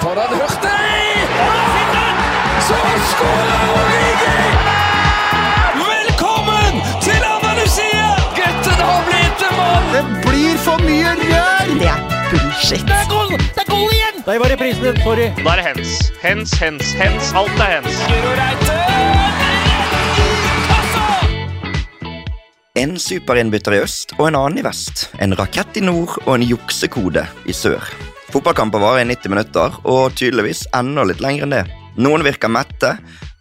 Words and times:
Foran 0.00 0.28
Hurtig! 0.28 1.28
Så 2.66 2.76
skårer 3.10 3.62
Origi! 3.74 4.42
Velkommen 5.80 6.74
til 7.02 7.24
Andalusia! 7.34 8.06
Gutten 8.36 8.82
har 8.90 9.02
blitt 9.08 9.42
en 9.48 9.56
mann! 9.58 9.88
Det 9.94 10.04
blir 10.26 10.60
for 10.62 10.84
mye 10.86 11.16
rør! 11.18 11.72
Det 11.80 11.90
er 11.90 12.00
bullshit. 12.30 12.84
Det 12.86 12.94
er 12.94 13.10
goal! 13.10 13.34
Det 13.38 13.64
er 13.64 13.70
goal 13.72 13.90
igjen! 13.96 14.22
Der 14.26 14.38
var 14.38 14.52
reprisen 14.54 14.86
din. 14.86 15.00
Sorry. 15.02 15.28
Da 15.42 15.56
er 15.56 15.62
det 15.62 15.66
hens. 15.66 15.96
Hens, 16.22 16.54
hens, 16.62 16.92
hens. 17.00 17.32
Alt 17.34 17.58
er 17.66 17.70
hens. 17.80 17.94
En 22.78 22.94
superinnbytter 23.02 23.74
i 23.74 23.82
øst 23.82 24.14
og 24.20 24.28
en 24.28 24.38
annen 24.38 24.62
i 24.62 24.68
vest. 24.68 25.08
En 25.18 25.34
rakett 25.40 25.80
i 25.80 25.82
nord 25.82 26.20
og 26.24 26.36
en 26.36 26.46
juksekode 26.46 27.26
i 27.50 27.56
sør. 27.56 27.82
Fotballkamper 28.28 28.82
varer 28.82 29.06
i 29.06 29.08
90 29.08 29.32
minutter, 29.32 29.76
og 29.88 30.12
tydeligvis 30.20 30.66
enda 30.76 31.00
litt 31.08 31.22
lenger 31.24 31.46
enn 31.46 31.54
det. 31.54 31.62
Noen 31.96 32.20
virker 32.26 32.50
mette, 32.52 32.90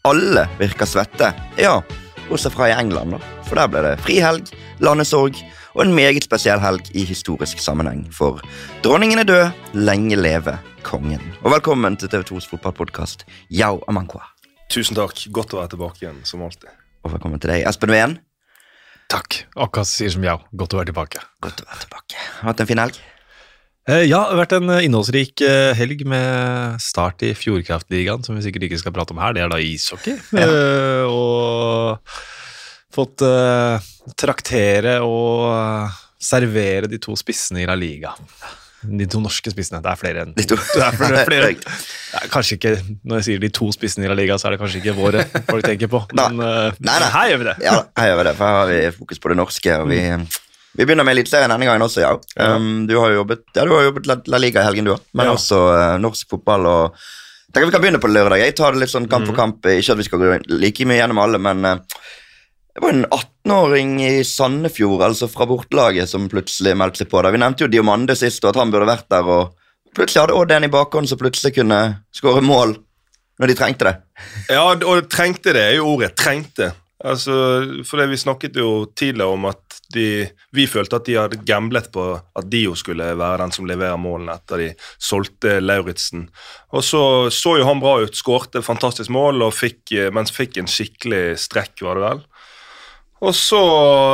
alle 0.08 0.46
virker 0.62 0.88
svette. 0.88 1.34
Ja, 1.60 1.82
bortsett 2.30 2.56
fra 2.56 2.70
i 2.72 2.76
England, 2.78 3.18
da. 3.18 3.20
For 3.50 3.60
der 3.60 3.68
ble 3.74 3.82
det 3.84 3.98
frihelg, 4.06 4.54
landesorg 4.80 5.36
og 5.76 5.84
en 5.84 5.92
meget 5.98 6.24
spesiell 6.24 6.64
helg 6.64 6.88
i 6.96 7.04
historisk 7.10 7.60
sammenheng. 7.60 8.06
For 8.16 8.40
dronningen 8.86 9.20
er 9.26 9.28
død, 9.28 9.60
lenge 9.76 10.22
leve 10.22 10.56
kongen. 10.88 11.20
Og 11.44 11.52
velkommen 11.58 12.00
til 12.00 12.08
TV 12.14 12.24
2s 12.32 12.48
fotballpodkast 12.54 13.28
Yao 13.52 13.84
Amankwa. 13.92 14.24
Tusen 14.72 14.96
takk. 14.96 15.20
Godt 15.36 15.52
å 15.52 15.60
være 15.60 15.74
tilbake 15.76 16.06
igjen, 16.06 16.24
som 16.24 16.48
alltid. 16.48 16.72
Og 17.04 17.12
velkommen 17.12 17.44
til 17.44 17.52
deg, 17.52 17.68
Espen 17.68 17.92
Ven. 17.92 18.18
Takk. 19.12 19.44
Akkurat 19.60 19.92
sier 19.92 20.16
som 20.16 20.24
yao. 20.24 20.48
Godt 20.56 20.76
å 20.76 20.82
være 20.82 20.94
tilbake. 20.94 21.28
Godt 21.44 21.64
å 21.64 21.68
være 21.68 21.84
tilbake. 21.84 22.26
Hatt 22.48 22.64
en 22.64 22.72
fin 22.72 22.86
helg? 22.88 23.04
Eh, 23.88 24.04
ja, 24.04 24.20
det 24.28 24.34
har 24.36 24.40
vært 24.42 24.54
en 24.58 24.72
eh, 24.74 24.82
innholdsrik 24.84 25.40
eh, 25.48 25.72
helg 25.80 26.02
med 26.12 26.76
start 26.84 27.24
i 27.24 27.30
Fjordkraftligaen, 27.40 28.26
som 28.26 28.36
vi 28.36 28.44
sikkert 28.44 28.66
ikke 28.68 28.82
skal 28.82 28.94
prate 28.96 29.16
om 29.16 29.22
her. 29.24 29.36
Det 29.38 29.46
er 29.46 29.54
da 29.54 29.62
ishockey. 29.64 30.18
Eh, 30.48 31.08
og 31.08 32.00
fått 32.98 33.22
traktere 34.18 34.96
og 35.06 35.92
servere 36.24 36.90
de 36.90 36.98
to 37.02 37.14
spissene 37.20 37.62
i 37.62 37.68
La 37.70 37.76
Liga. 37.78 38.16
De 38.82 39.06
to 39.10 39.22
norske 39.22 39.52
spissene. 39.54 39.80
Det 39.86 39.92
er 39.92 40.00
flere 40.00 40.24
enn 40.26 40.34
to. 40.40 40.58
Det 40.74 40.82
er 40.84 40.98
flere, 40.98 41.24
flere. 41.30 41.52
Det 41.62 42.24
er 42.24 42.32
kanskje 42.34 42.58
ikke, 42.58 42.74
Når 43.06 43.20
jeg 43.22 43.28
sier 43.28 43.44
de 43.44 43.52
to 43.54 43.70
spissene 43.76 44.08
i 44.08 44.10
La 44.12 44.18
Liga, 44.18 44.40
så 44.42 44.50
er 44.50 44.56
det 44.56 44.62
kanskje 44.64 44.82
ikke 44.82 44.98
våre 44.98 45.24
folk 45.48 45.68
tenker 45.68 45.92
på. 45.94 46.02
Men 46.18 46.42
nei, 46.42 46.52
Nei, 46.82 46.98
nei. 47.06 47.12
her 47.14 47.32
gjør 47.32 47.42
vi 47.44 47.50
det. 47.52 47.56
Ja, 47.70 47.78
her 48.02 48.12
gjør 48.12 48.20
vi 48.24 48.28
det, 48.32 48.36
for 48.42 48.50
her 48.50 48.60
har 48.64 48.74
vi 48.74 48.82
fokus 48.98 49.24
på 49.24 49.32
det 49.34 49.40
norske. 49.44 49.80
Og 49.84 49.92
vi, 49.94 50.02
vi 50.78 50.86
begynner 50.86 51.06
med 51.08 51.16
Eliteserien 51.18 51.50
denne 51.50 51.66
gangen 51.68 51.82
også, 51.86 52.04
ja. 52.04 52.12
Um, 52.38 52.86
du 52.88 52.94
har 53.02 53.10
jo 53.12 53.24
jobbet, 53.24 53.44
ja, 53.58 53.66
du 53.66 53.74
har 53.74 53.88
jobbet 53.90 54.06
La, 54.10 54.16
La 54.30 54.38
Liga 54.42 54.62
i 54.62 54.68
helgen, 54.68 54.86
du 54.88 54.94
òg, 54.94 55.02
men 55.18 55.26
Ja. 55.32 55.34
også 55.34 55.58
uh, 55.74 55.98
norsk 56.02 56.30
fotball. 56.30 56.66
og 56.70 56.96
tenker 57.52 57.68
Vi 57.72 57.74
kan 57.76 57.82
begynne 57.82 58.02
på 58.04 58.12
lørdag. 58.12 58.40
Jeg 58.44 58.56
tar 58.60 58.72
det 58.76 58.84
litt 58.86 58.94
sånn 58.94 59.10
kamp 59.10 59.26
for 59.26 59.36
kamp. 59.36 59.66
Ikke 59.66 59.96
at 59.96 59.98
vi 59.98 60.06
skal 60.06 60.20
gå 60.22 60.38
like 60.54 60.86
mye 60.86 61.00
gjennom 61.02 61.20
alle, 61.24 61.40
men 61.42 61.66
uh, 61.66 61.76
det 62.78 62.84
var 62.84 62.94
en 62.94 63.06
18-åring 63.10 63.96
i 64.06 64.24
Sandefjord, 64.24 65.02
altså 65.02 65.26
fra 65.32 65.48
bortelaget, 65.50 66.06
som 66.12 66.28
plutselig 66.30 66.76
meldte 66.78 67.02
seg 67.02 67.10
på 67.10 67.24
der. 67.26 67.34
Vi 67.34 67.40
nevnte 67.42 67.66
jo 67.66 67.72
Diomande 67.74 68.14
sist, 68.16 68.44
og 68.46 68.52
at 68.54 68.60
han 68.62 68.70
burde 68.70 68.86
vært 68.92 69.08
der. 69.10 69.26
og 69.26 69.56
Plutselig 69.98 70.28
hadde 70.28 70.36
Odd 70.38 70.52
en 70.54 70.68
i 70.68 70.70
bakhånd 70.70 71.10
som 71.10 71.18
plutselig 71.18 71.56
kunne 71.58 71.80
skåre 72.14 72.44
mål 72.46 72.76
når 73.42 73.50
de 73.50 73.56
trengte 73.58 73.86
det. 73.88 73.96
Ja, 74.54 74.62
og 74.74 75.10
trengte 75.10 75.54
det 75.58 75.64
er 75.72 75.76
jo 75.80 75.88
ordet. 75.96 76.12
Trengte. 76.18 76.72
Altså, 77.06 77.34
for 77.86 77.98
det 78.02 78.08
Vi 78.10 78.18
snakket 78.18 78.56
jo 78.58 78.86
tidligere 78.98 79.34
om 79.34 79.46
at 79.50 79.67
de, 79.94 80.28
vi 80.56 80.66
følte 80.70 81.00
at 81.00 81.08
de 81.08 81.18
hadde 81.18 81.40
gamblet 81.48 81.90
på 81.94 82.06
at 82.18 82.50
Dio 82.52 82.76
skulle 82.78 83.10
være 83.18 83.42
den 83.44 83.54
som 83.56 83.68
leverer 83.70 84.00
målene 84.02 84.36
etter 84.38 84.64
de 84.64 84.70
solgte 84.98 85.58
Lauritzen. 85.64 86.28
Og 86.76 86.86
så 86.86 87.04
så 87.34 87.58
jo 87.60 87.68
han 87.68 87.82
bra 87.84 87.98
ut, 88.04 88.18
skårte 88.18 88.64
fantastisk 88.66 89.12
mål, 89.14 89.48
fikk, 89.56 89.82
eh, 89.96 90.12
mens 90.14 90.34
fikk 90.36 90.60
en 90.60 90.70
skikkelig 90.72 91.38
strekk, 91.48 91.82
var 91.86 92.00
det 92.00 92.06
vel. 92.08 92.24
Og 93.28 93.34
så 93.34 93.60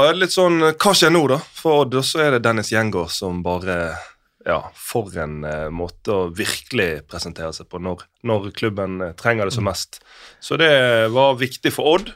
er 0.07 0.13
det 0.13 0.21
litt 0.21 0.31
sånn 0.31 0.61
Hva 0.63 0.93
skjer 0.95 1.11
nå, 1.11 1.25
da? 1.27 1.41
For 1.57 1.83
Odd, 1.83 1.97
og 1.99 2.05
så 2.07 2.21
er 2.23 2.35
det 2.35 2.45
Dennis 2.45 2.71
Gjengård 2.71 3.11
som 3.11 3.41
bare 3.43 3.97
ja, 4.45 4.59
for 4.75 5.11
en 5.19 5.43
eh, 5.47 5.69
måte 5.71 6.11
å 6.11 6.31
virkelig 6.35 7.05
presentere 7.07 7.53
seg 7.55 7.69
på 7.71 7.79
når, 7.83 8.03
når 8.27 8.49
klubben 8.55 8.99
eh, 9.01 9.15
trenger 9.19 9.47
det 9.47 9.55
som 9.55 9.67
mest. 9.67 10.01
Så 10.43 10.59
det 10.59 10.71
var 11.15 11.39
viktig 11.39 11.71
for 11.75 11.95
Odd, 11.95 12.11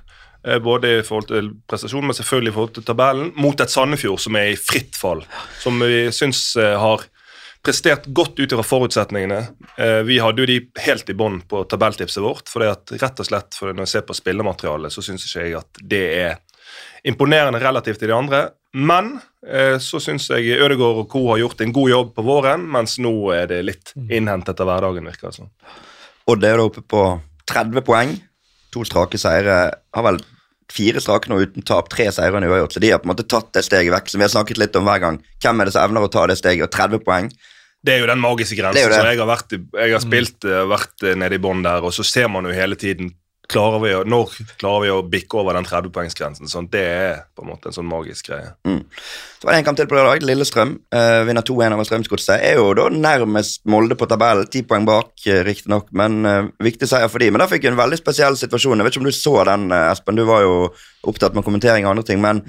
både 0.64 0.94
i 1.00 1.04
forhold 1.04 1.30
til 1.32 1.52
prestasjonen, 1.70 2.10
men 2.10 2.18
selvfølgelig 2.18 2.54
i 2.54 2.56
forhold 2.56 2.74
til 2.78 2.88
tabellen, 2.88 3.32
mot 3.36 3.62
et 3.62 3.74
Sandefjord 3.74 4.22
som 4.24 4.40
er 4.40 4.54
i 4.54 4.60
fritt 4.60 4.96
fall, 4.96 5.24
som 5.62 5.80
vi 5.84 6.08
syns 6.16 6.50
eh, 6.62 6.76
har 6.80 7.06
prestert 7.68 8.06
godt 8.16 8.40
ut 8.40 8.54
fra 8.56 8.64
forutsetningene. 8.64 9.40
Eh, 9.76 10.02
vi 10.08 10.20
hadde 10.24 10.44
jo 10.44 10.50
de 10.50 10.60
helt 10.86 11.10
i 11.10 11.16
bånn 11.18 11.42
på 11.50 11.66
tabelltipset 11.70 12.24
vårt, 12.24 12.48
for 12.52 12.64
det 12.64 12.74
at 12.76 12.94
rett 13.02 13.24
og 13.24 13.28
slett 13.28 13.58
for 13.58 13.74
når 13.74 13.88
jeg 13.88 13.96
ser 13.96 14.06
på 14.08 14.16
spillermaterialet, 14.16 14.94
så 14.94 15.04
syns 15.04 15.26
ikke 15.28 15.44
jeg 15.44 15.58
at 15.60 15.82
det 15.96 16.06
er 16.22 16.38
imponerende 17.08 17.60
relativt 17.62 18.00
til 18.04 18.12
de 18.12 18.16
andre. 18.18 18.46
Men 18.78 19.18
eh, 19.48 19.76
så 19.84 20.00
syns 20.04 20.30
jeg 20.32 20.60
Ødegaard 20.62 21.04
og 21.04 21.12
co. 21.12 21.26
har 21.32 21.42
gjort 21.44 21.64
en 21.64 21.76
god 21.76 21.92
jobb 21.92 22.16
på 22.16 22.26
våren, 22.28 22.64
mens 22.78 22.98
nå 23.04 23.14
er 23.36 23.52
det 23.52 23.62
litt 23.66 23.94
innhentet 23.98 24.64
av 24.64 24.72
hverdagen, 24.72 25.12
virker 25.12 25.30
det 25.30 25.42
som. 25.42 25.52
Odd 26.28 26.44
er 26.44 26.60
da 26.60 26.68
oppe 26.68 26.84
på 26.84 27.04
30 27.48 27.84
poeng. 27.88 28.18
To 28.76 28.84
strake 28.84 29.20
seire. 29.20 29.60
Har 29.96 30.04
vel 30.08 30.20
fire 30.74 31.02
strake 31.04 31.32
nå 31.32 31.40
uten 31.42 31.66
tap, 31.66 31.90
tre 31.94 32.10
seire 32.14 32.40
enn 32.40 32.48
uavgjort. 32.48 32.76
Så 32.76 32.84
de 32.84 32.92
har 32.92 33.02
på 33.04 33.08
en 33.08 33.14
måte 33.14 33.28
tatt 33.28 33.54
det 33.56 33.64
steget 33.68 33.94
vekk, 33.94 34.10
som 34.12 34.22
vi 34.22 34.28
har 34.28 34.34
snakket 34.34 34.62
litt 34.62 34.76
om 34.80 34.88
hver 34.88 35.04
gang. 35.04 35.22
Hvem 35.44 35.62
er 35.62 35.70
det 35.70 35.76
som 35.78 35.86
evner 35.86 36.08
å 36.08 36.12
ta 36.12 36.26
det 36.30 36.38
steget? 36.40 36.66
Og 36.68 36.74
30 36.74 37.06
poeng. 37.06 37.30
Det 37.88 37.94
er 37.94 38.02
jo 38.04 38.10
den 38.10 38.20
magiske 38.20 38.58
grensen. 38.58 38.82
jo 38.84 38.92
det. 38.92 39.00
så 39.00 39.12
Jeg 39.12 39.22
har, 39.22 39.30
vært, 39.30 39.56
jeg 39.56 39.96
har 39.96 40.04
spilt 40.04 40.48
eh, 40.48 40.66
vært 40.68 41.06
eh, 41.06 41.16
nede 41.20 41.38
i 41.38 41.42
bånn 41.42 41.64
der, 41.64 41.86
og 41.86 41.94
så 41.96 42.04
ser 42.08 42.28
man 42.34 42.48
jo 42.50 42.56
hele 42.56 42.76
tiden 42.80 43.14
klarer 43.52 43.82
vi 43.84 43.92
å, 43.96 44.02
Når 44.08 44.34
klarer 44.60 44.84
vi 44.84 44.92
å 44.92 45.02
bikke 45.08 45.40
over 45.40 45.58
den 45.58 45.68
30-poengsgrensen? 45.68 46.50
Sånn, 46.52 46.68
det 46.72 46.84
er 46.84 47.22
på 47.36 47.46
en 47.46 47.52
måte 47.52 47.70
en 47.70 47.78
sånn 47.78 47.88
magisk 47.88 48.30
greie. 48.30 48.52
Så 49.40 49.48
var 49.48 49.56
det 49.56 49.62
en 49.62 49.68
kamp 49.68 49.80
til 49.80 49.90
på 49.90 49.98
lørdag. 49.98 50.26
Lillestrøm 50.28 50.74
uh, 50.96 51.22
vinner 51.28 51.46
2-1 51.48 51.78
over 51.78 51.88
Strømsgodset. 51.88 52.44
Er 52.44 52.60
jo 52.60 52.74
da 52.78 52.88
nærmest 52.94 53.64
Molde 53.70 53.98
på 54.00 54.10
tabellen. 54.10 54.50
Ti 54.52 54.64
poeng 54.68 54.88
bak, 54.88 55.14
uh, 55.30 55.40
riktignok, 55.48 55.90
men 55.98 56.20
uh, 56.28 56.52
viktig 56.64 56.90
seier 56.90 57.12
for 57.12 57.24
de. 57.24 57.32
Men 57.32 57.44
da 57.44 57.50
fikk 57.52 57.66
vi 57.66 57.72
en 57.72 57.80
veldig 57.80 58.02
spesiell 58.02 58.40
situasjon. 58.40 58.80
Jeg 58.80 58.90
vet 58.90 58.98
ikke 58.98 59.06
om 59.06 59.10
du 59.10 59.16
så 59.16 59.36
den, 59.48 59.70
Espen. 59.80 60.20
Du 60.20 60.28
var 60.28 60.44
jo 60.44 60.60
opptatt 61.08 61.38
med 61.38 61.48
kommentering 61.48 61.88
og 61.88 61.96
andre 61.96 62.08
ting. 62.10 62.24
Men 62.24 62.44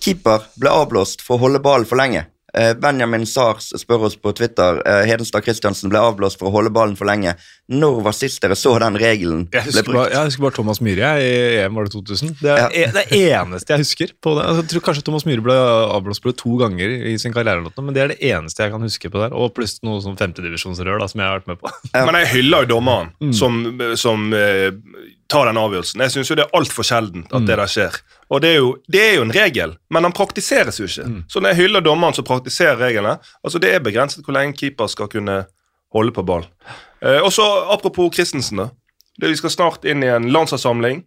keeper 0.00 0.48
ble 0.60 0.72
avblåst 0.72 1.24
for 1.26 1.36
å 1.36 1.44
holde 1.44 1.62
ballen 1.64 1.88
for 1.88 2.00
lenge. 2.00 2.24
Eh, 2.54 2.72
Benjamin 2.74 3.26
Sars 3.26 3.68
spør 3.78 4.06
oss 4.08 4.16
på 4.18 4.32
Twitter 4.34 4.80
eh, 4.86 5.04
Hedenstad 5.06 5.44
Christiansen 5.46 5.90
ble 5.92 6.00
avblåst 6.02 6.38
for 6.40 6.48
å 6.50 6.54
holde 6.56 6.72
ballen 6.74 6.96
for 6.98 7.06
lenge. 7.06 7.36
Når 7.70 8.00
var 8.02 8.12
sist 8.16 8.40
dere 8.42 8.56
så 8.58 8.72
den 8.82 8.96
regelen 8.98 9.44
Jeg 9.52 9.52
ble 9.52 9.60
husker, 9.68 9.84
brukt? 9.86 9.98
bare, 10.00 10.10
jeg 10.16 10.24
husker 10.30 10.42
bare 10.46 10.56
Thomas 10.56 10.80
Myhre 10.82 11.12
jeg, 11.20 11.28
i 11.30 11.60
EM, 11.62 11.74
var 11.78 11.84
det 11.86 11.92
2000? 11.94 12.34
Det 12.40 12.50
er 12.50 12.58
Ja. 12.58 12.68
e- 12.72 12.92
det 12.96 13.04
eneste 13.20 13.70
jeg 13.76 13.84
husker. 13.84 14.12
på 14.20 14.34
det. 14.34 14.46
Altså, 14.48 14.62
Jeg 14.64 14.70
tror 14.74 14.84
kanskje 14.88 15.04
Thomas 15.06 15.24
Myhre 15.26 15.42
ble 15.46 15.54
avblåst 15.94 16.22
på 16.22 16.32
det 16.32 16.36
to 16.42 16.56
ganger 16.58 16.88
i 17.12 17.16
sin 17.18 17.32
karriere, 17.32 17.70
men 17.78 17.94
det 17.94 18.02
er 18.02 18.08
det 18.08 18.18
eneste 18.20 18.64
jeg 18.66 18.72
kan 18.72 18.82
huske 18.82 19.10
på 19.10 19.18
der. 19.22 19.32
Og 19.36 19.54
pluss 19.54 19.78
noe 19.86 20.00
sånn 20.02 20.18
femtedivisjonsrør 20.18 21.06
som 21.08 21.20
jeg 21.20 21.28
har 21.30 21.38
vært 21.40 21.46
med 21.46 21.60
på. 21.60 21.70
Men 21.94 22.14
jeg 22.24 22.32
hyller 22.34 22.66
jo 22.66 22.74
dommeren 22.80 23.12
som, 23.32 23.78
som 23.96 24.32
tar 25.30 25.46
den 25.46 25.58
avgjørelsen. 25.60 26.02
Jeg 26.04 26.10
syns 26.16 26.32
det 26.34 26.42
er 26.44 26.56
altfor 26.58 26.86
sjeldent 26.86 27.30
at 27.36 27.46
det 27.46 27.56
der 27.60 27.70
skjer. 27.70 27.96
Og 28.30 28.42
det 28.42 28.50
er, 28.50 28.58
jo, 28.60 28.72
det 28.90 29.00
er 29.04 29.14
jo 29.18 29.22
en 29.26 29.32
regel, 29.34 29.76
men 29.90 30.06
den 30.06 30.14
praktiseres 30.14 30.80
jo 30.82 30.88
ikke. 30.90 31.06
Så 31.30 31.40
når 31.42 31.54
jeg 31.54 31.60
hyller 31.64 31.84
dommeren 31.86 32.14
som 32.16 32.26
praktiserer 32.26 32.78
reglene 32.78 33.16
altså 33.44 33.58
Det 33.62 33.72
er 33.74 33.82
begrenset 33.82 34.24
hvor 34.26 34.34
lenge 34.36 34.54
keeper 34.58 34.90
skal 34.90 35.08
kunne 35.10 35.44
holde 35.94 36.12
på 36.14 36.22
ball. 36.26 36.44
Eh, 37.02 37.18
og 37.22 37.32
så 37.34 37.46
Apropos 37.74 38.12
Christensen. 38.14 38.58
da. 38.64 38.68
Det, 39.20 39.28
vi 39.32 39.36
skal 39.40 39.50
snart 39.50 39.84
inn 39.84 40.02
i 40.02 40.10
en 40.10 40.30
landslagssamling. 40.34 41.04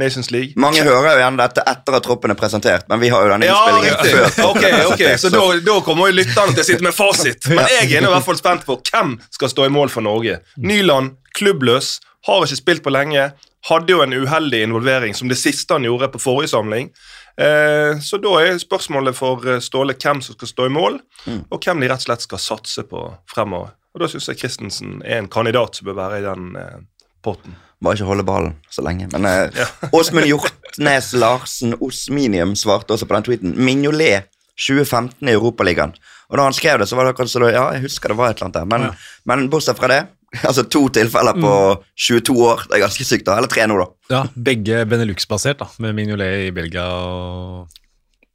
Nations 0.00 0.30
League. 0.30 0.54
Mange 0.56 0.80
hører 0.80 1.10
jo 1.12 1.20
gjerne 1.20 1.42
dette 1.42 1.62
etter 1.68 1.96
at 1.98 2.04
troppen 2.06 2.32
er 2.32 2.38
presentert, 2.38 2.86
men 2.88 3.02
vi 3.02 3.10
har 3.12 3.26
jo 3.26 3.32
denne 3.34 3.44
Ja, 3.50 3.56
innspillingen 3.68 3.98
riktig. 3.98 4.12
før. 4.14 4.46
Ok, 4.46 4.62
ok, 4.94 5.02
presentert, 5.02 5.20
Så 5.20 5.30
da, 5.34 5.42
da 5.66 5.74
kommer 5.84 6.08
jo 6.08 6.16
lytterne 6.16 6.54
til 6.56 6.62
å 6.64 6.68
sitte 6.70 6.86
med 6.86 6.96
fasit. 6.96 7.48
Men 7.52 7.66
jeg 7.68 7.90
er 7.98 8.06
i 8.06 8.12
hvert 8.14 8.24
fall 8.24 8.38
spent 8.40 8.64
på 8.64 8.78
hvem 8.80 9.18
skal 9.36 9.52
stå 9.52 9.66
i 9.68 9.72
mål 9.74 9.92
for 9.92 10.06
Norge. 10.06 10.38
Nyland, 10.56 11.18
klubbløs, 11.36 11.98
har 12.30 12.46
ikke 12.46 12.56
spilt 12.62 12.82
på 12.86 12.94
lenge. 12.96 13.26
Hadde 13.68 13.92
jo 13.92 14.00
en 14.00 14.14
uheldig 14.16 14.62
involvering 14.64 15.14
som 15.14 15.28
det 15.28 15.36
siste 15.36 15.76
han 15.76 15.84
gjorde 15.84 16.08
på 16.14 16.20
forrige 16.22 16.52
samling. 16.54 16.88
Eh, 17.36 17.98
så 18.00 18.16
da 18.20 18.32
er 18.40 18.60
spørsmålet 18.60 19.16
for 19.16 19.44
eh, 19.48 19.60
Ståle 19.60 19.96
hvem 20.00 20.22
som 20.24 20.36
skal 20.36 20.48
stå 20.48 20.68
i 20.68 20.72
mål, 20.72 20.96
og 21.50 21.58
hvem 21.60 21.82
de 21.82 21.90
rett 21.90 22.00
og 22.00 22.08
slett 22.08 22.24
skal 22.24 22.40
satse 22.40 22.86
på 22.88 23.04
fremover. 23.30 23.74
Og 23.94 24.04
Da 24.04 24.08
syns 24.08 24.30
jeg 24.30 24.38
Christensen 24.38 25.00
er 25.04 25.18
en 25.18 25.28
kandidat 25.28 25.76
som 25.76 25.88
bør 25.88 25.98
være 25.98 26.20
i 26.20 26.24
den 26.24 26.54
eh, 26.56 26.80
potten. 27.24 27.56
Bare 27.80 27.96
ikke 27.96 28.10
holde 28.10 28.26
ballen 28.28 28.54
så 28.72 28.84
lenge. 28.84 29.08
Men 29.12 29.28
eh, 29.28 29.64
Åsmund 29.96 30.28
Hjortnes 30.28 31.12
Larsen 31.16 31.76
Osminium 31.80 32.54
svarte 32.56 32.94
også 32.94 33.08
på 33.08 33.16
den 33.16 33.28
tweeten. 33.28 33.56
Mignolet 33.60 34.30
2015 34.60 35.28
i 35.28 35.34
Europaligaen. 35.34 35.94
Og 36.30 36.38
da 36.38 36.46
han 36.46 36.54
skrev 36.54 36.78
det, 36.80 36.88
så 36.88 36.96
var 36.96 37.06
det 37.08 37.14
akkurat 37.14 37.32
så 37.32 37.48
Ja, 37.48 37.70
jeg 37.74 37.86
husker 37.88 38.12
det 38.12 38.18
var 38.20 38.30
et 38.30 38.38
eller 38.38 38.50
annet 38.50 38.58
der. 38.60 38.68
Men, 38.70 38.98
men 39.26 39.48
bortsett 39.52 39.80
fra 39.80 39.88
det 39.90 40.02
Altså 40.48 40.62
to 40.70 40.84
tilfeller 40.94 41.34
på 41.42 41.52
22 41.98 42.36
år. 42.46 42.60
Det 42.68 42.74
er 42.78 42.84
ganske 42.84 43.04
sykt. 43.06 43.26
da, 43.26 43.32
Eller 43.40 43.50
tre 43.50 43.66
nå, 43.66 43.74
da. 43.80 43.86
Ja, 44.14 44.20
Begge 44.34 44.84
Benelux-basert, 44.86 45.58
da, 45.62 45.66
med 45.82 45.94
Mignolet 45.98 46.48
i 46.48 46.50
Belgia 46.54 46.86
og 46.86 47.68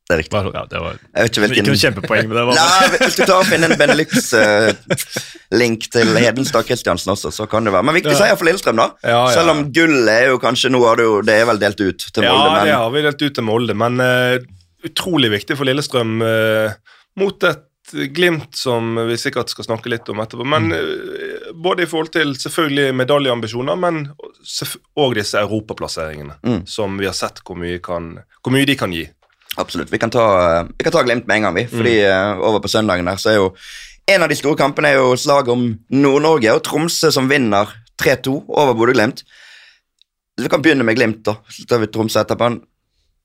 Det 0.05 0.13
er 0.13 0.19
riktig. 0.21 0.37
Ja, 0.53 0.63
det 0.69 0.79
var 0.83 0.93
Jeg 0.99 1.01
vet 1.15 1.29
ikke 1.31 1.41
hvilken 1.45 1.61
ikke 1.61 1.69
noe 1.69 1.81
kjempepoeng, 1.81 2.25
med 2.29 2.35
det 2.37 2.45
var 2.49 2.55
Nei, 2.59 2.85
Hvis 2.99 3.17
du 3.17 3.21
klarer 3.23 3.41
å 3.41 3.47
finne 3.47 3.65
en 3.71 3.79
Benelux-link 3.79 5.79
til 5.95 6.07
Hedenstad 6.19 6.63
Christiansen 6.67 7.09
også, 7.15 7.29
så 7.33 7.43
kan 7.49 7.61
det 7.65 7.71
være. 7.75 7.85
Men 7.87 7.97
viktig 8.01 8.15
seier 8.19 8.37
for 8.39 8.45
Lillestrøm, 8.49 8.77
da. 8.83 8.87
Ja, 9.03 9.09
ja. 9.15 9.21
Selv 9.39 9.49
om 9.55 9.59
gull 9.75 9.97
er 10.11 10.25
jo 10.33 10.37
kanskje 10.43 10.73
nå 10.73 10.79
har 10.83 10.95
det 10.99 11.07
Det 11.31 11.35
er 11.39 11.45
vel 11.51 11.59
delt 11.63 11.79
ut 11.79 12.01
til 12.09 12.21
Molde, 12.27 12.27
Ja, 12.27 12.31
Molde, 12.43 12.61
det 12.67 12.75
har 12.75 12.89
vi 12.91 12.99
delt 13.07 13.21
ut 13.23 13.35
til 13.39 13.45
Molde, 13.47 13.73
men 13.85 13.93
uh, 14.03 14.35
utrolig 14.85 15.29
viktig 15.33 15.53
for 15.57 15.65
Lillestrøm 15.67 16.11
uh, 16.21 16.69
mot 17.19 17.37
et 17.47 17.63
Glimt 17.93 18.55
som 18.57 18.95
vi 19.07 19.17
sikkert 19.17 19.51
skal 19.53 19.67
snakke 19.67 19.91
litt 19.93 20.09
om 20.09 20.21
etterpå. 20.23 20.45
Men 20.49 20.71
eh, 20.73 21.24
både 21.63 21.83
i 21.83 21.89
forhold 21.89 22.11
til 22.13 22.33
selvfølgelig 22.39 22.95
medaljeambisjoner, 22.95 23.75
men 23.79 24.01
òg 24.97 25.15
disse 25.17 25.39
europaplasseringene, 25.39 26.37
Mm. 26.43 26.65
som 26.67 26.97
vi 26.97 27.05
har 27.05 27.13
sett 27.13 27.41
hvor 27.45 27.57
mye, 27.57 27.79
kan, 27.79 28.19
hvor 28.43 28.51
mye 28.53 28.65
de 28.65 28.75
kan 28.75 28.91
gi. 28.93 29.07
absolutt. 29.57 29.89
Vi 29.91 29.97
kan 29.97 30.09
ta, 30.11 30.63
vi 30.67 30.83
kan 30.83 30.91
ta 30.91 31.03
Glimt 31.03 31.27
med 31.27 31.37
en 31.37 31.43
gang, 31.43 31.55
vi. 31.55 31.65
Fordi 31.65 31.95
mm. 32.03 32.41
over 32.43 32.59
på 32.59 32.67
søndagen 32.67 33.05
der 33.05 33.15
så 33.15 33.29
er 33.31 33.35
jo 33.35 33.55
En 34.07 34.21
av 34.21 34.29
de 34.29 34.35
store 34.35 34.55
kampene 34.55 34.89
er 34.91 34.99
jo 34.99 35.15
slaget 35.17 35.47
om 35.49 35.79
Nord-Norge 35.89 36.51
og 36.53 36.61
Tromsø 36.61 37.09
som 37.11 37.25
vinner 37.27 37.65
3-2 37.97 38.35
over 38.53 38.75
Bodø-Glimt. 38.77 39.23
Vi 40.37 40.47
kan 40.47 40.61
begynne 40.61 40.85
med 40.85 40.93
Glimt, 40.95 41.23
da. 41.25 41.33
Så 41.49 41.65
tar 41.65 41.79
vi 41.81 41.87
Tromsø 41.87 42.19
etterpå. 42.21 42.51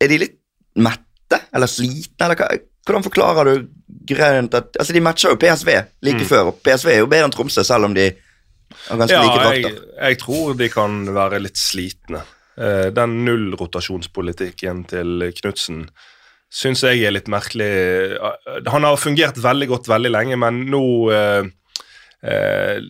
Er 0.00 0.08
de 0.08 0.18
litt 0.22 0.38
mette 0.80 1.42
eller 1.52 1.66
slitne, 1.68 2.24
eller 2.24 2.34
hva? 2.40 2.48
Hvordan 2.90 3.06
forklarer 3.06 3.46
du 3.46 3.68
grunnen 4.10 4.50
at 4.58 4.74
Altså, 4.80 4.92
de 4.96 5.00
matcher 5.06 5.30
jo 5.30 5.38
PSV 5.38 5.70
like 6.02 6.26
før, 6.26 6.50
og 6.50 6.60
PSV 6.66 6.90
er 6.96 7.00
jo 7.04 7.06
bedre 7.10 7.28
enn 7.30 7.34
Tromsø, 7.36 7.62
selv 7.64 7.86
om 7.86 7.94
de 7.94 8.08
har 8.88 8.98
ganske 8.98 9.14
Ja, 9.14 9.22
like 9.22 9.38
jeg, 9.38 9.62
drakter. 9.62 9.82
jeg 10.10 10.18
tror 10.18 10.54
de 10.58 10.68
kan 10.74 11.00
være 11.14 11.40
litt 11.46 11.58
slitne. 11.60 12.24
Eh, 12.58 12.88
Den 12.94 13.20
nullrotasjonspolitikken 13.26 14.84
til 14.90 15.30
Knutsen 15.40 15.84
syns 16.50 16.82
jeg 16.82 17.04
er 17.06 17.14
litt 17.14 17.28
merkelig. 17.30 17.70
Eh, 18.18 18.70
Han 18.70 18.82
har 18.84 18.96
fungert 18.98 19.38
veldig 19.38 19.68
godt 19.70 19.86
veldig 19.90 20.10
lenge, 20.10 20.36
men 20.36 20.64
nå 20.70 20.82
eh, 21.14 21.44
eh, 22.26 22.80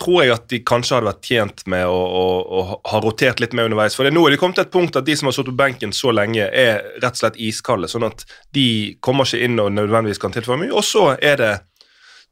tror 0.00 0.22
jeg 0.24 0.34
at 0.34 0.46
de 0.50 0.60
kanskje 0.66 0.96
hadde 0.96 1.08
vært 1.10 1.28
tjent 1.28 1.62
med 1.70 1.86
å, 1.88 1.96
å, 1.96 2.24
å 2.42 2.62
ha 2.90 3.00
rotert 3.04 3.40
litt 3.42 3.54
mer 3.56 3.68
underveis. 3.68 3.96
For 3.96 4.06
det, 4.06 4.12
nå 4.16 4.24
er 4.26 4.34
de 4.34 4.40
kommet 4.40 4.58
til 4.58 4.66
et 4.66 4.74
punkt 4.74 4.98
at 4.98 5.06
de 5.06 5.16
som 5.18 5.28
har 5.28 5.36
sittet 5.36 5.52
på 5.52 5.60
benken 5.60 5.94
så 5.96 6.14
lenge, 6.14 6.46
er 6.46 6.84
rett 7.02 7.16
og 7.16 7.22
slett 7.22 7.40
iskalde. 7.40 7.90
Sånn 7.90 8.08
at 8.08 8.24
de 8.56 8.66
kommer 9.04 9.28
ikke 9.28 9.44
inn 9.46 9.60
og 9.62 9.72
nødvendigvis 9.76 10.22
kan 10.22 10.34
tilføre 10.34 10.60
mye. 10.62 10.74
Og 10.74 10.86
så 10.86 11.10
er 11.16 11.40
det 11.40 11.52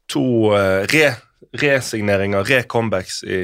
to 0.09 0.25
eh, 0.57 0.87
re, 0.89 1.11
resigneringer, 1.61 2.47
re-comebacks 2.49 3.21
i 3.27 3.43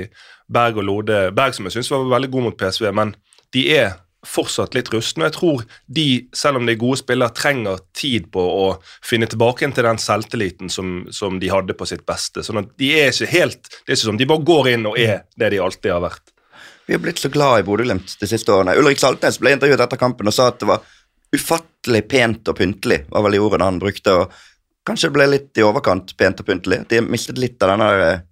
Berg 0.52 0.82
og 0.82 0.90
Lode. 0.90 1.22
Berg 1.36 1.58
som 1.58 1.70
jeg 1.70 1.78
syns 1.78 1.92
var 1.94 2.10
veldig 2.16 2.32
god 2.34 2.50
mot 2.50 2.58
PSV, 2.60 2.90
men 2.96 3.14
de 3.56 3.68
er 3.78 3.94
fortsatt 4.26 4.76
litt 4.76 4.92
rustne. 4.94 5.26
og 5.26 5.30
Jeg 5.30 5.36
tror 5.38 5.64
de, 5.98 6.06
selv 6.36 6.60
om 6.60 6.68
de 6.68 6.76
er 6.76 6.82
gode 6.82 7.00
spillere, 7.02 7.36
trenger 7.36 7.82
tid 7.96 8.30
på 8.34 8.42
å 8.42 8.68
finne 9.06 9.30
tilbake 9.32 9.70
til 9.72 9.88
den 9.88 10.02
selvtilliten 10.02 10.72
som, 10.74 11.06
som 11.14 11.40
de 11.42 11.52
hadde 11.52 11.78
på 11.78 11.88
sitt 11.90 12.06
beste. 12.08 12.44
Sånn 12.46 12.64
at 12.64 12.74
de 12.82 12.92
er 13.00 13.12
ikke 13.14 13.32
helt 13.32 13.70
Det 13.72 13.94
er 13.94 13.98
ikke 13.98 14.08
sånn, 14.08 14.22
De 14.22 14.30
bare 14.30 14.48
går 14.52 14.72
inn 14.76 14.90
og 14.90 15.00
er 15.00 15.24
det 15.38 15.54
de 15.54 15.62
alltid 15.62 15.94
har 15.94 16.04
vært. 16.06 16.34
Vi 16.86 16.94
har 16.94 17.02
blitt 17.02 17.22
så 17.22 17.32
glad 17.34 17.64
i 17.64 17.66
Bodø-Glimt 17.66 18.18
de 18.22 18.30
siste 18.30 18.54
årene. 18.54 18.76
Ulrik 18.78 19.02
Saltnes 19.02 19.40
ble 19.42 19.56
intervjuet 19.56 19.82
etter 19.88 20.00
kampen 20.02 20.30
og 20.30 20.36
sa 20.36 20.52
at 20.52 20.60
det 20.62 20.70
var 20.70 20.84
ufattelig 21.34 22.04
pent 22.10 22.52
og 22.52 22.60
pyntelig, 22.60 23.02
var 23.10 23.26
vel 23.26 23.38
de 23.38 23.42
ordene 23.42 23.70
han 23.72 23.82
brukte. 23.82 24.14
og 24.14 24.86
Kanskje 24.86 25.10
det 25.10 25.18
ble 25.18 25.28
litt 25.32 25.58
i 25.58 25.66
overkant 25.66 26.14
pent 26.18 26.44
og 26.44 26.48
pyntelig. 26.48 26.84
De 26.92 27.02
mistet 27.02 27.42
litt 27.42 27.62
av 27.66 27.74
denne 27.74 27.90
eh, 28.06 28.24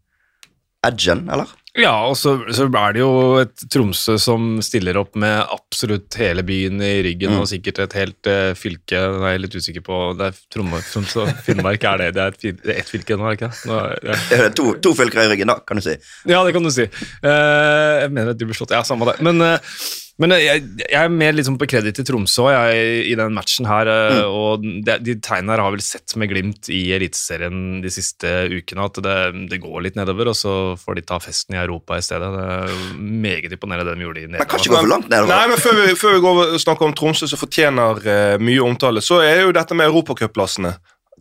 edgen, 0.86 1.26
eller? 1.34 1.50
Ja, 1.74 1.94
og 2.06 2.14
så, 2.20 2.36
så 2.54 2.68
er 2.70 2.94
det 2.94 3.02
jo 3.02 3.12
et 3.42 3.64
Tromsø 3.74 4.14
som 4.22 4.60
stiller 4.62 5.00
opp 5.00 5.16
med 5.18 5.40
absolutt 5.56 6.14
hele 6.22 6.44
byen 6.46 6.78
i 6.86 6.92
ryggen, 7.08 7.32
Mm. 7.34 7.40
og 7.42 7.48
sikkert 7.50 7.80
et 7.88 7.96
helt 7.98 8.30
uh, 8.30 8.52
fylke 8.54 9.00
Nå 9.16 9.26
er 9.26 9.40
litt 9.42 9.56
usikker 9.58 9.82
på 9.82 9.98
Det 10.20 10.28
er 10.30 10.38
Tromsø, 10.54 10.84
Tromsø 10.92 11.26
Finnmark, 11.48 11.82
er 11.90 11.98
det 12.04 12.12
det 12.14 12.22
er 12.28 12.38
et, 12.38 12.62
det 12.62 12.76
er 12.78 12.86
fylke 12.86 13.18
nå, 13.18 13.26
er 13.26 13.34
det 13.34 13.40
ikke? 13.42 13.52
Nå, 13.72 13.80
ja. 14.06 14.20
Det 14.30 14.40
er 14.40 14.54
to, 14.60 14.68
to 14.86 14.94
fylker 15.00 15.24
i 15.24 15.32
ryggen, 15.34 15.50
da, 15.50 15.58
kan 15.66 15.82
du 15.82 15.86
si. 15.88 15.98
ja, 16.30 16.44
det 16.46 16.54
kan 16.54 16.70
du 16.70 16.70
si. 16.76 16.86
Uh, 17.26 18.06
jeg 18.06 18.14
mener 18.14 18.36
at 18.36 18.42
du 18.44 18.46
ble 18.46 18.58
slått 18.60 18.76
Ja, 18.78 18.84
samme 18.86 19.10
det. 19.10 19.18
Men, 19.26 19.42
eh, 19.42 19.74
men 20.22 20.32
eh, 20.36 20.44
jeg, 20.46 20.62
jeg 20.84 21.00
er 21.00 21.10
mer 21.10 21.34
liksom 21.34 21.56
på 21.58 21.66
kreditt 21.72 21.96
til 21.98 22.06
Tromsø 22.06 22.46
jeg, 22.54 22.84
i 23.10 23.16
den 23.18 23.34
matchen 23.34 23.66
her, 23.66 23.90
Mm. 24.14 24.20
og 24.30 24.62
de, 24.86 24.96
de 25.02 25.16
tegnene 25.24 25.56
her 25.56 25.64
har 25.66 25.74
vel 25.74 25.82
sett 25.82 26.14
med 26.22 26.30
glimt 26.30 26.70
i 26.70 26.82
Eliteserien 26.96 27.82
de 27.82 27.90
siste 27.94 28.30
ukene, 28.54 28.86
at 28.86 29.00
det, 29.06 29.16
det 29.50 29.60
går 29.64 29.86
litt 29.88 29.98
nedover, 29.98 30.30
og 30.32 30.38
så 30.38 30.54
får 30.80 31.00
de 31.00 31.06
ta 31.10 31.18
festen 31.24 31.58
i 31.58 31.62
Europa 31.64 31.98
i 31.98 32.06
stedet. 32.06 32.30
Det 32.36 32.46
er 32.46 33.00
meget 33.00 33.56
imponerende 33.58 33.90
det 33.90 33.98
de 34.00 34.06
gjorde 34.08 34.24
i 34.24 34.28
Men 34.34 34.46
kan 34.46 34.62
ikke 34.62 34.74
gå 34.76 34.82
for 34.84 34.92
langt 34.94 35.10
nedover. 35.10 35.34
Nei, 35.34 35.48
men 35.54 35.64
før 35.66 35.80
vi, 35.82 35.88
før 36.00 36.18
vi 36.18 36.24
går 36.28 36.42
og 36.44 36.60
snakker 36.62 36.90
om 36.92 36.96
Tromsø, 37.00 37.30
som 37.32 37.42
fortjener 37.42 38.04
eh, 38.06 38.36
mye 38.44 38.62
omtale, 38.68 39.02
så 39.06 39.22
er 39.26 39.44
jo 39.48 39.56
dette 39.56 39.78
med 39.78 39.90
europacupplassene. 39.90 40.76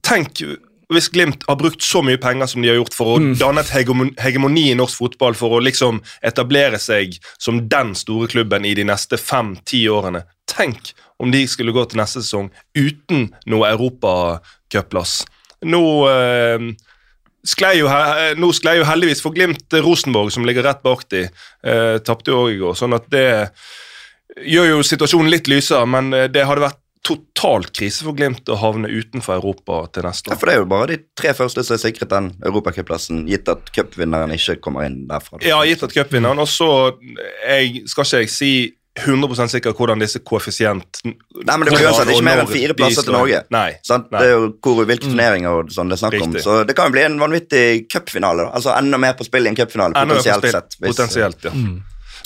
Tenk 0.05 0.45
hvis 0.97 1.11
Glimt 1.13 1.45
har 1.49 1.59
brukt 1.61 1.85
så 1.85 2.03
mye 2.05 2.21
penger 2.21 2.51
som 2.51 2.63
de 2.63 2.71
har 2.71 2.79
gjort 2.79 2.97
for 2.97 3.15
å 3.15 3.21
danne 3.41 3.63
et 3.63 3.73
hegemoni 4.23 4.69
i 4.71 4.79
norsk 4.79 5.03
fotball, 5.03 5.37
for 5.39 5.57
å 5.57 5.63
liksom 5.65 6.01
etablere 6.25 6.81
seg 6.83 7.19
som 7.41 7.65
den 7.73 7.95
store 7.99 8.31
klubben 8.33 8.67
i 8.69 8.75
de 8.79 8.87
neste 8.89 9.21
fem-ti 9.21 9.85
årene. 9.93 10.25
Tenk 10.51 10.93
om 11.23 11.33
de 11.33 11.45
skulle 11.49 11.75
gå 11.75 11.85
til 11.89 12.03
neste 12.03 12.23
sesong 12.25 12.51
uten 12.79 13.29
noe 13.51 13.71
europacupplass. 13.73 15.23
Nå 15.71 15.85
eh, 16.11 16.67
sklei 17.47 17.77
jo, 17.79 17.91
nå 18.39 18.51
sklei 18.57 18.79
jo 18.81 18.89
heldigvis 18.89 19.23
for 19.23 19.35
Glimt 19.37 19.79
Rosenborg, 19.85 20.33
som 20.35 20.47
ligger 20.47 20.67
rett 20.67 20.83
bak 20.85 21.07
de. 21.15 21.29
Eh, 21.63 21.97
Tapte 22.05 22.35
jo 22.35 22.45
òg 22.47 22.57
i 22.57 22.61
går, 22.63 22.77
sånn 22.79 22.99
at 22.99 23.09
det 23.13 23.27
gjør 24.49 24.71
jo 24.71 24.85
situasjonen 24.87 25.31
litt 25.33 25.51
lysere, 25.51 25.87
men 25.89 26.13
eh, 26.17 26.29
det 26.33 26.47
hadde 26.49 26.65
vært 26.65 26.82
totalt 27.03 27.73
krise 27.75 28.05
for 28.07 28.15
Glimt 28.15 28.47
å 28.53 28.57
havne 28.61 28.87
utenfor 28.89 29.35
Europa 29.41 29.81
til 29.93 30.05
neste 30.07 30.31
Ja, 30.31 30.37
år. 30.37 30.39
for 30.41 30.47
det 30.47 30.55
er 30.55 30.61
jo 30.61 30.69
bare 30.71 30.87
de 30.93 30.99
tre 31.19 31.33
første 31.35 31.65
som 31.67 31.75
er 31.75 31.83
sikret 31.83 32.09
den 32.13 32.29
europacupplassen, 32.47 33.25
gitt 33.29 33.49
at 33.51 33.73
cupvinneren 33.75 34.31
ikke 34.37 34.61
kommer 34.63 34.87
inn 34.87 35.07
derfra. 35.09 35.41
da. 35.41 35.47
Ja, 35.49 35.59
gitt 35.67 35.83
at 35.83 35.93
cupvinneren. 35.97 36.39
Og 36.39 36.47
så 36.49 36.69
jeg, 37.49 37.83
skal 37.91 38.05
ikke 38.07 38.23
jeg 38.23 38.31
si 38.31 38.53
100 39.03 39.49
sikker 39.49 39.73
hvordan 39.73 39.99
disse 39.99 40.21
koeffisient... 40.21 41.01
Nei, 41.03 41.15
men 41.57 41.65
det 41.65 41.73
blir 41.73 41.87
uansett 41.89 42.11
ikke 42.13 42.27
mer 42.29 42.43
enn 42.43 42.51
fire 42.51 42.75
plasser 42.77 43.03
til 43.07 43.15
Norge. 43.17 43.39
Nei. 43.51 43.71
Sant? 43.83 44.11
Nei. 44.13 44.21
Det 44.21 44.29
er 44.29 44.35
jo 44.37 44.51
hvor, 44.61 44.85
hvilke 44.85 45.09
turneringer 45.09 45.63
og 45.63 45.71
sånn 45.73 45.89
det 45.89 45.97
er 45.97 46.03
snakk 46.05 46.19
om. 46.23 46.35
Så 46.45 46.59
det 46.69 46.77
kan 46.77 46.91
jo 46.91 46.97
bli 46.99 47.07
en 47.07 47.17
vanvittig 47.19 47.89
cupfinale. 47.91 48.51
Altså 48.53 48.75
enda 48.77 49.01
mer 49.01 49.17
på 49.17 49.25
spill 49.25 49.49
i 49.49 49.49
en 49.49 49.57
cupfinale, 49.57 49.97
potensielt 49.97 50.45
sett. 50.53 50.77
hvis- 50.79 50.93
Potensielt, 50.95 51.49
ja. 51.49 51.55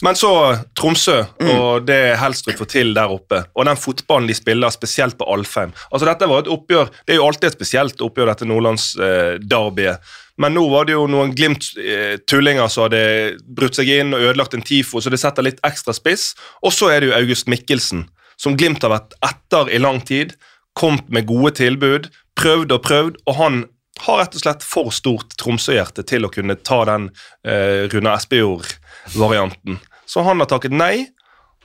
Men 0.05 0.17
så 0.19 0.31
Tromsø 0.77 1.23
og 1.41 1.87
det 1.89 2.17
Helstrup 2.21 2.59
får 2.61 2.69
til 2.73 2.93
der 2.97 3.13
oppe, 3.13 3.43
og 3.55 3.69
den 3.69 3.79
fotballen 3.81 4.29
de 4.29 4.37
spiller, 4.37 4.73
spesielt 4.75 5.17
på 5.19 5.29
Alfheim. 5.33 5.73
Altså 5.91 6.09
Dette 6.09 6.29
var 6.29 6.45
et 6.45 6.53
oppgjør, 6.53 6.91
Det 7.07 7.15
er 7.15 7.21
jo 7.21 7.27
alltid 7.27 7.49
et 7.49 7.57
spesielt 7.57 8.01
oppgjør, 8.05 8.33
dette 8.33 8.49
nordlandsderbyet. 8.49 10.15
Men 10.37 10.53
nå 10.53 10.67
var 10.69 10.85
det 10.85 10.93
jo 10.93 11.07
noen 11.09 11.33
Glimt-tullinger 11.33 12.69
som 12.69 12.87
hadde 12.87 13.39
brutt 13.57 13.79
seg 13.79 13.89
inn 13.89 14.13
og 14.13 14.21
ødelagt 14.21 14.55
en 14.55 14.65
TIFO, 14.65 15.01
så 15.01 15.13
det 15.13 15.21
setter 15.23 15.47
litt 15.47 15.63
ekstra 15.65 15.95
spiss. 15.97 16.35
Og 16.61 16.75
så 16.77 16.91
er 16.93 17.01
det 17.01 17.11
jo 17.11 17.17
August 17.17 17.49
Mikkelsen, 17.49 18.05
som 18.37 18.57
Glimt 18.59 18.85
har 18.85 18.93
vært 18.93 19.17
etter 19.25 19.73
i 19.73 19.81
lang 19.81 20.03
tid. 20.05 20.37
Kommet 20.77 21.09
med 21.09 21.25
gode 21.31 21.55
tilbud, 21.57 22.11
prøvd 22.37 22.77
og 22.77 22.85
prøvd, 22.85 23.17
og 23.25 23.39
han 23.41 23.63
har 24.05 24.19
rett 24.21 24.35
og 24.37 24.43
slett 24.43 24.65
for 24.67 24.93
stort 24.95 25.37
Tromsø-hjerte 25.41 26.05
til 26.07 26.27
å 26.27 26.33
kunne 26.33 26.59
ta 26.61 26.83
den 26.89 27.11
eh, 27.47 27.87
Rune 27.93 28.13
Espejord-varianten. 28.13 29.79
Så 30.07 30.25
han 30.27 30.43
har 30.43 30.51
takket 30.51 30.75
nei. 30.77 31.07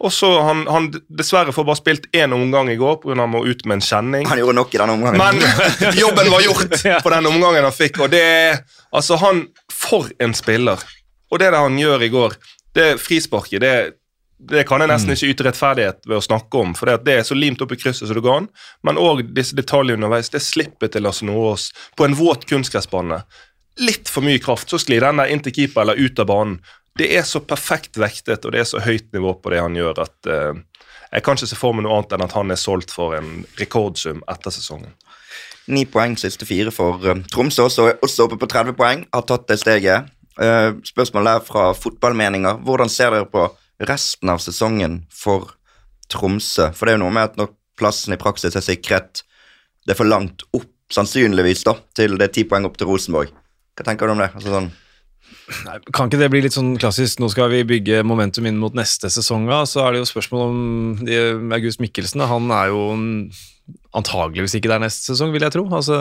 Og 0.02 0.10
så 0.14 0.30
han, 0.42 0.64
han 0.66 0.88
dessverre 1.14 1.54
får 1.54 1.66
bare 1.68 1.78
spilt 1.78 2.08
én 2.18 2.34
omgang 2.34 2.72
i 2.74 2.78
går 2.80 2.98
pga. 3.04 3.20
han 3.20 3.30
må 3.30 3.44
ut 3.46 3.66
med 3.70 3.78
en 3.78 3.86
kjenning. 3.86 4.26
Han 4.32 4.40
gjorde 4.42 4.58
nok 4.58 4.74
i 4.74 4.80
denne 4.82 4.96
omgangen. 4.98 5.22
Men 5.22 5.94
jobben 6.04 6.32
var 6.34 6.42
gjort 6.42 6.78
på 7.04 7.14
den 7.14 7.30
omgangen 7.30 7.68
han 7.68 7.76
fikk, 7.76 8.02
og 8.02 8.14
det 8.14 8.24
er 8.26 8.64
Altså, 8.92 9.16
han 9.22 9.46
For 9.72 10.10
en 10.20 10.34
spiller. 10.36 10.82
Og 11.32 11.40
det 11.40 11.54
det 11.54 11.60
han 11.64 11.78
gjør 11.80 12.02
i 12.04 12.10
går, 12.12 12.34
det 12.76 12.88
frisparket, 13.00 13.62
det, 13.64 13.76
det 14.50 14.63
kan 14.67 14.81
jeg 14.81 14.89
nesten 14.89 15.13
ikke 15.13 15.29
yte 15.29 15.45
rettferdighet 15.45 16.07
ved 16.07 16.17
å 16.17 16.24
snakke 16.25 16.62
om, 16.63 16.74
for 16.77 16.89
det, 16.89 17.13
er 17.13 17.25
så 17.27 17.38
limt 17.38 17.62
opp 17.62 17.75
i 17.75 17.77
krysset 17.77 18.07
som 18.07 18.17
det 18.17 18.24
går 18.25 18.39
an. 18.41 18.48
Men 18.88 19.00
òg 19.01 19.24
disse 19.36 19.57
detaljene 19.57 20.00
underveis. 20.00 20.31
Det 20.33 20.41
slippet 20.41 20.95
til 20.95 21.05
Lasse 21.05 21.27
Nordås 21.27 21.69
på 22.00 22.07
en 22.07 22.17
våt 22.17 22.48
kunstgressbane. 22.50 23.21
Litt 23.86 24.10
for 24.12 24.25
mye 24.25 24.41
kraft, 24.41 24.71
så 24.71 24.81
sklir 24.81 25.05
den 25.05 25.21
der 25.21 25.29
inn 25.31 25.43
til 25.45 25.53
keeper 25.55 25.86
eller 25.86 26.00
ut 26.01 26.19
av 26.19 26.29
banen. 26.31 26.57
Det 26.98 27.07
er 27.15 27.24
så 27.27 27.39
perfekt 27.45 28.01
vektet, 28.01 28.43
og 28.43 28.55
det 28.55 28.63
er 28.63 28.67
så 28.67 28.81
høyt 28.83 29.13
nivå 29.15 29.38
på 29.39 29.53
det 29.53 29.62
han 29.62 29.77
gjør, 29.77 30.01
at 30.03 30.27
uh, 30.27 30.57
jeg 31.12 31.24
kan 31.24 31.38
ikke 31.38 31.51
se 31.53 31.60
for 31.60 31.77
meg 31.77 31.86
noe 31.86 32.01
annet 32.01 32.17
enn 32.17 32.25
at 32.25 32.36
han 32.36 32.51
er 32.51 32.60
solgt 32.60 32.91
for 32.91 33.15
en 33.15 33.45
rekordsum 33.62 34.25
etter 34.31 34.53
sesongen. 34.57 34.91
Ni 35.71 35.86
poeng 35.88 36.17
siste 36.19 36.48
fire 36.50 36.74
for 36.74 37.00
um, 37.07 37.24
Tromsø, 37.31 37.69
også, 37.69 37.88
også 38.03 38.27
oppe 38.27 38.41
på 38.41 38.50
30 38.51 38.75
poeng. 38.75 39.05
Har 39.13 39.24
tatt 39.29 39.48
det 39.51 39.62
steget. 39.62 40.10
Uh, 40.36 40.81
spørsmålet 40.88 41.38
er 41.38 41.48
fra 41.48 41.71
fotballmeninger. 41.77 42.60
Hvordan 42.65 42.91
ser 42.91 43.13
dere 43.15 43.29
på 43.29 43.48
resten 43.90 44.30
av 44.32 44.42
sesongen 44.44 45.02
for 45.14 45.52
Tromsø? 46.12 46.70
For 46.76 46.86
det 46.86 46.94
er 46.96 47.00
jo 47.00 47.06
noe 47.06 47.16
med 47.16 47.32
at 47.32 47.40
når 47.40 47.52
plassen 47.80 48.14
i 48.14 48.20
praksis 48.22 48.58
er 48.58 48.66
sikret, 48.66 49.24
det 49.88 49.96
er 49.96 50.00
for 50.00 50.10
langt 50.10 50.46
opp, 50.54 50.70
sannsynligvis, 50.92 51.64
da, 51.64 51.78
til 51.96 52.18
det 52.20 52.28
er 52.28 52.34
ti 52.36 52.44
poeng 52.44 52.68
opp 52.68 52.76
til 52.78 52.90
Rosenborg. 52.90 53.32
Hva 53.78 53.86
tenker 53.88 54.10
du 54.10 54.14
om 54.14 54.20
det? 54.22 54.32
Altså 54.36 54.52
sånn, 54.52 54.72
Nei, 55.66 55.78
kan 55.96 56.10
ikke 56.10 56.20
det 56.20 56.28
bli 56.32 56.42
litt 56.44 56.56
sånn 56.56 56.74
klassisk 56.80 57.22
nå 57.22 57.30
skal 57.32 57.50
vi 57.52 57.62
bygge 57.68 58.02
momentum 58.08 58.46
inn 58.48 58.60
mot 58.60 58.76
neste 58.76 59.10
sesong? 59.12 59.46
da? 59.48 59.62
Så 59.68 59.80
er 59.84 59.94
det 59.94 60.02
jo 60.02 60.10
spørsmål 60.10 60.44
om 60.50 61.52
August 61.56 61.80
Mikkelsen. 61.84 62.24
Han 62.28 62.52
er 62.52 62.68
jo 62.72 62.82
en- 62.94 63.32
antageligvis 63.98 64.55
ikke 64.55 64.71
der 64.71 64.81
neste 64.86 65.12
sesong, 65.12 65.33
vil 65.33 65.43
jeg 65.43 65.53
tro. 65.55 65.65
Altså, 65.75 65.98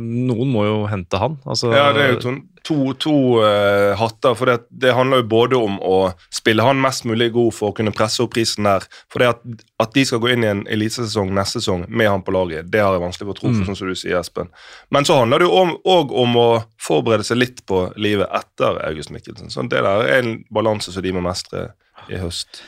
noen 0.00 0.50
må 0.52 0.64
jo 0.64 0.76
hente 0.88 1.18
han. 1.20 1.36
Altså, 1.44 1.72
Ja, 1.74 1.90
det 1.92 2.02
er 2.02 2.12
jo 2.14 2.20
to, 2.22 2.32
to, 2.64 2.76
to 3.04 3.14
uh, 3.42 3.92
hatter. 4.00 4.36
For 4.38 4.48
det, 4.48 4.56
det 4.72 4.94
handler 4.96 5.20
jo 5.20 5.26
både 5.34 5.60
om 5.60 5.76
å 5.84 5.98
spille 6.32 6.64
han 6.64 6.80
mest 6.80 7.04
mulig 7.08 7.30
god 7.34 7.52
for 7.56 7.72
å 7.72 7.76
kunne 7.76 7.92
presse 7.96 8.24
opp 8.24 8.32
prisen 8.36 8.68
der. 8.68 8.86
For 9.12 9.20
det 9.20 9.30
at, 9.34 9.44
at 9.84 9.92
de 9.96 10.06
skal 10.08 10.22
gå 10.24 10.32
inn 10.32 10.46
i 10.46 10.50
en 10.54 10.64
elitesesong 10.72 11.34
neste 11.36 11.60
sesong 11.60 11.84
med 11.88 12.10
han 12.10 12.24
på 12.24 12.34
laget, 12.34 12.70
det 12.72 12.80
har 12.80 12.96
jeg 12.96 13.04
vanskelig 13.04 13.28
for 13.28 13.36
å 13.36 13.40
tro, 13.42 13.52
for, 13.52 13.68
sånn 13.68 13.80
som 13.82 13.92
du 13.92 13.98
sier, 13.98 14.16
Espen. 14.22 14.48
Men 14.94 15.08
så 15.08 15.20
handler 15.20 15.44
det 15.44 15.50
jo 15.50 15.64
òg 15.84 16.16
om, 16.24 16.40
å 16.40 16.48
forberede 16.80 17.28
seg 17.28 17.42
litt 17.42 17.64
på 17.68 17.86
livet 18.00 18.30
etter 18.34 18.80
August 18.88 19.12
Mikkelsen. 19.12 19.52
Så 19.52 19.68
det 19.68 19.84
der 19.84 20.08
er 20.08 20.22
en 20.22 20.38
balanse 20.54 20.94
som 20.94 21.04
de 21.04 21.12
må 21.12 21.22
mestre 21.24 21.74
i 22.08 22.20
høst. 22.20 22.64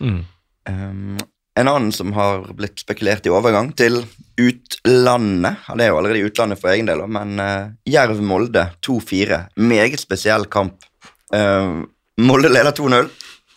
mm. 0.00 0.22
Um, 0.64 1.18
en 1.54 1.68
annen 1.68 1.92
som 1.94 2.12
har 2.12 2.48
blitt 2.58 2.82
spekulert 2.82 3.26
i 3.26 3.32
overgang 3.32 3.70
til 3.78 4.00
utlandet 4.40 5.60
Han 5.68 5.80
er 5.80 5.92
jo 5.92 5.98
allerede 6.00 6.18
i 6.18 6.26
utlandet 6.26 6.58
for 6.58 6.72
egen 6.72 6.88
del, 6.90 7.04
men 7.06 7.38
uh, 7.38 7.70
Jerv-Molde 7.86 8.66
2-4. 8.82 9.38
Meget 9.62 10.02
spesiell 10.02 10.48
kamp. 10.50 10.82
Uh, 11.30 11.86
Molde 12.18 12.50
leder 12.50 12.74
2-0. 12.74 13.10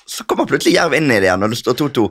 Så 0.07 0.27
kommer 0.29 0.45
plutselig 0.47 0.75
Jerv 0.77 0.93
inn 0.93 1.09
i 1.09 1.17
det 1.17 1.27
igjen 1.27 1.43
og 1.43 1.53
det 1.53 1.59
står 1.59 1.79
2-2. 1.81 2.05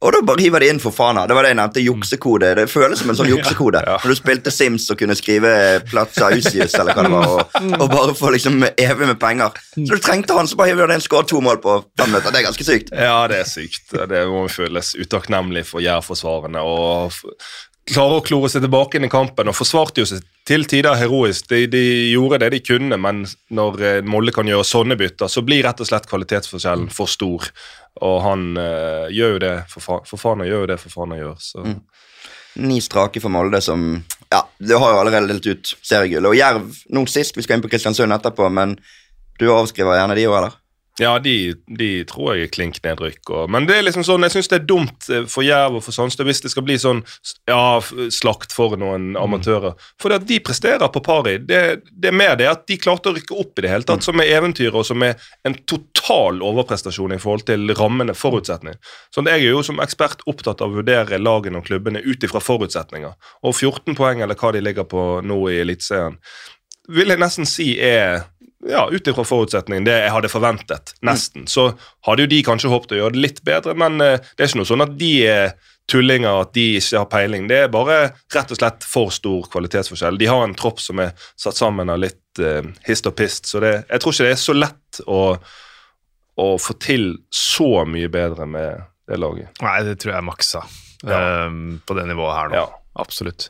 Og 0.00 0.14
da 0.14 0.20
bare 0.24 0.40
hiver 0.40 0.64
de 0.64 0.68
inn 0.72 0.80
for 0.80 0.94
Fana. 0.96 1.26
Det 1.28 1.36
var 1.36 1.44
det 1.44 1.52
jeg 1.52 1.58
nevnte, 1.58 1.82
juksekode. 1.84 2.54
Det 2.56 2.64
føles 2.72 3.02
som 3.02 3.12
en 3.12 3.18
sånn 3.18 3.28
juksekode. 3.34 3.82
Ja. 3.84 3.98
Når 4.00 4.14
du 4.14 4.18
spilte 4.18 4.52
Sims 4.54 4.88
og 4.92 5.00
kunne 5.00 5.16
skrive 5.18 5.52
Plaza 5.90 6.30
Usius 6.32 6.76
eller 6.80 6.96
hva 6.96 7.04
det 7.04 7.12
var, 7.12 7.34
og, 7.34 7.74
og 7.76 7.86
bare 7.92 8.16
få 8.16 8.32
liksom 8.32 8.64
evig 8.70 9.10
med 9.10 9.18
penger. 9.20 9.60
Så 9.76 9.90
du 9.92 10.00
trengte 10.00 10.36
han, 10.36 10.48
så 10.48 10.56
bare 10.60 10.72
hiver 10.72 10.88
du 10.88 10.96
inn, 10.96 11.04
skåret 11.04 11.28
to 11.32 11.42
mål 11.44 11.60
på 11.60 11.80
fem 12.00 12.14
minutter. 12.14 12.32
Det 12.32 12.40
er 12.40 12.48
ganske 12.48 12.68
sykt. 12.70 12.94
Ja, 12.96 13.18
det 13.28 13.42
er 13.42 13.50
sykt. 13.50 13.92
Det 13.92 14.24
må 14.32 14.46
føles 14.52 14.94
utakknemlig 14.96 15.66
for 15.68 15.84
jærforsvarene. 15.84 16.64
Og 16.64 17.20
klare 17.90 18.20
å 18.20 18.24
klore 18.24 18.50
seg 18.52 18.64
tilbake 18.64 18.98
inn 18.98 19.08
i 19.08 19.12
kampen 19.12 19.50
og 19.50 19.56
forsvarte 19.56 20.02
jo 20.02 20.08
seg 20.08 20.24
til 20.48 20.64
tider 20.68 20.96
heroisk. 20.98 21.48
De, 21.50 21.66
de 21.70 21.82
gjorde 22.14 22.40
det 22.42 22.50
de 22.54 22.62
kunne, 22.64 22.96
men 23.00 23.22
når 23.52 23.76
Molle 23.76 24.02
Molde 24.14 24.34
kan 24.34 24.48
gjøre 24.48 24.66
sånne 24.66 24.96
bytter, 25.00 25.30
så 25.30 25.42
blir 25.46 25.64
rett 25.66 25.80
og 25.82 25.88
slett 25.88 26.08
kvalitetsforskjellen 26.10 26.90
for 26.94 27.10
stor. 27.10 27.50
Og 28.00 28.16
han 28.24 28.46
uh, 28.56 29.10
gjør 29.12 29.36
jo 29.36 29.42
det 29.42 29.54
for, 29.70 29.84
fa 29.84 29.98
for 30.06 30.20
faen, 30.20 30.44
han 30.44 30.50
gjør 30.50 30.64
jo 30.64 30.70
det 30.70 30.78
for 30.80 30.94
faen 30.94 31.14
han 31.14 31.22
gjør. 31.22 31.42
Så. 31.42 31.64
Ni 32.60 32.80
strake 32.82 33.22
for 33.22 33.32
Molde 33.32 33.60
som 33.62 33.92
Ja, 34.30 34.44
det 34.58 34.78
har 34.78 34.94
jo 34.94 35.02
allerede 35.02 35.30
delt 35.30 35.46
ut 35.46 35.74
seriegullet. 35.82 36.30
Og 36.30 36.38
Jerv 36.38 36.80
nå 36.94 37.04
sist, 37.10 37.36
vi 37.36 37.44
skal 37.46 37.58
inn 37.58 37.64
på 37.64 37.70
Kristiansund 37.72 38.14
etterpå, 38.14 38.46
men 38.54 38.76
du 39.40 39.48
avskriver 39.50 39.98
gjerne 39.98 40.16
de 40.18 40.26
òg, 40.28 40.36
eller? 40.38 40.59
Ja, 41.00 41.14
de, 41.18 41.54
de 41.78 41.88
tror 42.04 42.34
jeg 42.34 42.44
er 42.44 42.50
klink 42.52 42.78
nedrykk. 42.84 43.22
Og, 43.32 43.46
men 43.52 43.64
det 43.68 43.78
er 43.78 43.86
liksom 43.86 44.04
sånn, 44.04 44.26
jeg 44.26 44.34
syns 44.34 44.50
det 44.52 44.58
er 44.58 44.66
dumt 44.68 45.06
eh, 45.08 45.24
for 45.30 45.46
Jerv 45.46 45.78
og 45.78 45.84
for 45.86 45.96
Sandstø 45.96 46.26
hvis 46.28 46.42
det 46.44 46.52
skal 46.52 46.64
bli 46.66 46.76
sånn 46.80 47.00
ja, 47.48 47.80
slakt 48.12 48.52
for 48.52 48.76
noen 48.80 49.14
amatører. 49.16 49.78
For 50.00 50.12
det 50.12 50.20
at 50.20 50.26
de 50.28 50.40
presterer 50.44 50.92
på 50.92 51.02
pari, 51.06 51.38
det, 51.40 51.62
det 51.90 52.10
er 52.10 52.18
mer 52.20 52.36
det 52.36 52.50
at 52.50 52.66
de 52.68 52.76
klarte 52.80 53.08
å 53.08 53.16
rykke 53.16 53.38
opp 53.40 53.56
i 53.56 53.64
det 53.64 53.72
hele 53.72 53.88
tatt, 53.88 54.04
som 54.04 54.20
er 54.20 54.32
eventyr, 54.36 54.76
og 54.76 54.84
som 54.86 55.00
er 55.06 55.16
en 55.48 55.56
total 55.64 56.42
overprestasjon 56.44 57.16
i 57.16 57.20
forhold 57.22 57.46
til 57.48 57.72
rammene, 57.78 58.16
forutsetning. 58.16 58.76
Så 59.14 59.24
jeg 59.24 59.40
er 59.40 59.54
jo 59.54 59.64
som 59.64 59.80
ekspert 59.80 60.26
opptatt 60.28 60.60
av 60.60 60.74
å 60.74 60.82
vurdere 60.82 61.20
lagene 61.22 61.62
og 61.62 61.70
klubbene 61.70 62.04
ut 62.04 62.28
ifra 62.28 62.44
forutsetninger. 62.44 63.16
Og 63.48 63.56
14 63.56 63.96
poeng, 63.96 64.20
eller 64.20 64.36
hva 64.36 64.52
de 64.52 64.64
ligger 64.64 64.88
på 64.90 65.06
nå 65.24 65.40
i 65.48 65.62
Eliteserien, 65.64 66.20
vil 66.90 67.12
jeg 67.12 67.22
nesten 67.22 67.48
si 67.48 67.72
er 67.80 68.26
ja, 68.70 68.84
ut 68.90 69.10
ifra 69.10 69.24
forutsetningen 69.26 69.84
det 69.86 69.96
jeg 70.04 70.12
hadde 70.14 70.30
forventet, 70.32 70.94
nesten. 71.06 71.46
Så 71.50 71.70
hadde 72.06 72.24
jo 72.24 72.30
de 72.30 72.40
kanskje 72.46 72.70
håpet 72.72 72.94
å 72.96 73.00
gjøre 73.02 73.16
det 73.16 73.24
litt 73.24 73.42
bedre, 73.46 73.74
men 73.78 74.00
eh, 74.04 74.16
det 74.36 74.44
er 74.44 74.50
ikke 74.52 74.60
noe 74.62 74.70
sånn 74.70 74.84
at 74.86 74.96
de 75.00 75.10
er 75.28 75.52
tullinger, 75.90 76.40
at 76.44 76.52
de 76.54 76.64
ikke 76.78 77.00
har 77.02 77.08
peiling. 77.10 77.48
Det 77.50 77.56
er 77.64 77.72
bare 77.74 77.96
rett 78.34 78.52
og 78.54 78.60
slett 78.60 78.84
for 78.86 79.10
stor 79.10 79.48
kvalitetsforskjell. 79.50 80.20
De 80.20 80.28
har 80.30 80.44
en 80.46 80.54
tropp 80.54 80.78
som 80.80 81.00
er 81.02 81.10
satt 81.40 81.58
sammen 81.58 81.90
av 81.90 81.98
litt 81.98 82.38
uh, 82.38 82.60
hist 82.86 83.08
og 83.10 83.16
pist, 83.18 83.50
så 83.50 83.58
det, 83.64 83.72
jeg 83.90 84.02
tror 84.04 84.14
ikke 84.14 84.28
det 84.28 84.36
er 84.36 84.42
så 84.44 84.54
lett 84.54 85.00
å, 85.10 85.20
å 86.38 86.46
få 86.62 86.76
til 86.78 87.08
så 87.34 87.82
mye 87.90 88.10
bedre 88.12 88.46
med 88.46 88.86
det 89.10 89.18
laget. 89.18 89.50
Nei, 89.66 89.80
det 89.88 89.96
tror 90.04 90.14
jeg 90.14 90.28
maksa 90.30 90.62
Ja. 91.02 91.46
um, 91.48 91.80
på 91.82 91.96
det 91.98 92.06
nivået 92.06 92.36
her 92.38 92.52
nå. 92.52 92.60
Ja. 92.62 92.68
Absolutt. 93.00 93.48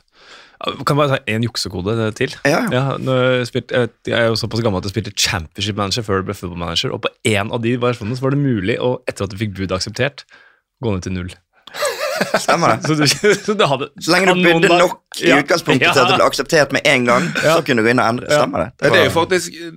Kan 0.85 0.97
bare 0.99 1.15
ta 1.15 1.19
én 1.31 1.41
juksekode 1.45 1.95
til? 2.17 2.33
Ja, 2.45 2.59
ja. 2.59 2.63
Ja, 2.75 2.97
når 3.01 3.21
jeg, 3.39 3.47
spilte, 3.49 3.73
jeg, 3.83 3.89
jeg 4.11 4.17
er 4.19 4.27
jo 4.29 4.35
såpass 4.39 4.61
gammel 4.61 4.77
at 4.81 4.85
jeg 4.89 4.93
spilte 4.95 5.13
Championship 5.17 5.77
Manager 5.79 6.05
før 6.05 6.21
det 6.21 6.27
ble 6.29 6.35
Football 6.37 6.59
Manager, 6.61 6.93
og 6.95 7.01
på 7.05 7.09
én 7.31 7.49
av 7.53 7.61
de 7.63 7.75
versjonene 7.81 8.17
så 8.19 8.25
var 8.27 8.35
det 8.35 8.41
mulig, 8.43 8.75
å, 8.81 8.99
etter 9.09 9.25
at 9.25 9.33
du 9.33 9.39
fikk 9.41 9.55
bud 9.57 9.73
akseptert, 9.73 10.25
gå 10.83 10.93
ned 10.93 11.01
til 11.07 11.15
null. 11.17 11.31
Stemmer 12.37 12.75
det? 12.77 12.83
Så 12.87 12.95
du, 12.99 13.33
så 13.33 13.53
du 13.57 13.63
hadde 13.65 13.87
Så 14.03 14.11
lenge 14.13 14.33
du 14.35 14.41
bydde 14.43 14.67
nok 14.77 14.99
i 15.23 15.29
Ja. 15.31 15.39
utgangspunktet 15.41 15.87
til 15.95 16.01
at 16.03 16.09
det 16.11 16.17
ble 16.19 16.25
akseptert 16.27 16.73
med 16.75 16.85
en 16.85 17.05
gang, 17.07 17.23
så 17.41 17.55
kunne 17.65 17.81
du 17.81 17.87
gå 17.87 17.93
inn 17.95 18.01
og 18.03 18.09
endre. 18.11 18.27
Stemmer 18.29 18.65
det? 18.65 18.67
Ja, 18.83 18.91
det 18.93 18.99
er 18.99 19.07
jo 19.07 19.13
faktisk 19.15 19.55
eh, 19.57 19.71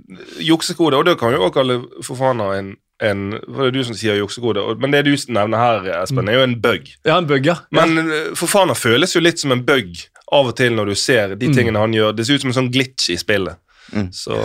juksekode, 0.45 0.99
og 0.99 1.07
det 1.09 1.15
kan 1.21 1.33
jo 1.33 1.41
også 1.47 1.55
kalle 1.57 1.79
for 2.05 2.19
faen 2.21 2.43
av 2.45 2.53
en, 2.59 2.69
en 3.05 3.25
for 3.43 3.65
Det 3.65 3.71
er 3.71 3.77
du 3.77 3.87
som 3.89 3.99
sier 3.99 4.19
juksekode, 4.19 4.65
men 4.83 4.95
det 4.95 5.05
du 5.07 5.13
nevner 5.35 5.61
her, 5.61 5.91
Espen, 6.03 6.29
er 6.31 6.41
jo 6.41 6.47
en 6.49 6.57
bug. 6.61 6.89
Ja, 7.07 7.19
en 7.19 7.29
bug, 7.31 7.47
ja. 7.47 7.59
Men 7.75 7.99
eh, 8.05 8.33
for 8.39 8.51
faen, 8.51 8.73
han 8.73 8.79
føles 8.79 9.15
jo 9.17 9.23
litt 9.25 9.43
som 9.43 9.55
en 9.55 9.65
bug 9.67 9.97
av 10.35 10.51
og 10.51 10.57
til 10.59 10.75
når 10.75 10.91
du 10.91 10.97
ser 10.99 11.37
de 11.39 11.51
tingene 11.53 11.81
han 11.81 11.95
gjør. 11.95 12.15
Det 12.17 12.27
ser 12.27 12.39
ut 12.39 12.47
som 12.47 12.55
en 12.55 12.61
sånn 12.63 12.73
glitch 12.75 13.11
i 13.13 13.19
spillet. 13.21 13.61
Mm. 13.93 14.09
Så 14.15 14.39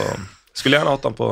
skulle 0.53 0.79
gjerne 0.79 0.93
hatt 0.93 1.07
han 1.07 1.17
på 1.17 1.31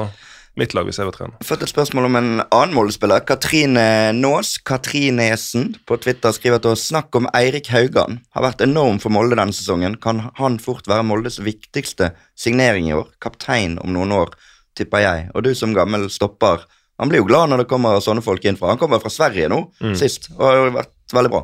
mitt 0.57 0.73
lag 0.73 0.87
hvis 0.87 0.97
jeg 0.99 1.07
var 1.07 1.15
trener. 1.15 1.37
Jeg 1.41 1.49
fått 1.51 1.63
et 1.65 1.71
spørsmål 1.71 2.07
om 2.07 2.17
en 2.17 2.29
annen 2.41 2.73
Molde-spiller. 2.73 3.21
Katrine 3.29 4.13
Nås 4.17 4.55
Katrinesen 4.65 5.75
på 5.87 5.99
Twitter 6.01 6.33
skriver 6.33 6.61
til 6.63 6.73
oss 6.73 6.87
snakk 6.89 7.13
om 7.19 7.29
Eirik 7.37 7.69
Haugan. 7.73 8.21
Har 8.33 8.47
vært 8.47 8.63
enorm 8.65 8.97
for 9.03 9.13
Molde 9.13 9.37
denne 9.37 9.53
sesongen. 9.55 9.99
Kan 10.01 10.25
han 10.39 10.57
fort 10.63 10.89
være 10.89 11.05
Moldes 11.05 11.39
viktigste 11.45 12.13
signering 12.39 12.89
i 12.89 12.95
år? 12.97 13.11
Kaptein 13.23 13.77
om 13.83 13.93
noen 13.93 14.15
år, 14.17 14.33
tipper 14.77 15.05
jeg. 15.05 15.29
Og 15.35 15.45
du 15.45 15.53
som 15.57 15.77
gammel 15.77 16.09
stopper, 16.13 16.65
han 16.97 17.09
blir 17.11 17.21
jo 17.21 17.27
glad 17.29 17.51
når 17.51 17.63
det 17.63 17.69
kommer 17.69 17.99
sånne 18.01 18.23
folk 18.25 18.45
inn 18.45 18.57
fra. 18.57 18.73
Han 18.73 18.81
kommer 18.81 19.01
fra 19.03 19.11
Sverige 19.13 19.49
nå, 19.53 19.61
sist, 19.97 20.31
og 20.37 20.45
har 20.47 20.71
vært 20.79 21.13
veldig 21.13 21.33
bra. 21.33 21.43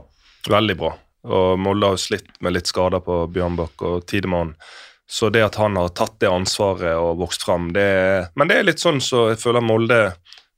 Veldig 0.49 0.75
bra. 0.79 0.93
Og 1.23 1.59
Molde 1.61 1.87
har 1.87 1.95
jo 1.95 2.03
slitt 2.03 2.33
med 2.43 2.55
litt 2.55 2.67
skader 2.67 3.03
på 3.03 3.21
Bjørnbakk 3.31 3.85
og 3.87 4.07
Tidemann. 4.09 4.55
Så 5.09 5.29
det 5.29 5.43
at 5.45 5.59
han 5.59 5.77
har 5.77 5.91
tatt 5.95 6.15
det 6.23 6.31
ansvaret 6.31 6.97
og 6.97 7.19
vokst 7.21 7.43
fram, 7.45 7.69
det 7.75 7.83
er 7.83 8.27
Men 8.39 8.49
det 8.49 8.57
er 8.57 8.67
litt 8.71 8.81
sånn 8.81 9.01
så 9.03 9.27
jeg 9.33 9.41
føler 9.41 9.61
Molde 9.61 9.99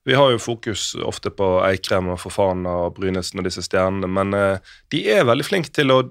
Vi 0.05 0.13
har 0.15 0.31
jo 0.31 0.39
fokus 0.39 0.93
ofte 1.01 1.31
på 1.33 1.47
Eikrem 1.65 2.11
og 2.13 2.21
Forfana 2.21 2.75
og 2.85 2.99
Brynesen 2.99 3.41
og 3.41 3.47
disse 3.47 3.65
stjernene, 3.65 4.07
men 4.07 4.37
eh, 4.37 4.75
de 4.93 5.01
er 5.09 5.25
veldig 5.25 5.47
flinke 5.47 5.73
til 5.73 5.91
å 5.91 6.03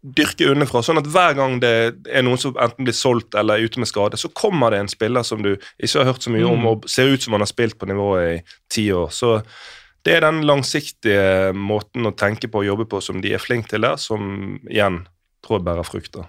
dyrke 0.00 0.48
underfra. 0.48 0.80
Sånn 0.84 1.00
at 1.00 1.08
hver 1.10 1.34
gang 1.36 1.58
det 1.60 1.72
er 2.08 2.24
noen 2.24 2.40
som 2.40 2.56
enten 2.56 2.86
blir 2.86 2.96
solgt 2.96 3.36
eller 3.36 3.58
er 3.58 3.68
ute 3.68 3.82
med 3.82 3.90
skade, 3.90 4.20
så 4.20 4.30
kommer 4.32 4.72
det 4.72 4.80
en 4.80 4.92
spiller 4.92 5.26
som 5.26 5.42
du 5.44 5.52
ikke 5.52 6.00
har 6.00 6.08
hørt 6.12 6.24
så 6.24 6.32
mye 6.32 6.48
om, 6.48 6.66
og 6.70 6.88
ser 6.88 7.12
ut 7.12 7.22
som 7.22 7.36
han 7.36 7.44
har 7.44 7.50
spilt 7.50 7.76
på 7.80 7.88
nivået 7.90 8.40
i 8.40 8.56
ti 8.72 8.86
år. 8.96 9.12
Så 9.12 9.38
det 10.06 10.16
er 10.16 10.24
den 10.24 10.40
langsiktige 10.48 11.52
måten 11.52 12.08
å 12.08 12.16
tenke 12.16 12.48
på 12.48 12.62
og 12.62 12.70
jobbe 12.70 12.88
på 12.88 13.02
som 13.04 13.20
de 13.20 13.34
er 13.36 13.42
flinke 13.42 13.74
til 13.74 13.84
der, 13.84 14.00
som 14.00 14.56
igjen 14.70 15.02
tror 15.44 15.60
jeg 15.60 15.66
bærer 15.68 15.88
frukter. 15.88 16.28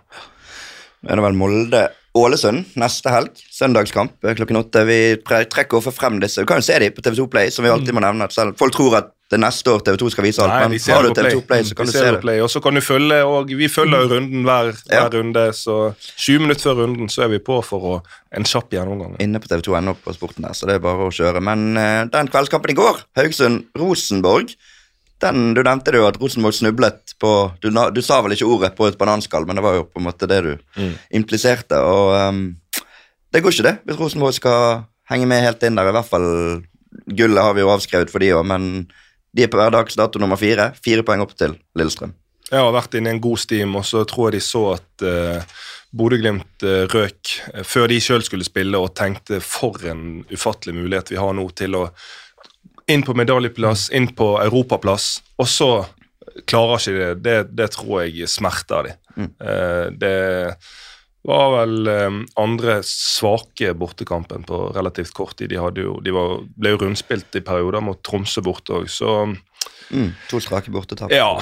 Er 1.07 1.17
det 1.17 1.23
vel 1.25 1.39
Molde-Ålesund 1.39 2.75
neste 2.79 3.13
helg? 3.13 3.39
Søndagskamp 3.55 4.27
eh, 4.27 4.35
klokken 4.37 4.59
åtte. 4.59 4.83
Vi 4.85 4.99
trekker 5.23 5.79
ofte 5.79 5.93
frem 5.95 6.19
disse. 6.21 6.43
Du 6.43 6.49
kan 6.49 6.61
jo 6.61 6.67
se 6.67 6.77
dem 6.83 6.93
på 6.93 7.01
TV2 7.01 7.25
Play, 7.31 7.49
som 7.53 7.65
vi 7.65 7.71
alltid 7.73 7.95
må 7.97 8.03
nevne. 8.03 8.27
Selv 8.33 8.59
folk 8.59 8.75
tror 8.75 8.99
at 8.99 9.09
det 9.31 9.39
neste 9.39 9.71
år 9.71 9.83
TV2 9.87 10.09
skal 10.11 10.25
vise 10.25 10.43
alt, 10.43 10.53
men 10.59 10.79
har 10.83 11.05
du 11.05 11.13
TV2 11.15 11.41
Play, 11.47 11.63
så 11.63 11.75
kan 11.77 11.87
du 11.87 11.91
se 11.93 12.03
det 12.03 12.19
Play, 12.23 12.41
Og 12.43 12.49
så 12.51 12.59
kan 12.63 12.75
du 12.75 12.81
følge, 12.83 13.21
og 13.23 13.47
vi 13.47 13.69
følger 13.71 14.03
jo 14.03 14.09
runden 14.15 14.43
hver, 14.43 14.73
hver 14.89 14.97
Ja. 14.97 15.07
runde, 15.13 15.45
så 15.55 15.93
20 16.17 16.39
minutter 16.39 16.63
før 16.67 16.81
runden 16.83 17.09
så 17.09 17.23
er 17.23 17.31
vi 17.31 17.39
på 17.39 17.61
for 17.63 17.87
å, 17.93 17.93
en 18.35 18.43
kjapp 18.43 18.75
gjennomgang. 18.75 19.15
Inne 19.23 19.39
på 19.39 19.47
TV2.no 19.47 19.95
på 20.03 20.13
sporten 20.17 20.43
der, 20.43 20.53
så 20.57 20.67
det 20.67 20.75
er 20.75 20.83
bare 20.83 21.07
å 21.07 21.15
kjøre. 21.15 21.39
Men 21.41 21.77
uh, 21.79 22.03
den 22.11 22.27
kveldskampen 22.27 22.73
i 22.73 22.77
går, 22.77 23.03
Haugesund-Rosenborg, 23.15 24.55
den 25.21 25.53
du 25.53 25.61
nevnte 25.63 25.93
det 25.93 26.01
jo 26.01 26.07
at 26.09 26.19
Rosenborg 26.19 26.57
snublet 26.57 27.13
på 27.21 27.31
du, 27.61 27.69
du 27.69 28.01
sa 28.01 28.19
vel 28.25 28.33
ikke 28.35 28.49
ordet 28.49 28.73
på 28.75 28.87
et 28.89 28.97
bananskall, 28.97 29.45
men 29.47 29.55
det 29.55 29.63
var 29.63 29.77
jo 29.77 29.85
på 29.85 30.01
en 30.01 30.07
måte 30.09 30.27
det 30.27 30.41
du 30.43 30.55
impliserte. 31.13 31.77
Og 31.77 32.15
um, 32.17 32.47
det 33.31 33.43
går 33.43 33.55
ikke, 33.55 33.67
det, 33.69 33.77
hvis 33.85 33.99
Rosenborg 34.01 34.35
skal 34.35 34.83
henge 35.11 35.29
med 35.29 35.45
helt 35.45 35.63
inn 35.63 35.79
der. 35.79 35.87
I 35.87 35.95
hvert 35.95 36.09
fall 36.09 36.27
gullet 37.07 37.43
har 37.43 37.55
vi 37.55 37.63
jo 37.63 37.71
avskrevet 37.71 38.11
for 38.11 38.23
de 38.23 38.33
òg, 38.35 38.43
men 38.47 38.91
de 39.35 39.45
er 39.45 39.51
på 39.51 39.59
hverdags 39.59 39.95
dato 39.99 40.19
nummer 40.19 40.39
fire. 40.39 40.71
Fire 40.83 41.05
poeng 41.07 41.23
opp 41.23 41.35
til 41.39 41.55
Lillestrøm. 41.79 42.13
Jeg 42.51 42.59
har 42.59 42.73
vært 42.75 42.97
inne 42.99 43.13
i 43.13 43.15
en 43.15 43.23
god 43.23 43.39
steam, 43.39 43.77
og 43.79 43.85
så 43.87 44.03
tror 44.07 44.27
jeg 44.27 44.39
de 44.39 44.43
så 44.43 44.63
at 44.73 45.05
uh, 45.07 45.61
Bodø-Glimt 45.95 46.65
uh, 46.67 46.83
røk 46.91 47.31
eh, 47.53 47.63
før 47.67 47.87
de 47.87 47.99
sjøl 48.03 48.25
skulle 48.27 48.47
spille, 48.47 48.75
og 48.75 48.91
tenkte 48.99 49.39
for 49.43 49.79
en 49.87 50.25
ufattelig 50.31 50.75
mulighet 50.75 51.13
vi 51.13 51.21
har 51.21 51.31
nå 51.37 51.47
til 51.55 51.79
å 51.79 51.85
inn 52.91 53.05
på 53.07 53.15
medaljeplass, 53.15 53.87
inn 53.95 54.09
på 54.17 54.33
europaplass, 54.41 55.21
og 55.39 55.47
så 55.47 55.71
klarer 56.49 56.81
ikke 56.81 56.91
de 56.91 56.99
det. 56.99 57.15
Det, 57.23 57.37
det 57.61 57.69
tror 57.75 58.03
jeg 58.03 58.27
smerter 58.27 58.89
de. 58.89 58.95
Eh, 59.21 59.85
det 60.01 60.15
var 61.27 61.51
vel 61.53 61.91
eh, 61.91 62.19
andre 62.41 62.79
svake 62.87 63.75
bortekampen 63.77 64.45
på 64.47 64.63
relativt 64.75 65.13
kort 65.17 65.37
tid. 65.37 65.51
De, 65.53 65.59
hadde 65.61 65.85
jo, 65.85 65.99
de 66.01 66.13
var, 66.15 66.39
ble 66.57 66.73
jo 66.73 66.81
rundspilt 66.81 67.37
i 67.37 67.45
perioder 67.45 67.83
mot 67.85 68.01
Tromsø 68.05 68.43
borte 68.45 68.81
òg, 68.81 68.89
så 68.91 69.21
Mm, 69.91 70.13
to 70.29 70.39
strake 70.39 70.71
bortetap. 70.71 71.11
Ja, 71.11 71.33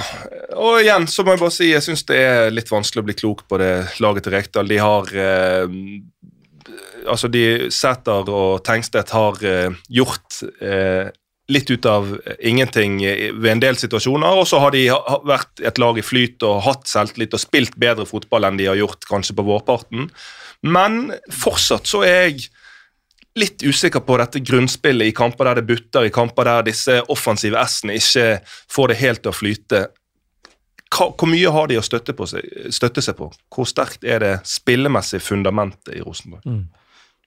og 0.58 0.80
igjen 0.82 1.06
så 1.10 1.22
må 1.22 1.36
jeg 1.36 1.42
bare 1.42 1.54
si 1.54 1.68
jeg 1.70 1.84
syns 1.86 2.02
det 2.08 2.18
er 2.18 2.48
litt 2.50 2.70
vanskelig 2.70 3.04
å 3.04 3.06
bli 3.06 3.14
klok 3.14 3.44
på 3.48 3.60
det 3.62 3.70
laget 4.02 4.26
til 4.26 4.34
Rekdal. 4.34 4.70
De 4.70 4.80
har 4.82 5.14
eh, 5.14 5.78
Altså, 7.08 7.30
de 7.32 7.70
Sæter 7.72 8.28
og 8.28 8.60
Tengstedt 8.66 9.14
har 9.16 9.38
eh, 9.46 9.72
gjort 9.88 10.42
eh, 10.60 11.08
litt 11.50 11.70
ut 11.70 11.86
av 11.88 12.12
ingenting 12.38 13.00
ved 13.02 13.50
en 13.52 13.62
del 13.62 13.78
situasjoner, 13.80 14.38
og 14.38 14.46
så 14.48 14.60
har 14.62 14.74
de 14.74 14.86
vært 15.26 15.62
et 15.66 15.80
lag 15.82 15.98
i 15.98 16.04
flyt 16.04 16.46
og 16.46 16.62
hatt 16.66 16.88
selvtillit 16.90 17.34
og 17.36 17.42
spilt 17.42 17.76
bedre 17.80 18.06
fotball 18.08 18.46
enn 18.48 18.60
de 18.60 18.68
har 18.70 18.78
gjort 18.78 19.08
kanskje 19.10 19.36
på 19.38 19.46
vårparten. 19.48 20.08
Men 20.62 21.00
fortsatt 21.34 21.90
så 21.90 22.04
er 22.06 22.30
jeg 22.30 22.50
litt 23.38 23.62
usikker 23.62 24.02
på 24.04 24.18
dette 24.20 24.42
grunnspillet 24.42 25.10
i 25.10 25.14
kamper 25.16 25.50
der 25.50 25.60
det 25.60 25.68
butter, 25.68 26.06
i 26.06 26.14
kamper 26.14 26.48
der 26.48 26.66
disse 26.66 26.98
offensive 27.12 27.60
S-ene 27.62 27.96
ikke 27.98 28.26
får 28.70 28.92
det 28.92 29.00
helt 29.00 29.22
til 29.24 29.32
å 29.32 29.36
flyte. 29.36 29.84
Hvor 30.90 31.30
mye 31.30 31.52
har 31.54 31.70
de 31.70 31.78
å 31.78 31.86
støtte, 31.86 32.16
seg, 32.26 32.46
støtte 32.74 33.02
seg 33.04 33.16
på? 33.18 33.30
Hvor 33.54 33.68
sterkt 33.70 34.04
er 34.04 34.22
det 34.24 34.34
spillemessige 34.50 35.22
fundamentet 35.22 35.94
i 35.94 36.02
Rosenborg? 36.02 36.42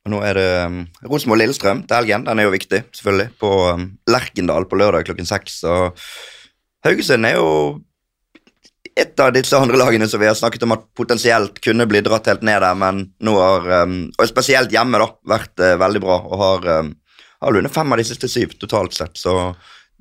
Og 0.03 0.11
nå 0.11 0.19
er 0.27 0.35
det 0.35 0.49
um, 0.67 0.81
Rosenborg-Lillestrøm 1.07 1.85
til 1.87 1.95
helgen. 1.95 2.25
Den 2.27 2.41
er 2.41 2.47
jo 2.47 2.53
viktig, 2.53 2.81
selvfølgelig. 2.91 3.29
På 3.39 3.51
um, 3.71 3.85
Lerkendal 4.11 4.67
på 4.67 4.79
lørdag 4.79 5.07
klokken 5.07 5.27
seks. 5.27 5.61
Og 5.63 5.95
Haugesund 6.83 7.27
er 7.27 7.37
jo 7.37 7.49
et 8.99 9.21
av 9.23 9.31
disse 9.33 9.57
andre 9.57 9.79
lagene 9.79 10.05
som 10.11 10.21
vi 10.21 10.27
har 10.27 10.35
snakket 10.37 10.65
om 10.67 10.75
at 10.75 10.83
potensielt 10.97 11.61
kunne 11.63 11.87
bli 11.89 12.03
dratt 12.05 12.27
helt 12.29 12.43
ned 12.45 12.59
der, 12.61 12.75
men 12.77 13.05
nå 13.23 13.37
har 13.39 13.69
um, 13.87 13.95
Og 14.11 14.27
spesielt 14.29 14.75
hjemme, 14.75 14.99
da, 15.01 15.07
vært 15.33 15.63
eh, 15.63 15.79
veldig 15.81 16.01
bra 16.03 16.19
og 16.19 16.35
har, 16.43 16.67
um, 16.83 16.91
har 17.41 17.55
vunnet 17.55 17.73
fem 17.73 17.95
av 17.95 18.01
de 18.01 18.05
siste 18.11 18.29
syv 18.29 18.53
totalt 18.61 18.93
sett, 18.93 19.15
så 19.17 19.53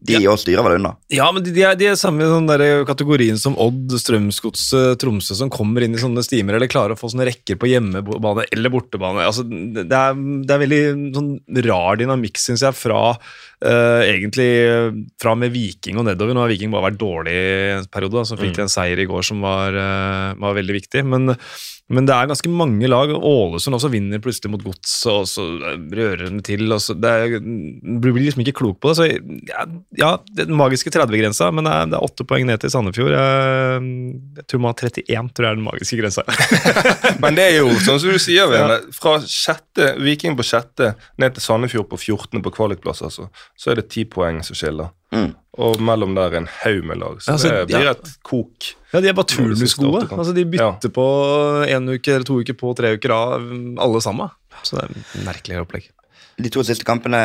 de 0.03 0.19
òg 0.27 0.41
styrer 0.43 0.65
vel 0.67 0.79
unna. 0.81 0.95
Ja, 1.13 1.29
men 1.35 1.45
de, 1.45 1.53
de, 1.55 1.63
er, 1.67 1.79
de 1.79 1.87
er 1.93 1.99
samme 2.01 2.27
den 2.27 2.49
der 2.51 2.83
kategorien 2.89 3.39
som 3.39 3.55
Odd, 3.61 3.95
Strømsgodset, 4.03 4.99
Tromsø, 5.03 5.37
som 5.39 5.53
kommer 5.53 5.85
inn 5.85 5.95
i 5.95 6.03
sånne 6.03 6.25
stimer 6.27 6.59
eller 6.59 6.71
klarer 6.71 6.97
å 6.97 6.99
få 6.99 7.13
sånne 7.13 7.29
rekker 7.31 7.61
på 7.61 7.71
hjemmebane 7.71 8.49
eller 8.51 8.75
bortebane. 8.75 9.23
Altså, 9.29 9.47
det, 9.47 9.87
er, 9.87 10.19
det 10.19 10.57
er 10.57 10.63
veldig 10.65 10.83
sånn 11.15 11.33
rar 11.69 12.03
dynamikk, 12.03 12.43
syns 12.43 12.67
jeg, 12.67 12.79
fra 12.79 13.03
uh, 13.15 14.03
egentlig 14.03 14.51
fra 15.23 15.37
med 15.39 15.55
Viking 15.55 16.01
og 16.03 16.09
nedover. 16.11 16.35
Nå 16.35 16.45
har 16.45 16.53
Viking 16.53 16.75
bare 16.75 16.91
vært 16.91 17.03
dårlig 17.03 17.37
i 17.39 17.53
en 17.77 17.91
periode, 17.93 18.27
så 18.27 18.33
så 18.33 18.41
fikk 18.41 18.57
de 18.57 18.67
en 18.67 18.73
seier 18.73 19.01
i 19.03 19.09
går 19.09 19.25
som 19.27 19.43
var, 19.45 19.77
uh, 19.77 20.33
var 20.41 20.59
veldig 20.59 20.77
viktig. 20.81 21.05
Men, 21.07 21.37
men 21.93 22.09
det 22.09 22.15
er 22.17 22.31
ganske 22.31 22.51
mange 22.53 22.89
lag. 22.89 23.11
Ålesund 23.13 23.77
også 23.77 23.91
vinner 23.93 24.23
plutselig 24.23 24.53
mot 24.53 24.63
Godset, 24.65 25.11
og 25.13 25.27
så 25.29 25.45
rører 25.93 26.25
de 26.25 26.41
til. 26.47 26.65
Og 26.73 26.81
så, 26.83 26.97
det 26.97 27.11
er, 27.13 27.37
blir 28.03 28.17
liksom 28.17 28.45
ikke 28.45 28.57
klok 28.63 28.81
på 28.81 28.93
det. 28.93 28.97
Så 28.99 29.09
ja, 29.51 29.67
ja 30.01 30.13
den 30.39 30.57
magiske 30.59 30.93
30-grensa, 30.95 31.51
men 31.55 31.69
det 31.69 31.75
er, 31.75 31.91
det 31.93 32.03
åtte 32.03 32.27
poeng 32.29 32.49
ned 32.49 32.63
til 32.63 32.73
Sandefjord. 32.73 33.13
Jeg, 33.13 33.93
jeg 34.41 34.49
tror 34.49 34.65
man 34.65 34.73
har 34.73 34.89
31, 34.89 35.33
tror 35.37 35.49
jeg 35.49 35.53
er 35.53 35.61
den 35.61 35.69
magiske 35.69 36.01
grensa. 36.01 36.27
Men 37.23 37.37
det 37.37 37.47
er 37.51 37.59
jo 37.61 37.71
sånn 37.83 38.01
som 38.01 38.13
du 38.13 38.21
sier, 38.23 38.49
Vene, 38.51 38.81
fra 38.97 39.19
sjette, 39.27 39.93
Viking 40.03 40.37
på 40.39 40.47
sjette 40.47 40.95
ned 41.21 41.37
til 41.37 41.45
Sandefjord 41.45 41.91
på 41.93 42.01
14. 42.01 42.43
på 42.43 42.55
kvalikplass, 42.55 43.05
altså, 43.07 43.29
så 43.59 43.73
er 43.73 43.81
det 43.81 43.91
ti 43.93 44.07
poeng 44.09 44.41
som 44.47 44.59
skiller. 44.59 44.93
Mm. 45.13 45.31
Og 45.63 45.81
mellom 45.85 46.15
der 46.17 46.39
en 46.39 46.49
haug 46.63 46.87
med 46.89 47.01
lag. 47.03 47.19
Så 47.21 47.35
altså, 47.35 47.51
det 47.53 47.67
blir 47.69 47.85
ja. 47.91 47.93
et 47.93 48.13
kok. 48.25 48.73
Ja, 48.93 49.01
De 49.05 49.11
er 49.11 49.17
bare 49.17 49.29
turnusgode. 49.29 50.07
Altså, 50.09 50.33
de 50.37 50.47
bytter 50.49 50.93
på 50.93 51.07
en 51.69 51.93
uke 51.93 52.15
eller 52.15 52.29
to 52.29 52.39
uker 52.41 52.57
på, 52.57 52.73
tre 52.79 52.95
uker 52.97 53.13
av, 53.17 53.45
alle 53.85 54.03
sammen. 54.05 54.33
Så 54.65 54.79
det 54.79 54.87
er 54.87 54.97
et 54.97 55.27
merkelig 55.29 55.61
opplegg. 55.63 55.91
De 56.41 56.53
to 56.53 56.65
siste 56.65 56.89
kampene 56.89 57.23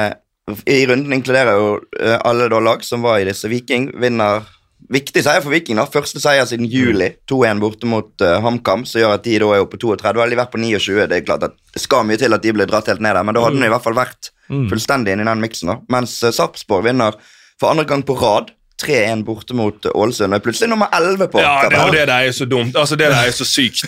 i 0.68 0.84
runden 0.88 1.12
inkluderer 1.16 1.60
jo 1.60 1.72
eh, 2.00 2.16
alle 2.28 2.48
da 2.52 2.60
lag 2.64 2.84
som 2.88 3.04
var 3.04 3.20
i 3.20 3.28
disse. 3.28 3.50
Viking 3.52 3.92
vinner 4.00 4.46
Viktig 4.94 5.24
seier 5.26 5.42
for 5.42 5.52
Viking. 5.52 5.80
da, 5.80 5.88
Første 5.90 6.22
seier 6.22 6.46
siden 6.48 6.68
juli. 6.70 7.10
2-1 7.28 7.60
borte 7.60 7.88
mot 7.90 8.24
uh, 8.24 8.38
HamKam, 8.44 8.86
som 8.88 9.02
gjør 9.02 9.16
at 9.18 9.26
de 9.26 9.34
da 9.42 9.50
er 9.56 9.64
oppe 9.66 9.76
på 9.76 9.90
32. 9.90 10.22
Eller 10.22 10.36
de 10.36 10.40
vært 10.40 10.54
på 10.54 10.62
29, 10.62 11.08
det 11.10 11.18
er 11.18 11.26
klart 11.26 11.44
at 11.48 11.58
det 11.74 11.82
skal 11.82 12.06
mye 12.08 12.20
til 12.22 12.38
at 12.38 12.46
de 12.46 12.54
blir 12.56 12.70
dratt 12.70 12.88
helt 12.92 13.02
ned 13.04 13.18
der, 13.18 13.26
men 13.26 13.36
da 13.36 13.44
hadde 13.44 13.60
de 13.60 13.68
i 13.68 13.74
hvert 13.74 13.84
fall 13.84 13.98
vært 13.98 14.30
fullstendig 14.48 15.12
inne 15.12 15.26
i 15.26 15.30
den 15.32 15.44
miksen. 15.44 15.74
da. 15.74 15.80
Mens 15.92 16.14
uh, 16.24 16.30
Sarpsborg 16.32 16.86
vinner 16.88 17.18
for 17.60 17.72
andre 17.72 17.86
gang 17.90 18.06
på 18.06 18.16
rad. 18.20 18.54
3-1 18.84 19.24
borte 19.26 19.56
mot 19.58 19.86
uh, 19.86 19.92
Ålesund. 19.98 20.34
og 20.34 20.44
plutselig 20.46 20.70
nummer 20.70 20.92
11 20.94 21.28
på 21.34 21.40
Ja, 21.42 21.64
det, 21.66 21.80
og 21.82 21.92
det 21.96 22.04
der 22.08 22.28
er 22.28 22.32
så 22.32 22.46
dumt. 22.46 22.76
Altså, 22.78 22.96
Det 22.96 23.10
der 23.10 23.24
er 23.26 23.32
så 23.34 23.46
sykt. 23.46 23.82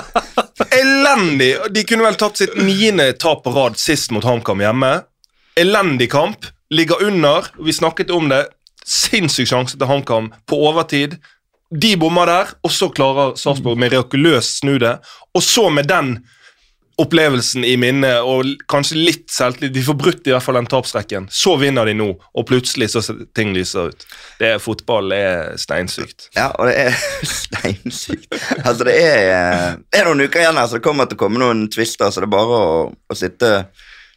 Elendig! 0.80 1.54
De 1.72 1.84
kunne 1.88 2.04
vel 2.04 2.18
tatt 2.20 2.36
sitt 2.42 2.56
niende 2.60 3.10
tap 3.16 3.40
på 3.44 3.52
rad 3.54 3.78
sist 3.80 4.12
mot 4.12 4.24
HamKam 4.24 4.60
hjemme. 4.60 4.92
Elendig 5.56 6.10
kamp. 6.12 6.46
Ligger 6.70 7.00
under. 7.06 7.48
Vi 7.64 7.72
snakket 7.72 8.12
om 8.14 8.28
det. 8.30 8.44
Sinnssyk 8.86 9.48
sjanse 9.48 9.78
til 9.78 9.88
HamKam 9.88 10.30
på 10.48 10.60
overtid. 10.68 11.16
De 11.70 11.94
bommer 11.96 12.26
der, 12.26 12.52
og 12.66 12.72
så 12.74 12.88
klarer 12.90 13.36
Sarpsborg 13.38 13.78
mirakuløst 13.78 14.60
snu 14.60 14.76
det. 14.82 14.96
Og 15.34 15.42
så 15.42 15.68
med 15.70 15.86
den 15.90 16.16
opplevelsen 17.00 17.64
i 17.66 17.74
minnet 17.80 18.26
og 18.26 18.48
kanskje 18.70 18.98
litt 18.98 19.26
selvtillit 19.32 19.74
De 19.74 19.84
får 19.84 19.96
brutt 19.98 20.28
i 20.28 20.34
hvert 20.34 20.44
fall 20.44 20.58
den 20.58 20.68
tapsrekken. 20.70 21.28
Så 21.32 21.56
vinner 21.60 21.88
de 21.88 21.94
nå, 21.96 22.08
og 22.14 22.46
plutselig 22.48 22.90
så 22.92 23.02
ting 23.36 23.54
lyser 23.56 23.90
ut. 23.92 24.06
Det 24.40 24.54
er 24.54 24.62
Fotball 24.62 25.14
er 25.16 25.54
steinsykt. 25.60 26.28
Ja, 26.36 26.50
og 26.56 26.70
det 26.70 26.76
er 26.86 26.98
steinsykt. 27.40 28.28
Altså, 28.64 28.86
det 28.88 28.96
er, 28.98 29.30
eh, 29.34 30.00
er 30.00 30.08
noen 30.08 30.26
uker 30.26 30.44
igjen 30.44 30.60
her, 30.60 30.68
så 30.68 30.80
det 30.80 30.86
kommer 30.86 31.08
til 31.08 31.18
å 31.18 31.24
komme 31.24 31.42
noen 31.42 31.66
twister, 31.72 32.10
så 32.10 32.22
det 32.22 32.30
er 32.30 32.36
bare 32.36 32.60
å, 32.60 32.84
å 32.90 33.18
sitte, 33.18 33.54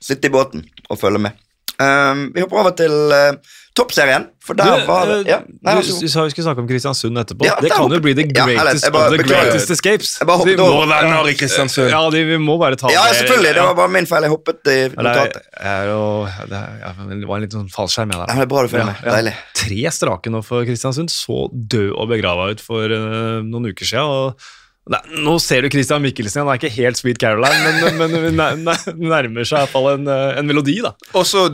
sitte 0.04 0.30
i 0.30 0.34
båten 0.34 0.66
og 0.90 1.00
følge 1.00 1.26
med. 1.28 1.40
Um, 1.82 2.28
vi 2.36 2.42
hopper 2.44 2.60
over 2.62 2.74
til 2.78 2.92
uh, 2.92 3.34
toppserien, 3.74 4.28
for 4.46 4.54
der 4.54 4.84
var 4.86 5.08
det 5.10 5.16
ja, 5.26 5.40
nei, 5.66 5.74
du, 5.82 5.88
du 6.04 6.08
sa 6.12 6.22
vi 6.28 6.30
skulle 6.30 6.46
snakke 6.46 6.62
om 6.62 6.68
Kristiansund 6.70 7.18
etterpå. 7.18 7.48
Ja, 7.48 7.56
det 7.64 7.72
kan 7.74 7.90
jo 7.90 7.98
bli 8.04 8.14
the 8.14 8.28
Ja, 8.30 8.44
eller, 8.46 8.60
greatest 8.62 8.86
jeg 8.86 8.94
bare 8.94 9.08
of 9.10 9.16
the 9.16 9.18
beklager. 9.24 9.48
greatest 9.50 9.74
escapes. 9.74 10.12
Jeg 10.20 10.28
bare 10.30 10.38
hoppet 10.44 10.54
Vi 10.54 10.62
må- 10.62 10.86
være 10.92 11.10
nær 11.10 11.30
i 11.32 11.34
Kristiansund. 11.40 11.90
Ja, 11.90 12.02
de, 12.14 12.22
vi 12.30 12.38
må 12.38 12.60
bare 12.62 12.78
ta 12.78 12.92
Ja, 12.94 13.08
ja, 13.10 13.14
selvfølgelig. 13.18 13.54
Det 13.58 13.64
var 13.66 13.74
bare 13.82 13.94
min 13.96 14.06
feil. 14.06 14.28
Jeg 14.28 14.30
hoppet 14.36 14.70
i 14.70 14.78
Ja, 14.78 14.88
det, 14.88 14.98
notatet. 15.10 15.44
det, 16.54 16.62
ja, 16.86 16.94
men 17.02 17.20
det 17.24 17.28
var 17.28 17.36
en 17.42 17.46
liten 17.48 17.60
sånn 17.64 17.74
fallskjerm. 17.74 18.14
Jeg, 18.14 18.20
Ja, 18.22 18.26
der. 18.26 18.34
men 18.36 18.44
det 18.44 18.48
er 18.48 18.54
bra 18.54 18.62
du 18.62 18.74
følger 18.76 18.92
med. 18.94 19.06
Deilig. 19.18 19.34
Tre 19.64 19.82
strake 19.98 20.30
nå 20.38 20.44
for 20.46 20.66
Kristiansund. 20.70 21.10
Så 21.10 21.50
død 21.52 21.96
og 21.98 22.10
begrava 22.14 22.52
ut 22.54 22.62
for 22.62 22.86
uh, 22.94 23.42
noen 23.42 23.72
uker 23.74 23.86
siden. 23.90 24.06
Og 24.06 24.36
Nei, 24.92 25.00
nå 25.24 25.38
ser 25.40 25.64
du 25.64 25.70
Christian 25.72 26.02
Mikkelsen 26.04 26.42
igjen. 26.42 26.48
Han 26.50 26.58
er 26.58 26.60
ikke 26.60 26.76
helt 26.76 26.98
Sweet 27.00 27.20
Caroline, 27.22 27.60
men, 27.64 27.98
men, 28.02 28.16
men 28.26 28.36
nær- 28.36 28.58
nær- 28.66 28.98
nærmer 29.00 29.46
seg 29.48 29.56
i 29.56 29.62
hvert 29.64 29.72
fall 29.72 29.88
en, 29.94 30.08
eh, 30.12 30.40
en 30.42 30.50
melodi, 30.50 30.76
da. 30.84 30.92
Og 31.16 31.24
så 31.30 31.46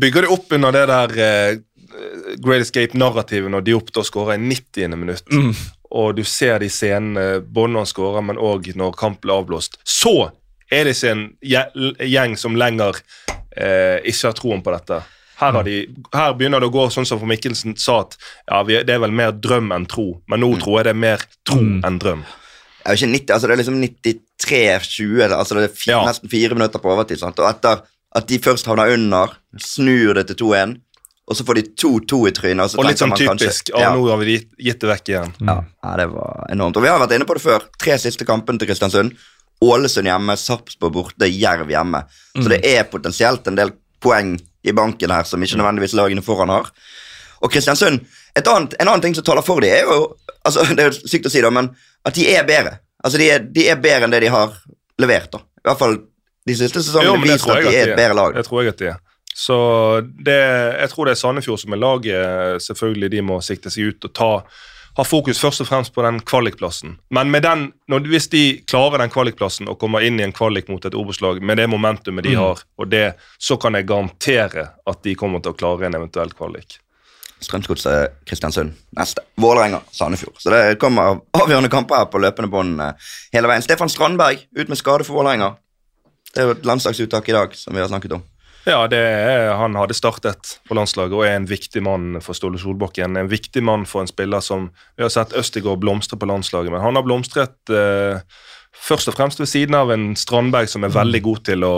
bygger 0.00 0.24
det 0.24 0.30
opp 0.32 0.54
under 0.56 0.72
det 0.72 0.86
der 0.88 1.12
uh, 1.20 1.60
Great 2.40 2.64
Escape-narrativet 2.64 3.52
når 3.52 3.66
Diop 3.66 3.92
da 3.92 4.00
skårer 4.06 4.38
i 4.38 4.42
90. 4.48 4.96
minutt. 4.96 5.28
Mm. 5.28 5.52
Og 6.00 6.14
du 6.16 6.24
ser 6.24 6.58
de 6.62 6.70
scenene 6.72 7.28
både 7.44 7.74
når 7.74 7.84
han 7.84 7.92
skårer, 7.92 8.24
men 8.30 8.40
òg 8.40 8.70
når 8.78 8.96
kampen 8.96 9.26
blir 9.26 9.36
avblåst. 9.42 9.76
Så 9.84 10.14
er 10.72 10.86
det 10.88 10.96
ikke 10.96 11.12
en 11.12 11.24
gjeng 12.08 12.36
som 12.40 12.56
lenger 12.56 12.96
uh, 12.96 13.98
ikke 14.06 14.30
har 14.30 14.36
troen 14.40 14.64
på 14.64 14.72
dette. 14.78 15.02
Her, 15.40 15.52
har 15.56 15.64
de, 15.64 15.76
her 16.12 16.34
begynner 16.36 16.60
det 16.60 16.68
å 16.68 16.72
gå 16.74 16.82
sånn 16.92 17.06
som 17.08 17.16
for 17.20 17.28
Mikkelsen 17.28 17.72
sa, 17.80 18.02
at 18.04 18.16
ja, 18.48 18.58
det 18.84 18.92
er 18.92 19.00
vel 19.04 19.12
mer 19.16 19.32
drøm 19.32 19.70
enn 19.72 19.86
tro. 19.88 20.10
Men 20.28 20.42
nå 20.44 20.50
tror 20.60 20.80
jeg 20.80 20.88
det 20.90 20.96
er 20.96 21.04
mer 21.08 21.28
tro 21.48 21.60
Mm. 21.60 21.78
enn 21.88 21.96
drøm. 22.00 22.24
Er 22.84 22.94
jo 22.96 23.06
ikke 23.06 23.12
90, 23.12 23.34
altså 23.34 23.46
det 23.46 23.54
er 23.54 23.60
liksom 23.62 23.80
93-20, 23.82 25.32
altså 25.36 25.54
det 25.58 25.64
er 25.66 25.74
fire, 25.76 25.94
Ja. 25.96 26.04
nesten 26.06 26.30
fire 26.32 26.54
minutter 26.56 26.78
på 26.80 26.92
overtid. 26.94 27.18
Sant? 27.20 27.38
Og 27.38 27.48
etter 27.50 27.82
at 28.16 28.26
de 28.26 28.38
først 28.38 28.66
havner 28.66 28.92
under, 28.94 29.34
snur 29.60 30.14
det 30.14 30.26
til 30.28 30.36
2-1, 30.46 30.76
og 31.30 31.36
så 31.36 31.44
får 31.46 31.54
de 31.60 31.62
2-2 31.78 32.26
i 32.28 32.32
trynet. 32.34 32.64
Og, 32.64 32.70
så 32.72 32.78
Og 32.78 32.84
litt 32.88 32.98
sånn 32.98 33.10
man 33.12 33.18
kanskje- 33.18 33.46
typisk. 33.46 33.68
Ja, 33.74 33.80
ja, 33.80 33.90
nå 33.94 34.08
har 34.10 34.16
vi 34.18 34.38
gitt, 34.58 34.80
det 34.80 34.88
vekk 34.90 35.08
igjen. 35.12 35.34
ja, 35.46 35.58
ja, 35.84 35.96
det 35.96 36.08
var 36.10 36.46
enormt. 36.50 36.76
Og 36.76 36.82
vi 36.82 36.88
har 36.88 36.98
vært 36.98 37.14
inne 37.14 37.24
på 37.28 37.34
det 37.34 37.42
før. 37.44 37.60
Tre 37.78 37.98
siste 37.98 38.24
kampene 38.26 38.58
til 38.58 38.66
Kristiansund. 38.68 39.14
Ålesund 39.62 40.06
hjemme, 40.08 40.32
Sarpsborg 40.40 40.92
borte, 40.92 41.28
Jerv 41.28 41.68
hjemme. 41.68 42.04
Så 42.34 42.48
det 42.48 42.64
er 42.64 42.84
potensielt 42.84 43.46
en 43.46 43.54
del 43.56 43.70
poeng 44.00 44.40
i 44.64 44.72
banken 44.72 45.10
her 45.10 45.22
som 45.24 45.40
ikke 45.42 45.58
nødvendigvis 45.60 45.92
lagene 45.94 46.22
foran 46.24 46.48
har. 46.48 46.70
Og 47.42 47.50
Kristiansund, 47.52 48.00
et 48.36 48.44
annet, 48.48 48.74
En 48.80 48.88
annen 48.88 49.02
ting 49.02 49.14
som 49.14 49.22
taler 49.24 49.42
for 49.42 49.60
dem, 49.60 49.70
er 49.70 49.82
jo 49.82 50.16
altså 50.44 50.64
Det 50.76 50.78
er 50.80 50.90
jo 50.90 51.06
sykt 51.06 51.26
å 51.26 51.30
si, 51.30 51.40
da, 51.42 51.50
men 51.50 51.70
at 52.06 52.16
de 52.16 52.26
er 52.32 52.46
bedre. 52.48 52.78
Altså 53.04 53.18
De 53.20 53.28
er, 53.32 53.44
de 53.44 53.68
er 53.68 53.78
bedre 53.80 54.06
enn 54.06 54.14
det 54.14 54.22
de 54.24 54.32
har 54.32 54.56
levert. 55.00 55.30
da 55.32 55.38
I 55.38 55.68
hvert 55.68 55.80
fall 55.80 56.00
de 56.46 56.56
siste 56.56 56.80
Jo, 56.80 56.84
sesongene 56.88 57.22
det 57.22 57.32
viser 57.34 57.54
at 57.54 57.64
de 57.64 57.76
er 57.76 57.92
et 57.92 57.96
bedre 57.98 58.16
lag. 58.16 58.34
Det 58.36 58.44
tror 58.46 58.62
jeg 58.62 58.74
at 58.74 58.82
de 58.82 58.90
er. 58.94 58.98
Så 59.40 59.56
det, 60.26 60.36
jeg 60.80 60.90
tror 60.90 61.06
det 61.06 61.14
er 61.14 61.20
Sandefjord 61.20 61.62
som 61.62 61.72
er 61.76 61.80
laget. 61.80 62.62
Selvfølgelig 62.66 63.10
de 63.14 63.22
må 63.24 63.40
sikte 63.44 63.72
seg 63.72 63.92
ut 63.92 64.08
og 64.08 64.14
ta 64.16 64.32
ha 64.96 65.04
fokus 65.06 65.38
først 65.40 65.62
og 65.62 65.68
fremst 65.68 65.94
på 65.94 66.02
den 66.04 66.20
kvalikplassen. 66.26 66.96
Men 67.14 67.30
med 67.30 67.44
den, 67.46 67.68
når, 67.88 68.06
hvis 68.10 68.28
de 68.32 68.42
klarer 68.68 68.98
den 69.04 69.12
kvalikplassen 69.12 69.70
og 69.70 69.78
kommer 69.80 70.04
inn 70.04 70.18
i 70.20 70.26
en 70.26 70.34
kvalik 70.34 70.68
mot 70.68 70.84
et 70.84 70.96
Obos-lag 70.98 71.40
med 71.42 71.60
det 71.60 71.68
momentumet 71.70 72.26
de 72.26 72.34
har, 72.36 72.62
og 72.76 72.90
det, 72.90 73.14
så 73.38 73.56
kan 73.60 73.78
jeg 73.78 73.88
garantere 73.88 74.66
at 74.90 75.02
de 75.06 75.14
kommer 75.18 75.42
til 75.44 75.54
å 75.54 75.58
klare 75.60 75.88
en 75.88 75.98
eventuell 76.00 76.34
kvalik. 76.36 76.80
Strømsgodset 77.40 78.20
Kristiansund 78.28 78.74
neste. 78.96 79.24
Vålerenga 79.40 79.80
Sandefjord. 79.92 80.36
Så 80.42 80.52
det 80.52 80.78
kommer 80.82 81.20
avgjørende 81.36 81.70
kamper 81.72 82.02
her 82.02 82.10
på 82.12 82.20
løpende 82.22 82.50
bånd 82.52 82.82
eh, 82.84 83.12
hele 83.34 83.50
veien. 83.50 83.64
Stefan 83.64 83.92
Strandberg 83.92 84.44
ut 84.56 84.68
med 84.68 84.80
skade 84.80 85.06
for 85.08 85.20
Vålerenga. 85.20 85.54
Det 86.34 86.42
er 86.42 86.50
jo 86.50 86.58
et 86.58 86.68
landslagsuttak 86.68 87.28
i 87.30 87.34
dag, 87.34 87.56
som 87.58 87.74
vi 87.74 87.82
har 87.82 87.90
snakket 87.90 88.18
om. 88.18 88.26
Ja, 88.68 88.84
er, 88.92 89.54
han 89.56 89.76
hadde 89.78 89.96
startet 89.96 90.58
på 90.68 90.76
landslaget 90.76 91.16
og 91.16 91.24
er 91.24 91.38
en 91.38 91.48
viktig 91.48 91.80
mann 91.82 92.20
for 92.20 92.36
Ståle 92.36 92.60
Solbakken. 92.60 93.16
En 93.16 93.30
viktig 93.30 93.62
mann 93.64 93.86
for 93.88 94.04
en 94.04 94.10
spiller 94.10 94.44
som 94.44 94.68
Vi 94.96 95.02
har 95.02 95.12
sett 95.12 95.32
Østigård 95.32 95.80
blomstre 95.80 96.18
på 96.20 96.28
landslaget, 96.28 96.72
men 96.72 96.84
han 96.84 96.98
har 96.98 97.06
blomstret 97.06 97.72
eh, 97.72 98.20
først 98.80 99.10
og 99.10 99.16
fremst 99.16 99.40
ved 99.40 99.50
siden 99.50 99.76
av 99.78 99.92
en 99.94 100.10
Strandberg 100.18 100.70
som 100.72 100.84
er 100.86 100.94
veldig 100.94 101.22
god 101.24 101.42
til 101.50 101.66
å 101.66 101.74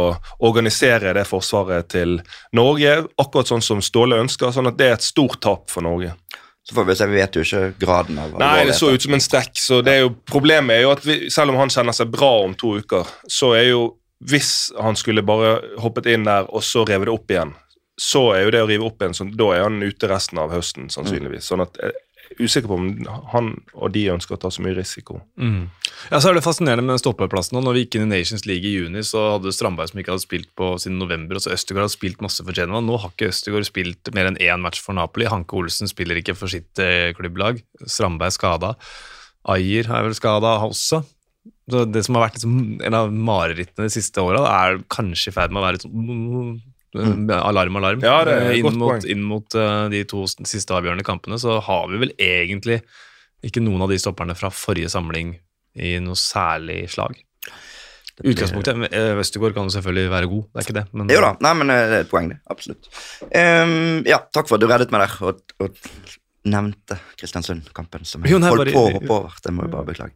organisere 0.46 1.14
det 1.16 1.26
forsvaret 1.28 1.90
til 1.92 2.18
Norge, 2.56 2.94
akkurat 3.20 3.50
sånn 3.50 3.64
som 3.64 3.82
Ståle 3.84 4.20
ønsker. 4.22 4.52
sånn 4.54 4.70
at 4.70 4.78
det 4.78 4.88
er 4.88 4.98
et 4.98 5.06
stort 5.06 5.40
tap 5.42 5.70
for 5.70 5.84
Norge. 5.84 6.14
Så 6.62 6.76
får 6.76 6.84
vi 6.86 6.94
se, 6.94 7.06
vi 7.10 7.18
vet 7.18 7.34
jo 7.34 7.42
ikke 7.42 7.72
graden 7.80 8.20
av 8.22 8.36
Nei, 8.38 8.66
det 8.68 8.76
så 8.78 8.92
ut 8.94 9.02
som 9.02 9.16
en 9.16 9.24
strekk. 9.24 9.56
så 9.58 9.80
det 9.82 9.96
er 9.96 10.04
jo, 10.04 10.12
Problemet 10.30 10.76
er 10.76 10.84
jo 10.84 10.92
at 10.94 11.02
vi, 11.06 11.16
selv 11.30 11.50
om 11.50 11.58
han 11.58 11.72
kjenner 11.74 11.96
seg 11.96 12.12
bra 12.12 12.30
om 12.44 12.54
to 12.54 12.76
uker, 12.78 13.08
så 13.26 13.54
er 13.58 13.72
jo 13.72 13.82
hvis 14.22 14.70
han 14.78 14.94
skulle 14.94 15.24
bare 15.26 15.56
hoppet 15.82 16.06
inn 16.06 16.28
der 16.28 16.46
og 16.46 16.62
så 16.62 16.84
revet 16.86 17.08
det 17.10 17.16
opp 17.16 17.32
igjen, 17.34 17.56
så 17.98 18.28
er 18.36 18.44
jo 18.44 18.52
det 18.54 18.62
å 18.62 18.68
rive 18.70 18.86
opp 18.86 19.02
igjen, 19.02 19.16
så 19.18 19.26
da 19.26 19.48
er 19.56 19.64
han 19.66 19.82
ute 19.82 20.08
resten 20.10 20.38
av 20.38 20.54
høsten, 20.54 20.86
sannsynligvis. 20.92 21.48
Sånn 21.50 21.64
at 21.64 21.76
er 21.82 21.96
usikker 22.38 22.70
på 22.70 22.76
om 22.78 22.88
han 23.32 23.50
og 23.74 23.92
de 23.94 24.04
ønsker 24.12 24.36
å 24.36 24.40
ta 24.40 24.50
så 24.52 24.64
mye 24.64 24.76
risiko. 24.76 25.20
Ja, 26.10 26.20
så 26.20 26.30
er 26.30 26.38
det 26.38 26.44
fascinerende 26.46 26.92
med 26.92 27.02
stoppeplassen. 27.02 27.58
Når 27.60 27.76
vi 27.76 27.84
gikk 27.84 27.98
inn 27.98 28.06
i 28.08 28.12
Nations 28.16 28.46
League 28.48 28.68
i 28.68 28.74
juni, 28.74 29.04
så 29.06 29.24
hadde 29.34 29.54
Strandberg 29.54 29.92
som 29.92 30.02
ikke 30.02 30.14
hadde 30.14 30.24
spilt 30.24 30.50
på 30.58 30.72
siden 30.82 31.00
november, 31.02 31.38
og 31.38 31.44
så 31.44 31.54
Østegård 31.56 31.86
hadde 31.86 31.96
spilt 31.96 32.24
masse 32.24 32.44
for 32.44 32.56
Genova. 32.56 32.82
Nå 32.84 32.98
har 33.02 33.14
ikke 33.14 33.30
Østegård 33.32 33.68
spilt 33.68 34.12
mer 34.16 34.30
enn 34.30 34.40
én 34.42 34.62
match 34.64 34.82
for 34.84 34.98
Napoli. 34.98 35.28
Hanke 35.30 35.58
Olsen 35.58 35.90
spiller 35.90 36.20
ikke 36.20 36.36
for 36.38 36.52
sitt 36.52 36.82
eh, 36.82 37.10
klubblag. 37.18 37.62
Strandberg 37.84 38.36
skada. 38.36 38.76
Ayer 39.52 39.88
er 39.90 40.06
vel 40.06 40.16
skada 40.18 40.58
også. 40.68 41.02
Så 41.70 41.86
det 41.88 42.02
som 42.06 42.18
har 42.18 42.26
vært 42.26 42.38
liksom 42.38 42.82
en 42.84 42.96
av 42.98 43.10
marerittene 43.14 43.88
de 43.88 43.94
siste 43.94 44.22
åra, 44.22 44.44
er 44.50 44.82
kanskje 44.92 45.30
i 45.30 45.34
ferd 45.34 45.54
med 45.54 45.62
å 45.62 45.66
være 45.66 45.78
litt 45.78 46.62
sånn 46.92 47.30
Alarm, 47.32 47.78
alarm. 47.80 48.04
Ja, 48.04 48.18
det 48.28 48.36
er 48.36 48.50
et 48.50 48.60
inn 48.60 48.78
mot, 48.80 49.08
inn 49.14 49.24
mot 49.26 49.56
eh, 49.58 49.86
de 49.92 50.02
to 50.08 50.26
siste 50.28 50.76
avgjørende 50.76 51.06
kampene, 51.06 51.40
så 51.40 51.58
har 51.64 51.88
vi 51.92 52.02
vel 52.04 52.14
egentlig 52.20 52.82
ikke 53.42 53.62
noen 53.64 53.82
av 53.82 53.90
de 53.90 53.98
stopperne 53.98 54.36
fra 54.38 54.52
forrige 54.54 54.92
samling 54.92 55.34
i 55.80 55.96
noe 56.04 56.18
særlig 56.18 56.84
slag. 56.92 57.16
Utgangspunktet 58.22 58.92
eh, 58.92 59.14
Østegård 59.18 59.54
kan 59.56 59.66
jo 59.66 59.72
selvfølgelig 59.74 60.10
være 60.12 60.28
god, 60.30 60.42
det 60.44 60.60
er 60.60 60.66
ikke 60.66 60.76
det. 60.76 60.84
Men, 60.92 61.12
Jo 61.14 61.22
da, 61.24 61.30
nei, 61.42 61.52
men 61.58 61.72
eh, 61.72 61.84
det 61.88 61.96
er 61.96 62.04
et 62.04 62.10
poeng, 62.12 62.28
det. 62.30 62.38
Absolutt. 62.52 62.90
Um, 63.32 64.02
ja, 64.08 64.20
takk 64.36 64.50
for 64.50 64.58
at 64.58 64.62
du 64.62 64.68
reddet 64.70 64.92
meg 64.94 65.06
der 65.06 65.16
og, 65.30 65.40
og 65.64 65.80
nevnte 66.44 66.96
Kristiansund-kampen, 67.20 68.04
som 68.08 68.24
jeg 68.24 68.32
Jo, 68.32 68.38
nei, 68.42 68.48
holdt 68.50 68.72
på 68.74 68.80
å 68.82 68.92
hoppe 68.96 69.12
over. 69.14 69.36
Det 69.44 69.52
må 69.54 69.62
jeg 69.66 69.72
bare 69.74 69.86
beklage. 69.86 70.12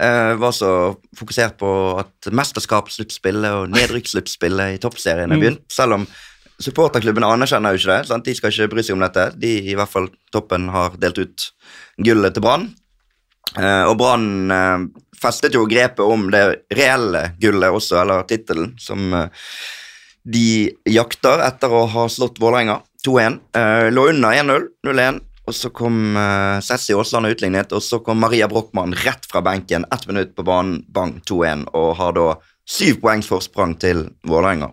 Eh, 0.00 0.34
var 0.38 0.52
så 0.54 0.70
fokusert 1.18 1.56
på 1.58 1.70
at 1.98 2.28
mesterskapssluttspillet 2.30 3.56
og 3.58 3.72
nedrykkssluttspillet 3.74 4.76
i 4.76 4.78
toppserien 4.82 5.28
Mm. 5.30 5.34
er 5.34 5.42
begynt, 5.42 5.64
selv 5.72 5.98
om 5.98 6.06
supporterklubbene 6.62 7.26
anerkjenner 7.26 7.74
jo 7.74 7.80
ikke 7.82 7.98
det. 7.98 8.06
Sant? 8.06 8.24
De 8.24 8.34
skal 8.34 8.50
ikke 8.52 8.70
bry 8.70 8.82
seg 8.86 8.94
om 8.94 9.00
dette. 9.02 9.26
De 9.38 9.52
i 9.72 9.74
hvert 9.74 9.90
fall 9.90 10.08
toppen 10.30 10.68
har 10.70 10.90
delt 10.96 11.18
ut 11.18 11.50
gullet 11.98 12.34
til 12.34 12.42
Brann. 12.42 12.68
Eh, 13.58 13.84
og 13.88 13.98
Brann 13.98 14.50
eh, 14.50 14.86
festet 15.18 15.54
jo 15.54 15.66
grepet 15.66 16.00
om 16.06 16.30
det 16.30 16.44
reelle 16.70 17.34
gullet 17.40 17.70
også, 17.74 18.00
eller 18.02 18.22
tittelen, 18.30 18.78
som 18.78 19.10
de 20.24 20.72
jakter 20.88 21.42
etter 21.44 21.68
å 21.68 21.84
ha 21.90 22.06
slått 22.08 22.38
Vålerenga 22.40 22.78
2-1. 23.04 23.40
Eh, 23.56 23.90
lå 23.90 24.08
under 24.08 24.30
1-0, 24.32 24.68
0-1, 24.86 25.20
og 25.44 25.56
så 25.56 25.70
kom 25.76 26.16
uh, 26.16 26.60
Sessi 26.64 26.94
Aasland 26.96 27.28
og 27.28 27.36
utlignet, 27.36 27.72
og 27.76 27.82
så 27.84 28.00
kom 28.04 28.22
Maria 28.22 28.48
Brochmann 28.48 28.94
rett 29.04 29.28
fra 29.28 29.42
benken, 29.44 29.84
ett 29.92 30.06
minutt 30.08 30.32
på 30.36 30.44
banen, 30.46 30.80
bang, 30.88 31.18
2-1, 31.28 31.66
og 31.76 31.90
har 32.00 32.16
da 32.16 32.28
syv 32.64 33.02
poengs 33.02 33.28
forsprang 33.28 33.76
til 33.80 34.06
Vålerenga. 34.24 34.70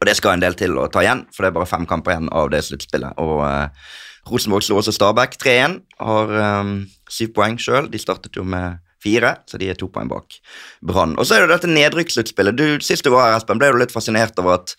Og 0.00 0.08
det 0.08 0.16
skal 0.18 0.34
en 0.34 0.42
del 0.42 0.56
til 0.58 0.74
å 0.80 0.88
ta 0.90 1.04
igjen, 1.04 1.26
for 1.30 1.44
det 1.44 1.52
er 1.52 1.58
bare 1.60 1.70
fem 1.70 1.86
kamper 1.86 2.16
igjen 2.16 2.30
av 2.34 2.50
det 2.50 2.64
sluttspillet. 2.66 3.20
Og 3.22 3.44
uh, 3.44 3.90
Rosenborg 4.30 4.66
slo 4.66 4.80
også 4.80 4.94
Stabæk 4.96 5.38
3-1, 5.38 5.80
har 6.02 6.36
um, 6.60 6.76
syv 7.12 7.34
poeng 7.36 7.58
sjøl. 7.60 7.90
De 7.92 8.00
startet 8.00 8.36
jo 8.36 8.44
med 8.48 8.80
fire, 9.00 9.36
så 9.48 9.60
de 9.60 9.70
er 9.70 9.78
to 9.78 9.88
poeng 9.92 10.10
bak 10.10 10.40
Brann. 10.84 11.14
Og 11.20 11.28
så 11.28 11.36
er 11.36 11.46
det 11.46 11.54
dette 11.54 11.70
nedrykkssluttspillet. 11.70 12.82
Sist 12.84 13.06
du 13.06 13.12
var 13.14 13.28
her, 13.28 13.38
Espen, 13.38 13.60
ble 13.60 13.70
du 13.70 13.78
litt 13.80 13.94
fascinert 13.94 14.38
over 14.42 14.58
at 14.58 14.74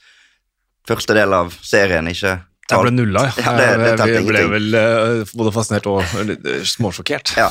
første 0.89 1.15
del 1.15 1.33
av 1.37 1.53
serien 1.63 2.09
ikke 2.09 2.39
Jeg 2.69 2.79
ble 2.85 2.91
nulla, 2.95 3.23
ja. 3.27 3.31
Ja, 3.43 3.53
det- 3.77 3.97
det 3.97 4.05
vi 4.21 4.23
ble, 4.29 4.41
vel 4.47 4.73
eh, 4.75 5.23
både 5.35 5.51
fascinert 5.51 5.87
og 5.87 6.01
eh, 6.03 6.61
småsjokkert. 6.63 7.33
Ja. 7.37 7.49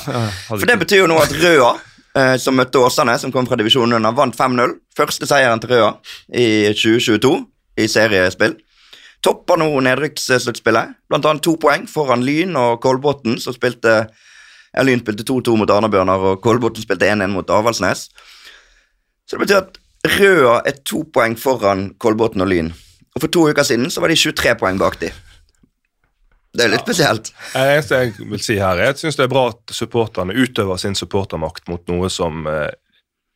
For 0.49 0.57
det 0.65 0.79
betyr 0.81 1.03
jo 1.03 1.07
nå 1.11 1.19
at 1.21 1.33
Røa, 1.37 1.75
eh, 2.17 2.37
som 2.41 2.57
møtte 2.57 2.81
Åsane, 2.81 3.19
som 3.21 3.33
kom 3.33 3.47
fra 3.47 3.57
divisjonen 3.61 3.99
under, 3.99 4.13
vant 4.17 4.37
5-0. 4.37 4.79
Første 4.97 5.27
seieren 5.29 5.61
til 5.61 5.75
Røa 5.75 5.91
i 6.33 6.47
2022 6.73 7.35
i 7.79 7.87
seriespill. 7.87 8.57
Topper 9.23 9.59
nå 9.61 9.69
nedrykkssluttspillet. 9.85 10.95
Blant 11.11 11.27
annet 11.29 11.43
to 11.45 11.57
poeng 11.61 11.85
foran 11.91 12.23
Lyn 12.25 12.57
og 12.57 12.81
Kolbotn, 12.81 13.37
som 13.39 13.53
spilte 13.53 14.07
ja, 14.73 14.83
Lyn 14.87 15.03
spilte 15.03 15.27
2-2 15.29 15.59
mot 15.61 15.69
Arna-Bjørnar, 15.69 16.23
og 16.31 16.41
Kolbotn 16.41 16.81
spilte 16.81 17.05
1-1 17.11 17.29
mot 17.35 17.51
Avaldsnes. 17.53 18.07
Så 19.29 19.37
det 19.37 19.43
betyr 19.45 19.59
at 19.67 19.77
Røa 20.17 20.63
er 20.65 20.79
to 20.89 21.03
poeng 21.13 21.37
foran 21.37 21.91
Kolbotn 22.01 22.41
og 22.41 22.49
Lyn. 22.49 22.73
Og 23.15 23.25
for 23.25 23.33
to 23.33 23.49
uker 23.51 23.67
siden 23.67 23.91
så 23.91 24.03
var 24.03 24.13
de 24.13 24.19
23 24.19 24.55
poeng 24.61 24.79
bak 24.81 25.01
de. 25.01 25.11
Det 26.51 26.65
er 26.67 26.73
litt 26.73 26.83
spesielt. 26.83 27.31
Det 27.53 27.63
eneste 27.63 27.99
jeg 28.01 28.15
vil 28.19 28.43
si 28.43 28.57
her, 28.59 28.79
er 28.79 28.91
at 28.91 28.99
jeg 28.99 29.05
synes 29.05 29.19
det 29.21 29.27
er 29.29 29.33
bra 29.33 29.45
at 29.53 29.75
supporterne 29.75 30.35
utøver 30.35 30.81
sin 30.83 30.97
supportermakt 30.99 31.71
mot 31.71 31.83
noe 31.91 32.11
som 32.11 32.47
eh, 32.51 32.73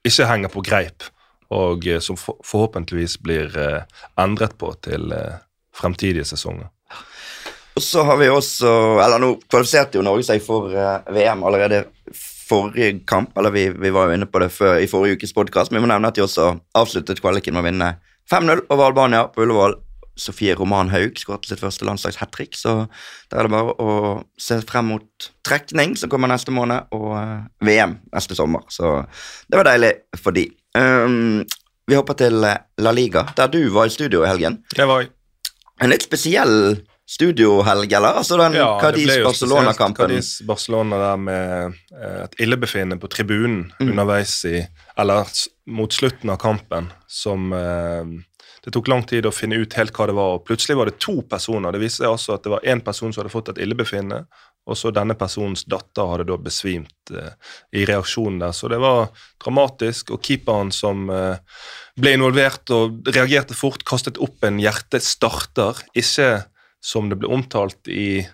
ikke 0.07 0.27
henger 0.27 0.51
på 0.51 0.65
greip, 0.67 1.07
og 1.55 1.87
eh, 1.87 2.03
som 2.03 2.19
for 2.19 2.41
forhåpentligvis 2.47 3.21
blir 3.23 3.55
eh, 3.55 4.03
endret 4.19 4.57
på 4.59 4.73
til 4.83 5.15
eh, 5.15 5.39
fremtidige 5.75 6.27
sesonger. 6.27 6.71
Og 7.75 7.83
så 7.83 8.05
har 8.07 8.21
vi 8.21 8.29
også 8.31 8.69
Eller 9.03 9.19
nå 9.19 9.33
kvalifiserte 9.51 9.99
jo 9.99 10.05
Norge 10.07 10.27
seg 10.27 10.43
for 10.43 10.75
eh, 10.75 11.15
VM 11.15 11.43
allerede 11.47 11.85
forrige 12.45 13.01
kamp. 13.07 13.33
Eller 13.39 13.55
vi, 13.55 13.69
vi 13.71 13.91
var 13.95 14.09
jo 14.09 14.19
inne 14.19 14.29
på 14.31 14.43
det 14.43 14.51
før 14.55 14.79
i 14.83 14.91
forrige 14.91 15.19
ukes 15.19 15.35
podkast, 15.35 15.73
men 15.73 15.81
vi 15.81 15.87
må 15.87 15.93
nevne 15.95 16.11
at 16.11 16.19
de 16.19 16.27
også 16.27 16.51
avsluttet 16.77 17.23
kvaliken 17.23 17.57
med 17.57 17.65
å 17.65 17.69
vinne 17.71 17.91
5-0 18.31 18.67
over 18.69 18.87
Albania 18.87 19.27
på 19.29 19.43
Ullevål. 19.45 19.77
Sofie 20.17 20.55
Roman 20.55 20.93
Haug 20.93 21.19
skåret 21.19 21.49
sitt 21.49 21.59
første 21.59 21.83
landslags 21.89 22.21
hat 22.21 22.31
trick, 22.31 22.55
så 22.55 22.85
da 23.33 23.41
er 23.41 23.49
det 23.49 23.51
bare 23.51 23.73
å 23.83 23.95
se 24.39 24.61
frem 24.63 24.93
mot 24.93 25.27
trekning, 25.47 25.97
som 25.99 26.13
kommer 26.13 26.31
neste 26.31 26.55
måned, 26.55 26.87
og 26.95 27.17
eh, 27.19 27.41
VM 27.67 27.97
neste 28.15 28.37
sommer. 28.39 28.63
Så 28.71 29.01
det 29.51 29.59
var 29.59 29.67
deilig 29.73 29.91
for 30.23 30.37
de. 30.37 30.47
Um, 30.79 31.43
vi 31.91 31.99
hopper 31.99 32.15
til 32.23 32.47
eh, 32.47 32.63
La 32.79 32.95
Liga, 32.95 33.27
der 33.35 33.51
du 33.51 33.59
var 33.75 33.91
i 33.91 33.95
studio 33.95 34.23
i 34.23 34.31
helgen. 34.31 34.61
Det 34.71 34.87
var 34.87 35.03
jeg. 35.03 35.11
En 35.83 35.91
litt 35.91 36.07
spesiell 36.07 36.79
studiohelg, 37.11 37.93
eller? 37.93 38.21
Altså 38.23 38.39
den 38.41 38.55
Ja, 38.57 38.69
Cadiz-Barcelona-kampen. 38.81 39.99
Cadiz-Barcelona 40.15 41.01
der 41.03 41.17
med 41.21 41.75
eh, 41.93 42.23
et 42.25 42.39
illebefinnende 42.41 43.03
på 43.03 43.11
tribunen 43.13 43.67
underveis 43.83 44.39
i 44.49 44.63
Eller 44.97 45.29
mot 45.66 45.92
slutten 45.92 46.31
av 46.31 46.37
kampen 46.37 46.92
som 47.07 47.53
eh, 47.53 48.05
Det 48.64 48.72
tok 48.72 48.88
lang 48.88 49.03
tid 49.05 49.27
å 49.29 49.33
finne 49.33 49.59
ut 49.61 49.74
helt 49.77 49.92
hva 49.92 50.07
det 50.09 50.14
var, 50.16 50.38
og 50.38 50.44
plutselig 50.48 50.77
var 50.79 50.88
det 50.88 50.96
to 51.03 51.18
personer. 51.29 51.72
Det 51.72 51.83
viste 51.83 52.00
seg 52.00 52.14
altså 52.14 52.35
at 52.35 52.44
det 52.46 52.53
var 52.53 52.64
én 52.64 52.81
person 52.85 53.12
som 53.12 53.20
hadde 53.20 53.33
fått 53.33 53.50
et 53.53 53.61
illebefinnende, 53.61 54.24
og 54.64 54.79
så 54.81 54.92
denne 54.94 55.16
personens 55.20 55.66
datter 55.68 56.09
hadde 56.09 56.24
da 56.31 56.38
besvimt 56.40 57.12
eh, 57.12 57.35
i 57.77 57.85
reaksjonen 57.85 58.40
der. 58.40 58.55
Så 58.57 58.70
det 58.72 58.81
var 58.81 59.11
dramatisk, 59.44 60.14
og 60.16 60.24
keeperen 60.24 60.72
som 60.72 61.11
eh, 61.12 61.37
ble 62.00 62.14
involvert 62.16 62.72
og 62.72 63.12
reagerte 63.12 63.57
fort, 63.57 63.85
kastet 63.85 64.20
opp 64.24 64.48
en 64.48 64.62
hjertestarter. 64.62 65.85
Ikke 65.92 66.31
som 66.85 67.12
det 67.12 67.20
ble 67.20 67.33
omtalt 67.33 67.92
i 67.92 68.24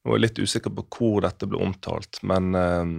Nå 0.00 0.14
er 0.14 0.16
jeg 0.16 0.22
litt 0.22 0.38
usikker 0.40 0.72
på 0.72 0.82
hvor 0.96 1.18
dette 1.20 1.44
ble 1.44 1.58
omtalt, 1.60 2.22
men 2.24 2.54
eh, 2.56 2.92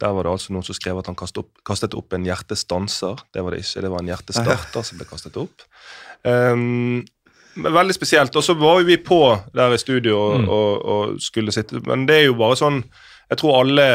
der 0.00 0.12
var 0.12 0.26
det 0.26 0.32
altså 0.36 0.52
noen 0.52 0.64
som 0.66 0.76
skrev 0.76 0.98
at 1.00 1.06
han 1.08 1.16
kastet 1.16 1.38
opp, 1.44 1.52
kastet 1.64 1.94
opp 1.96 2.12
en 2.12 2.24
hjertestanser. 2.26 3.16
Det 3.32 3.42
var 3.44 3.54
det 3.56 3.62
ikke, 3.64 3.82
det 3.84 3.90
var 3.90 4.02
en 4.04 4.10
hjertestarter 4.12 4.84
som 4.84 4.98
ble 5.00 5.06
kastet 5.08 5.36
opp. 5.40 5.64
Um, 6.26 7.04
veldig 7.56 7.94
spesielt. 7.96 8.36
Og 8.36 8.44
så 8.44 8.54
var 8.60 8.80
jo 8.82 8.86
vi 8.90 8.96
på 9.00 9.20
der 9.56 9.72
i 9.72 9.78
studio 9.80 10.16
og, 10.20 10.40
Mm. 10.40 10.48
og, 10.48 10.84
og 10.84 11.20
skulle 11.20 11.52
sitte 11.52 11.80
Men 11.86 12.06
det 12.06 12.16
er 12.16 12.24
jo 12.26 12.34
bare 12.34 12.56
sånn 12.56 12.82
Jeg 13.30 13.38
tror 13.40 13.56
alle 13.60 13.86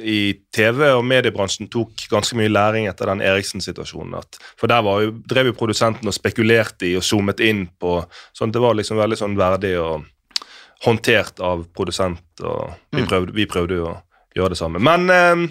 i 0.00 0.34
TV- 0.56 0.96
og 0.96 1.04
mediebransjen 1.06 1.68
tok 1.70 1.92
ganske 2.10 2.34
mye 2.34 2.48
læring 2.50 2.88
etter 2.90 3.06
den 3.06 3.20
Eriksen-situasjonen. 3.22 4.16
For 4.58 4.66
der 4.66 4.82
var 4.82 5.02
jo, 5.04 5.12
drev 5.28 5.46
jo 5.46 5.52
produsenten 5.52 6.08
og 6.08 6.14
spekulerte 6.16 6.88
i 6.88 6.96
og 6.96 7.04
zoomet 7.06 7.38
inn 7.40 7.68
på 7.78 8.00
sånn 8.34 8.50
Det 8.50 8.58
var 8.64 8.74
liksom 8.74 8.98
veldig 8.98 9.18
sånn 9.20 9.36
verdig 9.38 9.76
og 9.78 10.02
håndtert 10.82 11.38
av 11.38 11.62
produsent, 11.76 12.24
og 12.42 12.72
vi 12.90 13.04
prøvde, 13.06 13.32
vi 13.36 13.46
prøvde 13.46 13.76
jo 13.78 13.84
å 13.86 14.00
gjøre 14.36 14.54
det 14.54 14.58
samme. 14.60 14.80
Men 14.82 15.10
eh, 15.12 15.44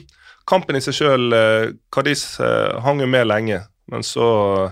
kampen 0.49 0.77
i 0.79 0.81
seg 0.83 0.97
sjøl 0.97 1.33
eh, 1.37 1.71
Cadiz 1.93 2.39
eh, 2.39 2.79
hang 2.85 3.01
jo 3.03 3.07
med 3.09 3.27
lenge, 3.29 3.61
men 3.91 4.03
så 4.07 4.71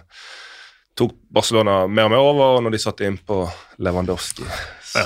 tok 0.99 1.13
Barcelona 1.31 1.85
mer 1.87 2.09
og 2.09 2.11
mer 2.13 2.23
over, 2.23 2.55
og 2.57 2.63
når 2.65 2.75
de 2.75 2.81
satte 2.83 3.05
inn 3.07 3.17
på 3.23 3.43
Lewandowski, 3.79 4.43
så 4.83 5.05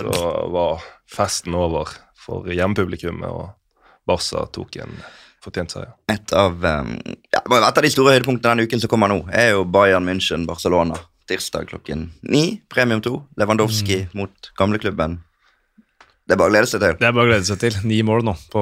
var 0.54 0.82
festen 1.14 1.54
over 1.58 1.92
for 2.24 2.48
hjemmepublikummet, 2.50 3.30
og 3.30 3.52
Barca 4.08 4.46
tok 4.56 4.80
en 4.82 4.96
fortjent 5.44 5.76
seier. 5.76 5.92
Et 6.12 6.34
av, 6.40 6.56
um, 6.56 6.94
ja, 7.30 7.42
et 7.44 7.78
av 7.78 7.84
de 7.84 7.92
store 7.92 8.16
høydepunktene 8.16 8.56
denne 8.56 8.66
uken 8.68 8.82
som 8.82 8.90
kommer 8.92 9.12
nå, 9.12 9.20
er 9.36 9.52
jo 9.54 9.66
Bayern 9.70 10.08
München-Barcelona 10.08 10.98
tirsdag 11.30 11.70
klokken 11.70 12.08
ni. 12.28 12.62
Premium 12.72 13.02
2. 13.04 13.14
Lewandowski 13.40 14.02
Mm. 14.04 14.10
mot 14.20 14.50
gamleklubben. 14.60 15.20
Det 16.24 16.38
er 16.38 16.40
bare 16.40 16.54
å 16.54 16.54
glede 16.54 16.70
seg 16.72 16.80
til. 16.80 16.94
Det 17.02 17.04
er 17.04 17.16
bare 17.18 17.26
å 17.26 17.30
glede 17.34 17.48
seg 17.50 17.58
til. 17.60 17.78
Ni 17.84 17.98
mål 18.08 18.22
nå 18.24 18.34
på, 18.54 18.62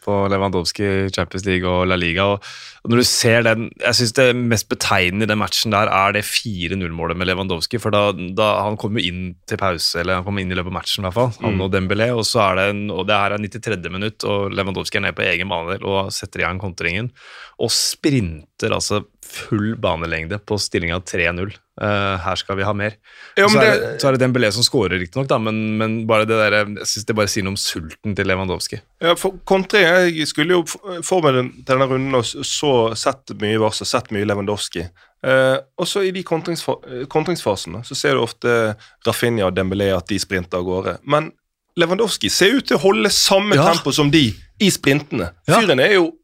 på 0.00 0.14
Lewandowski, 0.32 0.86
Champions 1.12 1.44
League 1.44 1.68
og 1.68 1.90
La 1.90 1.98
Liga. 2.00 2.24
Og, 2.32 2.46
når 2.88 3.02
du 3.02 3.04
ser 3.04 3.44
den, 3.44 3.66
Jeg 3.82 3.98
synes 3.98 4.14
det 4.16 4.26
mest 4.38 4.68
betegnende 4.70 5.26
i 5.26 5.28
den 5.28 5.42
matchen 5.42 5.74
der 5.74 5.90
er 5.92 6.14
det 6.16 6.24
4-0-målet 6.24 7.20
med 7.20 7.28
Lewandowski. 7.28 7.76
For 7.82 7.92
da, 7.92 8.14
da 8.16 8.62
Han 8.64 8.78
kom 8.80 8.96
jo 8.96 9.04
inn 9.04 9.34
til 9.44 9.60
pause, 9.60 10.00
eller 10.00 10.22
han 10.22 10.24
kom 10.24 10.40
inn 10.40 10.48
i 10.48 10.56
løpet 10.56 10.72
av 10.72 10.78
matchen, 10.78 11.04
i 11.04 11.06
hvert 11.10 11.18
fall. 11.18 11.36
Han 11.44 11.60
og 11.60 11.76
Dembélé. 11.76 12.08
Og 12.16 12.24
så 12.24 12.46
er 12.46 12.56
det 12.56 12.66
en, 12.72 12.82
og 12.96 13.04
det 13.10 13.20
her 13.20 13.36
er 13.36 13.44
93. 13.44 13.92
minutt, 13.92 14.24
og 14.24 14.56
Lewandowski 14.56 14.96
er 14.96 15.04
nede 15.10 15.18
på 15.20 15.26
egen 15.28 15.52
bane 15.52 15.76
og 15.84 16.08
setter 16.16 16.40
i 16.40 16.48
gang 16.48 16.62
kontringen. 16.64 17.12
Og 17.60 17.68
sprinter 17.68 18.55
altså 18.64 19.02
full 19.26 19.74
banelengde 19.76 20.38
på 20.38 20.56
stillinga 20.58 21.00
3-0. 21.04 21.50
Uh, 21.76 22.16
her 22.24 22.36
skal 22.40 22.56
vi 22.56 22.64
ha 22.64 22.72
mer. 22.72 22.94
Ja, 23.36 23.48
så, 23.52 23.58
er 23.60 23.74
det- 23.80 24.00
så 24.00 24.08
er 24.08 24.16
det 24.16 24.22
Dembélé 24.24 24.48
som 24.50 24.62
scorer, 24.64 24.96
riktignok, 24.98 25.28
men, 25.44 25.76
men 25.76 26.06
bare 26.08 26.24
det 26.24 26.38
der, 26.38 26.52
jeg 26.64 26.86
syns 26.88 27.04
det 27.04 27.16
bare 27.18 27.28
sier 27.28 27.44
noe 27.44 27.52
om 27.52 27.56
sulten 27.60 28.14
til 28.16 28.26
Lewandowski. 28.30 28.78
Ja, 29.04 29.12
for 29.14 29.36
kontre, 29.44 29.82
Jeg 30.08 30.26
skulle 30.30 30.56
jo 30.56 30.62
f- 30.64 31.02
forberede 31.04 31.50
til 31.52 31.64
denne 31.68 31.84
runden 31.90 32.14
og 32.16 32.24
så 32.24 32.72
sett 32.96 33.34
mye 33.42 33.58
varsel, 33.60 33.84
sett 33.86 34.08
mye 34.10 34.24
Lewandowski. 34.24 34.86
Uh, 35.26 35.58
og 35.76 35.86
så 35.90 36.06
i 36.06 36.12
de 36.16 36.22
kontringsfa 36.24 36.76
eh, 36.86 37.04
kontringsfasene 37.10 37.80
så 37.84 37.94
ser 37.98 38.14
du 38.14 38.20
ofte 38.22 38.76
Rafinha 39.06 39.46
og 39.48 39.56
Dembélé 39.56 39.90
at 39.96 40.06
de 40.08 40.18
sprinter 40.22 40.60
av 40.60 40.64
gårde. 40.64 40.96
Men 41.04 41.32
Lewandowski 41.76 42.30
ser 42.32 42.56
ut 42.56 42.64
til 42.70 42.78
å 42.78 42.84
holde 42.86 43.10
samme 43.12 43.56
Ja. 43.58 43.66
tempo 43.72 43.92
som 43.92 44.08
de 44.10 44.30
i 44.60 44.70
sprintene. 44.72 45.32
Fyren 45.44 45.80
er 45.82 45.92
jo 45.98 46.14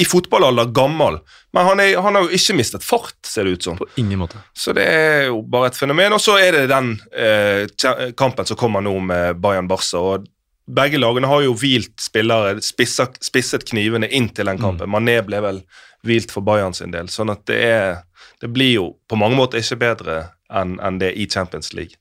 i 0.00 0.04
fotballalder 0.08 0.70
gammel, 0.72 1.18
men 1.52 1.66
han, 1.66 1.80
er, 1.80 1.98
han 2.00 2.16
har 2.16 2.24
jo 2.24 2.36
ikke 2.38 2.54
mistet 2.56 2.84
fart, 2.86 3.18
ser 3.26 3.44
det 3.44 3.58
ut 3.58 3.66
som. 3.66 3.76
På 3.76 3.88
ingen 4.00 4.22
måte. 4.22 4.40
Så 4.56 4.72
det 4.76 4.86
er 4.88 5.26
jo 5.28 5.42
bare 5.42 5.68
et 5.68 5.76
fenomen. 5.76 6.14
Og 6.16 6.22
så 6.22 6.38
er 6.40 6.56
det 6.56 6.62
den 6.70 6.94
eh, 7.12 8.12
kampen 8.16 8.48
som 8.48 8.56
kommer 8.56 8.84
nå 8.86 8.94
med 9.04 9.42
Bayern-Barca. 9.42 10.00
og 10.00 10.28
Begge 10.70 11.00
lagene 11.02 11.28
har 11.28 11.44
jo 11.44 11.52
hvilt 11.58 11.98
spillere, 12.00 12.60
spisset, 12.64 13.18
spisset 13.24 13.66
knivene 13.68 14.08
inn 14.08 14.30
til 14.32 14.48
den 14.48 14.60
kampen. 14.62 14.88
Mané 14.88 15.18
ble 15.26 15.42
vel 15.44 15.62
hvilt 16.06 16.32
for 16.32 16.46
Bayern 16.46 16.76
sin 16.76 16.94
del. 16.94 17.10
sånn 17.12 17.34
at 17.34 17.44
det 17.50 17.60
er 17.66 17.98
Det 18.40 18.48
blir 18.48 18.72
jo 18.72 18.84
på 19.08 19.18
mange 19.20 19.36
måter 19.36 19.60
ikke 19.60 19.76
bedre 19.76 20.14
enn 20.48 20.78
en 20.80 20.98
det 20.98 21.12
i 21.12 21.26
Champions 21.28 21.74
League. 21.74 21.98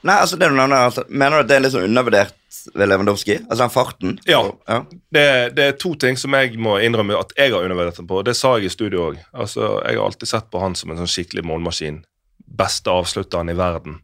Nei, 0.00 0.14
altså 0.14 0.38
det 0.38 0.48
du 0.48 0.54
nevner, 0.54 0.86
altså, 0.88 1.04
Mener 1.08 1.36
du 1.36 1.42
at 1.42 1.48
det 1.50 1.56
er 1.56 1.64
litt 1.64 1.74
sånn 1.74 1.88
undervurdert 1.90 2.37
ved 2.74 2.90
Lewandowski? 2.90 3.38
Altså 3.44 3.62
den 3.62 3.72
farten? 3.74 4.18
Ja. 4.28 4.42
ja. 4.68 4.82
Det, 5.14 5.24
det 5.56 5.64
er 5.64 5.78
to 5.80 5.94
ting 6.00 6.18
som 6.20 6.36
jeg 6.36 6.58
må 6.60 6.76
innrømme 6.84 7.16
at 7.18 7.32
jeg 7.38 7.54
har 7.54 7.64
undervurdert 7.64 8.00
ham 8.02 8.08
på. 8.10 8.22
Det 8.26 8.36
sa 8.36 8.56
jeg 8.58 8.68
i 8.68 8.74
studio 8.74 9.08
òg. 9.10 9.18
Altså, 9.32 9.78
jeg 9.86 9.98
har 9.98 10.04
alltid 10.04 10.32
sett 10.32 10.50
på 10.52 10.62
han 10.62 10.76
som 10.78 10.92
en 10.92 11.00
sånn 11.00 11.10
skikkelig 11.10 11.46
målmaskin. 11.48 12.02
Beste 12.58 12.92
avslutteren 12.92 13.52
i 13.52 13.58
verden. 13.58 14.00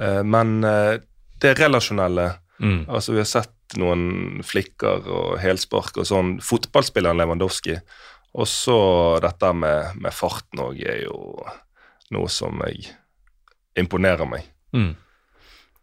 Eh, 0.00 0.22
men 0.26 0.60
eh, 0.66 1.00
det 1.40 1.56
relasjonelle 1.60 2.32
Mm. 2.60 2.84
Altså, 2.88 3.12
vi 3.12 3.18
har 3.18 3.28
sett 3.28 3.76
noen 3.80 4.42
flikker 4.44 5.06
og 5.08 5.38
helspark 5.40 5.96
og 6.00 6.08
sånn. 6.08 6.34
Fotballspilleren 6.44 7.20
Lewandowski. 7.20 7.78
Og 8.36 8.46
så 8.48 8.78
dette 9.24 9.52
med, 9.56 9.96
med 9.98 10.14
farten 10.14 10.62
òg 10.62 10.82
er 10.84 11.04
jo 11.06 11.16
noe 12.14 12.30
som 12.30 12.60
jeg 12.66 12.92
imponerer 13.80 14.28
meg. 14.28 14.44
Mm. 14.76 14.92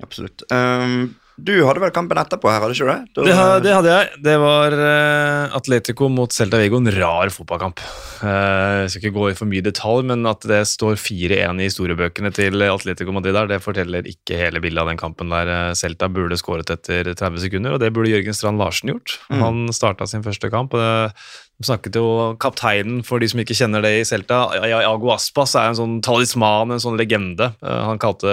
Absolutt. 0.03 0.45
Um, 0.53 1.15
du 1.37 1.53
hadde 1.67 1.81
vel 1.83 1.91
kampen 1.93 2.17
etterpå 2.17 2.49
her, 2.49 2.63
hadde 2.63 2.73
ikke 2.73 2.87
du 2.87 2.89
det? 2.89 3.01
du 3.13 3.19
Det, 3.27 3.33
det 3.61 3.73
hadde 3.75 3.91
jeg. 3.91 4.21
Det 4.25 4.35
var 4.41 4.73
eh, 4.73 5.55
Atletico 5.57 6.09
mot 6.09 6.33
Celta 6.33 6.57
Vigo. 6.57 6.79
En 6.81 6.89
rar 6.95 7.29
fotballkamp. 7.33 7.83
Eh, 8.25 8.77
jeg 8.81 8.89
skal 8.89 9.03
ikke 9.03 9.17
gå 9.19 9.27
i 9.29 9.35
for 9.37 9.51
mye 9.51 9.65
detalj, 9.65 10.07
men 10.09 10.25
at 10.29 10.47
det 10.49 10.63
står 10.71 10.97
4-1 10.97 11.61
i 11.61 11.67
historiebøkene 11.69 12.33
til 12.33 12.65
Atletico 12.65 13.13
Madrid 13.13 13.37
der, 13.37 13.51
det 13.53 13.61
forteller 13.61 14.09
ikke 14.09 14.39
hele 14.39 14.63
bildet 14.63 14.81
av 14.81 14.89
den 14.89 15.01
kampen 15.01 15.29
der 15.33 15.53
eh, 15.53 15.75
Celta 15.77 16.09
burde 16.09 16.39
skåret 16.41 16.73
etter 16.73 17.13
30 17.13 17.45
sekunder, 17.45 17.77
og 17.77 17.85
det 17.85 17.93
burde 17.93 18.15
Jørgen 18.15 18.37
Strand 18.37 18.61
Larsen 18.61 18.95
gjort. 18.95 19.19
Han 19.29 19.67
starta 19.75 20.09
sin 20.09 20.25
første 20.25 20.49
kamp. 20.53 20.73
og 20.73 20.81
det 20.81 21.13
de 21.57 21.65
snakket 21.65 21.95
jo 21.97 22.35
Kapteinen, 22.37 22.99
for 23.05 23.17
de 23.17 23.27
som 23.31 23.39
ikke 23.41 23.55
kjenner 23.57 23.81
det 23.81 23.93
i 23.97 24.05
Celta, 24.05 24.43
Iago 24.61 25.09
Aspas, 25.15 25.55
er 25.57 25.71
en 25.71 25.77
sånn 25.79 25.95
talisman, 26.05 26.69
en 26.75 26.83
sånn 26.83 26.99
legende. 26.99 27.47
Eh, 27.65 27.79
Han 27.87 27.97
kalte 28.01 28.29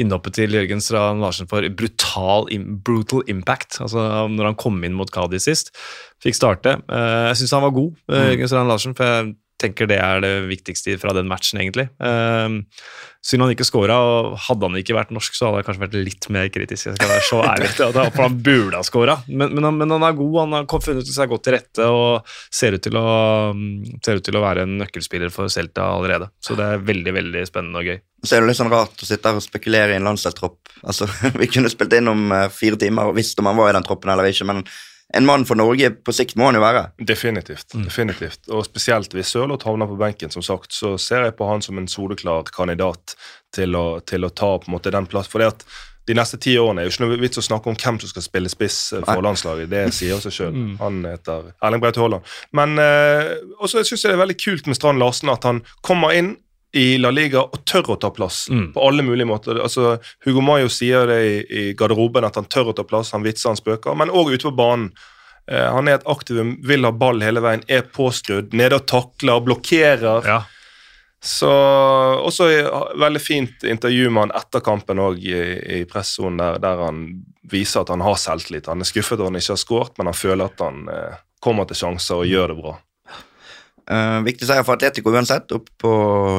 innhoppet 0.00 0.38
til 0.38 0.56
Jørgen 0.56 0.80
Strand 0.80 1.20
Larsen 1.20 1.50
for 1.50 1.66
brutal, 1.76 2.48
brutal 2.84 3.24
impact. 3.28 3.76
Altså 3.84 4.06
når 4.32 4.50
han 4.52 4.58
kom 4.60 4.80
inn 4.88 4.96
mot 4.96 5.10
Kadi 5.12 5.40
sist, 5.42 5.74
fikk 6.24 6.38
starte. 6.38 6.78
Eh, 6.88 7.28
Jeg 7.34 7.42
syns 7.42 7.52
han 7.58 7.66
var 7.66 7.76
god, 7.76 7.92
eh, 8.08 8.30
Jørgen 8.32 8.48
Strand 8.48 8.72
Larsen, 8.72 8.94
for 8.96 9.04
jeg 9.04 9.34
tenker 9.64 9.88
det 9.90 9.98
er 10.04 10.22
det 10.24 10.34
viktigste 10.52 10.94
fra 11.02 11.16
den 11.16 11.28
matchen, 11.30 11.60
egentlig. 11.64 11.88
Eh, 12.04 12.60
Synd 13.24 13.40
han 13.40 13.54
ikke 13.54 13.64
scora, 13.64 13.94
og 14.04 14.34
hadde 14.50 14.68
han 14.68 14.74
ikke 14.76 14.92
vært 14.98 15.12
norsk, 15.16 15.32
så 15.32 15.46
hadde 15.48 15.62
jeg 15.62 15.64
kanskje 15.70 15.80
vært 15.86 15.94
litt 15.96 16.26
mer 16.34 16.50
kritisk. 16.52 16.90
Jeg 16.90 16.98
skal 16.98 17.08
være 17.08 17.22
så 17.24 17.38
ærlig 17.48 17.70
til 17.78 17.86
at 17.88 18.18
han- 18.20 18.34
burde 18.44 18.76
ha 18.76 18.82
scora, 18.84 19.14
men, 19.32 19.54
men, 19.56 19.64
han- 19.64 19.78
men 19.80 19.94
han 19.94 20.04
er 20.04 20.18
god. 20.18 20.34
Han 20.42 20.52
har 20.58 20.82
funnet 20.84 21.08
seg 21.08 21.30
godt 21.32 21.46
til 21.46 21.56
rette 21.56 21.86
og 21.88 22.28
ser 22.52 22.76
ut 22.76 22.84
til 22.84 22.98
å, 23.00 23.06
mm, 23.56 23.96
ser 24.04 24.20
ut 24.20 24.26
til 24.28 24.36
å 24.36 24.44
være 24.44 24.66
en 24.68 24.76
nøkkelspiller 24.82 25.32
for 25.32 25.48
Celta 25.48 25.86
allerede. 25.94 26.28
Så 26.44 26.52
det 26.60 26.68
er 26.74 26.84
veldig 26.84 27.16
veldig 27.16 27.46
spennende 27.48 27.80
og 27.80 27.88
gøy. 27.88 27.98
Så 28.28 28.36
er 28.36 28.44
det 28.44 28.50
litt 28.52 28.60
sånn 28.60 28.72
rart 28.76 29.00
å 29.00 29.08
sitte 29.08 29.32
her 29.32 29.40
og 29.40 29.46
spekulere 29.48 29.96
i 29.96 30.00
en 30.02 30.04
landsdelstropp. 30.10 30.74
Altså, 30.84 31.08
vi 31.40 31.48
kunne 31.48 31.72
spilt 31.72 31.96
inn 31.96 32.12
om 32.12 32.26
eh, 32.28 32.50
fire 32.52 32.76
timer 32.76 33.08
og 33.08 33.16
visst 33.16 33.40
om 33.40 33.48
han 33.48 33.56
var 33.56 33.72
i 33.72 33.78
den 33.80 33.88
troppen 33.88 34.12
eller 34.12 34.28
ikke, 34.28 34.44
men 34.52 34.60
en 35.14 35.26
mann 35.26 35.46
for 35.46 35.58
Norge 35.58 35.90
på 36.04 36.14
sikt 36.14 36.36
må 36.40 36.48
han 36.48 36.58
jo 36.58 36.64
være. 36.64 36.88
Definitivt. 36.98 37.76
definitivt. 37.86 38.48
Og 38.50 38.64
spesielt 38.66 39.14
hvis 39.14 39.32
Sørloth 39.34 39.68
havner 39.68 39.90
på 39.90 39.98
benken, 40.00 40.32
som 40.34 40.44
sagt, 40.44 40.72
så 40.74 40.96
ser 41.00 41.28
jeg 41.28 41.36
på 41.38 41.48
han 41.48 41.62
som 41.64 41.78
en 41.78 41.88
soleklar 41.90 42.50
kandidat 42.54 43.16
til 43.54 43.76
å, 43.78 44.00
til 44.06 44.26
å 44.26 44.32
ta 44.34 44.56
på 44.58 44.70
en 44.70 44.76
måte 44.76 44.92
den 44.94 45.08
plass. 45.10 45.30
For 45.30 45.42
det 45.42 45.52
at 45.54 45.66
de 46.04 46.16
neste 46.16 46.36
ti 46.42 46.52
årene 46.60 46.82
er 46.82 46.88
jo 46.88 46.92
ikke 46.92 47.04
noe 47.06 47.18
vits 47.22 47.40
å 47.40 47.44
snakke 47.44 47.70
om 47.70 47.76
hvem 47.80 47.98
som 48.02 48.10
skal 48.10 48.24
spille 48.26 48.50
spiss 48.52 48.78
eh, 48.92 49.04
for 49.06 49.24
landslaget. 49.24 49.70
Det 49.72 49.84
sier 49.96 50.20
seg 50.20 50.34
sjøl. 50.38 50.58
Han 50.82 51.00
heter 51.08 51.52
Erling 51.64 51.84
Braut 51.84 52.00
Haaland. 52.00 52.34
Men 52.56 52.76
eh, 52.82 53.36
også 53.56 53.84
syns 53.86 54.04
jeg 54.04 54.12
det 54.12 54.18
er 54.18 54.24
veldig 54.26 54.40
kult 54.42 54.68
med 54.68 54.78
Strand 54.78 55.00
Larsen 55.00 55.32
at 55.32 55.48
han 55.48 55.62
kommer 55.84 56.12
inn 56.16 56.34
i 56.74 56.96
La 56.98 57.10
Liga 57.14 57.44
og 57.44 57.60
tør 57.64 57.92
å 57.94 57.98
ta 58.02 58.10
plass 58.10 58.48
Mm. 58.50 58.72
på 58.74 58.82
alle 58.88 59.02
mulige 59.06 59.26
måter. 59.30 59.60
Altså, 59.62 59.98
Hugo 60.26 60.40
Mayo 60.42 60.68
sier 60.68 61.06
det 61.06 61.18
i, 61.24 61.34
i 61.60 61.64
garderoben, 61.78 62.24
at 62.26 62.34
han 62.40 62.44
tør 62.50 62.72
å 62.72 62.76
ta 62.76 62.82
plass, 62.84 63.12
han 63.14 63.22
vitser, 63.22 63.52
han 63.52 63.60
spøker, 63.60 63.94
men 63.96 64.10
òg 64.10 64.32
ute 64.34 64.48
på 64.48 64.56
banen. 64.58 64.90
Eh, 65.46 65.68
han 65.70 65.86
er 65.88 65.98
et 66.00 66.06
aktivum, 66.08 66.56
vil 66.66 66.84
ha 66.84 66.90
ball 66.90 67.20
hele 67.22 67.40
veien, 67.44 67.62
er 67.68 67.82
påskrudd, 67.94 68.52
nede 68.56 68.78
og 68.80 68.86
takler, 68.90 69.40
blokkerer. 69.44 70.24
Ja. 70.26 70.40
Så 71.24 71.48
Også 72.24 72.46
veldig 73.00 73.20
fint 73.22 73.62
intervju 73.64 74.10
med 74.12 74.26
han 74.26 74.34
etter 74.40 74.60
kampen 74.64 74.98
òg, 75.00 75.22
i, 75.24 75.80
i 75.80 75.84
pressonen, 75.88 76.36
der, 76.40 76.58
der 76.60 76.82
han 76.84 77.04
viser 77.50 77.80
at 77.84 77.92
han 77.92 78.02
har 78.04 78.16
selvtillit. 78.20 78.66
Han 78.72 78.80
er 78.84 78.88
skuffet 78.88 79.20
over 79.20 79.30
han 79.30 79.38
ikke 79.40 79.54
har 79.54 79.60
skåret, 79.62 79.94
men 79.98 80.10
han 80.10 80.16
føler 80.18 80.50
at 80.50 80.60
han 80.64 80.88
eh, 80.92 81.16
kommer 81.44 81.68
til 81.68 81.76
sjanser 81.80 82.20
og 82.22 82.28
gjør 82.28 82.52
det 82.54 82.58
bra. 82.60 82.74
Eh, 83.90 84.18
viktig 84.24 84.48
seier 84.48 84.64
for 84.64 84.78
Atletico 84.78 85.12
uansett, 85.12 85.52
opp 85.52 85.70
på 85.80 85.94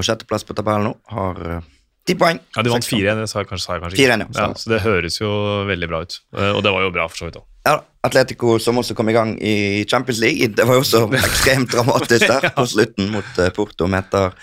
sjetteplass 0.06 0.46
på 0.48 0.56
tabellen 0.58 0.90
nå. 0.90 0.94
Har 1.14 1.42
eh, 1.46 1.68
ti 2.08 2.16
poeng. 2.20 2.40
Ja, 2.56 2.64
De 2.66 2.74
vant 2.74 2.88
4-1, 2.88 3.22
det 3.22 3.28
sa 3.32 3.42
jeg 3.44 3.50
kanskje, 3.52 3.66
sa 3.66 3.76
jeg 3.78 3.84
kanskje 3.84 4.00
4-1, 4.02 4.24
ja. 4.24 4.30
ja. 4.40 4.48
Så 4.62 4.72
det 4.74 4.82
høres 4.86 5.20
jo 5.22 5.34
veldig 5.70 5.92
bra 5.92 6.02
ut. 6.06 6.18
Uh, 6.36 6.52
Og 6.56 6.64
det 6.66 6.74
var 6.76 6.86
jo 6.86 6.94
bra 6.96 7.10
for 7.12 7.22
så 7.22 7.30
vidt 7.30 7.42
òg. 7.42 7.46
Ja, 7.66 7.76
Atletico 8.06 8.60
som 8.62 8.78
også 8.78 8.94
kom 8.98 9.10
i 9.10 9.16
gang 9.16 9.36
i 9.42 9.84
Champions 9.90 10.22
League. 10.22 10.52
Det 10.54 10.66
var 10.70 10.78
jo 10.78 10.86
også 10.86 11.06
ekstremt 11.22 11.74
dramatisk 11.74 12.28
der 12.30 12.50
på 12.54 12.66
slutten 12.70 13.14
mot 13.14 13.44
Porto. 13.58 13.90
Møter, 13.90 14.34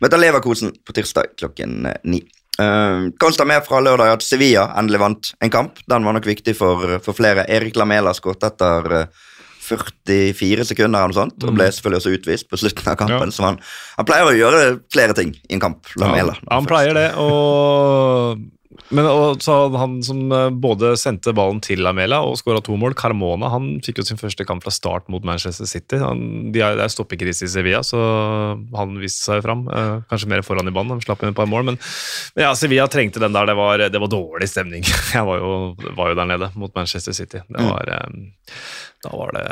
møter 0.00 0.22
Leverkosen 0.22 0.72
på 0.84 0.96
tirsdag 0.96 1.34
klokken 1.40 1.82
ni. 2.08 2.22
Uh, 2.60 3.08
Konsta 3.20 3.44
med 3.48 3.64
fra 3.64 3.80
lørdag 3.80 4.18
at 4.18 4.24
Sevilla 4.24 4.66
endelig 4.76 5.00
vant 5.00 5.32
en 5.40 5.52
kamp. 5.52 5.80
Den 5.88 6.04
var 6.04 6.16
nok 6.16 6.28
viktig 6.28 6.56
for, 6.58 6.98
for 7.04 7.16
flere. 7.16 7.46
Erik 7.48 7.78
Lamela 7.80 8.12
skåret 8.16 8.44
etter 8.50 8.96
eh, 8.98 9.28
44 9.70 10.66
sekunder 10.72 10.98
eller 10.98 11.12
noe 11.14 11.18
sånt, 11.22 11.44
og 11.46 11.56
ble 11.56 11.68
selvfølgelig 11.70 12.00
også 12.02 12.14
utvist 12.18 12.48
på 12.50 12.60
slutten 12.60 12.90
av 12.90 12.98
kampen. 13.00 13.30
Ja. 13.30 13.36
Så 13.36 13.46
han, 13.46 13.60
han 13.96 14.08
pleier 14.08 14.30
å 14.30 14.36
gjøre 14.36 14.64
flere 14.92 15.16
ting 15.16 15.34
i 15.48 15.56
en 15.56 15.62
kamp. 15.62 15.92
Lamela. 16.00 16.34
Ja, 16.42 16.56
han 16.58 16.68
pleier 16.70 16.96
det, 16.96 17.08
og 17.20 18.42
men 18.88 19.06
og 19.06 19.42
så 19.44 19.54
han 19.76 19.98
som 20.06 20.32
eh, 20.34 20.48
både 20.50 20.92
sendte 21.00 21.34
ballen 21.36 21.60
til 21.64 21.82
Lamela 21.84 22.20
og 22.26 22.38
skåra 22.40 22.62
to 22.64 22.76
mål, 22.80 22.96
Carmona, 22.98 23.50
han 23.52 23.68
fikk 23.84 24.00
jo 24.00 24.06
sin 24.08 24.20
første 24.20 24.46
kamp 24.48 24.64
fra 24.64 24.72
start 24.74 25.10
mot 25.12 25.24
Manchester 25.26 25.68
City. 25.68 26.00
Han, 26.02 26.50
de 26.54 26.62
er, 26.64 26.78
det 26.78 26.86
er 26.86 26.94
stoppekrise 26.94 27.46
i 27.46 27.52
Sevilla, 27.52 27.82
så 27.86 28.00
han 28.74 28.96
viste 29.02 29.26
seg 29.28 29.44
fram. 29.46 29.66
Eh, 29.68 29.92
kanskje 30.10 30.30
mer 30.32 30.44
foran 30.46 30.70
i 30.70 30.74
banen, 30.74 30.96
han 30.96 31.04
slapp 31.04 31.24
inn 31.24 31.32
et 31.34 31.38
par 31.38 31.50
mål. 31.50 31.68
Men, 31.70 31.80
men 32.36 32.46
ja, 32.46 32.52
Sevilla 32.58 32.88
trengte 32.90 33.22
den 33.22 33.36
der. 33.36 33.50
Det 33.50 33.58
var, 33.58 33.86
det 33.92 34.04
var 34.04 34.12
dårlig 34.12 34.50
stemning. 34.50 34.86
Jeg 35.16 35.26
var 35.26 35.42
jo, 35.42 35.56
var 35.98 36.12
jo 36.12 36.20
der 36.20 36.30
nede 36.32 36.52
mot 36.58 36.74
Manchester 36.76 37.16
City. 37.16 37.42
Det 37.48 37.66
var, 37.66 37.94
eh, 37.96 38.54
da 39.04 39.16
var 39.16 39.32
det 39.32 39.44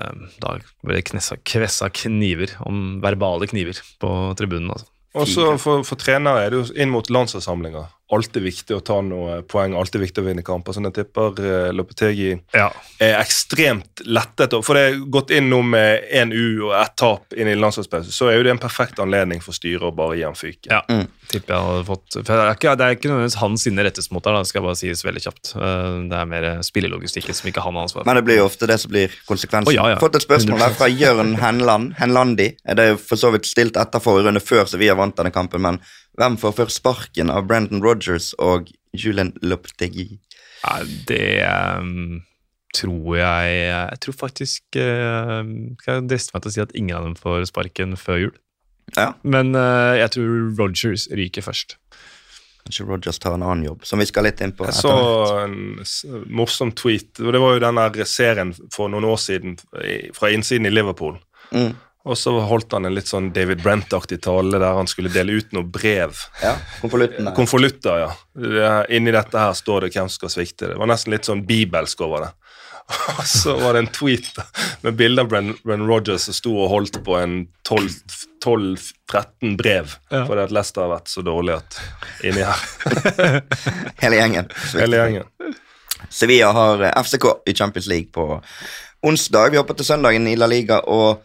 Da 0.43 0.59
ble 0.85 0.99
det 0.99 1.07
knessa, 1.09 1.39
kvessa 1.47 1.89
kniver, 1.95 2.53
om 2.69 2.99
verbale 3.05 3.49
kniver, 3.51 3.81
på 4.01 4.15
tribunen. 4.39 4.73
altså. 4.75 4.91
Og 5.19 5.29
så 5.29 5.55
for, 5.59 5.85
for 5.89 5.99
trenere 5.99 6.45
er 6.45 6.53
det 6.53 6.61
jo 6.61 6.67
inn 6.77 6.93
mot 6.93 7.09
landslagssamlinger. 7.11 7.89
Alltid 8.13 8.43
viktig 8.43 8.77
å 8.77 8.81
ta 8.85 9.01
noen 9.05 9.43
poeng, 9.49 9.75
alltid 9.77 10.01
viktig 10.01 10.23
å 10.23 10.27
vinne 10.29 10.43
kamper. 10.47 10.73
Så 10.73 10.81
jeg 10.87 10.95
tipper 10.97 11.37
uh, 11.45 11.69
Lopetegi 11.77 12.31
Ja. 12.57 12.71
er 13.05 13.19
ekstremt 13.21 14.01
lettet. 14.07 14.55
For 14.65 14.75
det 14.79 14.85
er 14.87 14.99
gått 15.13 15.31
inn 15.37 15.51
nå 15.53 15.61
med 15.63 16.07
én 16.11 16.33
U 16.33 16.69
og 16.71 16.75
ett 16.81 16.95
tap 16.97 17.37
inn 17.37 17.51
i 17.53 17.57
landslagspause, 17.59 18.13
så 18.15 18.31
er 18.31 18.39
jo 18.39 18.47
det 18.49 18.55
en 18.57 18.63
perfekt 18.63 18.99
anledning 19.05 19.43
for 19.45 19.53
styret 19.57 19.85
å 19.85 19.93
bare 19.95 20.17
gi 20.17 20.25
ham 20.25 20.35
fyken. 20.39 20.73
Ja, 20.73 20.81
tipper 21.29 21.55
jeg 21.55 21.67
hadde 21.69 21.85
fått 21.91 22.17
for 22.19 22.33
det, 22.33 22.41
er 22.47 22.57
ikke, 22.57 22.73
det 22.81 22.87
er 22.89 22.97
ikke 22.97 23.11
nødvendigvis 23.13 23.39
hans 23.43 23.67
sine 23.69 23.85
rettesmoter, 23.85 24.33
da, 24.33 24.41
det 24.47 24.49
skal 24.55 24.65
bare 24.65 24.79
sies 24.81 25.05
veldig 25.05 25.25
kjapt. 25.27 25.53
Eh, 25.59 26.01
Det 26.09 26.17
er 26.23 26.29
mer 26.33 26.49
spillelogistikken 26.65 27.37
som 27.37 27.49
ikke 27.51 27.61
han 27.65 27.77
har 27.77 27.85
ansvar 27.89 28.03
for. 28.03 28.09
Men 28.09 28.17
det 28.17 28.25
blir 28.25 28.41
jo 28.41 28.49
ofte 28.49 28.67
det 28.71 28.79
som 28.81 28.91
blir 28.91 29.13
konsekvensen. 29.29 29.69
Oh, 29.69 29.77
ja, 29.77 29.91
ja. 29.93 30.01
Fått 30.01 30.17
et 30.17 30.25
spørsmål 30.25 30.65
her 30.65 30.73
fra 30.79 30.89
Jørn 30.89 31.37
Henland. 31.43 31.93
Henlandi. 32.01 32.51
Det 32.65 32.85
er 32.85 32.95
jo 32.95 33.01
for 33.03 33.21
så 33.21 33.31
vidt 33.35 33.45
stilt 33.51 33.77
etter 33.77 34.01
forrige 34.01 34.31
runde, 34.31 34.41
før 34.41 34.65
Sevilla 34.71 34.97
vant 34.99 35.17
denne 35.21 35.35
kampen, 35.35 35.61
men 35.61 35.81
hvem 36.19 36.39
får 36.41 36.57
først 36.59 36.81
sparken 36.81 37.31
av 37.31 37.47
Brendan 37.47 37.83
Rogers 37.85 38.33
og 38.43 38.73
Julian 38.97 39.33
Lopetegi? 39.43 40.19
Ja, 40.65 40.81
det 41.07 41.47
um, 41.79 42.25
tror 42.75 43.15
jeg 43.15 43.53
Jeg 43.69 43.99
tror 44.03 44.17
faktisk 44.19 44.65
uh, 44.75 45.47
Skal 45.79 46.01
jeg 46.01 46.09
driste 46.11 46.35
meg 46.35 46.43
til 46.43 46.51
å 46.51 46.55
si 46.57 46.65
at 46.65 46.75
ingen 46.75 46.97
av 46.99 47.07
dem 47.07 47.15
får 47.19 47.47
sparken 47.53 47.95
før 48.01 48.23
jul. 48.25 48.35
Ja, 48.97 49.13
Men 49.23 49.55
uh, 49.55 49.95
jeg 49.99 50.17
tror 50.17 50.51
Rogers 50.59 51.07
ryker 51.15 51.47
først. 51.47 51.79
kanskje 52.67 52.89
Rogers 52.89 53.23
tar 53.23 53.37
en 53.37 53.47
annen 53.47 53.65
jobb, 53.65 53.87
som 53.87 54.03
vi 54.03 54.09
skal 54.09 54.27
litt 54.27 54.43
inn 54.45 54.53
på. 54.53 54.67
Jeg 54.69 54.77
så 54.77 54.93
en 55.45 55.79
morsom 56.27 56.75
tweet. 56.77 57.15
og 57.23 57.33
Det 57.33 57.41
var 57.41 57.55
jo 57.55 57.63
den 57.65 58.05
serien 58.05 58.51
for 58.75 58.91
noen 58.93 59.07
år 59.09 59.17
siden 59.23 59.55
fra 60.17 60.33
innsiden 60.35 60.67
i 60.67 60.75
Liverpool. 60.75 61.17
Mm. 61.55 61.73
Og 62.09 62.17
så 62.17 62.33
holdt 62.49 62.73
han 62.73 62.89
en 62.89 62.95
litt 62.97 63.11
sånn 63.11 63.29
David 63.37 63.61
Brent-aktig 63.61 64.21
tale 64.25 64.57
der 64.63 64.77
han 64.79 64.89
skulle 64.89 65.11
dele 65.13 65.37
ut 65.43 65.51
noe 65.53 65.67
brev. 65.69 66.17
Ja. 66.43 66.55
Konvolutter, 67.37 67.99
ja. 68.07 68.11
Det- 68.35 68.87
Inni 68.97 69.13
dette 69.13 69.39
her 69.43 69.53
står 69.59 69.85
det 69.87 69.93
hvem 69.95 70.09
som 70.09 70.17
skal 70.23 70.33
svikte. 70.39 70.71
Det 70.73 70.79
var 70.81 70.89
nesten 70.89 71.13
litt 71.13 71.29
sånn 71.29 71.45
bibelsk 71.47 72.01
over 72.07 72.25
det. 72.27 72.31
Og 73.19 73.25
så 73.29 73.53
var 73.61 73.77
det 73.77 73.83
en 73.85 73.91
tweet 73.93 74.39
med 74.87 74.97
bilde 74.97 75.21
av 75.21 75.29
Brenn, 75.29 75.51
Brenn 75.61 75.85
Rogers 75.87 76.25
som 76.25 76.33
sto 76.39 76.55
og 76.57 76.71
holdt 76.73 76.97
på 77.05 77.19
en 77.21 77.35
12-13 77.69 79.57
brev. 79.61 79.93
Ja. 80.09 80.23
Fordi 80.25 80.45
at 80.47 80.55
Leicester 80.55 80.87
har 80.87 80.95
vært 80.97 81.11
så 81.13 81.25
dårlig 81.27 81.59
at 81.59 81.77
inni 82.25 82.45
her. 82.49 82.63
Hele 84.03 84.21
gjengen. 84.23 84.49
Hele 84.79 85.03
gjengen. 85.03 85.57
Sevilla 86.09 86.53
har 86.57 86.83
eh, 86.89 86.95
FCK 87.05 87.27
i 87.51 87.55
Champions 87.59 87.87
League 87.91 88.09
på 88.15 88.41
onsdag. 89.05 89.51
Vi 89.53 89.61
hopper 89.61 89.77
til 89.79 89.89
søndagen 89.89 90.27
i 90.31 90.37
La 90.39 90.49
Liga 90.51 90.81
og 90.89 91.21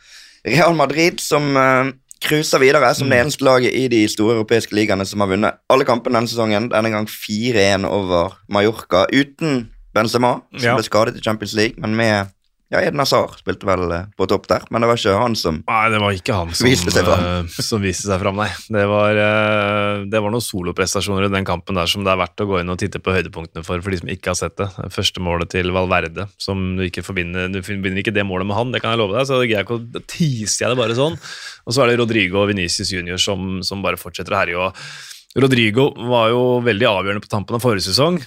Real 0.47 0.75
Madrid 0.75 1.19
som 1.23 1.56
uh, 1.56 1.91
cruiser 2.23 2.60
videre 2.60 2.93
som 2.95 3.10
det 3.12 3.19
eneste 3.19 3.43
laget 3.45 3.73
i 3.75 3.88
de 3.91 4.03
store 4.12 4.36
europeiske 4.38 4.75
ligaene 4.75 5.06
som 5.08 5.23
har 5.23 5.32
vunnet 5.32 5.60
alle 5.71 5.86
kampene 5.88 6.19
denne 6.19 6.32
sesongen. 6.32 6.69
Denne 6.71 6.91
gang 6.93 7.08
4-1 7.10 7.88
over 7.88 8.36
Mallorca 8.51 9.06
uten 9.12 9.69
Benzema, 9.93 10.39
som 10.58 10.65
Ja. 10.71 10.75
ble 10.75 10.84
skadet 10.84 11.17
i 11.19 11.21
Champions 11.23 11.53
League, 11.53 11.75
men 11.77 11.95
med 11.95 12.32
ja, 12.74 12.80
Eden 12.82 12.98
Hazard 13.04 13.36
spilte 13.38 13.68
vel 13.70 13.84
eh, 13.94 14.08
på 14.18 14.26
topp 14.30 14.48
der, 14.50 14.64
men 14.74 14.82
det 14.82 14.88
var 14.90 14.98
ikke 14.98 15.14
han 15.22 15.36
som 15.38 15.60
Nei, 15.62 15.82
det 15.94 16.00
var 16.02 16.16
ikke 16.18 16.38
han 16.40 16.54
som 16.58 16.66
Viste 16.68 16.94
seg 16.96 17.06
fram. 17.06 17.26
eh, 17.46 17.60
som 17.62 17.84
viste 17.84 18.08
seg 18.10 18.22
fram, 18.24 18.40
nei. 18.42 18.48
Det 18.74 18.86
var, 18.90 19.20
eh, 19.22 20.04
det 20.10 20.22
var 20.26 20.34
noen 20.34 20.44
soloprestasjoner 20.44 21.28
i 21.28 21.32
den 21.36 21.46
kampen 21.48 21.78
der 21.78 21.92
som 21.92 22.02
det 22.06 22.12
er 22.16 22.20
verdt 22.24 22.42
å 22.42 22.48
gå 22.50 22.60
inn 22.64 22.74
og 22.74 22.80
titte 22.82 23.02
på 23.04 23.14
høydepunktene 23.14 23.62
for, 23.68 23.84
for 23.86 23.94
de 23.94 24.02
som 24.02 24.12
ikke 24.16 24.34
har 24.34 24.40
sett 24.42 24.58
det. 24.58 24.70
Første 24.96 25.22
målet 25.24 25.54
til 25.54 25.70
Valverde, 25.76 26.26
som 26.42 26.66
du 26.80 26.84
ikke 26.88 27.06
forbinder 27.06 27.52
Du 27.54 27.62
forbinder 27.62 28.02
ikke 28.02 28.16
det 28.16 28.26
målet 28.26 28.50
med 28.50 28.58
han, 28.58 28.74
det 28.74 28.82
kan 28.84 28.96
jeg 28.96 29.04
love 29.04 29.16
deg, 29.20 29.30
så 29.30 29.40
greier 29.46 29.68
ikke 29.68 29.78
å 29.78 29.84
da 29.94 30.02
teaser 30.10 30.66
jeg 30.66 30.74
det 30.74 30.82
bare 30.82 30.98
sånn. 30.98 31.20
Og 31.68 31.76
så 31.78 31.84
er 31.86 31.94
det 31.94 32.00
Rodrigo 32.02 32.42
og 32.42 32.50
Venicius 32.50 32.90
Junior 32.94 33.22
som, 33.22 33.60
som 33.62 33.86
bare 33.86 34.02
fortsetter 34.02 34.34
å 34.34 34.42
herje. 34.42 34.58
og 34.58 35.42
Rodrigo 35.44 35.88
var 36.10 36.30
jo 36.30 36.42
veldig 36.66 36.86
avgjørende 36.90 37.24
på 37.24 37.30
tampen 37.32 37.58
av 37.58 37.64
forrige 37.64 37.88
sesong, 37.88 38.20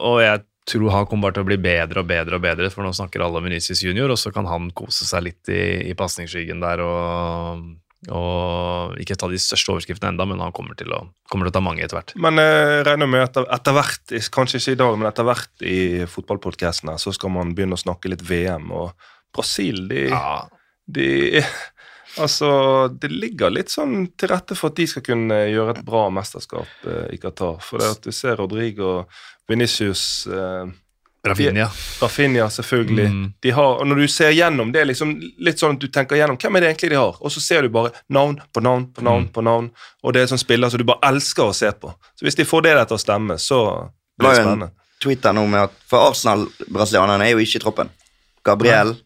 og 0.00 0.20
jeg 0.24 0.40
tror 0.70 0.94
han 0.94 1.06
kommer 1.10 1.28
bare 1.28 1.38
til 1.38 1.46
å 1.46 1.50
bli 1.50 1.60
bedre 1.60 2.02
og 2.02 2.08
bedre 2.10 2.38
og 2.38 2.44
bedre, 2.44 2.70
for 2.72 2.86
nå 2.86 2.94
snakker 2.96 3.24
alle 3.24 3.40
om 3.40 3.46
Venicius 3.46 3.82
Junior, 3.84 4.12
og 4.12 4.18
så 4.20 4.32
kan 4.34 4.48
han 4.50 4.70
kose 4.76 5.06
seg 5.08 5.26
litt 5.28 5.50
i, 5.52 5.90
i 5.90 5.96
pasningsskyggen 5.98 6.62
der 6.62 6.82
og, 6.84 7.64
og 8.08 9.00
ikke 9.02 9.18
ta 9.20 9.28
de 9.30 9.40
største 9.40 9.74
overskriftene 9.74 10.14
enda, 10.14 10.26
men 10.28 10.40
han 10.42 10.54
kommer 10.56 10.78
til 10.78 10.94
å, 10.96 11.02
kommer 11.32 11.48
til 11.48 11.54
å 11.54 11.58
ta 11.58 11.64
mange 11.64 11.84
etter 11.84 11.98
hvert. 11.98 12.14
Men 12.20 12.40
jeg 12.40 12.86
regner 12.88 13.10
med 13.10 13.26
at 13.26 13.42
etter, 13.42 13.76
hvert, 13.76 14.16
kanskje 14.34 14.62
ikke 14.62 14.76
i 14.76 14.80
dag, 14.84 14.96
men 15.00 15.10
etter 15.10 15.28
hvert 15.28 15.66
i 15.66 15.80
fotballpodkasten 16.10 16.94
så 17.02 17.14
skal 17.16 17.34
man 17.34 17.52
begynne 17.56 17.78
å 17.78 17.84
snakke 17.84 18.12
litt 18.12 18.24
VM. 18.26 18.70
Og 18.72 19.10
Brasil, 19.36 19.84
de, 19.90 20.08
Ja, 20.10 20.46
de 20.90 21.10
Altså, 22.18 22.88
det 23.00 23.10
ligger 23.12 23.50
litt 23.54 23.70
sånn 23.70 24.08
til 24.18 24.28
rette 24.32 24.56
for 24.58 24.72
at 24.72 24.76
de 24.80 24.86
skal 24.90 25.02
kunne 25.06 25.36
gjøre 25.52 25.76
et 25.78 25.84
bra 25.86 26.08
mesterskap 26.10 26.86
eh, 26.86 27.14
i 27.14 27.18
Qatar. 27.22 27.60
For 27.62 27.78
det 27.78 27.90
at 27.94 28.02
du 28.02 28.10
ser 28.12 28.36
Rodrigo, 28.40 29.04
Venicius 29.48 30.26
eh, 30.26 30.66
Rafinha. 31.26 31.66
Rafinha, 32.00 32.48
selvfølgelig. 32.50 33.06
Mm. 33.12 33.32
De 33.44 33.50
har, 33.52 33.76
og 33.80 33.86
Når 33.86 33.96
du 34.02 34.08
ser 34.08 34.30
gjennom, 34.32 34.72
det 34.72 34.80
er 34.80 34.88
liksom 34.88 35.12
litt 35.38 35.60
sånn 35.60 35.76
at 35.76 35.82
du 35.82 35.88
tenker 35.92 36.16
gjennom 36.16 36.38
hvem 36.40 36.56
er 36.56 36.64
det 36.64 36.70
egentlig 36.72 36.90
de 36.94 36.96
har, 37.00 37.18
og 37.20 37.30
så 37.34 37.42
ser 37.44 37.62
du 37.62 37.68
bare 37.68 37.92
navn 38.08 38.38
på 38.56 38.62
navn 38.64 38.86
på 38.96 39.04
navn. 39.04 39.26
Mm. 39.28 39.32
på 39.34 39.44
navn, 39.44 39.70
Og 40.02 40.14
det 40.16 40.22
er 40.22 40.30
sånn 40.32 40.40
spiller 40.40 40.72
som 40.72 40.80
du 40.80 40.86
bare 40.88 41.04
elsker 41.12 41.44
å 41.50 41.54
se 41.56 41.70
på. 41.72 41.92
Så 42.16 42.24
Hvis 42.24 42.38
de 42.40 42.48
får 42.48 42.62
det 42.64 42.74
der 42.78 42.88
til 42.88 42.96
å 42.96 43.04
stemme, 43.04 43.36
så 43.38 43.60
Det 44.16 44.24
blir 44.24 44.28
var 44.28 44.34
det 44.34 44.40
jo 44.40 44.48
en 44.48 44.48
spennende. 44.48 44.70
tweet 45.00 45.30
nå 45.34 45.46
med 45.46 45.60
at 45.68 45.72
For 45.88 46.08
Arsenal-brasilianerne 46.10 47.28
er 47.28 47.30
jo 47.36 47.44
ikke 47.44 47.60
i 47.60 47.64
troppen. 47.66 47.90
Gabriel, 48.44 48.96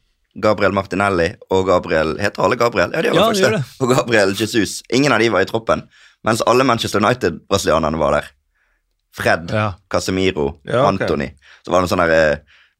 Gabriel 0.43 0.73
Martinelli 0.75 1.29
og 1.55 1.67
Gabriel 1.69 2.17
Heter 2.19 2.43
alle 2.43 2.57
Gabriel? 2.59 2.91
Ja, 2.95 3.03
de 3.03 3.09
gjør 3.09 3.15
Ja, 3.15 3.27
faktisk 3.29 3.43
de 3.45 3.51
gjør 3.51 3.57
det. 3.57 3.65
Og 3.81 3.93
Gabriel 3.97 4.35
Jesus. 4.41 4.83
Ingen 4.93 5.13
av 5.15 5.21
de 5.23 5.29
var 5.31 5.41
i 5.45 5.49
troppen, 5.51 5.83
mens 6.27 6.43
alle 6.47 6.65
Manchester 6.67 7.01
United-brasilianerne 7.05 7.99
var 8.01 8.13
der. 8.19 8.31
Fred, 9.15 9.51
Ja. 9.55 9.73
Casemiro, 9.91 10.59
Ja, 10.67 10.81
okay. 10.83 10.89
Anthony. 11.05 11.29
Så 11.65 11.71
var 11.71 11.81
det 11.81 11.87
noen 11.89 11.93
sånne 11.99 12.09
der, 12.11 12.33
eh, 12.33 12.39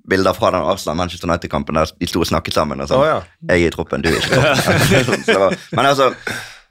bilder 0.09 0.35
fra 0.35 0.51
den 0.51 0.61
Arsenal-Manchester 0.67 1.29
United-kampen 1.31 1.75
der 1.79 1.87
de 2.01 2.07
sto 2.07 2.21
og 2.21 2.27
snakket 2.27 2.55
sammen. 2.55 2.81
og 2.81 2.89
sånn. 2.89 3.05
ja. 3.07 3.23
Jeg 3.49 3.63
er 3.63 3.67
i 3.69 3.71
troppen, 3.71 4.03
du 4.03 4.09
er 4.09 4.17
ikke 4.19 4.35
i 4.35 5.05
troppen. 5.05 5.25
Så 5.35 5.77
Men 5.77 5.87
altså, 5.87 6.11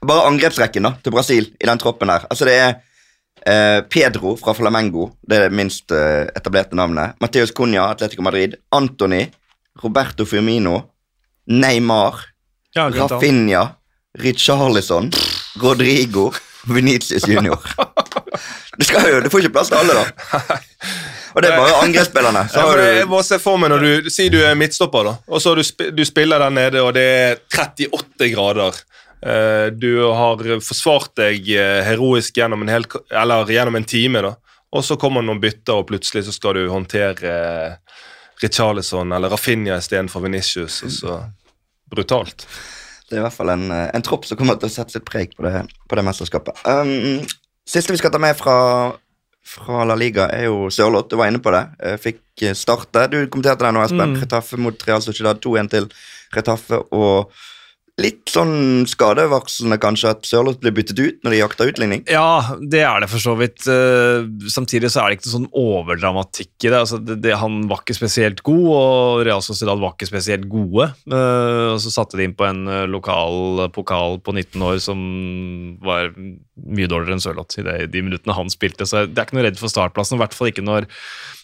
bare 0.04 0.26
angrepsrekken 0.28 0.82
da, 0.82 0.92
til 1.02 1.12
Brasil 1.12 1.48
i 1.60 1.66
den 1.66 1.78
troppen 1.78 2.08
der. 2.12 2.26
Altså 2.30 2.44
det 2.44 2.54
er 2.60 2.74
eh, 3.46 3.80
Pedro 3.88 4.36
fra 4.36 4.52
Flamengo, 4.54 5.08
det 5.26 5.36
er 5.38 5.48
det 5.48 5.56
minst 5.56 5.90
eh, 5.90 6.28
etablerte 6.36 6.76
navnet. 6.76 7.14
Mateus 7.20 7.50
Cunha, 7.56 7.88
Atletico 7.90 8.22
Madrid. 8.22 8.54
Antony, 8.70 9.24
Roberto 9.82 10.24
Firmino, 10.26 10.82
Neymar, 11.50 12.14
Ja. 12.74 12.88
Rafinha, 12.90 13.76
Richarlison, 14.18 15.10
Rodrigo, 15.62 16.32
Venitius 16.66 17.28
Junior. 17.28 17.58
Du, 18.74 18.82
jo, 18.90 19.20
du 19.22 19.28
får 19.30 19.44
ikke 19.44 19.52
plass 19.54 19.68
til 19.70 19.78
alle, 19.78 19.94
da. 19.94 20.56
Og 21.34 21.42
det 21.44 21.50
er 21.50 21.60
bare 21.60 21.76
angrepsspillerne. 21.84 22.40
Så 22.50 22.58
Ja, 22.58 22.86
jeg 22.96 23.06
må 23.06 23.20
se 23.22 23.38
for 23.38 23.60
meg 23.62 23.70
når 23.70 23.84
du 23.84 24.08
sier 24.10 24.32
du 24.34 24.40
er 24.42 24.56
midtstopper, 24.58 25.06
da, 25.06 25.12
og 25.30 25.42
så 25.42 25.52
du, 25.54 25.62
du 25.94 26.02
spiller 26.06 26.42
der 26.42 26.50
nede, 26.50 26.82
og 26.82 26.90
det 26.96 27.04
er 27.04 27.38
38 27.54 28.30
grader. 28.34 28.80
Eh, 29.22 29.68
du 29.70 29.92
har 30.10 30.42
forsvart 30.60 31.14
deg 31.22 31.46
eh, 31.54 31.80
heroisk 31.86 32.36
gjennom 32.36 32.66
en, 32.66 32.72
hel, 32.74 32.88
gjennom 33.48 33.78
en 33.78 33.86
time, 33.88 34.24
da. 34.26 34.34
og 34.74 34.82
så 34.84 34.98
kommer 35.00 35.22
noen 35.22 35.38
bytter, 35.42 35.78
og 35.78 35.86
plutselig 35.92 36.26
så 36.26 36.34
skal 36.34 36.58
du 36.58 36.66
håndtere 36.72 37.30
uh, 37.30 38.02
Richarlison 38.42 39.12
eller 39.12 39.32
Rafinha 39.32 39.78
istedenfor 39.78 40.24
Venicius. 40.24 40.82
Og 40.86 40.92
så 40.92 41.18
Brutalt. 41.94 42.46
Det 43.08 43.18
er 43.18 43.20
i 43.20 43.24
hvert 43.26 43.36
fall 43.36 43.52
en, 43.52 43.70
eh, 43.70 43.90
en 43.94 44.02
tropp 44.02 44.24
som 44.26 44.38
kommer 44.40 44.58
til 44.58 44.70
å 44.70 44.72
sette 44.72 44.96
sitt 44.96 45.04
preg 45.06 45.34
på 45.36 45.44
det, 45.46 45.66
på 45.88 45.96
det 45.98 46.04
mesterskapet. 46.06 46.62
Um, 46.64 47.20
siste 47.68 47.92
vi 47.92 48.00
skal 48.00 48.10
ta 48.14 48.18
med 48.18 48.36
fra, 48.38 48.56
fra 49.44 49.84
La 49.84 49.96
Liga, 49.98 50.26
er 50.32 50.48
jo 50.48 50.70
Sørloth. 50.72 51.10
Du 51.12 51.18
var 51.20 51.28
inne 51.30 51.42
på 51.44 51.52
det. 51.54 51.64
Eh, 51.84 51.98
Fikk 52.00 52.46
starte. 52.56 53.06
Du 53.12 53.18
kommenterte 53.28 53.66
det 53.66 53.74
nå, 53.76 53.84
Espen. 53.84 54.16
Mm. 54.16 54.22
Retaffe 54.24 54.58
mot 54.58 54.86
Real 54.88 55.04
Sociedad. 55.04 55.40
2-1 55.44 55.70
til 55.76 55.90
Retaffe. 56.34 56.80
Og 56.96 57.30
litt 58.02 58.26
sånn 58.32 58.82
skadevarslende 58.90 59.76
kanskje 59.78 60.08
at 60.10 60.24
Sørloth 60.26 60.58
blir 60.58 60.72
byttet 60.74 60.98
ut 60.98 61.20
når 61.22 61.30
de 61.30 61.38
jakter 61.38 61.68
utligning. 61.70 62.00
Ja, 62.10 62.56
det 62.58 62.80
er 62.82 63.04
det 63.04 63.08
for 63.12 63.22
så 63.22 63.36
vidt. 63.38 63.62
Eh, 63.70 64.26
Samtidig 64.50 64.90
så 64.90 65.04
er 65.04 65.12
det 65.12 65.20
ikke 65.20 65.28
noe 65.28 65.34
sånn 65.36 65.46
overdramatikk 65.60 66.66
i 66.66 66.72
det. 66.72 66.80
Altså, 66.80 66.98
det, 66.98 67.20
det. 67.22 67.36
Han 67.38 67.60
var 67.70 67.84
ikke 67.84 67.94
spesielt 67.94 68.42
god, 68.46 68.66
og 68.74 69.22
Real 69.28 69.44
Sociedad 69.46 69.78
var 69.78 69.94
ikke 69.94 70.10
spesielt 70.10 70.48
gode. 70.50 70.88
Eh, 71.06 71.68
Og 71.74 71.78
så 71.84 71.92
satte 71.94 72.18
de 72.18 72.26
inn 72.26 72.34
på 72.34 72.48
en 72.48 72.64
eh, 72.66 72.82
lokal 72.90 73.68
pokal 73.74 74.18
på 74.26 74.34
19 74.34 74.66
år 74.72 74.82
som 74.82 74.98
var 75.84 76.10
mye 76.18 76.90
dårligere 76.90 77.14
enn 77.20 77.22
Sørloth 77.22 77.62
i 77.62 77.66
det, 77.66 77.78
de 77.94 78.02
minuttene 78.02 78.34
han 78.34 78.50
spilte. 78.50 78.88
Så 78.90 79.04
jeg 79.04 79.14
er 79.14 79.22
ikke 79.28 79.38
noe 79.38 79.46
redd 79.46 79.60
for 79.62 79.70
startplassen, 79.70 80.18
i 80.18 80.24
hvert 80.24 80.34
fall 80.34 80.50
ikke 80.50 80.66
når 80.66 80.90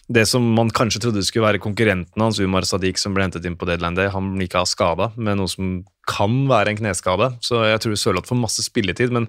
det 0.09 0.25
som 0.27 0.43
man 0.57 0.71
kanskje 0.73 1.03
trodde 1.05 1.23
skulle 1.23 1.47
være 1.47 1.61
konkurrenten 1.63 2.21
hans, 2.23 2.39
Umar 2.41 2.65
Sadiq, 2.67 2.97
som 2.99 3.13
ble 3.15 3.27
hentet 3.27 3.45
inn 3.47 3.55
på 3.59 3.67
deadline 3.69 3.95
day, 3.95 4.09
han 4.11 4.33
ikke 4.41 4.63
av 4.63 4.69
skada, 4.71 5.11
med 5.15 5.37
noe 5.39 5.47
som 5.51 5.81
kan 6.09 6.33
være 6.49 6.71
en 6.73 6.79
kneskade. 6.79 7.27
Så 7.45 7.59
jeg 7.69 7.79
tror 7.83 7.93
Sørloth 7.95 8.27
får 8.27 8.39
masse 8.41 8.63
spilletid, 8.65 9.11
men, 9.13 9.27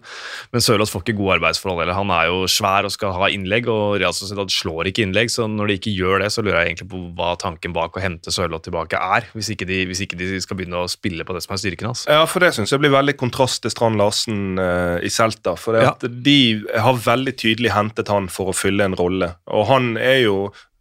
men 0.54 0.62
Sørloth 0.64 0.90
får 0.90 1.04
ikke 1.04 1.14
gode 1.18 1.34
arbeidsforhold. 1.36 1.82
heller. 1.84 1.98
han 1.98 2.10
er 2.10 2.30
jo 2.30 2.46
svær 2.50 2.88
og 2.88 2.94
skal 2.94 3.12
ha 3.14 3.28
innlegg, 3.30 3.68
og 3.70 3.98
Real 4.00 4.14
Sociedad 4.16 4.50
slår 4.50 4.88
ikke 4.90 5.04
innlegg. 5.04 5.30
Så 5.30 5.44
når 5.52 5.68
de 5.68 5.76
ikke 5.78 5.92
gjør 5.94 6.24
det, 6.24 6.30
så 6.32 6.42
lurer 6.42 6.62
jeg 6.62 6.72
egentlig 6.72 6.88
på 6.94 7.02
hva 7.20 7.34
tanken 7.38 7.76
bak 7.76 7.94
å 7.94 8.02
hente 8.02 8.32
Sørloth 8.34 8.64
tilbake 8.66 8.98
er. 8.98 9.28
Hvis 9.36 9.52
ikke, 9.54 9.68
de, 9.68 9.82
hvis 9.90 10.02
ikke 10.06 10.18
de 10.18 10.40
skal 10.42 10.58
begynne 10.58 10.80
å 10.80 10.88
spille 10.90 11.28
på 11.28 11.36
det 11.36 11.44
som 11.44 11.54
er 11.54 11.62
styrken 11.62 11.92
hans. 11.92 12.06
Ja, 12.10 12.24
for 12.26 12.42
det 12.42 12.54
syns 12.56 12.72
jeg 12.72 12.82
blir 12.82 12.96
veldig 12.96 13.18
kontrast 13.20 13.62
til 13.62 13.76
Strand 13.76 14.00
Larsen 14.00 14.56
uh, 14.58 14.96
i 15.04 15.12
Celta. 15.12 15.54
For 15.60 15.76
Ja. 15.78 15.92
de 16.00 16.38
har 16.72 16.98
veldig 17.04 17.36
tydelig 17.36 17.76
hentet 17.76 18.10
han 18.10 18.32
for 18.32 18.50
å 18.50 18.56
fylle 18.56 18.88
en 18.88 18.96
rolle. 18.98 19.34
Og 19.52 19.68
han 19.70 19.94
er 20.00 20.22
jo 20.24 20.36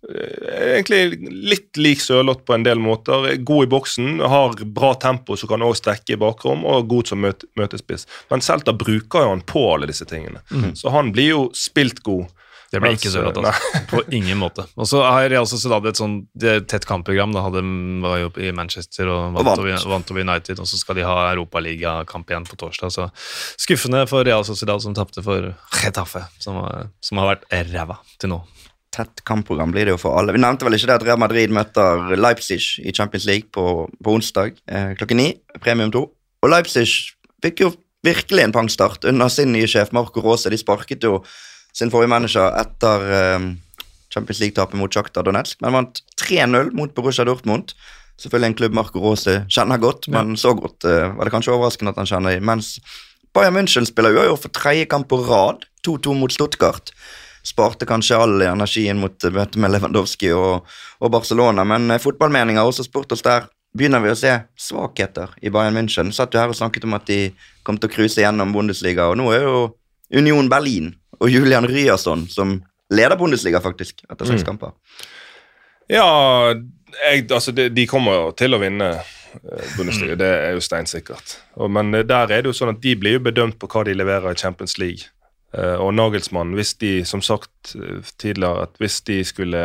egentlig 0.10 1.30
litt 1.52 1.78
lik 1.78 2.02
Sørloth 2.02 2.44
på 2.48 2.56
en 2.58 2.66
del 2.66 2.80
måter. 2.82 3.36
God 3.46 3.68
i 3.68 3.72
boksen, 3.72 4.20
har 4.32 4.56
bra 4.66 4.94
tempo 5.02 5.38
som 5.38 5.52
kan 5.52 5.62
også 5.66 5.84
strekke 5.84 6.16
i 6.16 6.20
bakrom, 6.22 6.66
og 6.66 6.88
god 6.92 7.12
som 7.14 7.22
møte, 7.24 7.48
møtespiss. 7.60 8.08
Men 8.32 8.42
Celta 8.46 8.74
bruker 8.74 9.26
jo 9.26 9.34
han 9.36 9.46
på 9.48 9.66
alle 9.74 9.90
disse 9.92 10.08
tingene. 10.10 10.42
Så 10.78 10.92
han 10.94 11.12
blir 11.16 11.34
jo 11.36 11.42
spilt 11.58 12.04
god. 12.06 12.30
Det 12.72 12.80
ble 12.80 12.94
ikke 12.96 13.10
Sørloth, 13.12 13.42
altså. 13.44 13.80
På 13.92 14.00
ingen 14.16 14.38
måte. 14.40 14.64
Og 14.80 14.88
så 14.88 15.02
har 15.04 15.26
Real 15.28 15.44
Sociedad 15.50 15.84
et 15.90 16.00
sånn 16.00 16.22
tett 16.40 16.86
kampprogram. 16.88 17.34
Da 17.36 17.42
hadde, 17.44 17.60
var 18.00 18.22
jo 18.22 18.30
i 18.40 18.54
Manchester 18.56 19.10
og 19.12 19.36
Og 19.36 19.42
vant, 19.42 19.50
vant. 19.50 19.60
over- 19.60 19.90
vant 19.92 20.14
United, 20.16 20.62
og 20.64 20.70
så 20.72 20.80
skal 20.80 20.96
de 20.96 21.04
ha 21.04 21.18
Europaligakamp 21.34 22.32
igjen 22.32 22.48
på 22.48 22.56
torsdag. 22.64 22.94
Så 22.96 23.10
skuffende 23.60 24.06
for 24.08 24.24
Real 24.24 24.46
Sociedad, 24.48 24.80
som 24.82 24.96
tapte 24.96 25.20
for 25.22 25.52
Getafe, 25.82 26.24
som, 26.40 26.64
som 27.04 27.20
har 27.20 27.36
vært 27.36 27.44
ræva 27.74 28.00
til 28.18 28.30
nå. 28.38 28.40
Tett 28.92 29.22
kampprogram 29.24 29.72
blir 29.72 29.88
det 29.88 29.94
jo 29.96 30.02
for 30.02 30.20
alle. 30.20 30.34
Vi 30.36 30.42
nevnte 30.44 30.68
vel 30.68 30.76
ikke 30.76 30.90
det 30.90 30.98
at 30.98 31.06
Real 31.08 31.22
Madrid 31.22 31.54
møter 31.56 32.12
Leipzig 32.20 32.60
i 32.84 32.92
Champions 32.92 33.28
League 33.30 33.48
på, 33.56 33.88
på 33.88 34.18
onsdag 34.18 34.58
eh, 34.68 34.92
klokken 35.00 35.22
ni. 35.22 35.30
Premium 35.64 35.94
2. 35.96 36.02
Og 36.44 36.52
Leipzig 36.52 36.88
fikk 37.44 37.64
jo 37.64 37.72
virkelig 38.04 38.44
en 38.44 38.56
pangstart 38.56 39.06
under 39.08 39.32
sin 39.32 39.54
nye 39.54 39.70
sjef 39.70 39.94
Marco 39.96 40.24
Rose. 40.26 40.52
De 40.52 40.60
sparket 40.60 41.08
jo 41.08 41.22
sin 41.72 41.92
forrige 41.94 42.12
manager 42.12 42.52
etter 42.60 43.08
eh, 43.16 43.48
Champions 44.12 44.44
League-tapet 44.44 44.76
mot 44.80 44.92
Shakhtar 44.92 45.24
Donetsk, 45.24 45.62
men 45.64 45.76
vant 45.78 46.04
3-0 46.20 46.74
mot 46.76 46.92
Borussia 46.96 47.26
Dortmund. 47.28 47.72
Selvfølgelig 48.20 48.52
en 48.52 48.58
klubb 48.60 48.76
Marco 48.78 49.02
Rose 49.02 49.38
kjenner 49.50 49.80
godt, 49.82 50.10
men 50.12 50.36
så 50.38 50.54
godt 50.58 50.86
eh, 50.86 51.08
var 51.16 51.26
det 51.26 51.34
kanskje 51.34 51.56
overraskende 51.56 51.96
at 51.96 52.02
han 52.02 52.10
kjenner 52.10 52.36
dem. 52.36 52.46
Mens 52.50 52.76
Bayern 53.32 53.56
München 53.56 53.88
spiller 53.88 54.18
uavgjort 54.18 54.44
for 54.44 54.56
tredje 54.58 54.90
kamp 54.92 55.08
på 55.10 55.22
rad, 55.30 55.64
2-2 55.88 56.18
mot 56.20 56.34
Stuttgart. 56.34 56.92
Sparte 57.44 57.88
kanskje 57.90 58.20
all 58.22 58.42
energien 58.46 59.00
mot 59.02 59.24
eh, 59.26 59.34
møtet 59.34 59.58
med 59.62 59.74
Lewandowski 59.74 60.30
og, 60.36 60.68
og 61.02 61.14
Barcelona, 61.14 61.66
men 61.68 61.90
eh, 61.92 62.02
fotballmeninger 62.02 62.62
har 62.62 62.70
også 62.70 62.86
spurt 62.86 63.12
oss 63.16 63.26
der. 63.26 63.48
Begynner 63.78 64.04
vi 64.04 64.12
å 64.12 64.18
se 64.20 64.34
svakheter 64.60 65.32
i 65.42 65.50
Bayern 65.54 65.78
München? 65.78 66.12
Satt 66.14 66.36
jo 66.36 66.42
her 66.42 66.52
og 66.52 66.58
snakket 66.60 66.86
om 66.86 66.98
at 66.98 67.08
de 67.08 67.32
kom 67.66 67.80
til 67.80 67.90
å 67.90 67.94
cruise 67.94 68.20
gjennom 68.20 68.52
Bundesliga, 68.54 69.08
og 69.10 69.18
nå 69.18 69.30
er 69.34 69.48
jo 69.48 69.62
Union 70.12 70.50
Berlin 70.52 70.92
og 71.22 71.32
Julian 71.32 71.66
Ryerson 71.70 72.28
som 72.30 72.60
leder 72.92 73.16
Bundesliga, 73.18 73.62
faktisk, 73.64 74.04
etter 74.12 74.28
seks 74.28 74.44
kamper. 74.44 74.76
Ja, 75.92 76.06
jeg, 76.52 77.26
altså 77.32 77.54
de, 77.56 77.70
de 77.72 77.88
kommer 77.88 78.18
jo 78.18 78.28
til 78.38 78.54
å 78.54 78.60
vinne 78.62 78.92
eh, 79.00 79.72
Bundesliga, 79.78 80.20
det 80.20 80.30
er 80.50 80.54
jo 80.58 80.62
steinsikkert. 80.68 81.40
Men 81.72 81.96
der 81.96 82.28
er 82.28 82.44
det 82.44 82.52
jo 82.52 82.58
sånn 82.58 82.76
at 82.76 82.84
de 82.84 82.98
blir 83.00 83.18
jo 83.18 83.26
bedømt 83.32 83.58
på 83.58 83.72
hva 83.72 83.88
de 83.88 83.96
leverer 83.96 84.36
i 84.36 84.44
Champions 84.44 84.78
League. 84.84 85.10
Eh, 85.52 85.78
og 85.84 85.94
Nagelsmann, 85.96 86.54
hvis 86.56 86.76
de, 86.80 87.02
som 87.08 87.24
sagt 87.24 87.76
eh, 87.76 88.00
tidligere, 88.22 88.68
at 88.68 88.78
hvis 88.80 89.02
de 89.08 89.22
skulle 89.28 89.64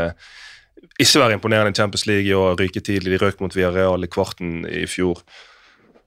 ikke 0.98 1.20
være 1.20 1.36
imponerende 1.36 1.74
i 1.74 1.78
Champions 1.78 2.06
League 2.08 2.26
i 2.26 2.34
år, 2.34 2.56
ryke 2.58 2.80
tidlig, 2.80 3.14
de 3.14 3.20
røk 3.22 3.40
mot 3.40 3.54
Villarreal 3.54 4.04
i 4.04 4.10
kvarten 4.10 4.64
i 4.66 4.86
fjor. 4.90 5.22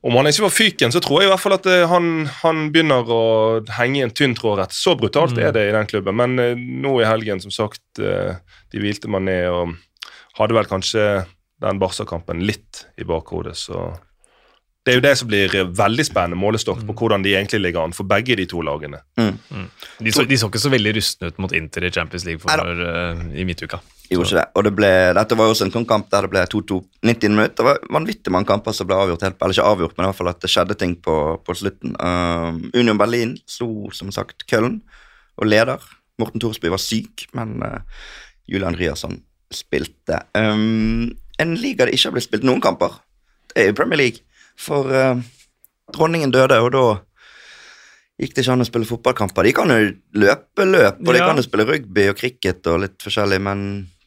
Om 0.04 0.16
han 0.16 0.30
ikke 0.30 0.46
var 0.46 0.56
fyken, 0.56 0.94
så 0.96 1.02
tror 1.04 1.22
jeg 1.22 1.28
i 1.28 1.32
hvert 1.34 1.44
fall 1.44 1.58
at 1.58 1.68
eh, 1.72 1.88
han, 1.92 2.28
han 2.42 2.70
begynner 2.74 3.08
å 3.08 3.24
henge 3.78 4.02
i 4.02 4.06
en 4.08 4.16
tynn 4.16 4.36
tråd 4.36 4.62
rett. 4.62 4.76
Så 4.76 4.96
brutalt 5.00 5.38
er 5.40 5.54
det 5.56 5.70
i 5.70 5.76
den 5.76 5.90
klubben. 5.92 6.20
Men 6.20 6.36
nå 6.84 7.00
i 7.00 7.08
helgen, 7.08 7.44
som 7.44 7.52
sagt, 7.54 7.84
de 8.00 8.84
hvilte 8.84 9.12
man 9.12 9.28
ned 9.28 9.48
og 9.52 9.76
hadde 10.40 10.56
vel 10.56 10.70
kanskje 10.72 11.04
den 11.60 11.80
Barca-kampen 11.82 12.40
litt 12.48 12.86
i 13.00 13.04
bakhodet, 13.08 13.58
så 13.60 13.90
Det 14.90 14.96
er 14.96 14.98
jo 14.98 15.06
det 15.06 15.18
som 15.20 15.28
blir 15.30 15.54
eh, 15.54 15.68
veldig 15.78 16.04
spennende 16.08 16.38
målestokk 16.42 16.80
på 16.88 16.94
hvordan 16.98 17.22
de 17.22 17.36
egentlig 17.36 17.60
ligger 17.62 17.84
an 17.86 17.92
for 17.94 18.10
begge 18.10 18.34
de 18.40 18.48
to 18.50 18.64
lagene. 18.66 18.98
De 20.02 20.14
så, 20.16 20.24
de 20.26 20.38
så 20.40 20.48
ikke 20.50 20.62
så 20.64 20.72
veldig 20.74 20.94
rustne 20.98 21.30
ut 21.30 21.42
mot 21.44 21.52
Inter 21.54 21.86
i 21.86 21.92
Champions 21.94 22.26
League 22.26 22.42
for, 22.42 22.64
uh, 22.82 23.22
i 23.38 23.46
midtuka. 23.46 23.78
Gjorde 24.10 24.26
ikke 24.26 24.38
det. 24.40 24.46
Og 24.58 24.64
det 24.66 24.72
ble, 24.80 24.90
dette 25.14 25.36
var 25.38 25.46
jo 25.46 25.54
også 25.54 25.68
en 25.68 25.74
sånn 25.76 25.86
kamp 25.92 26.08
der 26.10 26.26
det 26.26 26.32
ble 26.34 26.42
2-2 26.50 26.80
90 27.06 27.36
minutter. 27.36 27.54
Det 27.60 27.68
var 27.68 27.84
vanvittig 28.00 28.34
mange 28.34 28.50
kamper 28.50 28.74
som 28.74 28.90
ble 28.90 28.98
avgjort 28.98 29.28
helt, 29.28 29.38
eller 29.38 29.54
ikke 29.54 29.68
avgjort, 29.76 29.94
men 29.94 30.08
i 30.08 30.10
hvert 30.10 30.20
fall 30.22 30.32
at 30.32 30.40
det 30.42 30.50
skjedde 30.56 30.78
ting 30.82 30.96
på, 31.06 31.18
på 31.46 31.56
slutten. 31.60 31.94
Um, 32.02 32.58
Union 32.74 32.98
Berlin 32.98 33.36
slo 33.46 33.92
som 33.94 34.10
sagt 34.16 34.48
Köln 34.50 34.80
og 35.38 35.52
leder. 35.52 35.84
Morten 36.18 36.42
Thorsby 36.42 36.72
var 36.74 36.82
syk, 36.82 37.28
men 37.38 37.60
uh, 37.62 37.78
Julian 38.50 38.80
Ryerson 38.80 39.20
spilte. 39.54 40.24
Um, 40.34 41.12
en 41.38 41.54
liga 41.62 41.86
det 41.86 41.94
ikke 41.94 42.10
har 42.10 42.18
blitt 42.18 42.30
spilt 42.32 42.50
noen 42.50 42.66
kamper, 42.66 42.98
det 43.54 43.62
er 43.62 43.70
jo 43.70 43.78
Premier 43.78 44.02
League. 44.02 44.26
For 44.60 44.90
eh, 44.94 45.22
dronningen 45.96 46.34
døde, 46.36 46.58
og 46.62 46.72
da 46.76 46.84
gikk 48.20 48.34
det 48.36 48.44
ikke 48.44 48.52
an 48.58 48.66
å 48.66 48.68
spille 48.68 48.88
fotballkamper. 48.90 49.48
De 49.48 49.54
kan 49.56 49.72
jo 49.72 49.78
løpe 50.20 50.66
løp, 50.68 51.00
og 51.00 51.14
de 51.14 51.20
Ja. 51.22 51.28
kan 51.30 51.40
jo 51.40 51.46
spille 51.46 51.66
rugby 51.70 52.10
og 52.12 52.18
cricket 52.20 52.68
og 52.68 52.82
litt 52.84 52.98
forskjellig, 53.00 53.40
men 53.42 53.62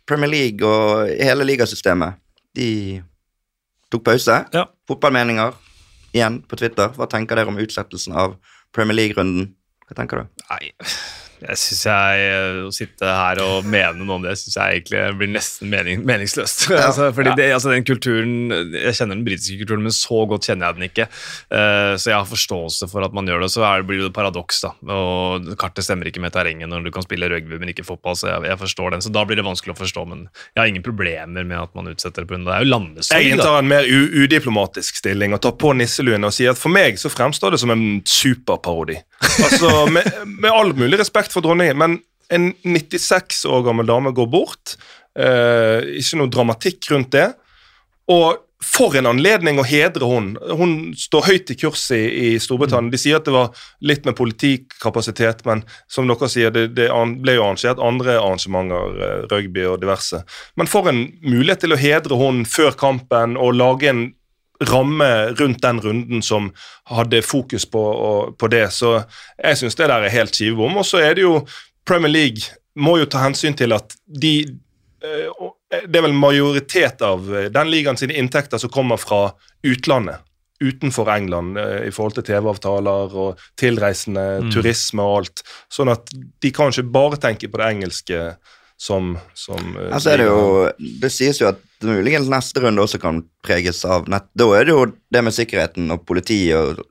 Premier 0.06 0.28
League 0.28 0.66
og 0.68 1.08
hele 1.08 1.46
ligasystemet, 1.48 2.18
de 2.54 3.02
tok 3.90 4.04
pause. 4.04 4.36
Ja. 4.52 4.66
Fotballmeninger 4.88 5.54
igjen 6.12 6.42
på 6.44 6.58
Twitter. 6.60 6.92
Hva 6.92 7.08
tenker 7.08 7.36
dere 7.40 7.48
om 7.48 7.56
utsettelsen 7.56 8.12
av 8.12 8.36
Premier 8.74 8.96
League-runden? 8.98 9.54
Hva 9.88 9.96
tenker 9.96 10.20
du? 10.22 10.44
Nei, 10.50 10.72
jeg 11.42 11.58
syns 11.58 11.82
jeg 11.88 12.26
eh, 12.28 12.58
Å 12.66 12.72
sitte 12.74 13.08
her 13.08 13.40
og 13.42 13.66
mene 13.68 13.98
noe 13.98 14.18
om 14.18 14.24
det, 14.24 14.34
syns 14.40 14.56
jeg 14.56 14.78
egentlig 14.78 15.02
blir 15.18 15.30
nesten 15.32 15.70
mening, 15.72 16.04
meningsløst. 16.08 16.66
altså, 16.76 17.08
fordi 17.16 17.34
det, 17.38 17.48
altså, 17.56 17.72
den 17.72 17.86
kulturen 17.86 18.52
Jeg 18.76 18.94
kjenner 18.98 19.16
den 19.16 19.24
britiske 19.26 19.58
kulturen, 19.62 19.84
men 19.86 19.94
så 19.96 20.22
godt 20.30 20.48
kjenner 20.48 20.68
jeg 20.68 20.78
den 20.78 20.88
ikke. 20.88 21.08
Uh, 21.52 21.94
så 21.98 22.12
jeg 22.12 22.16
har 22.16 22.28
forståelse 22.28 22.88
for 22.92 23.06
at 23.06 23.16
man 23.16 23.28
gjør 23.28 23.44
det. 23.44 23.50
Så 23.54 23.64
er 23.66 23.82
det, 23.82 23.88
blir 23.90 24.02
det 24.02 24.10
et 24.10 24.16
paradoks, 24.16 24.62
da. 24.64 24.72
Og 24.94 25.52
kartet 25.60 25.86
stemmer 25.86 26.08
ikke 26.08 26.22
med 26.22 26.34
terrenget 26.34 26.70
når 26.70 26.86
du 26.86 26.92
kan 26.94 27.04
spille 27.04 27.30
rugby, 27.32 27.58
men 27.60 27.72
ikke 27.72 27.86
fotball, 27.86 28.16
så 28.18 28.30
jeg, 28.30 28.46
jeg 28.52 28.60
forstår 28.62 28.96
den. 28.96 29.04
Så 29.04 29.12
da 29.14 29.24
blir 29.28 29.40
det 29.40 29.46
vanskelig 29.46 29.74
å 29.74 29.80
forstå, 29.80 30.06
men 30.12 30.26
jeg 30.52 30.62
har 30.62 30.72
ingen 30.72 30.86
problemer 30.86 31.46
med 31.48 31.58
at 31.58 31.74
man 31.78 31.90
utsetter 31.92 32.24
det 32.24 32.30
på 32.30 32.38
det. 32.38 32.46
er 32.46 32.64
jo 32.64 32.68
Jeg 32.68 32.74
landesorg, 32.74 33.18
da. 33.18 33.32
inntar 33.36 33.58
en 33.58 33.72
mer 33.72 33.88
udiplomatisk 34.22 35.02
stilling 35.02 35.34
og 35.36 35.42
tar 35.44 35.56
på 35.58 35.74
nisseluen 35.76 36.28
og 36.28 36.34
sier 36.34 36.54
at 36.54 36.60
for 36.60 36.72
meg 36.72 37.00
så 37.00 37.10
fremstår 37.12 37.54
det 37.54 37.62
som 37.62 37.72
en 37.74 37.86
superparodi. 38.08 39.00
Altså, 39.22 39.86
med, 39.92 40.08
med 40.26 40.50
all 40.50 40.72
mulig 40.76 40.98
respekt 41.00 41.34
for 41.34 41.44
dronningen, 41.44 41.78
men 41.78 41.98
en 42.32 42.52
96 42.64 43.44
år 43.50 43.64
gammel 43.66 43.88
dame 43.88 44.12
går 44.16 44.28
bort. 44.32 44.76
Eh, 45.18 45.98
ikke 46.00 46.20
noe 46.20 46.32
dramatikk 46.32 46.88
rundt 46.92 47.12
det. 47.14 47.28
Og 48.12 48.40
for 48.62 48.94
en 48.94 49.08
anledning 49.10 49.58
å 49.58 49.66
hedre 49.66 50.06
hun. 50.06 50.32
Hun 50.38 50.74
står 50.98 51.26
høyt 51.26 51.50
i 51.50 51.56
kurs 51.58 51.82
i, 51.94 51.98
i 51.98 52.28
Storbritannia. 52.40 52.92
De 52.92 53.00
sier 53.00 53.18
at 53.18 53.26
det 53.26 53.34
var 53.34 53.50
litt 53.84 54.06
med 54.06 54.16
politikapasitet, 54.18 55.42
men 55.48 55.64
som 55.90 56.06
dere 56.08 56.30
sier, 56.30 56.54
det, 56.54 56.68
det 56.76 56.88
ble 56.92 57.36
jo 57.36 57.46
arrangert 57.48 57.82
andre 57.82 58.16
arrangementer, 58.20 59.02
eh, 59.02 59.20
rugby 59.32 59.66
og 59.66 59.80
diverse. 59.82 60.22
Men 60.56 60.70
for 60.70 60.90
en 60.90 61.04
mulighet 61.24 61.64
til 61.66 61.74
å 61.74 61.80
hedre 61.80 62.18
hun 62.20 62.44
før 62.48 62.76
kampen 62.78 63.36
og 63.40 63.56
lage 63.58 63.90
en 63.90 64.04
ramme 64.68 65.10
rundt 65.38 65.62
den 65.62 65.80
runden 65.80 66.22
som 66.22 66.50
hadde 66.90 67.22
fokus 67.22 67.66
på, 67.68 67.82
og, 67.82 68.34
på 68.38 68.50
det. 68.52 68.66
Så 68.72 68.98
jeg 69.38 69.60
syns 69.60 69.78
det 69.78 69.88
der 69.90 70.06
er 70.06 70.14
helt 70.14 70.34
skivebom. 70.34 70.80
Og 70.82 70.86
så 70.86 71.02
er 71.02 71.16
det 71.18 71.26
jo 71.26 71.40
Premier 71.86 72.12
League 72.12 72.52
må 72.78 72.96
jo 73.00 73.08
ta 73.10 73.22
hensyn 73.26 73.56
til 73.58 73.74
at 73.76 73.96
de 74.06 74.34
eh, 75.04 75.48
Det 75.72 75.98
er 75.98 76.04
vel 76.04 76.16
majoritet 76.16 77.02
av 77.04 77.28
eh, 77.34 77.48
den 77.52 77.70
ligaen 77.72 77.98
sine 78.00 78.16
inntekter 78.20 78.60
som 78.60 78.72
kommer 78.72 79.00
fra 79.00 79.32
utlandet. 79.66 80.22
Utenfor 80.62 81.10
England 81.10 81.58
eh, 81.58 81.88
i 81.88 81.92
forhold 81.92 82.18
til 82.18 82.28
TV-avtaler 82.30 83.16
og 83.18 83.40
tilreisende 83.60 84.52
turisme 84.52 85.04
og 85.04 85.22
alt. 85.22 85.44
Sånn 85.72 85.92
at 85.92 86.12
de 86.12 86.52
kan 86.54 86.72
ikke 86.72 86.92
bare 86.94 87.20
tenke 87.20 87.50
på 87.50 87.60
det 87.60 87.70
engelske 87.74 88.26
som, 88.82 89.12
som 89.38 89.76
eh, 89.78 89.92
er 90.10 90.18
det 90.18 90.26
jo 90.26 90.70
Det 91.02 91.10
sies 91.14 91.38
jo 91.38 91.50
at 91.52 91.60
muligens 91.86 92.30
neste 92.30 92.62
runde 92.64 92.82
også 92.82 92.98
kan 93.02 93.22
preges 93.46 93.84
av 93.86 94.08
nett. 94.10 94.26
Da 94.38 94.48
er 94.58 94.66
det 94.66 94.74
jo 94.74 94.88
det 95.14 95.22
med 95.22 95.34
sikkerheten 95.34 95.90
og 95.94 96.04
politi 96.06 96.44
og 96.56 96.82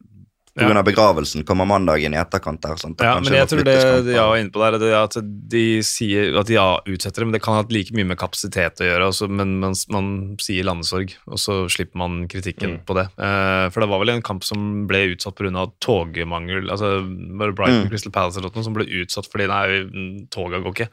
På 0.51 0.65
grunn 0.67 0.79
av 0.81 0.83
begravelsen 0.83 1.45
kommer 1.47 1.67
mandagen 1.69 2.11
i 2.11 2.19
etterkant. 2.19 2.59
der, 2.59 2.75
sånn 2.79 2.95
Ja, 2.99 3.13
men 3.23 3.35
jeg 3.37 3.47
tror 3.47 3.63
det 3.63 3.75
ja, 4.11 4.25
inne 4.35 4.51
på 4.51 4.59
der, 4.59 4.75
det 4.81 4.89
er 4.91 4.97
at 4.99 5.15
de 5.23 5.63
sier 5.85 6.35
at 6.41 6.49
de 6.49 6.57
ja, 6.57 6.65
utsetter 6.91 7.23
det, 7.23 7.27
men 7.29 7.37
det 7.37 7.43
kan 7.45 7.55
ha 7.55 7.63
like 7.71 7.95
mye 7.95 8.09
med 8.09 8.19
kapasitet 8.19 8.83
å 8.83 8.89
gjøre, 8.89 9.07
også, 9.13 9.29
men 9.31 9.53
man, 9.61 9.77
man 9.95 10.09
sier 10.43 10.67
landesorg, 10.67 11.13
og 11.31 11.39
så 11.39 11.55
slipper 11.71 12.01
man 12.01 12.25
kritikken 12.31 12.81
på 12.87 12.97
det. 12.99 13.07
Eh, 13.15 13.67
for 13.71 13.83
det 13.83 13.89
var 13.93 14.03
vel 14.03 14.11
en 14.17 14.25
kamp 14.27 14.43
som 14.43 14.83
ble 14.91 15.05
utsatt 15.13 15.39
pga. 15.39 15.63
togmangel, 15.79 16.67
altså 16.67 16.99
var 16.99 17.51
det 17.53 17.57
Brighton 17.57 17.87
Crystal 17.87 18.11
Palace 18.11 18.41
eller 18.41 18.51
noe 18.51 18.67
som 18.67 18.75
ble 18.75 18.89
utsatt 19.01 19.31
fordi 19.31 19.47
nei, 19.47 20.27
toga 20.35 20.59
går 20.59 20.75
ikke. 20.75 20.89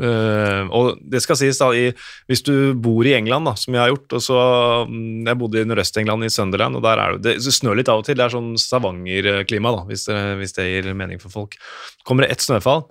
Eh, 0.00 0.72
og 0.72 1.04
det 1.04 1.20
skal 1.24 1.40
sies 1.42 1.60
da, 1.60 1.68
i, 1.76 1.90
hvis 2.30 2.44
du 2.48 2.72
bor 2.72 3.04
i 3.04 3.12
England, 3.18 3.48
da, 3.48 3.56
som 3.60 3.76
jeg 3.76 3.84
har 3.84 3.92
gjort, 3.92 4.16
og 4.16 4.24
så 4.24 4.40
mm, 4.88 5.26
Jeg 5.26 5.38
bodde 5.40 5.60
i 5.60 5.68
Nordøst-England, 5.68 6.24
i 6.24 6.32
Sunderland, 6.32 6.78
og 6.78 6.84
der 6.86 7.02
er 7.02 7.20
det, 7.20 7.36
det 7.44 7.54
snør 7.54 7.76
litt 7.76 7.92
av 7.92 8.00
og 8.00 8.08
til. 8.08 8.16
Det 8.16 8.24
er 8.24 8.32
sånn 8.32 8.54
Stavanger-klima, 8.86 9.72
da, 9.74 9.86
hvis 9.88 10.06
det, 10.10 10.20
hvis 10.40 10.54
det 10.56 10.68
gir 10.68 10.94
mening 10.94 11.22
for 11.22 11.32
folk. 11.32 11.58
Kommer 12.06 12.26
det 12.26 12.36
ett 12.36 12.44
snøfall, 12.44 12.86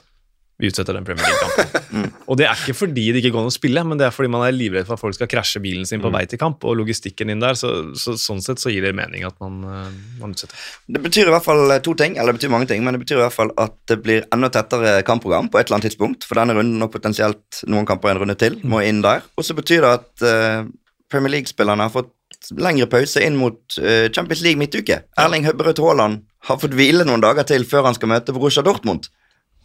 vi 0.58 0.70
utsetter 0.70 0.96
den 0.96 1.04
Premier 1.04 1.26
League-kampen. 1.28 2.14
Og 2.32 2.38
det 2.40 2.46
er 2.48 2.56
ikke 2.56 2.78
fordi 2.78 3.10
det 3.12 3.20
ikke 3.20 3.34
går 3.36 3.44
an 3.44 3.52
å 3.52 3.54
spille, 3.54 3.82
men 3.84 4.00
det 4.00 4.06
er 4.08 4.14
fordi 4.16 4.30
man 4.32 4.46
er 4.46 4.56
livredd 4.56 4.88
for 4.88 4.96
at 4.96 5.02
folk 5.02 5.18
skal 5.18 5.28
krasje 5.28 5.60
bilen 5.60 5.84
sin 5.88 6.00
på 6.00 6.12
vei 6.14 6.22
til 6.32 6.40
kamp, 6.40 6.64
og 6.64 6.78
logistikken 6.80 7.34
inn 7.34 7.44
der, 7.44 7.58
så, 7.60 7.72
så 8.00 8.16
sånn 8.20 8.40
sett 8.44 8.64
så 8.64 8.72
gir 8.72 8.86
det 8.88 8.94
mening 8.96 9.28
at 9.28 9.36
man, 9.44 9.60
eh, 9.68 9.98
man 10.22 10.32
utsetter. 10.32 10.56
Det 10.88 11.04
betyr 11.04 11.28
i 11.28 11.36
hvert 11.36 11.44
fall 11.44 11.76
to 11.84 11.98
ting, 12.00 12.16
eller 12.16 12.32
det 12.32 12.40
betyr 12.40 12.56
mange 12.56 12.72
ting, 12.72 12.88
men 12.88 12.96
det 12.96 13.04
betyr 13.04 13.20
i 13.20 13.26
hvert 13.26 13.36
fall 13.36 13.52
at 13.60 13.76
det 13.92 14.00
blir 14.06 14.24
enda 14.36 14.52
tettere 14.56 15.02
kampprogram 15.08 15.52
på 15.52 15.60
et 15.60 15.68
eller 15.68 15.82
annet 15.82 15.90
tidspunkt, 15.90 16.24
for 16.24 16.40
denne 16.40 16.56
runden 16.56 16.88
og 16.88 16.94
potensielt 16.96 17.64
noen 17.68 17.88
kamper 17.90 18.14
en 18.14 18.24
runde 18.24 18.40
til 18.40 18.56
må 18.64 18.80
inn 18.88 19.04
der. 19.04 19.28
Og 19.36 19.44
så 19.44 19.58
betyr 19.60 19.84
det 19.84 19.94
at 20.00 20.28
eh, 20.32 20.72
Premier 21.12 21.36
League-spillerne 21.36 21.84
har 21.84 21.92
fått 21.92 22.16
lengre 22.54 22.88
pause 22.92 23.24
inn 23.24 23.38
mot 23.40 23.78
eh, 23.82 24.08
Champions 24.12 24.44
League 24.46 24.62
midtuke. 24.62 25.02
Erling 25.22 25.48
Høbberød 25.48 25.82
Haaland 25.84 26.24
har 26.50 26.62
fått 26.62 26.78
hvile 26.78 27.08
noen 27.08 27.24
dager 27.24 27.48
til 27.48 27.66
før 27.68 27.90
han 27.90 27.98
skal 27.98 28.12
møte 28.14 28.36
Borussia 28.36 28.64
Dortmund. 28.66 29.10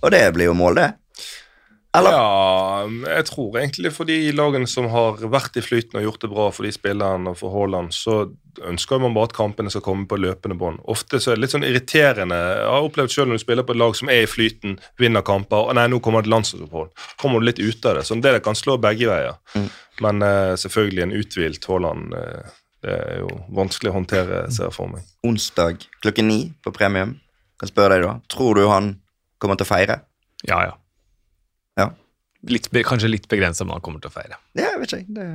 Og 0.00 0.12
det 0.14 0.24
blir 0.36 0.48
jo 0.48 0.56
mål, 0.56 0.80
det. 0.80 0.90
Eller? 1.98 2.14
Ja, 2.14 2.84
jeg 3.16 3.24
tror 3.26 3.56
egentlig 3.58 3.90
for 3.90 4.06
de 4.06 4.16
lagene 4.30 4.68
som 4.70 4.86
har 4.92 5.18
vært 5.26 5.56
i 5.58 5.62
flyten 5.64 5.98
og 5.98 6.04
gjort 6.04 6.22
det 6.22 6.28
bra 6.30 6.44
for 6.54 6.66
de 6.66 6.70
spillerne 6.70 7.32
og 7.32 7.40
for 7.40 7.50
Haaland, 7.50 7.90
så 7.96 8.20
ønsker 8.70 9.00
man 9.02 9.16
bare 9.16 9.30
at 9.30 9.34
kampene 9.34 9.72
skal 9.74 9.82
komme 9.82 10.06
på 10.06 10.20
løpende 10.22 10.54
bånd. 10.58 10.78
Ofte 10.90 11.18
så 11.18 11.32
er 11.32 11.38
det 11.38 11.44
litt 11.44 11.54
sånn 11.56 11.66
irriterende. 11.66 12.38
Jeg 12.38 12.70
har 12.70 12.86
opplevd 12.86 13.14
selv 13.14 13.32
når 13.32 13.40
du 13.40 13.42
spiller 13.42 13.66
på 13.66 13.74
et 13.74 13.82
lag 13.82 13.98
som 13.98 14.12
er 14.12 14.22
i 14.22 14.30
flyten, 14.30 14.78
vinner 15.02 15.26
kamper, 15.26 15.66
og 15.66 15.78
nei, 15.78 15.88
nå 15.90 15.98
kommer 16.04 16.22
det 16.22 16.30
landslagsopphold. 16.30 16.94
Kommer 17.18 17.42
du 17.42 17.50
litt 17.50 17.62
ut 17.62 17.90
av 17.90 17.98
det. 17.98 18.06
Sånn 18.06 18.22
det 18.22 18.36
kan 18.46 18.58
slå 18.58 18.78
begge 18.78 19.10
veier. 19.10 19.66
Men 20.00 20.22
uh, 20.22 20.54
selvfølgelig 20.62 21.08
en 21.08 21.18
uthvilt 21.18 21.66
Haaland 21.68 22.14
eh, 22.16 22.54
det 22.84 22.94
er 22.96 23.18
jo 23.20 23.28
vanskelig 23.52 23.90
å 23.90 23.96
håndtere, 23.98 24.44
ser 24.52 24.68
jeg 24.68 24.76
for 24.76 24.92
meg. 24.92 25.04
Onsdag 25.26 25.82
klokken 26.00 26.30
ni 26.30 26.38
på 26.64 26.72
premium. 26.72 27.18
Kan 27.60 27.68
spørre 27.68 27.98
deg 27.98 28.06
da. 28.06 28.14
Tror 28.32 28.56
du 28.56 28.64
han 28.70 28.94
kommer 29.40 29.58
til 29.60 29.68
å 29.68 29.70
feire? 29.70 30.00
Ja, 30.48 30.62
ja. 30.64 30.74
Ja. 31.80 31.90
Litt, 32.48 32.70
kanskje 32.88 33.12
litt 33.12 33.28
begrensa, 33.28 33.66
men 33.66 33.76
han 33.76 33.84
kommer 33.84 34.00
til 34.00 34.08
å 34.08 34.14
feire. 34.14 34.40
Ja, 34.56 34.72
jeg 34.72 34.82
vet 34.84 34.96
ikke. 34.96 35.16
Det... 35.18 35.28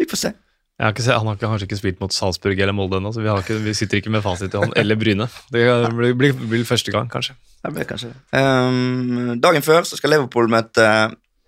Vi 0.00 0.08
får 0.08 0.22
se. 0.22 0.32
Jeg 0.76 0.84
har 0.84 0.92
ikke 0.92 1.04
se, 1.06 1.12
han 1.16 1.28
har 1.28 1.36
kanskje 1.40 1.68
ikke 1.70 1.78
spilt 1.78 2.00
mot 2.04 2.12
Salzburg 2.12 2.58
eller 2.60 2.76
Molde 2.76 2.98
ennå, 3.00 3.08
så 3.12 3.22
vi, 3.24 3.30
har 3.32 3.40
ikke, 3.40 3.56
vi 3.64 3.72
sitter 3.76 4.02
ikke 4.02 4.12
med 4.12 4.24
fasit 4.24 4.52
i 4.52 4.60
hånd. 4.60 4.74
Eller 4.76 4.98
Bryne. 5.00 5.24
Det 5.52 5.62
blir, 5.96 6.16
blir, 6.20 6.34
blir 6.36 6.66
første 6.68 6.92
gang, 6.92 7.08
kanskje. 7.12 7.36
Det 7.64 7.72
blir 7.72 7.88
kanskje 7.88 8.10
det. 8.12 8.18
Um, 8.36 9.38
dagen 9.40 9.64
før 9.64 9.88
så 9.88 9.96
skal 9.96 10.12
Liverpool 10.12 10.52
møte 10.52 10.84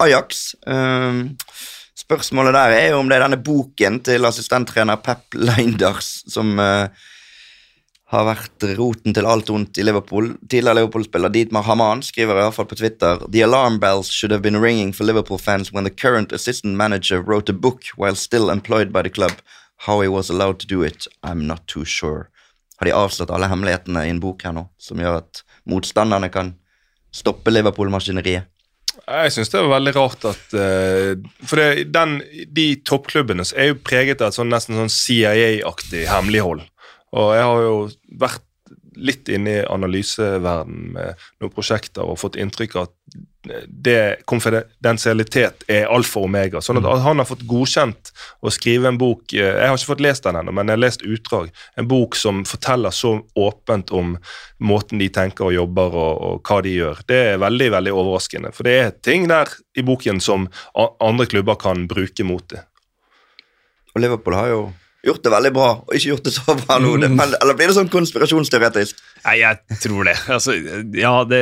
Ajax. 0.00 0.54
Ehm, 0.70 1.20
spørsmålet 1.98 2.54
der 2.54 2.74
er 2.76 2.88
jo 2.92 3.02
om 3.02 3.08
det 3.10 3.18
er 3.18 3.26
denne 3.26 3.40
boken 3.42 4.00
til 4.06 4.26
assistenttrener 4.28 5.00
Pep 5.02 5.34
Leinders 5.34 6.22
som 6.30 6.54
uh, 6.62 6.86
har 8.08 8.24
vært 8.24 8.64
roten 8.78 9.12
til 9.12 9.26
alt 9.28 9.50
ondt 9.52 9.76
i 9.76 9.84
Liverpool. 9.84 10.30
Tidligere 10.48 10.78
Liverpool-spiller 10.78 11.32
Dietmar 11.32 11.66
Haman 11.66 12.00
skriver 12.06 12.38
i 12.38 12.46
hvert 12.46 12.56
fall 12.56 12.68
på 12.70 12.78
Twitter 12.80 13.20
The 13.28 13.42
alarm 13.44 13.76
bells 13.82 14.08
should 14.08 14.32
have 14.32 14.42
been 14.42 14.60
ringing 14.62 14.94
for 14.96 15.04
Liverpool 15.04 15.38
fans 15.38 15.72
when 15.72 15.84
the 15.84 15.92
current 15.92 16.32
assistant 16.32 16.76
manager 16.76 17.20
wrote 17.20 17.52
a 17.52 17.56
book 17.56 17.84
while 17.96 18.16
still 18.16 18.48
employed 18.50 18.92
by 18.92 19.02
the 19.02 19.12
club. 19.12 19.42
How 19.86 20.00
he 20.00 20.08
was 20.08 20.30
allowed 20.30 20.58
to 20.60 20.66
do 20.66 20.82
it, 20.82 21.06
I'm 21.22 21.46
not 21.46 21.66
too 21.66 21.84
sure. 21.84 22.30
Har 22.78 22.86
de 22.86 22.94
avslørt 22.94 23.30
alle 23.30 23.48
hemmelighetene 23.50 24.06
i 24.06 24.10
en 24.10 24.20
bok 24.22 24.42
her 24.46 24.54
nå, 24.54 24.64
som 24.78 24.98
gjør 25.02 25.20
at 25.20 25.42
motstanderne 25.68 26.30
kan 26.32 26.54
stoppe 27.12 27.50
Liverpool-maskineriet? 27.50 28.48
Jeg 29.08 29.32
syns 29.32 29.52
det 29.52 29.60
er 29.60 29.70
veldig 29.70 29.92
rart 29.96 30.24
at 30.28 30.56
eh, 30.58 31.12
For 31.48 31.60
det, 31.60 31.86
den, 31.94 32.18
de 32.52 32.66
toppklubbene 32.86 33.46
er 33.56 33.70
jo 33.70 33.78
preget 33.80 34.20
av 34.20 34.32
et 34.32 34.36
sånn, 34.36 34.52
nesten 34.52 34.76
sånn 34.76 34.92
CIA-aktig 34.92 36.04
hemmelighold. 36.10 36.66
Og 37.16 37.30
jeg 37.32 37.46
har 37.48 37.62
jo 37.64 37.76
vært 38.20 38.44
litt 38.98 39.28
inn 39.32 39.48
i 39.50 39.60
analyseverdenen 39.64 40.92
med 40.94 41.26
noen 41.40 41.54
prosjekter 41.54 42.06
og 42.06 42.20
fått 42.20 42.38
inntrykk 42.40 42.76
av 42.78 42.88
at 42.88 43.24
det 43.68 44.16
konfidensialitet 44.28 45.62
er 45.70 45.86
alfa 45.88 46.20
og 46.20 46.26
omega. 46.28 46.60
Sånn 46.60 46.80
at 46.80 46.88
han 47.04 47.20
har 47.20 47.28
fått 47.28 47.46
godkjent 47.48 48.10
å 48.44 48.50
skrive 48.52 48.90
en 48.90 48.98
bok 49.00 49.32
eh, 49.32 49.46
Jeg 49.46 49.70
har 49.70 49.78
ikke 49.78 49.92
fått 49.92 50.02
lest 50.04 50.26
den 50.26 50.40
ennå, 50.40 50.52
men 50.52 50.68
jeg 50.68 50.76
har 50.76 50.82
lest 50.82 51.04
utdrag. 51.06 51.52
En 51.78 51.88
bok 51.88 52.18
som 52.18 52.42
forteller 52.48 52.94
så 52.94 53.14
åpent 53.38 53.92
om 53.94 54.16
måten 54.58 55.00
de 55.00 55.08
tenker 55.14 55.48
og 55.48 55.54
jobber 55.54 55.94
og, 55.94 56.24
og 56.28 56.50
hva 56.50 56.58
de 56.66 56.74
gjør. 56.74 57.04
Det 57.08 57.20
er 57.32 57.42
veldig 57.44 57.70
veldig 57.78 57.94
overraskende. 57.94 58.52
For 58.56 58.68
det 58.68 58.76
er 58.80 58.98
ting 59.06 59.28
der 59.30 59.54
i 59.78 59.86
boken 59.86 60.20
som 60.24 60.48
andre 60.74 61.28
klubber 61.30 61.60
kan 61.60 61.86
bruke 61.90 62.26
mot 62.26 62.44
det. 62.52 62.64
Og 63.94 64.02
Liverpool 64.02 64.36
har 64.36 64.52
jo 64.52 64.62
gjort 65.06 65.22
det 65.22 65.30
veldig 65.30 65.50
bra, 65.54 65.68
og 65.84 65.94
ikke 65.94 66.10
gjort 66.10 66.26
det 66.26 66.32
så 66.34 66.54
bra 66.58 66.78
nå. 66.82 66.96
Mm. 66.98 67.20
eller 67.22 67.56
blir 67.56 67.70
det 67.70 67.76
sånn 67.76 67.90
konspirasjonsteoretisk? 67.92 68.98
Nei, 69.24 69.36
jeg 69.40 69.78
tror 69.82 70.08
det. 70.08 70.14
Altså, 70.34 70.54
ja, 70.94 71.12
det 71.28 71.40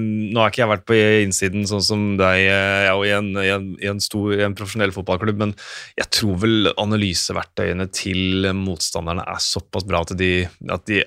Nå 0.00 0.40
har 0.40 0.52
ikke 0.52 0.62
jeg 0.62 0.70
vært 0.70 0.86
på 0.88 0.98
innsiden 1.24 1.68
sånn 1.68 1.84
som 1.84 2.06
deg 2.20 2.46
eh, 2.48 2.84
ja, 2.88 2.94
i, 2.96 3.12
en, 3.16 3.30
i, 3.40 3.48
en, 3.52 3.68
i, 3.80 3.88
en 3.90 4.02
stor, 4.02 4.34
en 4.44 4.56
profesjonell 4.56 4.94
fotballklubb, 4.96 5.40
men 5.40 5.54
jeg 6.00 6.10
tror 6.18 6.40
vel 6.44 6.72
analyseverktøyene 6.72 7.88
til 7.94 8.48
motstanderne 8.56 9.26
er 9.28 9.42
såpass 9.42 9.86
bra 9.88 10.04
at 10.04 10.16
de, 10.18 10.32
at 10.72 10.88
de 10.88 11.02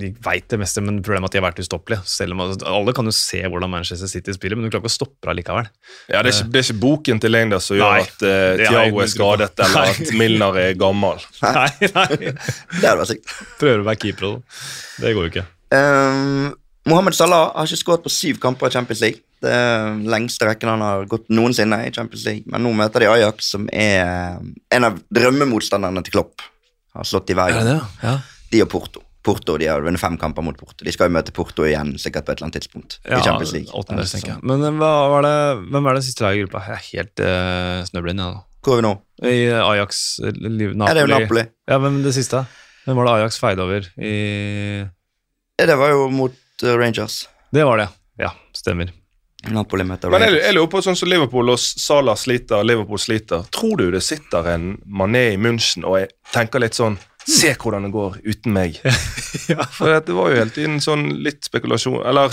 de 0.00 0.10
veit 0.24 0.46
det 0.50 0.58
meste, 0.60 0.82
men 0.84 1.00
problemet 1.02 1.26
er 1.26 1.30
at 1.30 1.34
de 1.34 1.40
har 1.40 1.46
vært 1.48 1.62
ustoppelige. 1.62 2.04
Selv 2.08 2.36
om, 2.36 2.42
alle 2.46 2.94
kan 2.96 3.08
jo 3.08 3.14
se 3.14 3.40
hvordan 3.44 3.72
Manchester 3.72 4.10
City 4.10 4.34
spiller, 4.36 4.58
men 4.58 4.66
du 4.66 4.70
klarer 4.72 4.84
ikke 4.84 4.92
å 4.92 4.96
stoppe 4.96 5.28
det 5.28 5.36
likevel. 5.40 5.68
Ja, 6.08 6.22
Det 6.22 6.32
er 6.32 6.36
ikke, 6.36 6.48
det 6.54 6.60
er 6.60 6.66
ikke 6.68 6.78
boken 6.84 7.22
til 7.24 7.34
Lengda 7.34 7.60
som 7.64 7.78
gjør 7.78 7.94
Nei, 7.96 8.06
at 8.06 8.22
uh, 8.22 8.28
Tiago 8.28 8.70
Thiago 8.70 9.02
er 9.04 9.12
skadet, 9.12 9.50
eller 9.66 9.82
Nei. 9.82 9.92
at 9.92 10.14
Milner 10.22 10.60
er 10.64 10.78
gammel. 10.80 11.26
Nei, 11.44 11.68
nei. 11.82 12.08
Det 12.32 12.82
hadde 12.84 12.96
vært 13.02 13.12
sykt. 13.12 13.36
Prøver 13.60 13.84
å 13.84 13.88
være 13.90 14.02
keeper 14.06 14.28
da. 14.28 14.62
Det 15.02 15.14
går 15.16 15.28
jo 15.28 15.32
ikke. 15.34 15.46
Um, 15.74 16.52
Mohammed 16.88 17.16
Salah 17.16 17.50
har 17.54 17.68
ikke 17.68 17.82
skåret 17.82 18.04
på 18.06 18.12
syv 18.12 18.38
kamper 18.42 18.70
i 18.70 18.74
Champions 18.78 19.02
League. 19.04 19.20
Det 19.42 19.50
er 19.54 19.90
den 19.92 20.06
lengste 20.10 20.48
rekken 20.48 20.70
han 20.72 20.82
har 20.82 21.04
gått 21.10 21.28
noensinne 21.30 21.82
i 21.86 21.92
Champions 21.94 22.24
League. 22.26 22.48
Men 22.50 22.64
nå 22.64 22.72
møter 22.76 23.04
de 23.04 23.10
Ajax, 23.12 23.52
som 23.54 23.68
er 23.70 24.38
en 24.74 24.88
av 24.88 24.98
drømmemotstanderne 25.14 26.02
til 26.06 26.16
Klopp. 26.16 26.46
Har 26.96 27.06
slått 27.06 27.30
i 27.30 27.36
veien. 27.38 27.68
Ja. 27.68 27.82
Ja. 28.02 28.16
De 28.50 28.64
og 28.64 28.70
Porto. 28.72 29.04
Porto, 29.28 29.58
De 29.60 29.68
har 29.68 29.84
vunnet 29.84 30.00
fem 30.00 30.16
kamper 30.20 30.44
mot 30.46 30.56
Porto. 30.56 30.84
De 30.86 30.92
skal 30.94 31.10
jo 31.10 31.14
møte 31.18 31.34
Porto 31.36 31.66
igjen 31.68 31.94
sikkert 32.00 32.24
på 32.24 32.32
et 32.32 32.38
eller 32.40 32.48
annet 32.48 32.60
tidspunkt. 32.62 32.98
i 33.04 33.20
Champions 33.20 33.52
League. 33.52 33.72
åttendels, 33.76 34.14
tenker 34.16 34.34
jeg. 34.34 34.44
Men 34.48 34.64
eh, 34.64 34.76
hva 34.80 34.92
var 35.12 35.26
det, 35.26 35.34
hvem 35.68 35.88
er 35.90 35.98
det 35.98 36.04
siste 36.06 36.24
laget 36.24 36.40
i 36.40 36.44
gruppa? 36.46 36.62
Jeg 36.64 36.78
er 36.78 36.86
helt 36.88 37.24
uh, 37.24 37.88
snøblind, 37.90 38.22
jeg 38.24 38.36
nå. 38.38 38.44
Hvor 38.64 38.74
er 38.74 38.80
vi 38.80 38.86
nå? 38.86 38.94
I 39.28 39.34
eh, 39.50 39.64
Ajax, 39.64 40.04
Napoli. 40.24 40.70
Ja, 40.72 40.94
det 40.94 41.02
er 41.02 41.04
jo 41.04 41.12
Napoli. 41.12 41.44
Ja, 41.68 41.80
hvem 41.84 42.00
det 42.06 42.14
siste? 42.16 42.44
Hvem 42.86 43.00
var 43.00 43.10
det 43.10 43.16
Ajax 43.18 43.40
feide 43.42 43.66
over 43.66 43.90
i 44.00 44.14
Ja, 45.58 45.66
Det 45.66 45.76
var 45.76 45.92
jo 45.92 46.08
mot 46.14 46.64
uh, 46.64 46.72
Rangers. 46.80 47.26
Det 47.52 47.64
var 47.68 47.84
det, 47.84 47.90
ja. 48.20 48.32
Stemmer. 48.56 48.94
Napoli 49.46 49.84
møter 49.86 50.10
Men 50.10 50.24
jeg, 50.24 50.40
jeg 50.42 50.54
lurer 50.56 50.70
på 50.72 50.80
sånn 50.82 50.96
som 50.98 51.08
Liverpool 51.08 51.52
og 51.52 51.60
Salah 51.60 52.16
sliter, 52.18 52.64
Liverpool 52.66 52.98
sliter. 52.98 53.44
Tror 53.54 53.76
du 53.78 53.86
det 53.94 54.02
sitter 54.02 54.48
en 54.54 54.72
Mané 54.82 55.28
i 55.36 55.38
München 55.38 55.86
og 55.86 56.00
jeg 56.00 56.10
tenker 56.34 56.64
litt 56.64 56.78
sånn 56.78 56.98
Se 57.28 57.52
hvordan 57.52 57.84
det 57.84 57.92
går 57.92 58.20
uten 58.24 58.54
meg. 58.56 58.78
For 59.76 59.92
det 59.92 60.14
var 60.16 60.30
jo 60.32 60.38
hele 60.40 60.54
tiden 60.54 60.78
sånn 60.80 61.10
litt 61.24 61.44
spekulasjon 61.44 62.00
Eller 62.08 62.32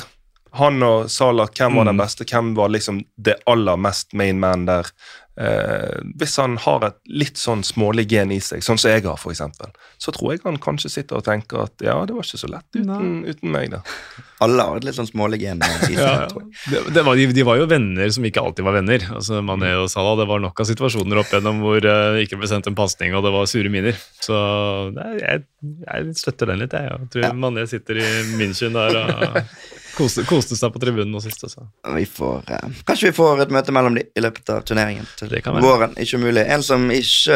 han 0.55 0.79
og 0.87 1.09
Salah, 1.11 1.49
hvem 1.51 1.75
var 1.75 1.89
den 1.89 1.99
beste? 1.99 2.23
Hvem 2.23 2.53
var 2.55 2.71
liksom 2.71 3.01
det 3.19 3.35
aller 3.51 3.75
mest 3.75 4.13
main 4.15 4.39
man 4.39 4.63
der? 4.69 4.87
Eh, 5.35 5.97
hvis 6.15 6.37
han 6.39 6.53
har 6.63 6.83
et 6.87 6.97
litt 7.11 7.39
sånn 7.39 7.59
smålig 7.67 8.05
gen 8.07 8.31
i 8.31 8.37
seg, 8.39 8.61
sånn 8.63 8.79
som 8.79 8.93
jeg 8.93 9.03
har, 9.03 9.19
f.eks., 9.19 9.41
så 9.99 10.13
tror 10.15 10.31
jeg 10.31 10.43
han 10.45 10.59
kanskje 10.63 10.93
sitter 10.93 11.19
og 11.19 11.25
tenker 11.27 11.65
at 11.65 11.83
ja, 11.83 11.97
det 12.07 12.15
var 12.15 12.23
ikke 12.23 12.39
så 12.39 12.49
lett 12.51 12.77
uten, 12.77 13.17
uten 13.27 13.51
meg, 13.51 13.73
da. 13.73 13.81
Alle 14.45 14.67
har 14.67 14.79
et 14.79 14.87
litt 14.87 14.95
sånn 14.95 15.09
smålig 15.09 15.41
gen. 15.43 15.59
i 15.59 15.97
seg, 15.97 16.25
tror 16.31 16.45
jeg. 16.45 16.55
Det, 16.71 16.83
det 16.95 17.03
var, 17.07 17.19
de, 17.19 17.27
de 17.35 17.47
var 17.47 17.59
jo 17.59 17.67
venner 17.71 18.15
som 18.15 18.27
ikke 18.27 18.43
alltid 18.47 18.67
var 18.67 18.77
venner. 18.79 19.07
Altså 19.15 19.43
Mané 19.43 19.73
og 19.79 19.89
Salah, 19.91 20.15
Det 20.19 20.27
var 20.31 20.43
nok 20.43 20.63
av 20.63 20.69
situasjoner 20.71 21.19
opp 21.19 21.31
igjennom 21.33 21.63
hvor 21.63 21.83
det 21.83 21.97
ikke 22.23 22.39
ble 22.39 22.51
sendt 22.51 22.71
en 22.71 22.77
pasning, 22.77 23.15
og 23.15 23.27
det 23.27 23.35
var 23.35 23.51
sure 23.51 23.71
miner. 23.71 23.99
Så 24.23 24.35
nei, 24.95 25.13
jeg, 25.19 25.43
jeg 25.83 26.19
støtter 26.23 26.53
den 26.53 26.63
litt, 26.63 26.75
jeg. 26.75 26.95
Jeg 26.95 27.11
tror 27.11 27.39
Mané 27.43 27.67
sitter 27.71 27.99
i 27.99 28.07
München 28.39 28.75
der 28.75 29.01
og 29.03 29.41
Koste, 29.95 30.23
koste 30.27 30.57
seg 30.59 30.73
på 30.73 30.79
tribunen 30.81 31.11
nå 31.13 31.21
sist. 31.23 31.43
Altså. 31.47 31.65
Vi 31.95 32.03
får, 32.05 32.43
eh, 32.51 32.69
kanskje 32.85 33.07
vi 33.09 33.15
får 33.15 33.41
et 33.45 33.53
møte 33.55 33.71
mellom 33.71 33.95
de 33.95 34.03
i 34.15 34.21
løpet 34.23 34.49
av 34.51 34.63
turneringen 34.67 35.05
til 35.17 35.29
våren. 35.63 35.93
Ikke 35.95 36.17
umulig. 36.19 36.43
En 36.51 36.63
som 36.63 36.89
ikke 36.91 37.31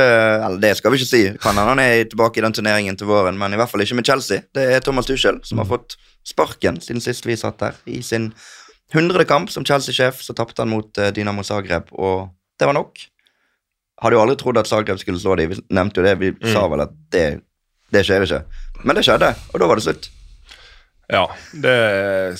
Eller 0.45 0.59
det 0.59 0.77
skal 0.77 0.91
vi 0.91 0.97
ikke 0.99 1.07
si. 1.09 1.21
Kan 1.39 1.55
han, 1.55 1.67
han 1.71 1.79
er 1.79 2.03
tilbake 2.05 2.37
i 2.37 2.41
den 2.41 2.51
turneringen 2.53 2.97
til 2.99 3.07
våren, 3.07 3.37
men 3.37 3.53
i 3.53 3.55
hvert 3.57 3.69
fall 3.71 3.81
ikke 3.81 3.95
med 3.95 4.05
Chelsea. 4.05 4.41
Det 4.53 4.67
er 4.75 4.79
Thomas 4.81 5.05
Tuchel 5.05 5.39
som 5.43 5.57
har 5.57 5.65
Mm. 5.65 5.71
fått 5.77 5.95
sparken 6.25 6.81
siden 6.81 7.01
sist 7.01 7.25
vi 7.25 7.35
satt 7.35 7.59
her. 7.61 7.73
I 7.87 8.01
sin 8.01 8.33
hundrede 8.93 9.25
kamp 9.25 9.49
som 9.49 9.63
Chelsea-sjef 9.63 10.19
så 10.21 10.33
tapte 10.35 10.59
han 10.59 10.69
mot 10.69 10.97
eh, 10.97 11.11
Dynamo 11.11 11.43
Zagreb, 11.43 11.87
og 11.93 12.29
det 12.59 12.65
var 12.67 12.73
nok. 12.73 12.97
Hadde 14.01 14.13
jo 14.15 14.21
aldri 14.21 14.35
trodd 14.37 14.57
at 14.57 14.67
Zagreb 14.67 14.99
skulle 14.99 15.19
slå 15.19 15.35
dem. 15.37 15.49
Vi 15.49 15.61
nevnte 15.71 15.99
jo 16.01 16.03
det. 16.03 16.17
Vi 16.19 16.31
Mm. 16.31 16.53
sa 16.53 16.67
vel 16.67 16.81
at 16.81 16.91
det, 17.11 17.41
det 17.91 18.05
skjer 18.05 18.23
ikke. 18.23 18.43
Men 18.83 18.95
det 18.95 19.03
skjedde, 19.05 19.35
og 19.53 19.59
da 19.59 19.67
var 19.67 19.75
det 19.75 19.83
slutt. 19.83 20.09
Ja, 21.09 21.25
det 21.51 21.75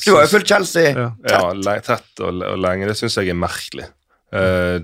Du 0.06 0.14
har 0.14 0.28
jo 0.28 0.32
fulgt 0.36 0.52
Chelsea 0.52 0.94
Ja. 0.94 1.10
Ja, 1.26 1.42
tett 1.82 2.22
og, 2.22 2.44
og 2.46 2.62
lenge. 2.62 2.90
Det 2.90 2.98
syns 3.00 3.18
jeg 3.18 3.34
er 3.34 3.38
merkelig. 3.40 3.90
Eh, 4.36 4.80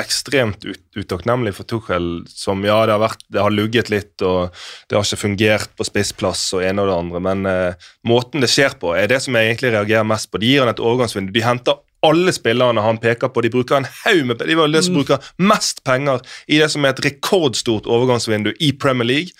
ekstremt 0.00 0.64
ut, 0.64 0.82
utakknemlig 0.96 1.52
for 1.54 1.68
Tuchel, 1.70 2.24
som 2.26 2.64
ja, 2.66 2.80
det 2.86 2.96
har, 2.96 3.02
vært, 3.02 3.22
det 3.30 3.42
har 3.44 3.54
lugget 3.54 3.90
litt, 3.92 4.14
og 4.26 4.50
det 4.88 4.96
har 4.96 5.06
ikke 5.06 5.20
fungert 5.20 5.74
på 5.78 5.86
spissplass 5.86 6.48
og 6.56 6.64
ene 6.66 6.82
og 6.82 6.90
det 6.90 6.96
andre, 6.96 7.22
men 7.28 7.50
eh, 7.50 7.90
måten 8.08 8.42
det 8.42 8.50
skjer 8.50 8.74
på, 8.80 8.94
er 8.98 9.10
det 9.12 9.20
som 9.22 9.36
jeg 9.38 9.52
egentlig 9.52 9.74
reagerer 9.76 10.08
mest 10.08 10.32
på. 10.32 10.40
De 10.42 10.50
gir 10.50 10.64
han 10.64 10.72
et 10.72 10.82
overgangsvindu. 10.82 11.30
De 11.34 11.44
henter 11.44 11.78
alle 12.04 12.34
spillerne 12.36 12.82
han 12.84 12.98
peker 13.00 13.30
på. 13.32 13.44
De 13.44 13.52
bruker 13.52 13.78
en 13.78 13.90
haug 14.02 14.26
med 14.28 14.42
De 14.44 14.56
var 14.58 14.68
det 14.68 14.82
som 14.84 14.96
bruker 14.98 15.30
mest 15.40 15.80
penger 15.88 16.20
i 16.52 16.58
det 16.60 16.68
som 16.72 16.84
er 16.84 16.92
et 16.92 17.04
rekordstort 17.06 17.88
overgangsvindu 17.88 18.52
i 18.60 18.74
Premier 18.76 19.08
League. 19.08 19.32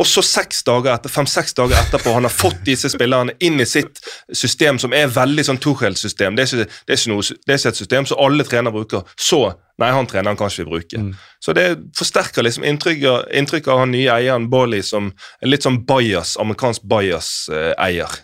Og 0.00 0.08
så 0.08 0.22
seks 0.24 0.62
dager 0.64 0.94
etter, 0.94 1.12
fem-seks 1.12 1.54
dager 1.58 1.76
etterpå 1.76 2.14
han 2.16 2.24
har 2.24 2.32
fått 2.32 2.62
disse 2.64 2.88
spillerne 2.92 3.34
inn 3.44 3.60
i 3.60 3.66
sitt 3.68 4.00
system, 4.32 4.78
som 4.80 4.94
er 4.96 5.10
veldig 5.12 5.44
sånn 5.44 5.60
Tuchel-system. 5.60 6.38
Det, 6.38 6.46
det, 6.56 6.68
det 6.88 6.96
er 6.96 7.58
ikke 7.58 7.74
et 7.74 7.82
system 7.82 8.08
som 8.08 8.22
alle 8.24 8.46
trenere 8.48 8.74
bruker. 8.80 9.04
Så 9.20 9.50
Nei, 9.80 9.88
han 9.96 10.04
treneren 10.04 10.36
kan 10.36 10.50
ikke 10.50 10.66
vi 10.66 10.68
bruke. 10.68 10.98
Så 11.40 11.54
det 11.56 11.62
forsterker 11.96 12.44
liksom 12.44 12.66
inntrykket, 12.68 13.30
inntrykket 13.32 13.70
av 13.72 13.78
han 13.80 13.94
nye 13.94 14.12
eieren 14.12 14.50
Bolly 14.52 14.82
som 14.84 15.08
en 15.40 15.48
litt 15.48 15.64
sånn 15.64 15.78
bias, 15.88 16.34
amerikansk 16.42 16.84
bias-eier. 16.90 18.18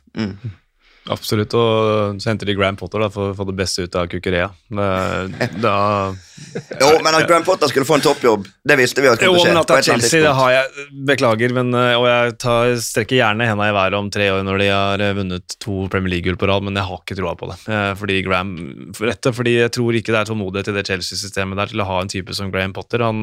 Absolutt, 1.09 1.55
og 1.55 2.17
så 2.21 2.33
henter 2.33 2.49
de 2.49 2.55
Graham 2.59 2.77
Potter 2.81 2.99
da, 3.05 3.09
for 3.15 3.31
å 3.31 3.37
få 3.39 3.45
det 3.47 3.55
beste 3.61 3.85
ut 3.87 3.95
av 3.99 4.09
Kukurea. 4.11 4.49
Da 5.63 5.75
Jo, 6.81 6.89
men 7.01 7.15
at 7.17 7.27
Graham 7.29 7.45
Potter 7.47 7.71
skulle 7.71 7.87
få 7.89 7.97
en 7.97 8.05
toppjobb, 8.05 8.47
det 8.67 8.77
visste 8.81 9.01
vi 9.05 9.09
at 9.09 9.23
Jo, 9.25 9.31
å 9.33 9.39
skje. 9.41 9.53
men 9.55 9.61
at 9.63 9.71
det 9.71 9.77
er 9.79 9.87
Chelsea, 9.87 10.21
det 10.25 10.33
har 10.37 10.51
jeg 10.53 10.87
Beklager, 11.07 11.53
men, 11.57 11.71
eh, 11.79 11.95
og 11.97 12.07
jeg 12.11 12.35
tar, 12.43 12.73
strekker 12.83 13.21
gjerne 13.21 13.47
henda 13.49 13.69
i 13.71 13.75
været 13.77 13.95
om 13.97 14.11
tre 14.13 14.27
år 14.35 14.43
når 14.45 14.59
de 14.61 14.67
har 14.73 15.05
eh, 15.07 15.15
vunnet 15.17 15.57
to 15.63 15.87
Premier 15.93 16.13
League-gull 16.17 16.37
på 16.41 16.49
rad, 16.51 16.67
men 16.67 16.77
jeg 16.77 16.85
har 16.91 17.01
ikke 17.01 17.17
troa 17.21 17.37
på 17.39 17.49
det. 17.53 17.57
Eh, 17.71 17.93
Fordi 18.01 18.19
Graham, 18.27 18.53
for 18.99 19.09
etter, 19.13 19.33
fordi 19.37 19.55
jeg 19.61 19.73
tror 19.79 19.97
ikke 20.01 20.13
det 20.13 20.21
er 20.21 20.31
tålmodighet 20.33 20.73
i 20.73 20.77
det 20.77 20.85
Chelsea-systemet 20.91 21.57
der 21.63 21.73
til 21.73 21.85
å 21.85 21.89
ha 21.89 22.01
en 22.03 22.11
type 22.13 22.35
som 22.37 22.51
Graham 22.53 22.75
Potter. 22.77 23.05
Han, 23.07 23.23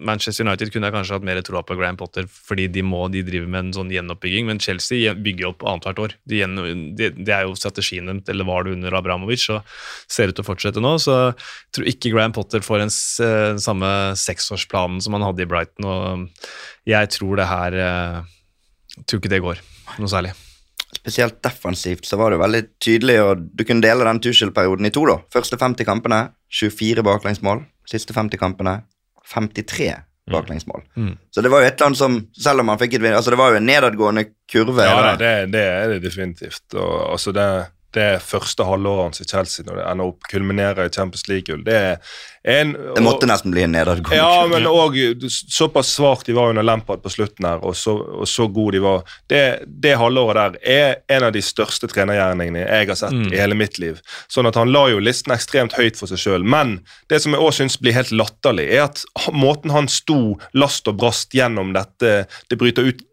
Manchester 0.00 0.46
United 0.48 0.72
kunne 0.72 0.88
jeg 0.90 0.96
kanskje 0.96 1.18
hatt 1.18 1.26
mer 1.28 1.40
troa 1.46 1.62
på 1.66 1.76
Graham 1.78 2.00
Potter, 2.00 2.26
fordi 2.30 2.66
de 2.72 2.82
må, 2.86 3.04
de 3.12 3.22
driver 3.26 3.48
med 3.52 3.68
en 3.68 3.72
sånn 3.76 3.92
gjenoppbygging, 3.94 4.48
men 4.50 4.58
Chelsea 4.62 5.14
bygger 5.14 5.52
opp 5.52 5.62
annethvert 5.68 6.02
år. 6.08 6.16
De 6.30 6.40
gjen- 6.42 6.58
det 6.98 7.12
de 7.18 7.32
er 7.34 7.46
jo 7.46 7.56
strategien 7.58 8.08
deres, 8.08 8.26
eller 8.32 8.48
var 8.48 8.66
det 8.66 8.74
under 8.76 8.96
Abramovic, 8.98 9.46
og 9.54 9.64
ser 10.10 10.30
ut 10.30 10.38
til 10.38 10.44
å 10.44 10.50
fortsette 10.50 10.82
nå. 10.82 10.96
Så 11.02 11.16
jeg 11.30 11.76
tror 11.76 11.90
ikke 11.92 12.12
Graham 12.14 12.36
Potter 12.36 12.64
får 12.64 12.84
den 12.84 12.92
eh, 13.26 13.54
samme 13.62 13.94
seksårsplanen 14.18 15.00
som 15.04 15.16
han 15.16 15.26
hadde 15.28 15.46
i 15.46 15.50
Brighton, 15.50 15.88
og 15.88 16.52
jeg 16.88 17.14
tror 17.16 17.40
det 17.40 17.50
her 17.50 17.80
jeg 17.80 18.36
Tror 19.06 19.20
ikke 19.20 19.30
det 19.30 19.38
går 19.44 19.60
noe 20.02 20.10
særlig. 20.10 20.32
Spesielt 20.90 21.36
defensivt 21.46 22.08
så 22.08 22.18
var 22.18 22.34
det 22.34 22.40
veldig 22.42 22.60
tydelig, 22.82 23.16
og 23.22 23.44
du 23.54 23.62
kunne 23.64 23.84
dele 23.84 24.04
den 24.04 24.18
Tuchel-perioden 24.20 24.90
i 24.90 24.92
to. 24.92 25.06
da. 25.06 25.20
Første 25.32 25.56
50 25.56 25.86
kampene, 25.86 26.18
24 26.50 27.06
baklengsmål. 27.06 27.62
Siste 27.88 28.16
50 28.18 28.42
kampene, 28.42 28.80
53 29.30 29.92
baklengsmål. 30.32 30.84
Mm. 30.96 31.12
Så 31.34 31.44
det 31.44 31.52
var 31.52 31.62
jo 31.62 31.68
et 31.70 31.74
eller 31.74 31.90
annet 31.90 32.00
som, 32.00 32.16
selv 32.46 32.62
om 32.62 32.72
han 32.72 32.80
fikk 32.80 32.98
et 32.98 33.06
altså 33.10 33.34
det 33.34 33.40
var 33.40 33.52
jo 33.52 33.60
en 33.60 33.68
nedadgående 33.68 34.24
kurve. 34.50 34.86
Ja, 34.86 35.02
da, 35.04 35.12
det, 35.20 35.34
det 35.54 35.66
er 35.66 35.94
det 35.94 36.00
definitivt. 36.04 36.64
Og, 36.74 36.94
altså 37.12 37.34
det, 37.36 37.48
det 37.96 38.22
første 38.22 38.64
halvåret 38.66 39.08
hans 39.08 39.22
i 39.22 39.28
Chelsea, 39.28 39.64
når 39.66 39.80
det 39.80 39.86
ender 39.90 40.10
opp 40.12 40.28
kulminerer 40.30 40.86
i 40.86 40.92
Champions 40.94 41.26
League-gull, 41.28 41.64
det 41.66 41.78
er 41.78 42.12
en 42.42 42.72
det 42.72 43.02
måtte 43.04 43.28
nesten 43.28 43.52
bli 43.52 43.66
en 43.66 43.74
nedadgående 43.74 44.16
Ja, 44.16 44.46
men 44.48 44.64
òg 44.64 44.94
såpass 45.28 45.90
svakt 45.98 46.30
de 46.30 46.32
var 46.32 46.54
under 46.54 46.64
Lampard 46.64 47.02
på 47.04 47.12
slutten 47.12 47.44
her, 47.44 47.60
og 47.60 47.76
så, 47.76 47.92
og 47.92 48.28
så 48.30 48.46
gode 48.48 48.78
de 48.78 48.84
var. 48.84 49.02
Det, 49.28 49.42
det 49.66 49.98
halvåret 50.00 50.56
der 50.56 50.56
er 50.64 51.18
en 51.18 51.26
av 51.28 51.34
de 51.36 51.42
største 51.44 51.90
trenergjerningene 51.90 52.62
jeg 52.62 52.88
har 52.88 53.00
sett 53.02 53.18
i 53.28 53.36
hele 53.36 53.58
mitt 53.58 53.76
liv. 53.82 54.00
Sånn 54.32 54.48
at 54.48 54.56
han 54.56 54.72
la 54.72 54.86
jo 54.88 55.02
listen 55.04 55.34
ekstremt 55.36 55.76
høyt 55.76 56.00
for 56.00 56.08
seg 56.08 56.22
sjøl. 56.22 56.46
Men 56.46 56.78
det 57.12 57.20
som 57.20 57.36
jeg 57.36 57.44
òg 57.44 57.52
syns 57.58 57.76
blir 57.82 57.98
helt 57.98 58.14
latterlig, 58.14 58.70
er 58.72 58.86
at 58.86 59.04
måten 59.36 59.74
han 59.74 59.90
sto 59.92 60.38
last 60.56 60.88
og 60.88 60.96
brast 61.02 61.36
gjennom 61.36 61.74
dette 61.76 62.24
Det 62.48 62.56
bryter 62.58 62.86
ut 62.88 63.04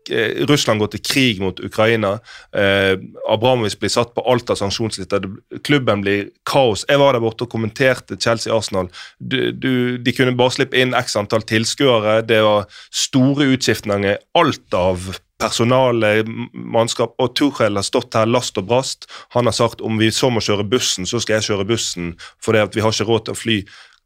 Russland 0.49 0.81
går 0.81 0.91
til 0.93 1.03
krig 1.03 1.41
mot 1.43 1.59
Ukraina. 1.59 2.17
Eh, 2.55 2.95
Abramovic 3.29 3.77
blir 3.79 3.91
satt 3.93 4.13
på 4.15 4.23
alt 4.29 4.49
av 4.53 4.59
sanksjonslister. 4.59 5.27
Klubben 5.67 6.03
blir 6.05 6.31
kaos. 6.47 6.85
Jeg 6.89 7.01
var 7.01 7.13
der 7.13 7.23
borte 7.23 7.47
og 7.47 7.53
kommenterte 7.53 8.17
Chelsea-Arsenal. 8.19 8.89
De 9.19 10.15
kunne 10.15 10.37
bare 10.37 10.55
slippe 10.57 10.79
inn 10.79 10.95
x 10.97 11.17
antall 11.19 11.45
tilskuere. 11.47 12.21
Det 12.27 12.41
var 12.45 12.67
store 12.91 13.51
utskiftninger. 13.55 14.19
Alt 14.37 14.77
av 14.77 15.11
personale, 15.41 16.23
mannskap. 16.53 17.15
Og 17.21 17.35
Tuchel 17.37 17.77
har 17.77 17.85
stått 17.85 18.17
her 18.17 18.29
last 18.29 18.57
og 18.57 18.69
brast. 18.69 19.09
Han 19.35 19.49
har 19.49 19.55
sagt 19.55 19.83
om 19.85 19.99
vi 20.01 20.09
så 20.13 20.31
må 20.33 20.43
kjøre 20.43 20.67
bussen, 20.69 21.05
så 21.09 21.21
skal 21.21 21.37
jeg 21.37 21.51
kjøre 21.51 21.67
bussen, 21.69 22.15
for 22.43 22.57
at 22.57 22.75
vi 22.75 22.83
har 22.83 22.93
ikke 22.93 23.09
råd 23.09 23.27
til 23.27 23.37
å 23.37 23.41
fly. 23.41 23.57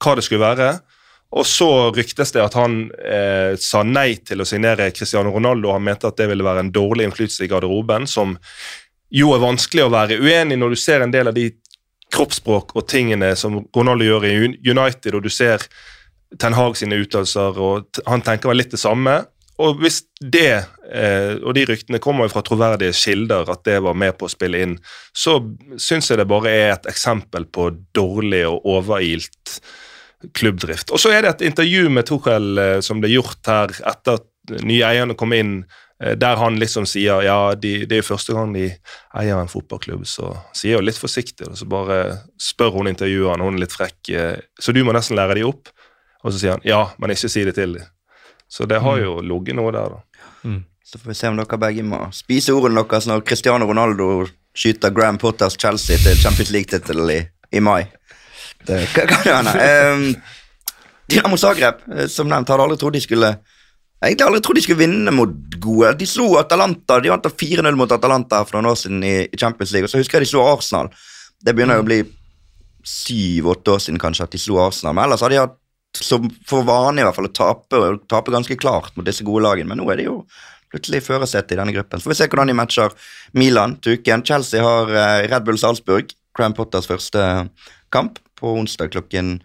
Hva 0.02 0.18
det 0.18 0.26
skulle 0.26 0.44
være. 0.44 0.72
Og 1.32 1.48
så 1.48 1.70
ryktes 1.96 2.34
det 2.36 2.44
at 2.44 2.56
han 2.60 2.90
eh, 3.00 3.56
sa 3.60 3.86
nei 3.88 4.18
til 4.28 4.44
å 4.44 4.48
signere 4.48 4.90
Cristiano 4.92 5.32
Ronaldo. 5.32 5.72
Han 5.72 5.86
mente 5.86 6.10
at 6.10 6.20
det 6.20 6.28
ville 6.28 6.44
være 6.44 6.66
en 6.66 6.74
dårlig 6.76 7.08
innflytelse 7.08 7.46
i 7.46 7.52
garderoben, 7.52 8.08
som 8.10 8.36
jo 9.12 9.32
er 9.36 9.44
vanskelig 9.44 9.86
å 9.86 9.94
være 9.94 10.20
uenig 10.20 10.60
når 10.60 10.74
du 10.74 10.80
ser 10.80 11.04
en 11.04 11.14
del 11.14 11.32
av 11.32 11.36
de 11.36 11.50
kroppsspråk 12.12 12.76
og 12.76 12.88
tingene 12.92 13.32
som 13.40 13.62
Ronaldo 13.76 14.08
gjør 14.08 14.28
i 14.28 14.36
United, 14.60 15.16
og 15.16 15.24
du 15.24 15.32
ser 15.32 15.64
Ten 16.40 16.56
Hag 16.56 16.76
sine 16.80 17.00
uttalelser, 17.00 17.60
og 17.60 18.02
han 18.08 18.24
tenker 18.24 18.52
vel 18.52 18.62
litt 18.62 18.76
det 18.76 18.80
samme. 18.82 19.22
Og 19.62 19.80
hvis 19.84 20.02
det, 20.20 20.64
eh, 20.92 21.36
og 21.40 21.54
de 21.56 21.66
ryktene 21.70 22.00
kommer 22.04 22.26
jo 22.26 22.34
fra 22.34 22.44
troverdige 22.44 22.96
kilder, 22.98 23.52
at 23.52 23.64
det 23.68 23.78
var 23.84 23.96
med 23.96 24.18
på 24.18 24.28
å 24.28 24.32
spille 24.32 24.64
inn, 24.64 24.76
så 25.14 25.38
syns 25.78 26.10
jeg 26.12 26.20
det 26.20 26.28
bare 26.32 26.52
er 26.52 26.74
et 26.74 26.92
eksempel 26.92 27.46
på 27.48 27.70
dårlig 27.96 28.46
og 28.50 28.68
overilt 28.78 29.60
klubbdrift. 30.34 30.92
Og 30.92 31.02
så 31.02 31.14
er 31.14 31.24
det 31.24 31.36
et 31.36 31.46
intervju 31.52 31.90
med 31.94 32.08
Tuchel 32.10 32.58
eh, 32.62 32.80
som 32.86 33.02
ble 33.02 33.12
gjort 33.14 33.48
her 33.50 33.74
etter 33.94 34.20
at 34.20 34.28
nye 34.66 34.84
eierne 34.88 35.16
kom 35.18 35.34
inn, 35.38 35.54
eh, 36.02 36.16
der 36.20 36.40
han 36.42 36.60
liksom 36.62 36.88
sier 36.90 37.24
ja, 37.26 37.38
de, 37.56 37.74
det 37.86 37.98
er 37.98 38.04
jo 38.04 38.10
første 38.12 38.36
gang 38.38 38.54
de 38.56 38.68
eier 39.18 39.40
en 39.40 39.52
fotballklubb, 39.52 40.06
så 40.10 40.34
sier 40.58 40.82
hun 40.82 40.88
litt 40.88 41.00
forsiktig, 41.00 41.50
og 41.50 41.58
så 41.60 41.70
bare 41.70 42.02
spør 42.42 42.78
hun 42.80 42.92
intervjueren, 42.92 43.44
hun 43.46 43.60
er 43.60 43.66
litt 43.66 43.78
frekk, 43.78 44.00
eh, 44.14 44.38
så 44.60 44.76
du 44.76 44.84
må 44.86 44.96
nesten 44.96 45.20
lære 45.20 45.40
de 45.40 45.48
opp. 45.48 45.74
Og 46.22 46.30
så 46.30 46.38
sier 46.38 46.54
han 46.54 46.68
ja, 46.68 46.84
men 47.02 47.16
ikke 47.16 47.32
si 47.34 47.42
det 47.48 47.56
til 47.58 47.80
dem. 47.80 47.88
Så 48.52 48.68
det 48.70 48.82
har 48.84 49.00
jo 49.00 49.22
ligget 49.26 49.56
noe 49.58 49.72
der, 49.74 49.96
da. 49.96 50.28
Så 50.92 51.00
får 51.00 51.08
vi 51.08 51.16
se 51.16 51.30
om 51.32 51.38
dere 51.40 51.58
begge 51.58 51.84
må 51.88 52.02
spise 52.12 52.52
ordene 52.52 52.82
deres 52.84 53.06
når 53.08 53.22
Cristiano 53.24 53.66
Ronaldo 53.70 54.26
skyter 54.52 54.92
Graham 54.92 55.18
Potters 55.22 55.56
Chelsea 55.56 55.96
til 55.98 56.18
Champions 56.20 56.52
League-tittelen 56.52 57.12
i, 57.14 57.20
i 57.56 57.62
mai. 57.64 57.86
Det 58.68 58.84
kan 58.96 59.26
jo 59.26 59.34
hende. 59.36 59.56
Um, 59.58 60.06
Dinamo 61.12 61.38
Zagreb, 61.38 61.82
eh, 61.96 62.08
som 62.08 62.30
nevnt, 62.30 62.50
hadde 62.50 62.68
aldri 62.68 62.80
trodd 62.80 62.96
de 62.96 63.04
skulle 63.04 63.36
Egentlig 64.02 64.26
aldri 64.26 64.42
trodd 64.42 64.58
de 64.58 64.62
skulle 64.66 64.82
vinne 64.82 65.12
mot 65.14 65.34
gode. 65.62 65.92
De 66.00 66.08
slo 66.10 66.32
Atalanta, 66.40 66.96
de 66.98 67.12
vant 67.12 67.28
4-0 67.38 67.76
mot 67.78 67.92
Atalanta 67.94 68.40
for 68.48 68.58
noen 68.58 68.72
år 68.72 68.80
siden 68.82 69.04
i, 69.06 69.28
i 69.30 69.38
Champions 69.38 69.76
League. 69.76 69.86
Og 69.86 69.94
så 69.94 70.02
husker 70.02 70.18
jeg 70.18 70.26
de 70.26 70.32
slo 70.32 70.42
Arsenal. 70.42 70.90
Det 71.38 71.54
begynner 71.54 71.78
jo 71.78 71.84
å 71.84 71.86
bli 71.86 72.00
syv-åtte 72.82 73.76
år 73.76 73.84
siden 73.84 74.02
kanskje 74.02 74.26
at 74.26 74.34
de 74.34 74.42
slo 74.42 74.58
Arsenal. 74.64 74.96
Men 74.98 75.06
ellers 75.06 75.22
har 75.22 75.30
de 75.30 75.38
hatt 75.44 75.54
som 76.02 76.26
for 76.50 76.66
vane 76.66 77.04
i 77.04 77.06
hvert 77.06 77.20
fall 77.20 77.30
å 77.30 77.36
tape, 77.36 77.78
og 77.78 78.02
tape 78.10 78.34
ganske 78.34 78.58
klart 78.58 78.98
mot 78.98 79.06
disse 79.06 79.26
gode 79.28 79.46
lagene. 79.46 79.70
Men 79.70 79.84
nå 79.84 79.94
er 79.94 80.02
de 80.02 80.08
jo 80.08 80.18
plutselig 80.72 81.02
i 81.02 81.06
førersetet 81.06 81.54
i 81.54 81.60
denne 81.60 81.76
gruppen. 81.76 82.02
Så 82.02 82.08
får 82.08 82.16
vi 82.16 82.20
se 82.24 82.30
hvordan 82.32 82.50
de 82.50 82.58
matcher 82.58 82.98
Milan 83.38 83.78
til 83.84 84.00
uken. 84.00 84.26
Chelsea 84.26 84.66
har 84.66 84.90
eh, 84.96 85.28
Red 85.30 85.46
Bull 85.46 85.60
Salzburg, 85.62 86.10
Cram 86.38 86.56
Potters 86.58 86.90
første 86.90 87.28
kamp, 87.94 88.18
på 88.42 88.56
onsdag 88.60 88.92
klokken 88.96 89.38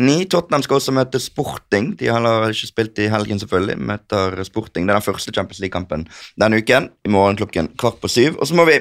ni. 0.00 0.24
Tottenham 0.30 0.64
skal 0.64 0.78
også 0.80 0.94
møte 0.94 1.20
Sporting. 1.22 1.92
De 2.00 2.10
har 2.10 2.48
ikke 2.50 2.70
spilt 2.70 3.02
i 3.02 3.10
helgen, 3.12 3.42
selvfølgelig. 3.42 3.78
Møter 3.90 4.40
Sporting. 4.46 4.86
Det 4.86 4.94
er 4.94 5.00
den 5.02 5.06
første 5.06 5.34
Champions 5.34 5.62
League-kampen 5.62 6.08
denne 6.40 6.62
uken. 6.62 6.90
I 7.04 7.14
morgen 7.14 7.38
klokken 7.38 7.70
kvart 7.78 8.00
på 8.02 8.10
syv. 8.10 8.38
Og 8.40 8.50
så 8.50 8.58
må 8.58 8.66
vi 8.70 8.80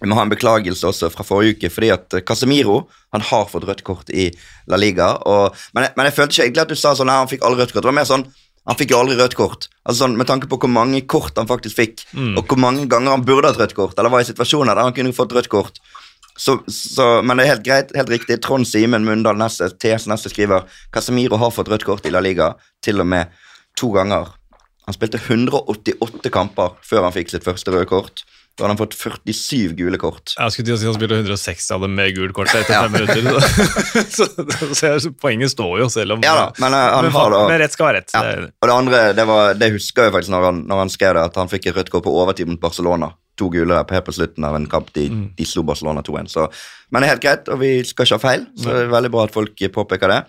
vi 0.00 0.08
må 0.08 0.16
ha 0.16 0.24
en 0.24 0.32
beklagelse 0.32 0.86
også 0.88 1.10
fra 1.12 1.24
forrige 1.26 1.58
uke, 1.58 1.70
fordi 1.72 1.90
at 1.92 2.14
Casemiro 2.24 2.86
han 3.12 3.24
har 3.30 3.48
fått 3.50 3.66
rødt 3.68 3.82
kort 3.84 4.08
i 4.08 4.30
La 4.70 4.78
Liga. 4.80 5.12
Og, 5.28 5.56
men, 5.76 5.84
jeg, 5.84 5.92
men 5.98 6.08
jeg 6.08 6.16
følte 6.16 6.32
ikke 6.32 6.46
egentlig 6.46 6.62
at 6.62 6.72
du 6.72 6.80
sa 6.80 6.94
sånn 6.96 7.10
nei, 7.10 7.18
han 7.20 7.28
fikk 7.28 7.44
alle 7.44 7.60
rødt 7.60 7.74
kort. 7.74 7.84
Det 7.84 7.92
var 7.92 8.00
mer 8.00 8.08
sånn 8.08 8.30
Han 8.68 8.76
fikk 8.76 8.90
jo 8.92 8.98
aldri 9.00 9.14
rødt 9.16 9.34
kort. 9.34 9.64
Altså 9.88 10.04
sånn, 10.04 10.18
Med 10.20 10.28
tanke 10.28 10.46
på 10.46 10.58
hvor 10.60 10.70
mange 10.70 11.00
kort 11.08 11.38
han 11.40 11.48
faktisk 11.48 11.78
fikk, 11.78 12.02
og 12.36 12.44
hvor 12.44 12.58
mange 12.60 12.84
ganger 12.86 13.16
han 13.16 13.24
burde 13.24 13.48
hatt 13.48 13.58
rødt 13.58 13.72
kort, 13.74 13.98
eller 13.98 14.12
var 14.12 14.20
i 14.20 14.28
situasjoner 14.28 14.76
der 14.76 14.84
han 14.84 14.94
kunne 14.94 15.16
fått 15.16 15.32
rødt 15.32 15.48
kort. 15.50 15.80
Så, 16.40 16.56
så, 16.72 17.06
men 17.20 17.36
det 17.36 17.44
er 17.44 17.50
helt 17.50 17.64
greit, 17.66 17.90
helt 17.92 18.08
riktig. 18.08 18.38
Trond 18.40 18.64
Simen 18.64 19.04
Mundal 19.04 19.36
Nesse, 19.36 19.68
TS 19.76 20.06
Nesse 20.08 20.32
skriver 20.32 20.64
Casemiro 20.94 21.36
har 21.36 21.52
fått 21.52 21.68
rødt 21.68 21.84
kort 21.84 22.06
i 22.08 22.12
La 22.14 22.22
Liga 22.24 22.54
til 22.80 23.02
og 23.02 23.10
med 23.12 23.34
to 23.76 23.90
ganger. 23.92 24.30
Han 24.88 24.96
spilte 24.96 25.20
188 25.20 26.32
kamper 26.32 26.78
før 26.86 27.04
han 27.04 27.12
fikk 27.12 27.34
sitt 27.34 27.44
første 27.44 27.74
røde 27.74 27.90
kort. 27.90 28.24
Da 28.56 28.64
hadde 28.64 28.72
han 28.72 28.80
fått 28.80 28.96
47 28.96 29.76
gule 29.76 30.00
kort. 30.00 30.32
Jeg 30.32 30.52
skulle 30.54 30.70
til 30.70 30.74
å 30.74 30.80
si 30.80 30.88
han 30.88 30.96
spilte 30.96 31.20
160 31.20 31.68
av 31.76 31.84
dem 31.84 31.94
med 31.96 32.16
gult 32.16 32.34
kort 32.36 32.50
etter 32.56 32.72
fem 32.84 32.96
minutter. 32.96 34.08
så, 34.16 34.26
så 34.80 34.96
så, 35.04 35.12
poenget 35.20 35.52
står 35.52 35.78
jo, 35.84 35.86
selv 35.92 36.16
om 36.16 36.24
Ja 36.24 36.34
da, 36.40 36.50
men 36.60 36.76
eh, 36.76 36.88
han 36.96 37.12
har 37.14 37.34
da 37.36 37.46
Men 37.52 37.60
rett 37.62 37.76
skal 37.76 37.90
være 37.90 38.02
rett. 38.02 38.16
Ja. 38.16 38.48
Og 38.48 38.72
det 38.72 38.76
andre, 38.80 39.02
det, 39.16 39.28
var, 39.28 39.56
det 39.60 39.74
husker 39.76 40.08
jeg 40.08 40.16
faktisk 40.16 40.32
når 40.34 40.48
han, 40.48 40.64
når 40.72 40.86
han 40.86 40.92
skrev 40.96 41.16
det, 41.20 41.28
at 41.28 41.40
han 41.40 41.52
fikk 41.52 41.70
et 41.70 41.80
rødt 41.80 41.92
kort 41.92 42.08
på 42.08 42.16
overtid 42.24 42.48
mot 42.48 42.60
Barcelona. 42.64 43.12
To 43.40 43.48
gule 43.52 43.72
der 43.88 44.02
på 44.04 44.12
slutten 44.14 44.44
av 44.46 44.54
en 44.58 44.66
kamp. 44.70 44.92
De, 44.96 45.08
de 45.38 45.46
slo 45.48 45.62
Barcelona 45.66 46.02
2-1. 46.06 46.28
Så- 46.32 46.48
Men 46.92 47.00
det 47.02 47.08
er 47.08 47.14
helt 47.14 47.24
greit, 47.24 47.48
og 47.48 47.60
vi 47.62 47.72
skal 47.88 48.04
ikke 48.06 48.18
ha 48.18 48.24
feil, 48.28 48.46
så 48.60 48.70
det 48.74 48.82
er 48.86 48.92
veldig 48.92 49.10
bra 49.14 49.24
at 49.24 49.32
folk 49.34 49.56
påpeker 49.74 50.08
det. 50.12 50.20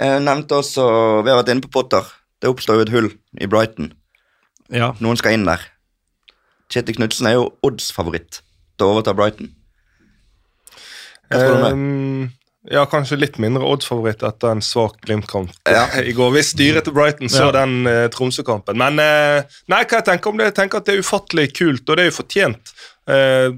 Jeg 0.00 0.22
nevnte 0.24 0.56
også, 0.62 0.84
Vi 1.24 1.30
har 1.30 1.42
vært 1.42 1.50
inne 1.52 1.60
på 1.66 1.70
Potter. 1.74 2.06
Det 2.40 2.48
oppstår 2.48 2.78
jo 2.80 2.84
et 2.86 2.92
hull 2.94 3.10
i 3.40 3.46
Brighton. 3.50 3.92
Ja. 4.72 4.92
Noen 5.02 5.18
skal 5.20 5.34
inn 5.36 5.44
der. 5.44 5.60
Kjetil 6.70 6.94
Knutsen 6.96 7.26
er 7.26 7.34
jo 7.36 7.48
odds-favoritt 7.66 8.40
til 8.78 8.86
å 8.86 8.92
overta 8.94 9.12
Brighton. 9.18 9.50
Hva 11.30 11.40
tror 11.42 11.56
du 11.56 11.62
med? 11.62 11.72
Ehm, 11.74 12.30
ja, 12.68 12.82
kanskje 12.90 13.16
litt 13.16 13.38
mindre 13.40 13.64
oddsfavoritt 13.64 14.22
etter 14.26 14.50
en 14.52 14.60
svak 14.60 14.98
Glimt-kamp 15.06 15.50
Ja. 15.70 15.86
i 16.04 16.12
går. 16.12 16.30
Hvis 16.36 16.52
styret 16.52 16.84
til 16.84 16.92
Brighton 16.96 17.28
så 17.32 17.46
Ja. 17.48 17.52
den 17.62 17.86
eh, 17.88 18.08
Tromsø-kampen. 18.12 18.76
Men 18.76 18.98
eh, 19.00 19.42
nei, 19.72 19.84
hva 19.84 20.00
jeg 20.00 20.04
tenker 20.10 20.30
om 20.30 20.36
det? 20.40 20.50
Jeg 20.50 20.58
tenker 20.60 20.78
at 20.82 20.86
det 20.90 20.98
er 20.98 21.04
ufattelig 21.04 21.46
kult, 21.56 21.88
og 21.88 21.96
det 21.96 22.04
er 22.04 22.10
jo 22.10 22.18
fortjent. 22.20 22.74
Eh, 23.10 23.48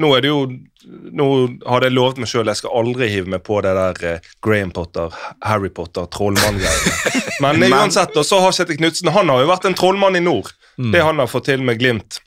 nå 0.00 0.14
er 0.16 0.24
det 0.24 0.30
jo 0.32 0.38
Nå 0.84 1.26
hadde 1.64 1.86
jeg 1.88 1.94
lovet 1.96 2.18
meg 2.20 2.28
sjøl 2.28 2.48
jeg 2.50 2.58
skal 2.58 2.74
aldri 2.76 3.06
hive 3.08 3.30
meg 3.32 3.40
på 3.46 3.56
det 3.64 3.70
der 3.72 4.00
eh, 4.04 4.26
Graham 4.44 4.68
Potter, 4.76 5.14
Harry 5.40 5.70
Potter, 5.72 6.04
trollmann-greiene. 6.12 7.22
Men, 7.44 7.60
Men- 7.62 7.72
uansett, 7.72 8.12
og 8.20 8.26
så 8.28 8.40
har 8.44 8.52
Kjetil 8.52 8.76
Knutsen 8.82 9.08
Han 9.14 9.32
har 9.32 9.40
jo 9.40 9.48
vært 9.48 9.64
en 9.70 9.76
trollmann 9.78 10.18
i 10.18 10.20
nord. 10.24 10.50
Det 10.76 11.00
han 11.00 11.22
har 11.22 11.30
fått 11.30 11.46
til 11.48 11.62
med 11.64 11.78
Glimt. 11.80 12.18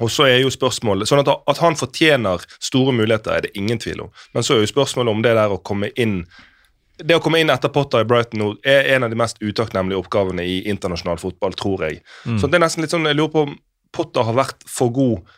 Og 0.00 0.10
så 0.12 0.26
er 0.28 0.40
jo 0.42 0.50
spørsmålet, 0.52 1.08
sånn 1.08 1.22
at, 1.22 1.30
at 1.32 1.62
han 1.62 1.78
fortjener 1.78 2.44
store 2.58 2.92
muligheter, 2.96 3.32
er 3.32 3.46
det 3.46 3.54
ingen 3.56 3.80
tvil 3.80 4.06
om. 4.06 4.12
Men 4.36 4.44
så 4.44 4.56
er 4.56 4.64
jo 4.64 4.74
spørsmålet 4.74 5.14
om 5.14 5.24
det 5.24 5.32
der 5.38 5.54
å 5.54 5.62
komme 5.64 5.92
inn 5.96 6.22
det 6.96 7.12
å 7.12 7.20
komme 7.20 7.42
inn 7.42 7.52
etter 7.52 7.68
Potter 7.68 8.06
i 8.06 8.08
Brighton 8.08 8.40
nå 8.40 8.46
er 8.64 8.86
en 8.94 9.04
av 9.04 9.10
de 9.12 9.18
mest 9.20 9.36
utakknemlige 9.42 10.00
oppgavene 10.00 10.44
i 10.48 10.62
internasjonal 10.70 11.18
fotball, 11.20 11.52
tror 11.52 11.82
jeg. 11.84 11.98
Så 12.40 12.48
det 12.48 12.56
er 12.56 12.62
nesten 12.64 12.84
litt 12.84 12.94
sånn, 12.94 13.04
Jeg 13.04 13.18
lurer 13.18 13.32
på 13.34 13.42
om 13.44 13.58
Potter 13.92 14.24
har 14.24 14.36
vært 14.36 14.64
for 14.64 14.88
god 14.96 15.34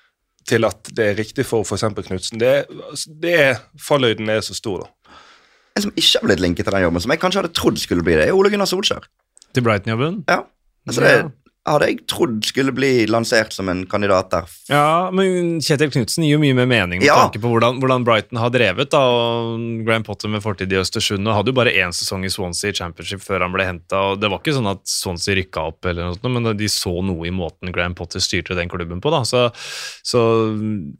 til 0.49 0.65
at 0.69 0.91
det 0.95 1.09
er 1.11 1.19
riktig 1.19 1.45
for 1.47 1.67
f.eks. 1.67 1.83
Knutsen. 2.07 2.39
Det, 2.39 2.53
det 3.23 3.35
er 3.35 3.59
Falløyden 3.83 4.31
er 4.31 4.41
så 4.47 4.55
stor, 4.57 4.87
da. 4.87 5.19
En 5.77 5.85
som 5.89 5.93
ikke 5.95 6.21
har 6.21 6.27
blitt 6.27 6.43
linket 6.43 6.67
til 6.67 6.75
den 6.75 6.87
jobben, 6.87 7.03
som 7.03 7.13
jeg 7.15 7.23
kanskje 7.23 7.43
hadde 7.43 7.55
trodd 7.59 7.83
skulle 7.83 8.07
bli 8.07 8.17
det, 8.19 8.29
er 8.31 8.39
Ole 8.39 8.51
Gunnar 8.55 8.71
Solskjær. 8.71 9.11
Til 9.55 9.67
Brighton-jobben? 9.67 10.23
Ja, 10.31 10.41
altså 10.87 11.05
det 11.05 11.13
hadde 11.71 11.87
jeg 11.91 12.01
trodd 12.11 12.45
skulle 12.49 12.73
bli 12.75 13.07
lansert 13.11 13.53
som 13.53 13.69
en 13.69 13.85
kandidat 13.87 14.31
der. 14.33 14.45
Ja, 14.71 15.11
men 15.15 15.59
Kjetil 15.65 15.91
Knutsen 15.95 16.25
gir 16.27 16.37
jo 16.37 16.41
mye 16.43 16.55
mer 16.57 16.67
mening 16.71 16.99
med 17.01 17.07
Ja. 17.07 17.17
tanke 17.29 17.41
på 17.43 17.51
hvordan, 17.53 17.79
hvordan 17.83 18.05
Brighton 18.05 18.39
har 18.41 18.51
drevet. 18.51 18.91
da, 18.91 18.99
og 18.99 19.85
Graham 19.87 20.03
Potter 20.07 20.29
med 20.29 20.43
fortid 20.43 20.73
i 20.73 20.77
Østersund 20.81 21.27
og 21.29 21.35
hadde 21.39 21.53
jo 21.53 21.59
bare 21.61 21.73
én 21.73 21.93
sesong 21.93 22.25
i 22.25 22.33
Swansea 22.33 22.73
Championship 22.73 23.21
før 23.21 23.41
han 23.47 23.53
ble 23.53 23.65
henta. 23.69 24.03
Det 24.19 24.31
var 24.31 24.39
ikke 24.41 24.55
sånn 24.57 24.71
at 24.71 24.83
Swansea 24.89 25.35
rykka 25.39 25.67
opp, 25.73 25.85
eller 25.87 26.05
noe 26.09 26.15
sånt, 26.19 26.33
men 26.33 26.57
de 26.57 26.69
så 26.73 26.95
noe 27.05 27.27
i 27.27 27.31
måten 27.35 27.73
Graham 27.73 27.95
Potter 27.95 28.21
styrte 28.21 28.55
den 28.57 28.69
klubben 28.69 29.01
på. 29.01 29.11
da, 29.11 29.23
Så, 29.29 29.51
så 30.05 30.21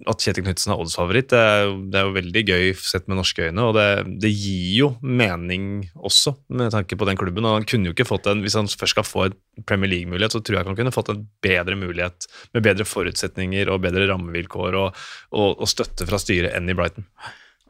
at 0.09 0.19
Kjetil 0.23 0.45
Knutsen 0.45 0.73
er 0.75 0.81
oddsfavoritt, 0.83 1.29
det, 1.33 1.39
er 1.39 1.73
det 1.91 2.01
er 2.01 2.09
jo 2.09 2.17
veldig 2.17 2.43
gøy 2.49 2.67
sett 2.77 3.09
med 3.09 3.19
norske 3.21 3.49
øyne. 3.49 3.65
Og 3.69 3.75
det, 3.79 3.89
det 4.23 4.33
gir 4.35 4.77
jo 4.83 4.89
mening 5.03 5.89
også, 5.97 6.35
med 6.51 6.73
tanke 6.75 6.97
på 6.99 7.07
den 7.09 7.17
klubben. 7.21 7.45
og 7.49 7.59
han 7.61 7.65
kunne 7.69 7.91
jo 7.91 7.95
ikke 7.97 8.09
fått 8.09 8.27
en, 8.31 8.43
Hvis 8.45 8.55
han 8.59 8.67
først 8.71 8.95
skal 8.97 9.05
få 9.07 9.25
en 9.29 9.35
Premier 9.67 9.91
League-mulighet, 9.91 10.33
så 10.33 10.41
tror 10.45 10.59
jeg 10.61 10.67
han 10.69 10.77
kunne 10.79 10.93
fått 10.95 11.09
en 11.13 11.25
bedre 11.43 11.75
mulighet 11.79 12.27
med 12.55 12.63
bedre 12.63 12.85
forutsetninger 12.87 13.71
og 13.73 13.81
bedre 13.83 14.07
rammevilkår 14.11 14.77
og, 14.79 14.97
og, 15.33 15.49
og 15.59 15.69
støtte 15.71 16.07
fra 16.09 16.19
styret 16.23 16.55
enn 16.55 16.69
i 16.71 16.77
Brighton. 16.79 17.07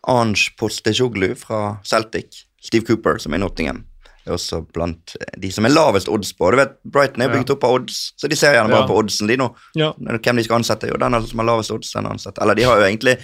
Ange 0.09 0.51
Postejoglu 0.59 1.34
fra 1.39 1.78
Celtic, 1.84 2.45
Steve 2.62 2.84
Cooper, 2.89 3.18
som 3.22 3.32
er 3.34 3.41
i 3.41 3.43
Nottingham, 3.43 3.84
er 4.26 4.34
også 4.36 4.61
blant 4.74 5.14
de 5.41 5.51
som 5.55 5.64
er 5.64 5.72
lavest 5.72 6.09
odds 6.12 6.34
på. 6.36 6.51
Du 6.53 6.59
vet, 6.61 6.74
Brighton 6.84 7.24
er 7.24 7.32
bygd 7.32 7.51
opp 7.55 7.64
av 7.64 7.78
odds, 7.78 8.12
så 8.20 8.28
de 8.28 8.36
ser 8.36 8.55
gjerne 8.59 8.70
bare 8.74 8.84
Ja. 8.84 8.89
på 8.91 8.97
oddsen 9.01 9.26
de 9.30 9.36
nå. 9.41 9.49
Ja. 9.78 9.93
Hvem 9.97 10.36
de 10.36 10.45
skal 10.45 10.59
ansette, 10.61 10.89
jo 10.91 10.99
den 11.01 11.16
som 11.26 11.39
har 11.43 11.49
lavest 11.49 11.72
odds, 11.72 11.93
den 11.97 12.07
ansetter. 12.11 12.43
Eller 12.45 12.55
de 12.59 12.66
har 12.68 12.76
jo 12.82 12.86
egentlig 12.91 13.16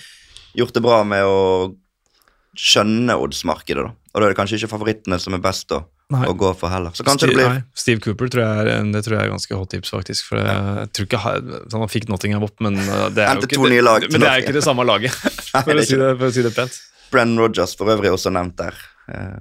gjort 0.57 0.73
det 0.75 0.83
bra 0.83 1.03
med 1.05 1.25
å 1.29 1.75
skjønne 2.57 3.17
oddsmarkedet, 3.19 3.83
da. 3.85 3.91
Og 4.15 4.21
da 4.23 4.27
er 4.29 4.33
det 4.33 4.39
kanskje 4.39 4.61
ikke 4.61 4.71
favorittene 4.71 5.19
som 5.21 5.35
er 5.35 5.43
best 5.43 5.73
å, 5.75 5.81
Nei. 6.13 6.27
å 6.29 6.35
gå 6.37 6.51
for 6.59 6.69
heller. 6.69 6.93
Så 6.93 7.05
kanskje 7.07 7.31
det 7.31 7.33
Steve, 7.33 7.41
blir 7.41 7.55
nei, 7.55 7.63
Steve 7.81 8.03
Cooper 8.05 8.29
tror 8.33 8.43
jeg 8.45 8.65
er, 8.75 8.89
det 8.93 9.01
tror 9.07 9.17
jeg 9.17 9.25
er 9.25 9.33
ganske 9.33 9.57
hot 9.57 9.71
tips, 9.73 9.93
faktisk. 9.95 10.27
For 10.29 10.41
jeg, 10.41 10.65
jeg 10.81 10.91
tror 10.97 11.09
ikke 11.09 11.21
ha- 11.23 11.39
Han 11.75 11.93
fikk 11.93 12.11
Nottingham 12.13 12.45
opp, 12.45 12.57
men 12.65 12.77
uh, 12.85 13.07
det 13.15 13.25
er 13.25 13.41
jo 13.41 13.49
ikke, 13.49 13.61
nye 13.73 13.85
lag 13.85 14.05
det, 14.05 14.11
men 14.13 14.25
det 14.25 14.31
er 14.31 14.45
ikke 14.45 14.57
det 14.59 14.65
samme 14.67 14.85
laget, 14.85 15.17
for, 15.55 15.73
å 15.73 15.87
si 15.87 15.97
det, 16.01 16.11
for 16.21 16.29
å 16.29 16.35
si 16.37 16.45
det 16.45 16.53
pent. 16.57 16.77
Brenn 17.15 17.37
Rogers 17.41 17.73
for 17.79 17.93
øvrig 17.95 18.13
også 18.13 18.33
nevnt 18.35 18.57
der. 18.61 18.77
Eh, 19.09 19.41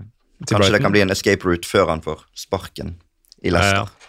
kanskje 0.50 0.72
det 0.78 0.82
kan 0.84 0.94
bli 0.94 1.04
en 1.04 1.14
escape 1.14 1.48
route 1.48 1.68
før 1.68 1.92
han 1.92 2.04
får 2.06 2.24
sparken 2.38 2.96
i 3.44 3.52
Leicester. 3.52 3.84
Ja, 3.84 3.86
ja. 3.88 4.03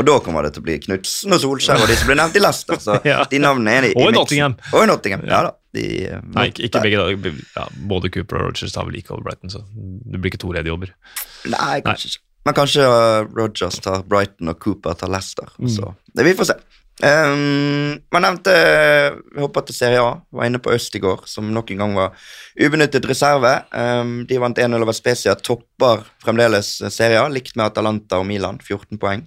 Og 0.00 0.06
da 0.08 0.16
kommer 0.24 0.46
det 0.46 0.54
til 0.56 0.62
å 0.62 0.66
bli 0.66 0.78
Knutsen 0.80 1.36
og 1.36 1.42
Solskjær 1.42 1.82
og 1.84 1.90
de 1.90 1.96
som 2.00 2.08
blir 2.08 2.16
nevnt 2.20 2.38
i 2.38 2.42
Leicester. 2.42 2.80
Så 2.80 2.96
Ja. 3.10 3.20
de 3.28 3.40
navnene 3.42 3.76
er 3.76 3.88
i, 3.90 3.92
i 3.92 3.98
Og 4.00 4.08
i. 4.10 4.16
Nottingham. 4.16 4.56
Og 4.72 4.84
i 4.86 4.88
Nottingham, 4.88 5.26
ja, 5.28 5.42
da. 5.50 5.52
De, 5.76 5.84
eh, 6.08 6.24
Nei, 6.34 6.48
ikke, 6.50 6.64
ikke 6.70 6.82
begge 6.86 7.02
dager. 7.04 7.38
Ja, 7.54 7.66
både 7.92 8.10
Cooper 8.14 8.40
og 8.40 8.48
Rogers 8.50 8.74
tar 8.74 8.88
vel 8.88 8.96
like 8.96 9.12
over 9.12 9.22
Brighton, 9.28 9.52
så 9.52 9.60
det 9.70 10.18
blir 10.18 10.32
ikke 10.32 10.40
to 10.42 10.50
ledige 10.56 10.72
jobber. 10.72 10.90
Nei, 11.52 11.76
kanskje 11.86 12.14
ikke. 12.14 12.24
Men 12.48 12.56
kanskje 12.56 12.84
uh, 12.88 13.28
Rogers 13.36 13.76
tar 13.84 14.02
Brighton 14.08 14.48
og 14.50 14.58
Cooper 14.64 14.96
tar 14.96 15.12
Leicester. 15.12 15.50
Mm. 15.60 15.68
Så 15.76 15.92
det 16.16 16.24
vi 16.26 16.32
får 16.38 16.54
se. 16.54 16.56
Um, 17.00 17.94
man 18.12 18.24
nevnte 18.26 18.52
Vi 19.32 19.40
hopper 19.40 19.64
til 19.64 19.76
Serie 19.76 20.02
A. 20.04 20.18
Var 20.36 20.48
inne 20.50 20.60
på 20.60 20.72
Øst 20.74 20.96
i 20.96 21.00
går, 21.00 21.22
som 21.30 21.48
nok 21.54 21.70
en 21.72 21.80
gang 21.84 21.94
var 21.96 22.16
ubenyttet 22.60 23.06
reserve. 23.08 23.52
Um, 23.72 24.26
de 24.28 24.40
vant 24.40 24.58
1-0 24.60 24.76
over 24.84 24.96
Spezia, 24.96 25.36
topper 25.36 26.02
fremdeles 26.24 26.74
Serie 26.92 27.20
A, 27.22 27.28
likt 27.32 27.56
med 27.56 27.70
Atalanta 27.70 28.20
og 28.20 28.26
Milan. 28.28 28.60
14 28.64 29.00
poeng. 29.00 29.24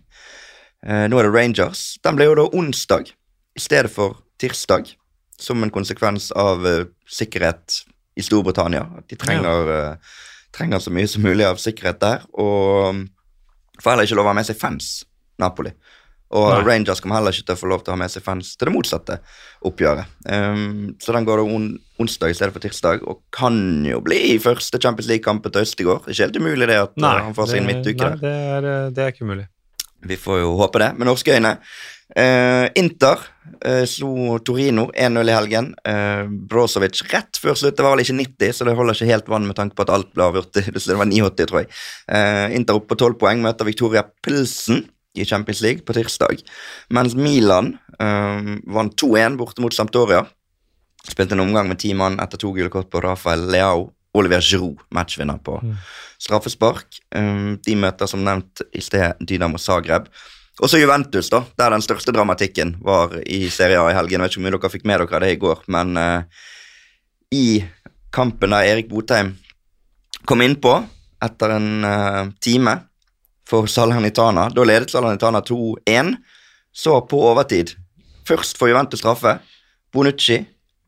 Eh, 0.84 1.06
nå 1.08 1.20
er 1.20 1.28
det 1.28 1.34
Rangers. 1.34 1.86
Den 2.04 2.18
ble 2.20 2.28
jo 2.28 2.36
da 2.38 2.50
onsdag 2.52 3.14
i 3.56 3.62
stedet 3.62 3.92
for 3.94 4.20
tirsdag, 4.42 4.92
som 5.40 5.64
en 5.64 5.72
konsekvens 5.74 6.32
av 6.40 6.64
uh, 6.66 6.86
sikkerhet 7.10 7.84
i 8.18 8.24
Storbritannia. 8.24 8.84
At 9.00 9.08
de 9.12 9.18
trenger, 9.20 9.70
uh, 9.70 10.22
trenger 10.56 10.82
så 10.84 10.94
mye 10.94 11.10
som 11.10 11.24
mulig 11.26 11.46
av 11.48 11.62
sikkerhet 11.62 12.02
der. 12.02 12.26
Og 12.34 13.04
får 13.82 13.94
heller 13.94 14.08
ikke 14.08 14.18
lov 14.20 14.30
å 14.30 14.34
ha 14.34 14.38
med 14.38 14.48
seg 14.48 14.60
fans, 14.60 14.90
Napoli. 15.42 15.74
Og 16.34 16.48
Nei. 16.50 16.62
Rangers 16.66 17.02
kommer 17.04 17.20
heller 17.20 17.36
ikke 17.36 17.46
til 17.52 17.56
å 17.56 17.62
få 17.62 17.70
lov 17.70 17.84
til 17.84 17.94
å 17.94 17.96
ha 17.96 18.02
med 18.02 18.10
seg 18.10 18.26
fans 18.26 18.56
til 18.58 18.70
det 18.70 18.74
motsatte 18.74 19.20
oppgjøret. 19.70 20.16
Um, 20.26 20.96
så 21.02 21.14
den 21.14 21.28
går 21.30 21.44
da 21.44 21.58
on 21.60 21.68
onsdag 22.02 22.34
i 22.34 22.38
stedet 22.38 22.56
for 22.56 22.64
tirsdag, 22.64 23.06
og 23.06 23.22
kan 23.36 23.56
jo 23.86 24.02
bli 24.04 24.40
første 24.42 24.82
Champions 24.82 25.12
League-kampen 25.12 25.54
til 25.54 25.68
Østegård. 25.68 26.10
Ikke 26.10 26.26
helt 26.26 26.40
umulig 26.42 26.70
det 26.72 26.80
at 26.88 26.98
Nei, 26.98 27.18
han 27.28 27.38
får 27.38 27.54
seg 27.54 27.62
en 27.62 27.70
midtuke 27.70 28.02
der. 28.02 28.24
det, 28.24 28.38
er, 28.58 28.72
det 28.96 29.06
er 29.06 29.14
ikke 29.14 29.30
umulig. 29.30 29.46
Vi 30.08 30.20
får 30.20 30.44
jo 30.44 30.54
håpe 30.60 30.82
det, 30.82 30.94
med 30.98 31.10
norske 31.10 31.36
øyne. 31.36 31.58
Uh, 32.14 32.68
Inter 32.78 33.18
uh, 33.66 33.86
slo 33.90 34.38
Torino 34.46 34.90
1-0 34.94 35.30
i 35.30 35.34
helgen. 35.34 35.70
Uh, 35.88 36.30
Brozovic 36.30 37.02
rett 37.10 37.40
før 37.42 37.58
slutt. 37.58 37.78
Det 37.78 37.86
var 37.86 37.96
vel 37.96 38.04
ikke 38.04 38.20
90, 38.20 38.52
så 38.54 38.68
det 38.68 38.76
holder 38.78 38.98
ikke 38.98 39.10
helt 39.10 39.32
vann 39.34 39.48
med 39.50 39.58
tanke 39.58 39.78
på 39.78 39.86
at 39.88 39.94
alt 39.96 40.12
ble 40.14 40.28
avgjort. 40.28 40.52
Det 40.60 41.00
var 41.00 41.10
89, 41.10 41.48
tror 41.50 41.64
jeg. 41.64 41.72
Inter 42.58 42.78
opp 42.78 42.86
på 42.92 43.00
12 43.00 43.18
poeng 43.22 43.42
møter 43.42 43.68
Victoria 43.68 44.06
Pilsen 44.26 44.84
i 45.18 45.26
Champions 45.26 45.64
League 45.66 45.88
på 45.88 45.96
tirsdag. 45.98 46.44
Mens 46.94 47.16
Milan 47.18 47.76
vant 47.98 48.96
2-1 49.00 49.38
borte 49.40 49.64
mot 49.64 49.74
Sampdoria. 49.74 50.24
Spilte 51.04 51.38
en 51.38 51.44
omgang 51.44 51.70
med 51.70 51.80
ti 51.82 51.94
mann 51.98 52.20
etter 52.24 52.42
to 52.42 52.52
gule 52.56 52.72
kort 52.74 52.90
på 52.92 53.02
Rafael 53.04 53.46
Leao. 53.54 53.88
Oliver 54.14 54.42
Giroud, 54.42 54.82
matchvinner 54.94 55.40
på 55.44 55.58
straffespark. 56.22 57.00
Um, 57.16 57.58
de 57.66 57.76
møter 57.80 58.10
som 58.10 58.24
nevnt 58.26 58.62
i 58.74 58.82
sted 58.84 59.20
Dynamo 59.26 59.58
Zagreb. 59.62 60.10
Og 60.62 60.70
så 60.70 60.78
Juventus, 60.78 61.32
da, 61.34 61.42
der 61.58 61.74
den 61.74 61.82
største 61.82 62.14
dramatikken 62.14 62.76
var 62.86 63.16
i 63.26 63.48
Serie 63.50 63.82
A 63.82 63.90
i 63.90 63.96
helgen. 63.98 64.22
Jeg 64.22 64.30
vet 64.30 64.36
ikke 64.36 64.46
mye 64.46 64.54
dere 64.54 64.74
fikk 64.74 64.86
med 64.90 65.02
dere 65.02 65.22
det 65.24 65.32
i 65.34 65.40
går, 65.42 65.64
men 65.74 65.98
uh, 65.98 66.44
i 67.34 67.64
kampen 68.14 68.54
der 68.54 68.70
Erik 68.70 68.92
Botheim 68.92 69.34
kom 70.30 70.44
innpå 70.46 70.76
etter 71.24 71.56
en 71.56 71.70
uh, 71.88 72.30
time 72.44 72.78
for 73.50 73.66
Salernitana, 73.68 74.46
da 74.54 74.66
ledet 74.66 74.94
Salernitana 74.94 75.42
2-1. 75.42 76.14
Så 76.74 77.00
på 77.10 77.18
overtid, 77.32 77.74
først 78.28 78.58
får 78.58 78.72
Juventus 78.72 79.02
straffe. 79.02 79.36
Bonucci 79.94 80.40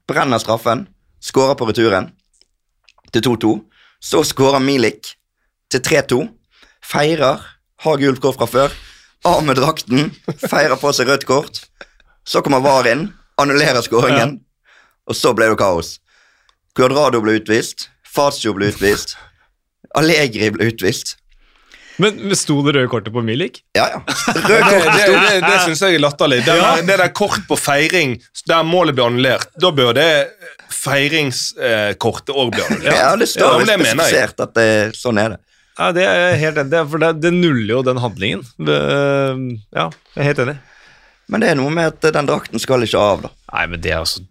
brenner 0.08 0.42
straffen, 0.42 0.86
skårer 1.22 1.58
på 1.58 1.68
returen 1.70 2.12
til 3.16 3.24
2-2. 3.26 3.54
Så 4.04 4.24
skårer 4.28 4.64
Milik 4.64 5.16
til 5.72 5.82
3-2. 5.82 6.22
Feirer 6.86 7.42
har 7.86 8.02
gult 8.02 8.22
kort 8.24 8.40
fra 8.40 8.50
før. 8.50 8.76
Av 9.26 9.42
med 9.46 9.58
drakten, 9.58 10.12
feirer 10.46 10.78
på 10.78 10.92
seg 10.94 11.10
rødt 11.10 11.26
kort. 11.26 11.64
Så 12.26 12.44
kommer 12.46 12.62
VAR 12.62 12.90
inn, 12.92 13.08
annullerer 13.42 13.82
skåringen, 13.86 14.40
og 15.10 15.18
så 15.18 15.34
ble 15.38 15.50
det 15.50 15.60
kaos. 15.62 15.96
Cuadrado 16.78 17.22
ble 17.24 17.40
utvist, 17.40 17.90
Fazio 18.06 18.54
ble 18.58 18.70
utvist, 18.74 19.16
Allegri 19.96 20.52
ble 20.54 20.70
utvist. 20.72 21.16
Men 22.02 22.18
men 22.28 22.36
sto 22.36 22.58
det 22.66 22.74
røde 22.76 22.90
kortet 22.92 23.14
på 23.16 23.22
Milik? 23.24 23.62
Ja, 23.78 23.86
ja. 23.94 24.00
Rød 24.04 24.48
Det, 24.50 24.58
det, 24.68 25.06
det, 25.08 25.36
det 25.46 25.60
syns 25.64 25.84
jeg 25.86 25.96
er 25.96 26.04
latterlig. 26.04 26.42
Det, 26.44 26.58
der, 26.60 26.82
det 26.90 26.98
der 27.00 27.14
kort 27.16 27.40
på 27.48 27.56
feiring 27.56 28.18
der 28.50 28.66
målet 28.68 28.98
blir 28.98 29.08
annullert, 29.08 29.48
da 29.62 29.72
bør 29.72 29.94
det 29.96 30.10
feiringskortet 30.86 32.32
òg 32.36 32.54
bli 32.54 32.64
annullert. 32.66 32.96
Ja, 32.98 33.10
det 33.20 33.28
står 33.32 33.60
Ja, 33.60 33.66
det 33.66 33.76
spesifisert 33.82 34.46
at 34.46 34.54
det, 34.58 34.70
sånn 35.00 35.20
er 35.22 35.36
det. 35.36 35.42
Ja, 35.76 35.90
det 35.92 36.06
er 36.08 36.22
jeg 36.30 36.40
helt 36.46 36.62
enig 36.62 36.78
i, 36.80 36.86
for 36.94 37.04
det, 37.04 37.10
det 37.20 37.34
nuller 37.36 37.74
jo 37.74 37.82
den 37.84 38.00
handlingen. 38.00 38.46
Det, 38.64 38.78
ja, 39.76 39.90
jeg 40.16 40.22
er 40.24 40.30
helt 40.30 40.44
enig. 40.46 40.56
Men 41.28 41.42
det 41.42 41.50
er 41.52 41.58
noe 41.60 41.74
med 41.74 41.90
at 41.90 42.06
den 42.16 42.30
drakten 42.30 42.62
skal 42.62 42.86
ikke 42.86 43.02
av, 43.02 43.26
da. 43.26 43.32
Nei, 43.52 43.66
men 43.74 43.82
det 43.84 43.92
er 43.92 44.04
altså 44.04 44.22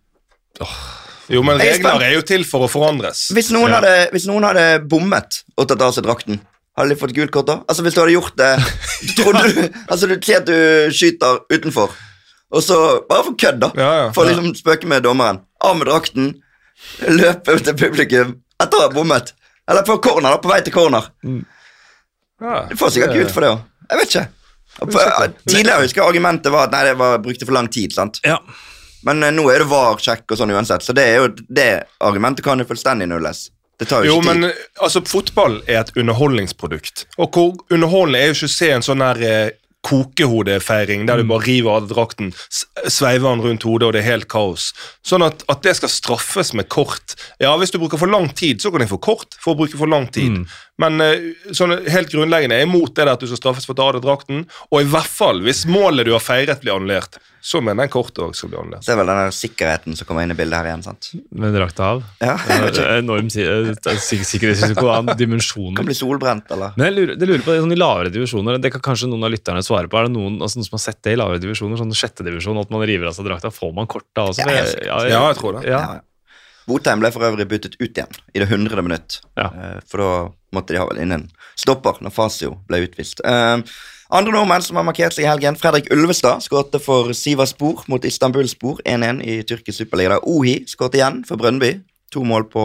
Jo, 1.33 1.43
men 1.43 1.59
er 1.59 1.75
regler 1.75 2.03
er 2.07 2.15
jo 2.15 2.23
til 2.29 2.45
for 2.49 2.65
å 2.65 2.71
forandres. 2.71 3.27
Hvis 3.35 3.51
noen, 3.53 3.73
Ja. 3.73 3.81
hadde, 3.81 4.11
hvis 4.15 4.27
noen 4.31 4.45
hadde 4.47 4.67
bommet 4.89 5.43
og 5.59 5.69
tatt 5.69 5.83
av 5.83 5.93
seg 5.97 6.05
drakten, 6.07 6.39
hadde 6.79 6.95
de 6.95 6.99
fått 7.01 7.15
gult 7.17 7.33
kort 7.35 7.47
da? 7.51 7.59
Altså 7.69 7.83
Hvis 7.87 7.95
du 7.95 8.01
hadde 8.03 8.15
gjort 8.17 8.35
det 8.37 8.53
Trodde 9.19 9.43
du 9.47 9.61
Altså 9.87 10.09
Du 10.11 10.15
sier 10.19 10.41
at 10.41 10.49
du 10.49 10.91
skyter 10.91 11.37
utenfor, 11.53 11.93
og 12.51 12.63
så 12.67 12.79
Bare 13.09 13.23
for 13.29 13.37
kødd, 13.39 13.61
da. 13.63 13.69
Ja, 13.79 13.91
ja. 14.01 14.09
For 14.17 14.25
å 14.25 14.33
liksom 14.33 14.55
spøke 14.59 14.89
med 14.91 15.05
dommeren. 15.07 15.39
Av 15.65 15.77
med 15.79 15.87
drakten, 15.89 16.33
løpe 17.09 17.55
ut 17.57 17.65
til 17.65 17.77
publikum 17.79 18.35
etter 18.63 18.79
å 18.79 18.87
ha 18.87 18.93
bommet. 18.95 19.33
Eller 19.71 19.83
på 19.87 19.97
corner, 20.05 20.35
da. 20.35 20.39
På 20.45 20.51
vei 20.53 20.61
til 20.67 20.73
corner. 20.75 21.07
Ja. 22.43 22.67
Du 22.71 22.77
får 22.77 22.91
sikkert 22.95 23.15
gult 23.17 23.33
for 23.35 23.45
det 23.45 23.51
òg. 23.55 23.63
Jeg 23.91 24.01
vet 24.01 24.15
ikke. 24.15 24.27
På- 24.75 25.49
Tidligere 25.49 25.83
husker 25.85 26.01
jeg 26.03 26.09
argumentet 26.11 26.53
var 26.53 26.67
at 26.69 26.73
nei, 26.75 26.85
det 26.89 26.95
var, 26.99 27.19
brukte 27.23 27.47
for 27.47 27.55
lang 27.57 27.69
tid. 27.73 27.93
sant? 27.95 28.21
Ja. 28.27 28.39
Men 29.05 29.23
eh, 29.23 29.31
nå 29.37 29.45
er 29.53 29.63
det 29.63 29.69
VAR-sjekk 29.71 30.33
og 30.33 30.39
sånn 30.41 30.51
uansett, 30.55 30.83
så 30.83 30.95
det 30.97 31.05
er 31.05 31.17
jo 31.21 31.29
det 31.49 31.69
argumentet 32.01 32.45
kan 32.45 32.59
jo 32.59 32.65
fullstendig 32.69 33.07
nulles. 33.11 33.51
Det 33.79 33.89
tar 33.91 34.05
jo 34.05 34.15
Jo, 34.15 34.21
ikke 34.21 34.33
tid. 34.33 34.41
men 34.41 34.53
altså, 34.81 35.03
fotball 35.07 35.57
er 35.67 35.81
et 35.83 35.93
underholdningsprodukt. 35.99 37.07
Og 37.19 37.31
hvor 37.35 37.55
underholdende 37.75 38.21
er 38.23 38.31
jo 38.31 38.37
ikke 38.39 38.49
å 38.51 38.55
se 38.57 38.71
en 38.73 38.85
sånn 38.87 39.03
her 39.05 39.21
eh, 39.29 39.51
kokehodefeiring 39.85 41.07
der 41.09 41.21
du 41.21 41.29
bare 41.29 41.45
river 41.47 41.79
av 41.79 41.89
drakten, 41.91 42.33
sveiver 42.51 43.29
den 43.29 43.45
rundt 43.45 43.67
hodet, 43.69 43.89
og 43.89 43.95
det 43.95 44.03
er 44.03 44.11
helt 44.13 44.29
kaos. 44.33 44.71
Sånn 45.07 45.25
at, 45.27 45.45
at 45.53 45.63
det 45.67 45.77
skal 45.79 45.93
straffes 45.93 46.55
med 46.57 46.71
kort 46.73 47.17
Ja, 47.43 47.53
hvis 47.61 47.75
du 47.75 47.79
bruker 47.83 48.01
for 48.01 48.11
lang 48.11 48.31
tid, 48.37 48.63
så 48.63 48.73
kan 48.73 48.85
jeg 48.85 48.93
få 48.93 49.01
kort 49.03 49.37
for 49.41 49.55
å 49.55 49.61
bruke 49.63 49.79
for 49.81 49.91
lang 49.91 50.09
tid. 50.15 50.45
Men 50.81 51.03
eh, 51.05 51.31
sånn 51.55 51.77
helt 51.91 52.11
grunnleggende 52.13 52.59
er 52.59 52.67
imot 52.67 52.95
det 52.95 53.05
der 53.05 53.15
at 53.15 53.23
du 53.23 53.29
skal 53.29 53.41
straffes 53.41 53.69
for 53.69 53.77
å 53.77 53.79
ta 53.79 53.91
av 53.91 53.97
deg 53.99 54.07
drakten. 54.07 54.43
Og 54.73 54.81
i 54.81 54.91
hvert 54.91 55.11
fall 55.11 55.43
hvis 55.45 55.65
målet 55.71 56.09
du 56.09 56.15
har 56.17 56.25
feiret, 56.25 56.63
blir 56.65 56.75
annullert, 56.77 57.21
så 57.45 57.61
mener 57.61 57.85
jeg 57.85 57.93
kortet 57.93 58.23
òg 58.25 58.33
skal 58.39 58.49
bli 58.49 58.57
annerledes. 58.57 58.87
Så 58.87 58.95
er 58.95 58.99
vel 59.03 59.11
den 59.11 59.19
der 59.21 59.35
sikkerheten 59.37 59.97
som 59.99 60.09
kommer 60.09 60.25
inn 60.25 60.33
i 60.33 60.37
bildet 60.39 60.57
her 60.57 60.69
igjen, 60.71 60.85
sant? 60.87 61.11
Med 61.37 61.53
drakta 61.53 61.91
av. 61.93 61.99
Ja, 62.25 62.39
jeg 62.49 62.87
Enorm 63.03 63.29
eh, 63.29 63.99
sikkerhetsrisiko 64.01 64.87
av 64.89 65.11
Kan 65.11 65.19
dimensjoner. 65.21 65.85
bli 65.85 65.97
solbrent, 65.99 66.49
eller? 66.57 66.73
Men 66.79 66.89
jeg 66.89 66.97
lurer, 66.97 67.19
det 67.21 67.29
lurer 67.29 67.45
på 67.45 67.53
det, 67.53 67.59
sånn 67.67 67.77
I 67.77 67.79
lavere 67.81 68.15
divisjoner, 68.15 68.57
det 68.65 68.73
kan 68.73 68.85
kanskje 68.89 69.11
noen 69.13 69.29
av 69.29 69.35
lytterne 69.35 69.61
svare 69.67 69.91
på. 69.93 70.01
Er 70.01 70.09
det 70.09 70.15
noen, 70.17 70.41
altså, 70.41 70.63
noen 70.63 70.71
som 70.71 70.79
har 70.79 70.85
sett 70.87 71.03
det 71.05 71.13
i 71.19 71.21
lavere 71.21 71.43
divisjoner, 71.45 71.83
sånn 71.83 71.93
sjette 72.01 72.25
divisjon, 72.25 72.63
at 72.65 72.73
man 72.73 72.87
river 72.89 73.11
av 73.13 73.19
seg 73.19 73.29
drakta? 73.29 73.53
Får 73.53 73.77
man 73.77 73.93
kort 73.93 74.09
da 74.17 74.25
også? 74.33 74.41
Ja, 74.41 74.49
helt 74.63 74.75
jeg, 74.81 74.89
Ja, 75.13 75.23
jeg 75.29 75.41
tror 75.43 75.59
det. 75.61 75.67
Ja. 75.69 75.85
Ja, 75.85 75.95
ja. 76.01 76.03
Botheim 76.65 77.03
ble 77.05 77.11
for 77.13 77.21
øvrig 77.29 77.45
byttet 77.51 77.75
ut 77.77 77.91
igjen 77.93 78.15
i 78.33 78.41
det 78.41 78.47
hundrede 78.49 78.81
minutt. 78.87 79.19
Ja. 79.37 79.51
Eh, 79.53 79.81
For 79.85 80.01
da 80.01 80.13
måtte 80.57 80.73
de 80.73 80.81
ha 80.81 80.87
vel 80.89 81.03
inn 81.05 81.13
en 81.13 81.27
stopper 81.61 81.99
når 82.01 82.15
Fasio 82.17 82.55
ble 82.71 82.81
utvist. 82.87 83.21
Andre 84.13 84.35
nordmenn 84.37 84.63
som 84.63 84.77
har 84.77 84.85
markert 84.87 85.15
seg 85.17 85.25
i 85.25 85.31
helgen. 85.31 85.57
Fredrik 85.57 85.89
Ulvestad 85.95 86.43
skårte 86.45 86.81
for 86.83 87.15
Sivaspor 87.17 87.87
mot 87.89 88.05
Istanbul 88.05 88.49
Spor 88.51 88.83
1-1 88.85 89.23
i 89.25 89.41
tyrkisk 89.49 89.81
superliga. 89.85 90.21
Ohi 90.29 90.61
skårte 90.69 91.01
igjen 91.01 91.23
for 91.29 91.41
Brøndby. 91.41 91.79
To 92.15 92.21
mål 92.23 92.45
på 92.47 92.63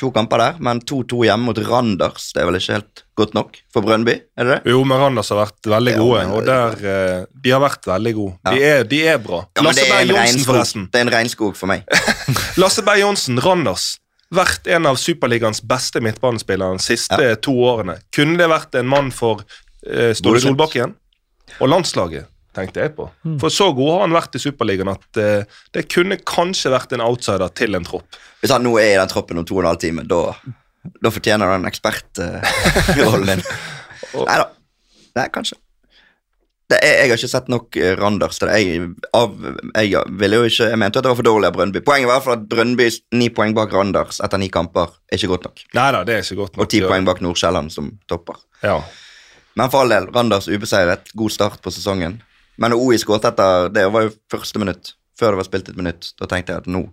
to 0.00 0.08
kamper 0.10 0.40
der, 0.40 0.56
men 0.66 0.80
2-2 0.82 1.20
hjemme 1.28 1.46
mot 1.50 1.58
Randers. 1.68 2.32
Det 2.34 2.42
er 2.42 2.48
vel 2.48 2.56
ikke 2.58 2.78
helt 2.78 3.02
godt 3.20 3.36
nok 3.36 3.60
for 3.70 3.86
Brøndby? 3.86 4.16
er 4.34 4.48
det 4.48 4.56
det? 4.56 4.72
Jo, 4.72 4.80
men 4.88 4.98
Randers 4.98 5.30
har 5.30 5.44
vært 5.44 5.68
veldig 5.70 5.92
Ja, 5.94 6.00
gode, 6.00 6.24
og 6.34 6.48
der, 6.48 6.74
eh, 6.90 7.26
de 7.44 7.52
har 7.54 7.62
vært 7.62 7.86
veldig 7.86 8.14
gode. 8.16 8.34
De, 8.50 8.64
er, 8.72 8.82
de 8.90 9.02
er 9.12 9.20
bra. 9.22 9.44
Ja, 9.54 9.62
Lasse 9.68 9.84
er 9.84 9.92
Berg 9.92 10.10
Johnsen, 10.16 10.44
forresten. 10.48 10.88
Det 10.90 10.98
er 10.98 11.06
en 11.06 11.14
regnskog 11.14 11.54
for 11.60 11.70
meg. 11.70 11.84
Lasse 12.62 12.82
Berg 12.82 13.04
Johnsen, 13.04 13.38
Randers. 13.44 13.92
Vært 14.34 14.66
en 14.70 14.86
av 14.86 14.98
Superligaens 14.98 15.62
beste 15.66 16.00
midtbanespillere 16.02 16.78
de 16.78 16.82
siste 16.82 17.32
to 17.46 17.54
årene. 17.66 18.00
Kunne 18.14 18.38
det 18.40 18.50
vært 18.50 18.74
en 18.80 18.90
mann 18.90 19.14
for 19.14 19.44
eh, 19.86 20.12
Ståle. 20.16 20.42
Solbakken? 20.42 20.94
Og 21.58 21.70
landslaget, 21.70 22.28
tenkte 22.56 22.84
jeg 22.84 22.94
på. 22.96 23.08
Mm. 23.26 23.38
For 23.42 23.52
så 23.54 23.70
god 23.76 23.92
har 23.94 24.04
han 24.06 24.16
vært 24.16 24.38
i 24.38 24.42
Superligaen 24.42 24.92
at 24.92 25.20
eh, 25.20 25.58
det 25.74 25.88
kunne 25.92 26.20
kanskje 26.22 26.72
vært 26.74 26.94
en 26.96 27.04
outsider 27.04 27.50
til 27.58 27.78
en 27.78 27.86
tropp. 27.86 28.20
Hvis 28.40 28.54
han 28.54 28.64
nå 28.66 28.76
er 28.80 28.94
i 28.94 29.00
den 29.00 29.10
troppen 29.10 29.40
om 29.40 29.46
to 29.48 29.58
og 29.58 29.64
en 29.64 29.72
halv 29.72 29.82
time, 29.82 30.06
da, 30.08 30.22
da 31.02 31.12
fortjener 31.12 31.56
han 31.56 31.68
ekspertrollen 31.68 33.34
din. 33.34 33.44
Nei 34.14 34.38
da. 34.40 34.46
Nei, 35.18 35.26
kanskje. 35.34 35.58
Det 36.70 36.78
er, 36.86 37.00
jeg 37.00 37.10
har 37.10 37.18
ikke 37.18 37.30
sett 37.32 37.48
nok 37.50 37.76
eh, 37.80 37.92
Randers 37.98 38.38
til 38.38 38.46
det. 38.46 38.58
Jeg, 38.62 38.90
av, 39.16 39.32
jeg, 39.74 40.02
ville 40.20 40.38
jo 40.38 40.46
ikke, 40.46 40.68
jeg 40.70 40.78
mente 40.78 41.00
at 41.00 41.06
det 41.06 41.10
var 41.10 41.18
for 41.18 41.26
dårlig 41.26 41.48
av 41.48 41.56
Brøndby. 41.56 41.82
Poenget 41.86 42.06
var 42.06 42.14
i 42.14 42.18
hvert 42.18 42.26
fall 42.28 42.36
at 42.36 42.44
Brøndby 42.52 42.86
ni 43.18 43.26
poeng 43.34 43.56
bak 43.56 43.74
Randers 43.74 44.20
etter 44.22 44.38
ni 44.38 44.46
kamper 44.54 44.92
er 45.10 45.18
ikke 45.18 45.32
godt 45.32 45.48
nok. 45.48 45.64
Nei 45.74 45.86
da, 45.96 46.04
det 46.06 46.14
er 46.14 46.22
ikke 46.22 46.38
godt 46.44 46.54
nok. 46.54 46.62
Og 46.62 46.70
ti 46.70 46.82
poeng 46.84 47.08
bak 47.08 47.22
Nordsjælland 47.26 47.74
som 47.74 47.90
topper. 48.10 48.38
Ja. 48.62 48.76
Men 49.58 49.70
for 49.72 49.84
all 49.84 49.92
del, 49.92 50.06
Randers 50.14 50.48
ubeseiret. 50.48 51.10
God 51.12 51.32
start 51.34 51.62
på 51.62 51.72
sesongen. 51.74 52.20
Men 52.60 52.76
OI 52.76 52.98
skåret 53.00 53.24
etter 53.32 53.68
Det 53.74 53.86
var 53.92 54.06
jo 54.06 54.14
første 54.30 54.62
minutt, 54.62 54.94
før 55.18 55.34
det 55.34 55.42
var 55.42 55.48
spilt 55.48 55.68
et 55.72 55.78
minutt. 55.80 56.12
Da 56.20 56.28
tenkte 56.30 56.54
jeg 56.54 56.64
at 56.64 56.70
nå 56.70 56.86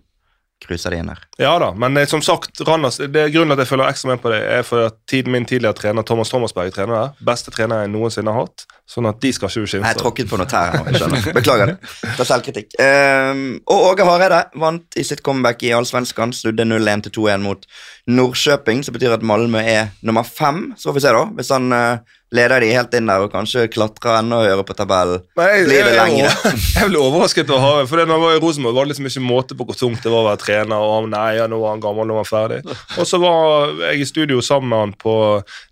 krysser 0.58 0.90
de 0.90 0.98
inn 0.98 1.10
her. 1.12 1.20
Ja 1.38 1.52
da, 1.62 1.68
men 1.78 1.96
eh, 2.00 2.06
som 2.10 2.22
sagt, 2.24 2.58
Randers, 2.66 2.96
det 2.98 3.20
er 3.22 3.30
grunnen 3.30 3.52
til 3.52 3.60
at 3.60 3.62
jeg 3.62 3.70
følger 3.70 3.92
ekstra 3.92 4.10
med 4.10 4.22
på 4.24 4.32
det, 4.32 4.40
er 4.58 4.64
for 4.66 4.88
at 4.88 4.96
tiden 5.10 5.30
min 5.30 5.46
tidligere 5.46 5.76
trener 5.78 6.02
Thomas 6.06 6.32
Thomasberg 6.32 6.72
trener 6.74 6.96
der. 6.96 7.12
Beste 7.28 7.52
trener 7.54 7.84
jeg 7.84 7.92
noensinne 7.92 8.34
har 8.34 8.48
hatt. 8.48 8.64
Sånn 8.88 9.06
at 9.06 9.20
de 9.22 9.30
skal 9.36 9.52
ikke 9.52 9.78
Nei, 9.82 9.92
Jeg 9.92 9.94
er 9.94 10.00
tråkket 10.00 10.30
på 10.32 10.40
noe 10.40 10.48
tær 10.50 10.72
her 10.72 10.80
nå. 10.80 10.90
jeg 10.90 11.02
skjønner. 11.02 11.28
Beklager 11.38 11.70
det. 11.70 11.76
Det 12.02 12.24
er 12.24 12.30
selvkritikk. 12.32 12.74
Ehm, 12.82 13.44
og 13.70 13.86
Åge 13.92 14.06
Hareide 14.08 14.42
vant 14.58 14.98
i 14.98 15.04
sitt 15.06 15.22
comeback 15.22 15.62
i 15.62 15.74
Allsvenskan. 15.76 16.34
Snudde 16.34 16.66
0-1 16.66 17.06
til 17.06 17.14
2-1 17.20 17.44
mot 17.44 17.68
Nordkjøping, 18.10 18.82
som 18.86 18.96
betyr 18.96 19.14
at 19.18 19.26
Malmö 19.30 19.62
er 19.62 19.92
nummer 20.02 20.26
fem. 20.26 20.72
Så 20.74 20.88
får 20.90 20.98
vi 20.98 21.04
se, 21.06 21.14
da. 21.14 21.26
Hvis 21.38 21.52
han 21.54 21.70
eh, 21.76 22.16
leder 22.34 22.60
de 22.60 22.68
helt 22.74 22.94
inn 22.98 23.08
der 23.08 23.24
og 23.24 23.32
kanskje 23.32 23.66
klatrer 23.72 24.18
enda 24.18 24.42
høyere 24.42 24.64
på 24.68 24.76
tabellen, 24.76 25.22
jeg, 25.38 25.64
blir 25.68 25.86
det 25.88 25.94
lengre. 25.96 26.32
jeg, 26.76 26.90
ble 26.90 27.00
overrasket 27.00 27.52
over 27.54 27.64
Hareide. 27.64 27.88
For 27.90 28.00
da 28.00 28.04
jeg 28.04 28.24
var 28.24 28.36
i 28.36 28.42
Rosenborg, 28.42 28.76
var 28.76 28.86
det 28.86 28.92
liksom 28.92 29.08
ikke 29.10 29.24
måte 29.24 29.58
på 29.58 29.68
hvor 29.68 29.78
tungt 29.78 30.04
det 30.04 30.12
var 30.12 30.24
å 30.24 30.28
være 30.28 30.42
trener. 30.44 30.76
Og 30.76 30.94
han, 30.94 31.10
nei, 31.14 31.30
ja, 31.38 31.48
nå 31.50 31.60
var 31.62 31.76
han 31.76 31.84
gammel, 31.84 32.08
nå 32.08 32.18
var 32.18 32.26
han 32.26 32.30
ferdig. 32.30 32.78
Og 32.98 33.08
så 33.08 33.20
var 33.22 33.74
jeg 33.88 34.04
i 34.04 34.08
studio 34.12 34.44
sammen 34.44 34.72
med 34.74 34.84
han 34.84 34.96
på 35.00 35.16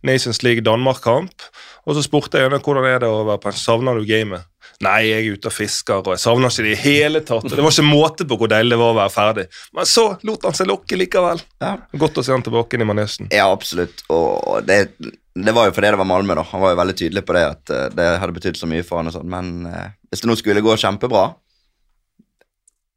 Nations 0.08 0.42
League 0.46 0.64
Danmark-kamp. 0.64 1.48
Og 1.86 1.94
så 1.94 2.02
spurte 2.02 2.40
jeg 2.40 2.48
henne 2.48 2.62
hvordan 2.62 2.88
er 2.88 3.04
det 3.04 3.10
å 3.12 3.24
være 3.28 3.42
pensjon. 3.44 3.64
Savner 3.66 3.98
du 3.98 4.06
gamet? 4.08 4.46
Nei, 4.84 4.96
jeg 5.08 5.22
er 5.22 5.36
ute 5.38 5.48
og 5.48 5.54
fisker, 5.56 6.02
og 6.02 6.12
jeg 6.12 6.20
savner 6.20 6.52
ikke 6.52 6.64
det 6.66 6.72
i 6.74 6.80
hele 6.82 7.22
tatt. 7.24 7.46
Det 7.48 7.62
var 7.62 7.72
ikke 7.72 7.86
måte 7.86 8.26
på 8.28 8.36
hvor 8.36 8.50
deilig 8.52 8.74
det 8.74 8.80
var 8.80 8.92
å 8.92 8.98
være 8.98 9.12
ferdig. 9.14 9.46
Men 9.76 9.88
så 9.88 10.04
lot 10.28 10.44
han 10.44 10.56
seg 10.58 10.68
lokke 10.68 10.98
likevel. 11.00 11.40
Ja. 11.64 11.70
Godt 11.96 12.20
å 12.20 12.26
se 12.26 12.34
han 12.34 12.44
tilbake 12.44 12.76
inn 12.76 12.84
i 12.84 12.88
manesjen. 12.88 13.30
Ja, 13.32 13.48
absolutt. 13.48 14.04
Og 14.12 14.66
det, 14.68 14.82
det 15.00 15.56
var 15.56 15.70
jo 15.70 15.74
fordi 15.78 15.94
det 15.94 16.00
var 16.02 16.10
Malmö, 16.10 16.36
da. 16.36 16.44
Han 16.52 16.64
var 16.64 16.74
jo 16.74 16.80
veldig 16.82 16.96
tydelig 17.00 17.24
på 17.24 17.38
det, 17.38 17.44
at 17.54 17.72
eh, 17.72 17.88
det 17.96 18.08
hadde 18.20 18.36
betydd 18.36 18.60
så 18.60 18.68
mye 18.68 18.84
for 18.84 19.00
han 19.00 19.08
og 19.08 19.16
sånn. 19.16 19.32
Men 19.32 19.52
eh, 19.70 19.94
hvis 20.10 20.24
det 20.24 20.30
nå 20.30 20.36
skulle 20.40 20.64
gå 20.64 20.76
kjempebra 20.84 21.30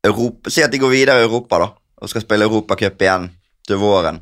Europa, 0.08 0.52
Si 0.52 0.64
at 0.64 0.72
de 0.72 0.80
går 0.80 0.94
videre 0.94 1.24
i 1.24 1.28
Europa, 1.28 1.60
da, 1.60 1.72
og 2.00 2.12
skal 2.12 2.24
spille 2.24 2.48
Europacup 2.48 3.02
igjen 3.04 3.32
til 3.68 3.80
våren. 3.82 4.22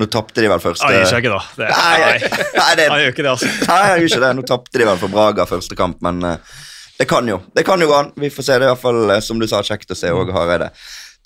Nå 0.00 0.08
tapte 0.08 0.40
de 0.40 0.48
vel 0.48 0.60
første 0.62 0.88
Nei, 0.88 1.02
ikke, 1.04 1.32
da. 1.32 1.40
Det, 1.58 1.68
Nei, 1.68 1.96
nei. 2.00 2.42
nei, 2.62 2.68
det, 2.78 2.88
Han 2.88 3.00
gjør 3.02 3.12
ikke 3.12 3.24
det, 3.26 3.32
altså. 3.34 3.50
nei, 3.68 3.80
jeg 3.84 4.02
gjør 4.02 4.10
ikke 4.10 4.24
det. 4.24 4.32
Nå 4.38 4.44
tapte 4.48 4.80
de 4.80 4.88
vel 4.88 5.00
for 5.02 5.12
Braga 5.12 5.46
første 5.48 5.78
kamp, 5.78 5.98
men 6.04 6.22
uh, 6.24 6.60
det 6.98 7.08
kan 7.10 7.28
jo 7.28 7.42
Det 7.52 7.64
kan 7.68 7.82
jo 7.82 7.90
gå 7.90 7.96
an. 7.98 8.12
Vi 8.16 8.30
får 8.32 8.48
se. 8.48 8.58
Det 8.62 8.68
er 8.70 8.78
fall, 8.80 9.02
eh, 9.10 9.22
som 9.24 9.40
du 9.40 9.48
sa, 9.50 9.60
kjekt 9.66 9.92
å 9.92 9.98
se 9.98 10.12
Åge 10.14 10.34
Hareide 10.36 10.70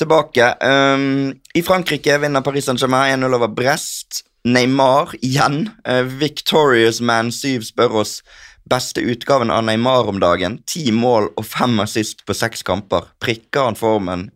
tilbake. 0.00 0.50
Um, 0.60 1.32
I 1.56 1.62
Frankrike 1.64 2.18
vinner 2.20 2.44
Paris 2.44 2.66
Saint-Germain 2.68 3.22
1-0 3.22 3.36
over 3.38 3.48
Brest. 3.48 4.24
Neymar 4.46 5.14
igjen. 5.26 5.70
Uh, 5.88 6.02
Victorious 6.20 7.00
Man 7.00 7.32
7 7.34 7.64
spør 7.70 8.02
oss 8.02 8.20
beste 8.66 9.00
utgaven 9.00 9.50
av 9.50 9.64
Neymar 9.66 10.10
om 10.10 10.20
dagen. 10.22 10.60
Ti 10.66 10.90
mål 10.94 11.30
og 11.36 11.46
fem 11.46 11.78
assist 11.82 12.24
på 12.26 12.34
seks 12.34 12.66
kamper. 12.66 13.08
Prikker 13.22 13.70
han 13.70 13.78
formen 13.78 14.28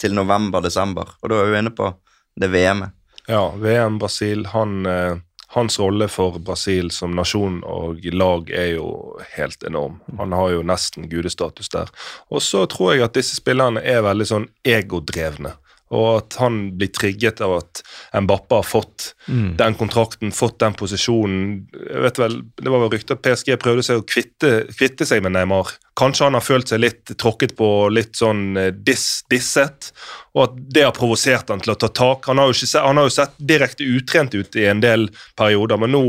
til 0.00 0.16
november-desember? 0.16 1.16
Og 1.22 1.32
da 1.32 1.40
er 1.42 1.52
vi 1.52 1.62
inne 1.62 1.74
på 1.74 1.92
det 2.40 2.50
VM-et. 2.52 2.96
Ja, 3.26 3.54
VM 3.56 3.98
Brasil. 3.98 4.46
Han, 4.46 4.86
eh, 4.86 5.16
hans 5.48 5.78
rolle 5.78 6.08
for 6.08 6.38
Brasil 6.38 6.90
som 6.90 7.14
nasjon 7.16 7.62
og 7.64 8.04
lag 8.12 8.50
er 8.50 8.74
jo 8.74 9.18
helt 9.36 9.62
enorm. 9.62 10.00
Han 10.18 10.32
har 10.32 10.50
jo 10.50 10.62
nesten 10.66 11.08
gudestatus 11.08 11.70
der. 11.72 11.92
Og 12.30 12.42
så 12.42 12.66
tror 12.66 12.94
jeg 12.94 13.04
at 13.06 13.14
disse 13.16 13.38
spillerne 13.38 13.80
er 13.80 14.04
veldig 14.04 14.26
sånn 14.28 14.48
egodrevne. 14.64 15.54
Og 15.94 16.08
at 16.18 16.36
han 16.42 16.56
blir 16.78 16.90
trigget 16.94 17.40
av 17.44 17.52
at 17.60 17.82
Mbappe 18.18 18.58
har 18.58 18.66
fått 18.66 19.12
Mm. 19.28 19.56
den 19.56 19.74
kontrakten, 19.78 20.32
fått 20.36 20.58
den 20.60 20.74
posisjonen. 20.76 21.66
Jeg 21.72 22.02
vet 22.02 22.18
vel, 22.18 22.34
Det 22.60 22.70
var 22.72 22.82
vel 22.82 22.90
rykte 22.92 23.14
at 23.16 23.22
PSG 23.22 23.56
prøvde 23.56 23.84
seg 23.86 24.02
å 24.02 24.04
kvitte, 24.04 24.50
kvitte 24.74 25.06
seg 25.06 25.22
med 25.22 25.32
Neymar. 25.32 25.70
Kanskje 25.96 26.26
han 26.26 26.34
har 26.34 26.44
følt 26.44 26.68
seg 26.68 26.80
litt 26.82 27.04
tråkket 27.16 27.54
på, 27.56 27.88
litt 27.94 28.18
sånn 28.18 28.56
dis, 28.84 29.22
disset, 29.30 29.92
og 30.34 30.42
at 30.48 30.58
det 30.74 30.84
har 30.84 30.92
provosert 30.92 31.48
han 31.48 31.60
til 31.60 31.72
å 31.72 31.78
ta 31.78 31.88
tak. 31.88 32.26
Han 32.26 32.38
har 32.38 32.50
jo, 32.50 32.56
ikke 32.58 32.66
sett, 32.66 32.82
han 32.82 32.96
har 32.96 33.04
jo 33.08 33.14
sett 33.14 33.38
direkte 33.38 33.86
utrent 33.86 34.34
ut 34.34 34.56
i 34.56 34.66
en 34.66 34.80
del 34.80 35.08
perioder, 35.38 35.78
men 35.78 35.92
nå 35.94 36.04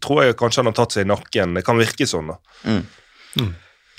tror 0.00 0.24
jeg 0.24 0.36
kanskje 0.36 0.64
han 0.64 0.72
har 0.72 0.78
tatt 0.80 0.92
seg 0.98 1.06
i 1.06 1.12
nakken. 1.12 1.54
Det 1.54 1.64
kan 1.64 1.78
virke 1.78 2.08
sånn. 2.10 2.34
da. 2.34 2.38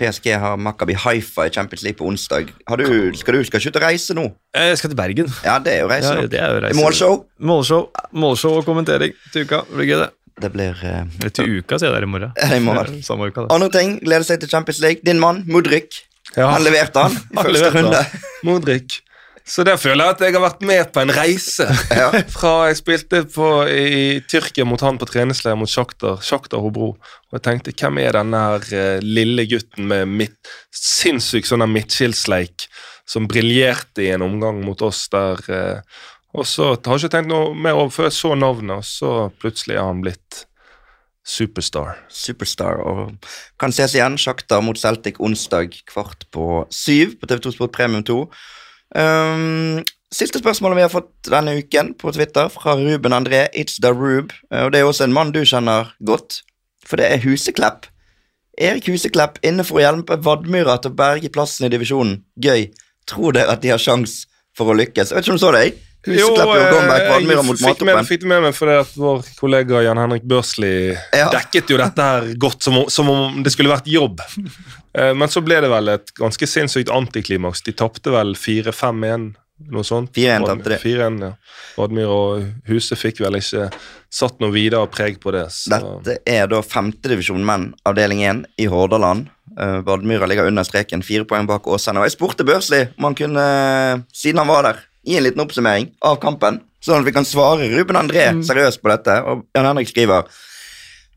PSG 0.01 0.31
har 0.41 0.57
Makabi 0.57 0.95
Haifa 0.97 1.45
i 1.45 1.51
Champions 1.53 1.83
League 1.85 1.99
på 1.99 2.07
onsdag. 2.09 2.49
Har 2.67 2.81
du, 2.81 2.85
skal 3.19 3.37
du 3.37 3.43
skal 3.45 3.61
ikke 3.61 3.69
ut 3.75 3.77
og 3.81 3.85
reise 3.85 4.15
nå? 4.17 4.23
Jeg 4.57 4.79
skal 4.81 4.91
til 4.93 4.97
Bergen. 4.99 5.29
Ja, 5.45 5.59
det 5.61 5.75
er 5.77 5.83
jo 5.85 5.91
reise. 5.91 6.15
Ja, 6.17 6.25
det 6.31 6.39
er 6.41 6.55
jo 6.55 6.63
reise. 6.65 6.79
Målshow. 6.81 7.19
Målshow, 7.51 7.85
målshow 8.23 8.57
og 8.61 8.65
kommentering 8.67 9.13
til 9.33 9.45
uka. 9.45 9.61
Det 9.69 9.77
blir 9.77 9.91
gøy, 9.91 9.99
det. 10.05 10.09
Det 10.41 10.49
blir 10.55 10.73
uh, 10.81 11.03
Eller 11.19 11.33
til 11.37 11.51
uka, 11.59 11.77
sier 11.77 11.91
jeg 11.91 11.99
der 11.99 12.07
i 12.07 12.09
morgen. 12.09 12.31
Ja, 12.39 12.47
i 12.57 12.63
morgen. 12.65 13.01
Samme 13.07 13.27
uka, 13.29 13.43
det. 13.45 13.51
Andre 13.53 13.69
ting, 13.75 13.97
gleder 14.01 14.25
seg 14.25 14.41
til 14.41 14.49
Champions 14.49 14.81
League. 14.81 15.05
Din 15.05 15.21
mann, 15.21 15.43
Mudrik, 15.51 16.01
Ja. 16.37 16.47
han 16.53 16.63
leverte 16.63 17.01
han 17.03 17.11
i 17.11 17.43
første 17.43 17.69
runde. 17.75 18.01
Modric. 18.47 19.01
Så 19.47 19.65
der 19.67 19.79
føler 19.81 20.05
jeg 20.05 20.15
at 20.15 20.21
jeg 20.25 20.35
har 20.35 20.43
vært 20.43 20.61
med 20.65 20.91
på 20.93 21.01
en 21.03 21.13
reise. 21.15 21.67
Ja. 22.01 22.09
Fra 22.31 22.53
jeg 22.69 22.79
spilte 22.79 23.23
på, 23.29 23.47
i 23.67 24.21
Tyrkia 24.29 24.65
mot 24.67 24.81
han 24.85 24.99
på 25.01 25.07
treningsleir 25.09 25.57
mot 25.59 25.69
Shakhtar, 25.69 26.21
Shakhtar 26.25 26.63
Hobro. 26.63 26.93
Og 26.95 27.37
jeg 27.37 27.45
tenkte, 27.47 27.75
hvem 27.75 27.99
er 28.03 28.15
denne 28.17 28.45
her 28.45 28.69
eh, 28.77 29.03
lille 29.03 29.45
gutten 29.49 29.89
med 29.91 30.09
mitt, 30.21 30.53
sinnssyk 30.75 31.49
sånn 31.49 31.65
midtskillsleik 31.71 32.69
som 33.11 33.27
briljerte 33.27 34.05
i 34.05 34.11
en 34.15 34.23
omgang 34.25 34.61
mot 34.63 34.81
oss 34.87 35.07
der. 35.11 35.41
eh, 35.51 36.07
og 36.31 36.47
så 36.47 36.71
har 36.77 36.95
jeg 36.95 37.09
ikke 37.09 37.15
tenkt 37.17 37.31
noe 37.33 37.51
mer 37.57 37.75
over 37.75 37.91
før 37.91 38.07
jeg 38.07 38.15
så 38.15 38.31
navnet, 38.39 38.77
og 38.77 38.87
så 38.87 39.11
plutselig 39.41 39.75
er 39.75 39.83
han 39.83 39.99
blitt 40.05 40.45
superstar. 41.27 41.97
Superstar. 42.09 42.79
Og 42.87 43.27
kan 43.59 43.73
ses 43.75 43.95
igjen. 43.97 44.17
Sjakta 44.19 44.61
mot 44.63 44.79
Celtic 44.79 45.19
onsdag 45.19 45.75
kvart 45.91 46.25
på 46.33 46.63
syv 46.73 47.17
på 47.19 47.29
TV2 47.29 47.55
Sport 47.57 47.75
Premium 47.75 48.05
2. 48.07 48.17
Um, 48.95 49.83
siste 50.13 50.41
spørsmålet 50.41 50.77
vi 50.79 50.85
har 50.85 50.91
fått 50.91 51.11
denne 51.31 51.55
uken 51.59 51.93
på 51.99 52.11
Twitter, 52.15 52.49
fra 52.51 52.75
Ruben 52.79 53.15
André. 53.15 53.45
It's 53.55 53.79
the 53.81 53.93
Rube. 53.93 54.33
Eh, 54.51 54.65
Og 54.65 54.71
det 54.73 54.81
er 54.81 54.89
også 54.89 55.07
en 55.07 55.13
mann 55.15 55.31
du 55.31 55.41
kjenner 55.45 55.93
godt, 56.03 56.41
for 56.85 56.99
det 56.99 57.07
er 57.11 57.23
Huseklepp. 57.23 57.87
Erik 58.59 58.89
Huseklepp 58.91 59.39
inne 59.47 59.63
for 59.63 59.79
å 59.79 59.85
hjelpe 59.85 60.19
Vadmyra 60.21 60.77
til 60.81 60.91
å 60.91 60.97
berge 60.99 61.31
plassen 61.31 61.65
i 61.65 61.71
divisjonen. 61.71 62.19
Gøy. 62.35 62.67
Tror 63.07 63.33
dere 63.33 63.55
at 63.55 63.63
de 63.63 63.71
har 63.71 63.81
sjans 63.81 64.25
for 64.57 64.69
å 64.69 64.75
lykkes? 64.77 65.09
Jeg 65.11 65.17
vet 65.17 65.25
ikke 65.25 65.33
om 65.33 65.39
du 65.39 65.45
så 65.45 65.53
det? 65.55 65.63
jeg? 65.65 65.79
Gjorde 66.07 66.45
comeback, 66.71 67.03
Vadmyra 67.11 67.43
mot 67.45 67.59
eh, 67.61 67.67
Matoppen. 67.67 68.05
fikk 68.09 68.21
det 68.23 68.29
med 68.31 68.41
meg 68.47 68.55
fordi 68.57 68.77
at 68.81 68.93
vår 68.97 69.19
kollega 69.37 69.81
Jan 69.85 69.99
Henrik 70.01 70.23
Børsli 70.25 70.71
Ja. 71.13 71.27
dekket 71.29 71.69
jo 71.69 71.77
dette 71.77 72.01
her 72.07 72.31
godt, 72.41 72.63
som 72.65 72.77
om, 72.79 72.87
som 72.89 73.09
om 73.09 73.43
det 73.45 73.51
skulle 73.53 73.69
vært 73.69 73.85
jobb. 73.91 74.19
Eh, 74.97 75.13
Men 75.13 75.29
så 75.29 75.43
ble 75.45 75.59
det 75.61 75.69
vel 75.69 75.89
et 75.93 76.13
ganske 76.17 76.47
sinnssykt 76.49 76.89
antiklimaks. 76.89 77.61
De 77.61 77.71
tapte 77.77 78.09
vel 78.11 78.33
4-5-1, 78.33 79.35
noe 79.71 79.83
sånt. 79.85 80.09
4-1 80.17 80.47
tapte 80.49 80.73
de. 80.73 80.79
4-1, 80.81 81.21
ja. 81.21 81.31
Vadmyr 81.77 82.09
og 82.09 82.47
Huse 82.67 82.97
fikk 82.97 83.21
vel 83.21 83.37
ikke 83.37 83.69
satt 84.11 84.41
noe 84.41 84.51
videre 84.51 84.87
preg 84.91 85.19
på 85.21 85.31
det. 85.37 85.45
Så. 85.53 85.77
Dette 86.03 86.17
er 86.25 86.47
da 86.51 86.63
femtedivisjon 86.65 87.45
menn, 87.45 87.69
avdeling 87.85 88.23
1 88.25 88.45
i 88.57 88.65
Hordaland. 88.71 89.29
Uh, 89.51 89.81
Vadmyra 89.85 90.25
ligger 90.27 90.47
under 90.47 90.63
streken, 90.63 91.03
fire 91.03 91.25
poeng 91.27 91.45
bak 91.45 91.67
Åsane. 91.67 91.99
Og 92.01 92.07
jeg 92.09 92.17
spurte 92.17 92.43
Børsli 92.47 92.87
om 92.97 93.03
han 93.09 93.15
kunne, 93.19 93.45
siden 94.15 94.39
han 94.41 94.47
var 94.49 94.63
der, 94.63 94.79
gi 95.07 95.17
en 95.17 95.25
liten 95.25 95.43
oppsummering 95.43 95.91
av 96.05 96.19
kampen. 96.21 96.61
Sånn 96.81 97.01
at 97.01 97.07
vi 97.07 97.13
kan 97.13 97.27
svare 97.27 97.69
Ruben 97.73 97.99
André 97.99 98.31
seriøst 98.45 98.81
på 98.81 98.89
dette. 98.91 99.19
Og 99.27 99.45
Jan 99.55 99.69
Henrik 99.69 99.91
skriver 99.91 100.29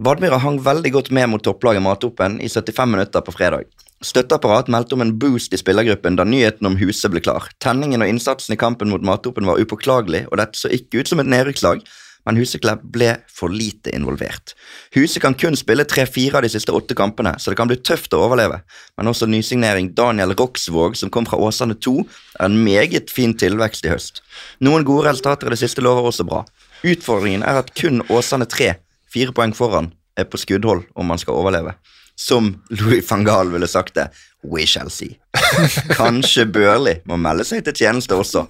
Vadmyra 0.05 0.41
hang 0.43 0.59
veldig 0.59 0.91
godt 0.91 1.11
med 1.15 1.31
mot 1.31 1.43
topplaget 1.45 1.85
Matoppen 1.85 2.41
i 2.43 2.49
75 2.51 2.91
minutter 2.91 3.23
på 3.25 3.33
fredag. 3.33 3.69
Støtteapparat 4.05 4.69
meldte 4.69 4.97
om 4.97 5.05
en 5.05 5.15
boost 5.17 5.55
i 5.55 5.61
spillergruppen 5.61 6.19
da 6.19 6.27
nyheten 6.29 6.67
om 6.69 6.77
Huset 6.77 7.13
ble 7.13 7.23
klar. 7.25 7.47
Tenningen 7.63 8.03
og 8.05 8.11
innsatsen 8.11 8.57
i 8.57 8.61
kampen 8.61 8.91
mot 8.93 9.05
Matoppen 9.07 9.47
var 9.49 9.61
upåklagelig, 9.63 10.27
og 10.29 10.41
dette 10.43 10.59
så 10.59 10.73
ikke 10.75 11.01
ut 11.01 11.13
som 11.13 11.23
et 11.23 11.31
nedrykkslag, 11.31 11.85
men 12.25 12.39
Huseklepp 12.41 12.83
ble 12.95 13.11
for 13.29 13.53
lite 13.53 13.93
involvert. 13.95 14.55
Huset 14.97 15.23
kan 15.23 15.37
kun 15.39 15.57
spille 15.59 15.87
tre-fire 15.89 16.39
av 16.39 16.47
de 16.47 16.51
siste 16.53 16.73
åtte 16.75 16.97
kampene, 16.97 17.35
så 17.39 17.53
det 17.53 17.59
kan 17.61 17.71
bli 17.71 17.79
tøft 17.85 18.15
å 18.17 18.23
overleve. 18.27 18.61
Men 18.99 19.11
også 19.13 19.29
nysignering 19.31 19.93
Daniel 19.97 20.35
Roksvåg, 20.39 20.97
som 20.97 21.13
kom 21.13 21.29
fra 21.29 21.41
Åsane 21.41 21.77
2, 21.77 21.97
er 22.41 22.49
en 22.49 22.61
meget 22.65 23.13
fin 23.13 23.37
tilvekst 23.37 23.89
i 23.89 23.93
høst. 23.93 24.23
Noen 24.65 24.87
gode 24.89 25.09
resultater 25.11 25.51
i 25.51 25.55
det 25.55 25.61
siste 25.63 25.85
lover 25.85 26.09
også 26.11 26.27
bra. 26.29 26.45
Utfordringen 26.85 27.45
er 27.47 27.61
at 27.63 27.73
kun 27.77 28.03
Åsane 28.13 28.49
3, 28.49 28.75
fire 29.13 29.37
poeng 29.37 29.55
foran, 29.57 29.93
er 30.17 30.29
på 30.31 30.41
skuddhold 30.41 30.85
om 30.95 31.09
man 31.11 31.21
skal 31.21 31.37
overleve. 31.37 31.75
Som 32.17 32.53
Louis 32.71 33.03
van 33.11 33.25
Gaal 33.27 33.51
ville 33.51 33.67
sagt 33.67 33.97
det, 33.99 34.09
we 34.47 34.67
shall 34.67 34.91
see. 34.91 35.17
Kanskje 35.99 36.45
Børli 36.47 36.99
må 37.11 37.17
melde 37.19 37.47
seg 37.49 37.65
til 37.67 37.75
tjeneste 37.75 38.15
også. 38.15 38.45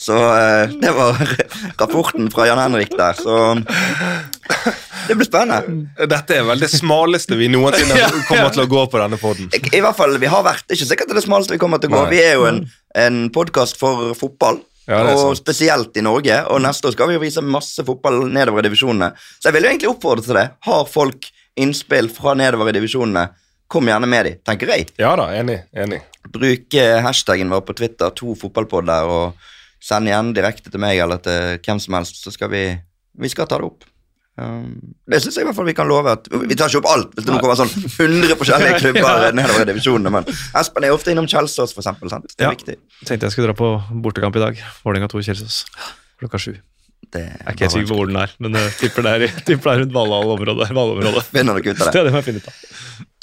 Så 0.00 0.16
eh, 0.16 0.74
det 0.80 0.90
var 0.96 1.20
rapporten 1.82 2.30
fra 2.34 2.48
Jan 2.48 2.62
Henrik 2.62 2.96
der, 2.98 3.14
så 3.14 3.54
det 5.08 5.14
blir 5.18 5.28
spennende. 5.28 5.86
Dette 6.10 6.40
er 6.40 6.46
vel 6.48 6.64
det 6.64 6.70
smaleste 6.72 7.38
vi 7.38 7.50
noensinne 7.52 8.10
kommer 8.30 8.50
til 8.54 8.64
å 8.64 8.68
gå 8.70 8.84
på 8.90 9.02
denne 9.02 9.20
poden. 9.20 9.50
I, 9.52 9.80
hvert 9.84 9.98
fall, 9.98 10.16
vi 10.20 10.30
har 10.30 10.44
vært, 10.46 10.66
det 10.66 10.74
er 10.74 10.80
ikke 10.80 10.92
sikkert 10.92 11.12
det 11.12 11.16
er 11.16 11.22
det 11.22 11.26
smaleste 11.28 11.56
vi 11.56 11.62
kommer 11.62 11.82
til 11.82 11.92
å 11.92 11.98
gå. 11.98 12.04
Nei. 12.06 12.14
Vi 12.16 12.22
er 12.24 12.38
jo 12.38 12.48
en, 12.50 12.62
en 13.04 13.26
podkast 13.34 13.78
for 13.80 14.10
fotball. 14.18 14.62
Ja, 14.84 14.98
og 15.16 15.30
spesielt 15.38 15.96
i 15.96 16.02
Norge, 16.04 16.42
og 16.52 16.60
neste 16.60 16.90
år 16.90 16.92
skal 16.92 17.08
vi 17.08 17.14
jo 17.16 17.22
vise 17.22 17.40
masse 17.40 17.80
fotball 17.86 18.26
nedover 18.28 18.60
i 18.60 18.66
divisjonene. 18.66 19.14
Så 19.38 19.48
jeg 19.48 19.56
vil 19.56 19.64
jo 19.64 19.70
egentlig 19.70 19.88
oppfordre 19.94 20.26
til 20.26 20.36
det. 20.36 20.44
Har 20.66 20.90
folk 20.90 21.30
innspill 21.56 22.08
fra 22.10 22.34
nedover 22.38 22.70
i 22.70 22.76
divisjonene, 22.78 23.28
kom 23.70 23.86
gjerne 23.88 24.06
med 24.10 24.26
de, 24.28 24.32
tenker 24.46 24.70
jeg. 24.74 24.90
Ja 25.00 25.14
da, 25.16 25.28
enig. 25.34 25.60
enig. 25.72 26.02
Bruk 26.28 26.68
hashtagen 26.74 27.04
hashtaggen 27.06 27.50
vår 27.52 27.64
på 27.68 27.76
Twitter, 27.78 28.10
to 28.16 28.34
fotballpodder, 28.38 29.08
og 29.08 29.50
send 29.84 30.08
igjen 30.08 30.32
direkte 30.36 30.70
til 30.72 30.80
meg 30.80 30.98
eller 30.98 31.20
til 31.24 31.58
hvem 31.64 31.80
som 31.82 31.94
helst, 31.98 32.22
så 32.24 32.32
skal 32.34 32.50
vi 32.52 32.64
Vi 33.14 33.28
skal 33.30 33.46
ta 33.46 33.58
det 33.58 33.66
opp. 33.68 33.84
Um, 34.34 34.80
det 35.06 35.20
syns 35.22 35.36
jeg 35.38 35.44
i 35.44 35.46
hvert 35.46 35.54
fall 35.54 35.68
vi 35.68 35.74
kan 35.78 35.86
love. 35.86 36.10
at 36.10 36.26
Vi 36.26 36.56
tar 36.58 36.66
ikke 36.66 36.80
opp 36.82 36.88
alt, 36.90 37.12
hvis 37.14 37.24
det 37.24 37.30
nå 37.30 37.38
kommer 37.38 37.54
sånn 37.54 37.70
100 37.70 38.34
forskjellige 38.40 38.80
klubber 38.82 39.28
nedover 39.38 39.62
i 39.62 39.68
divisjonene, 39.70 40.10
men 40.10 40.26
Espen 40.58 40.82
er 40.88 40.90
ofte 40.96 41.12
innom 41.14 41.28
Kjelsås, 41.30 41.70
for 41.76 41.84
eksempel. 41.84 42.10
Sant? 42.10 42.26
Det 42.34 42.42
er 42.42 42.48
Ja. 42.50 42.54
viktig. 42.56 42.74
Tenkte 43.06 43.28
jeg 43.28 43.36
skulle 43.36 43.52
dra 43.52 43.54
på 43.54 43.70
bortekamp 44.02 44.34
i 44.34 44.42
dag. 44.42 44.58
Vålerenga 44.82 45.06
2 45.12 45.22
Kjelsås. 45.22 45.60
Klokka 46.18 46.40
sju. 46.42 46.56
Det 47.12 47.22
Jeg 47.24 47.40
er 47.44 47.52
ikke 47.54 47.64
helt 47.66 47.74
sikker 47.74 47.90
på 47.90 47.98
hvor 47.98 48.10
den 48.10 48.18
er, 48.20 48.32
men 48.42 48.56
jeg 48.58 48.72
tipper 48.80 49.06
det 49.06 49.12
er, 49.14 49.34
tipper 49.48 49.70
det 49.70 49.74
er 49.74 49.82
rundt 49.84 49.96
Valhall-området. 49.96 50.68
Finner 51.34 51.58
dere 51.60 51.74
ut 51.74 51.82
av 51.84 51.92
Det 51.92 52.04
det. 52.06 52.14
er 52.14 52.32
det 52.32 52.36
ut 52.40 52.48
av. 52.52 52.62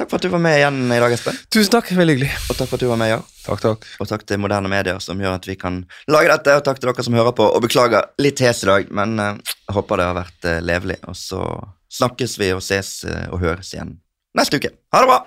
Takk 0.02 0.10
for 0.10 0.18
at 0.18 0.26
du 0.26 0.30
var 0.34 0.42
med 0.44 0.58
igjen 0.58 0.80
i 0.92 1.00
dag, 1.04 1.14
Espen. 1.16 1.38
Tusen 1.54 1.72
takk, 1.72 1.92
veldig 1.96 2.16
hyggelig. 2.16 2.32
Og 2.50 2.58
takk 2.58 2.70
for 2.72 2.78
at 2.80 2.84
du 2.84 2.88
var 2.90 3.00
med, 3.02 3.12
ja. 3.14 3.20
Takk, 3.46 3.62
takk. 3.64 3.86
Og 4.02 4.10
takk 4.10 4.26
til 4.28 4.42
moderne 4.42 4.72
medier 4.72 5.00
som 5.04 5.20
gjør 5.22 5.38
at 5.38 5.48
vi 5.50 5.56
kan 5.62 5.82
lage 6.12 6.32
dette. 6.32 6.56
Og 6.58 6.66
takk 6.66 6.82
til 6.82 6.90
dere 6.92 7.06
som 7.06 7.18
hører 7.18 7.36
på. 7.38 7.48
Og 7.48 7.64
beklager 7.64 8.10
litt 8.22 8.42
hes 8.42 8.64
i 8.66 8.70
dag, 8.72 8.90
men 8.92 9.18
eh, 9.22 9.38
jeg 9.70 9.78
håper 9.78 10.02
det 10.02 10.10
har 10.10 10.18
vært 10.22 10.50
eh, 10.50 10.62
levelig. 10.66 10.98
Og 11.12 11.18
så 11.18 11.44
snakkes 11.92 12.38
vi 12.42 12.54
og 12.56 12.64
ses 12.66 12.96
eh, 13.06 13.28
og 13.30 13.44
høres 13.46 13.74
igjen 13.76 13.98
neste 14.38 14.58
uke. 14.62 14.74
Ha 14.96 15.04
det 15.04 15.12
bra! 15.12 15.22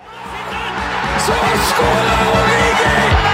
Så 1.25 1.39
skårer 1.71 2.27
Origi! 2.35 3.34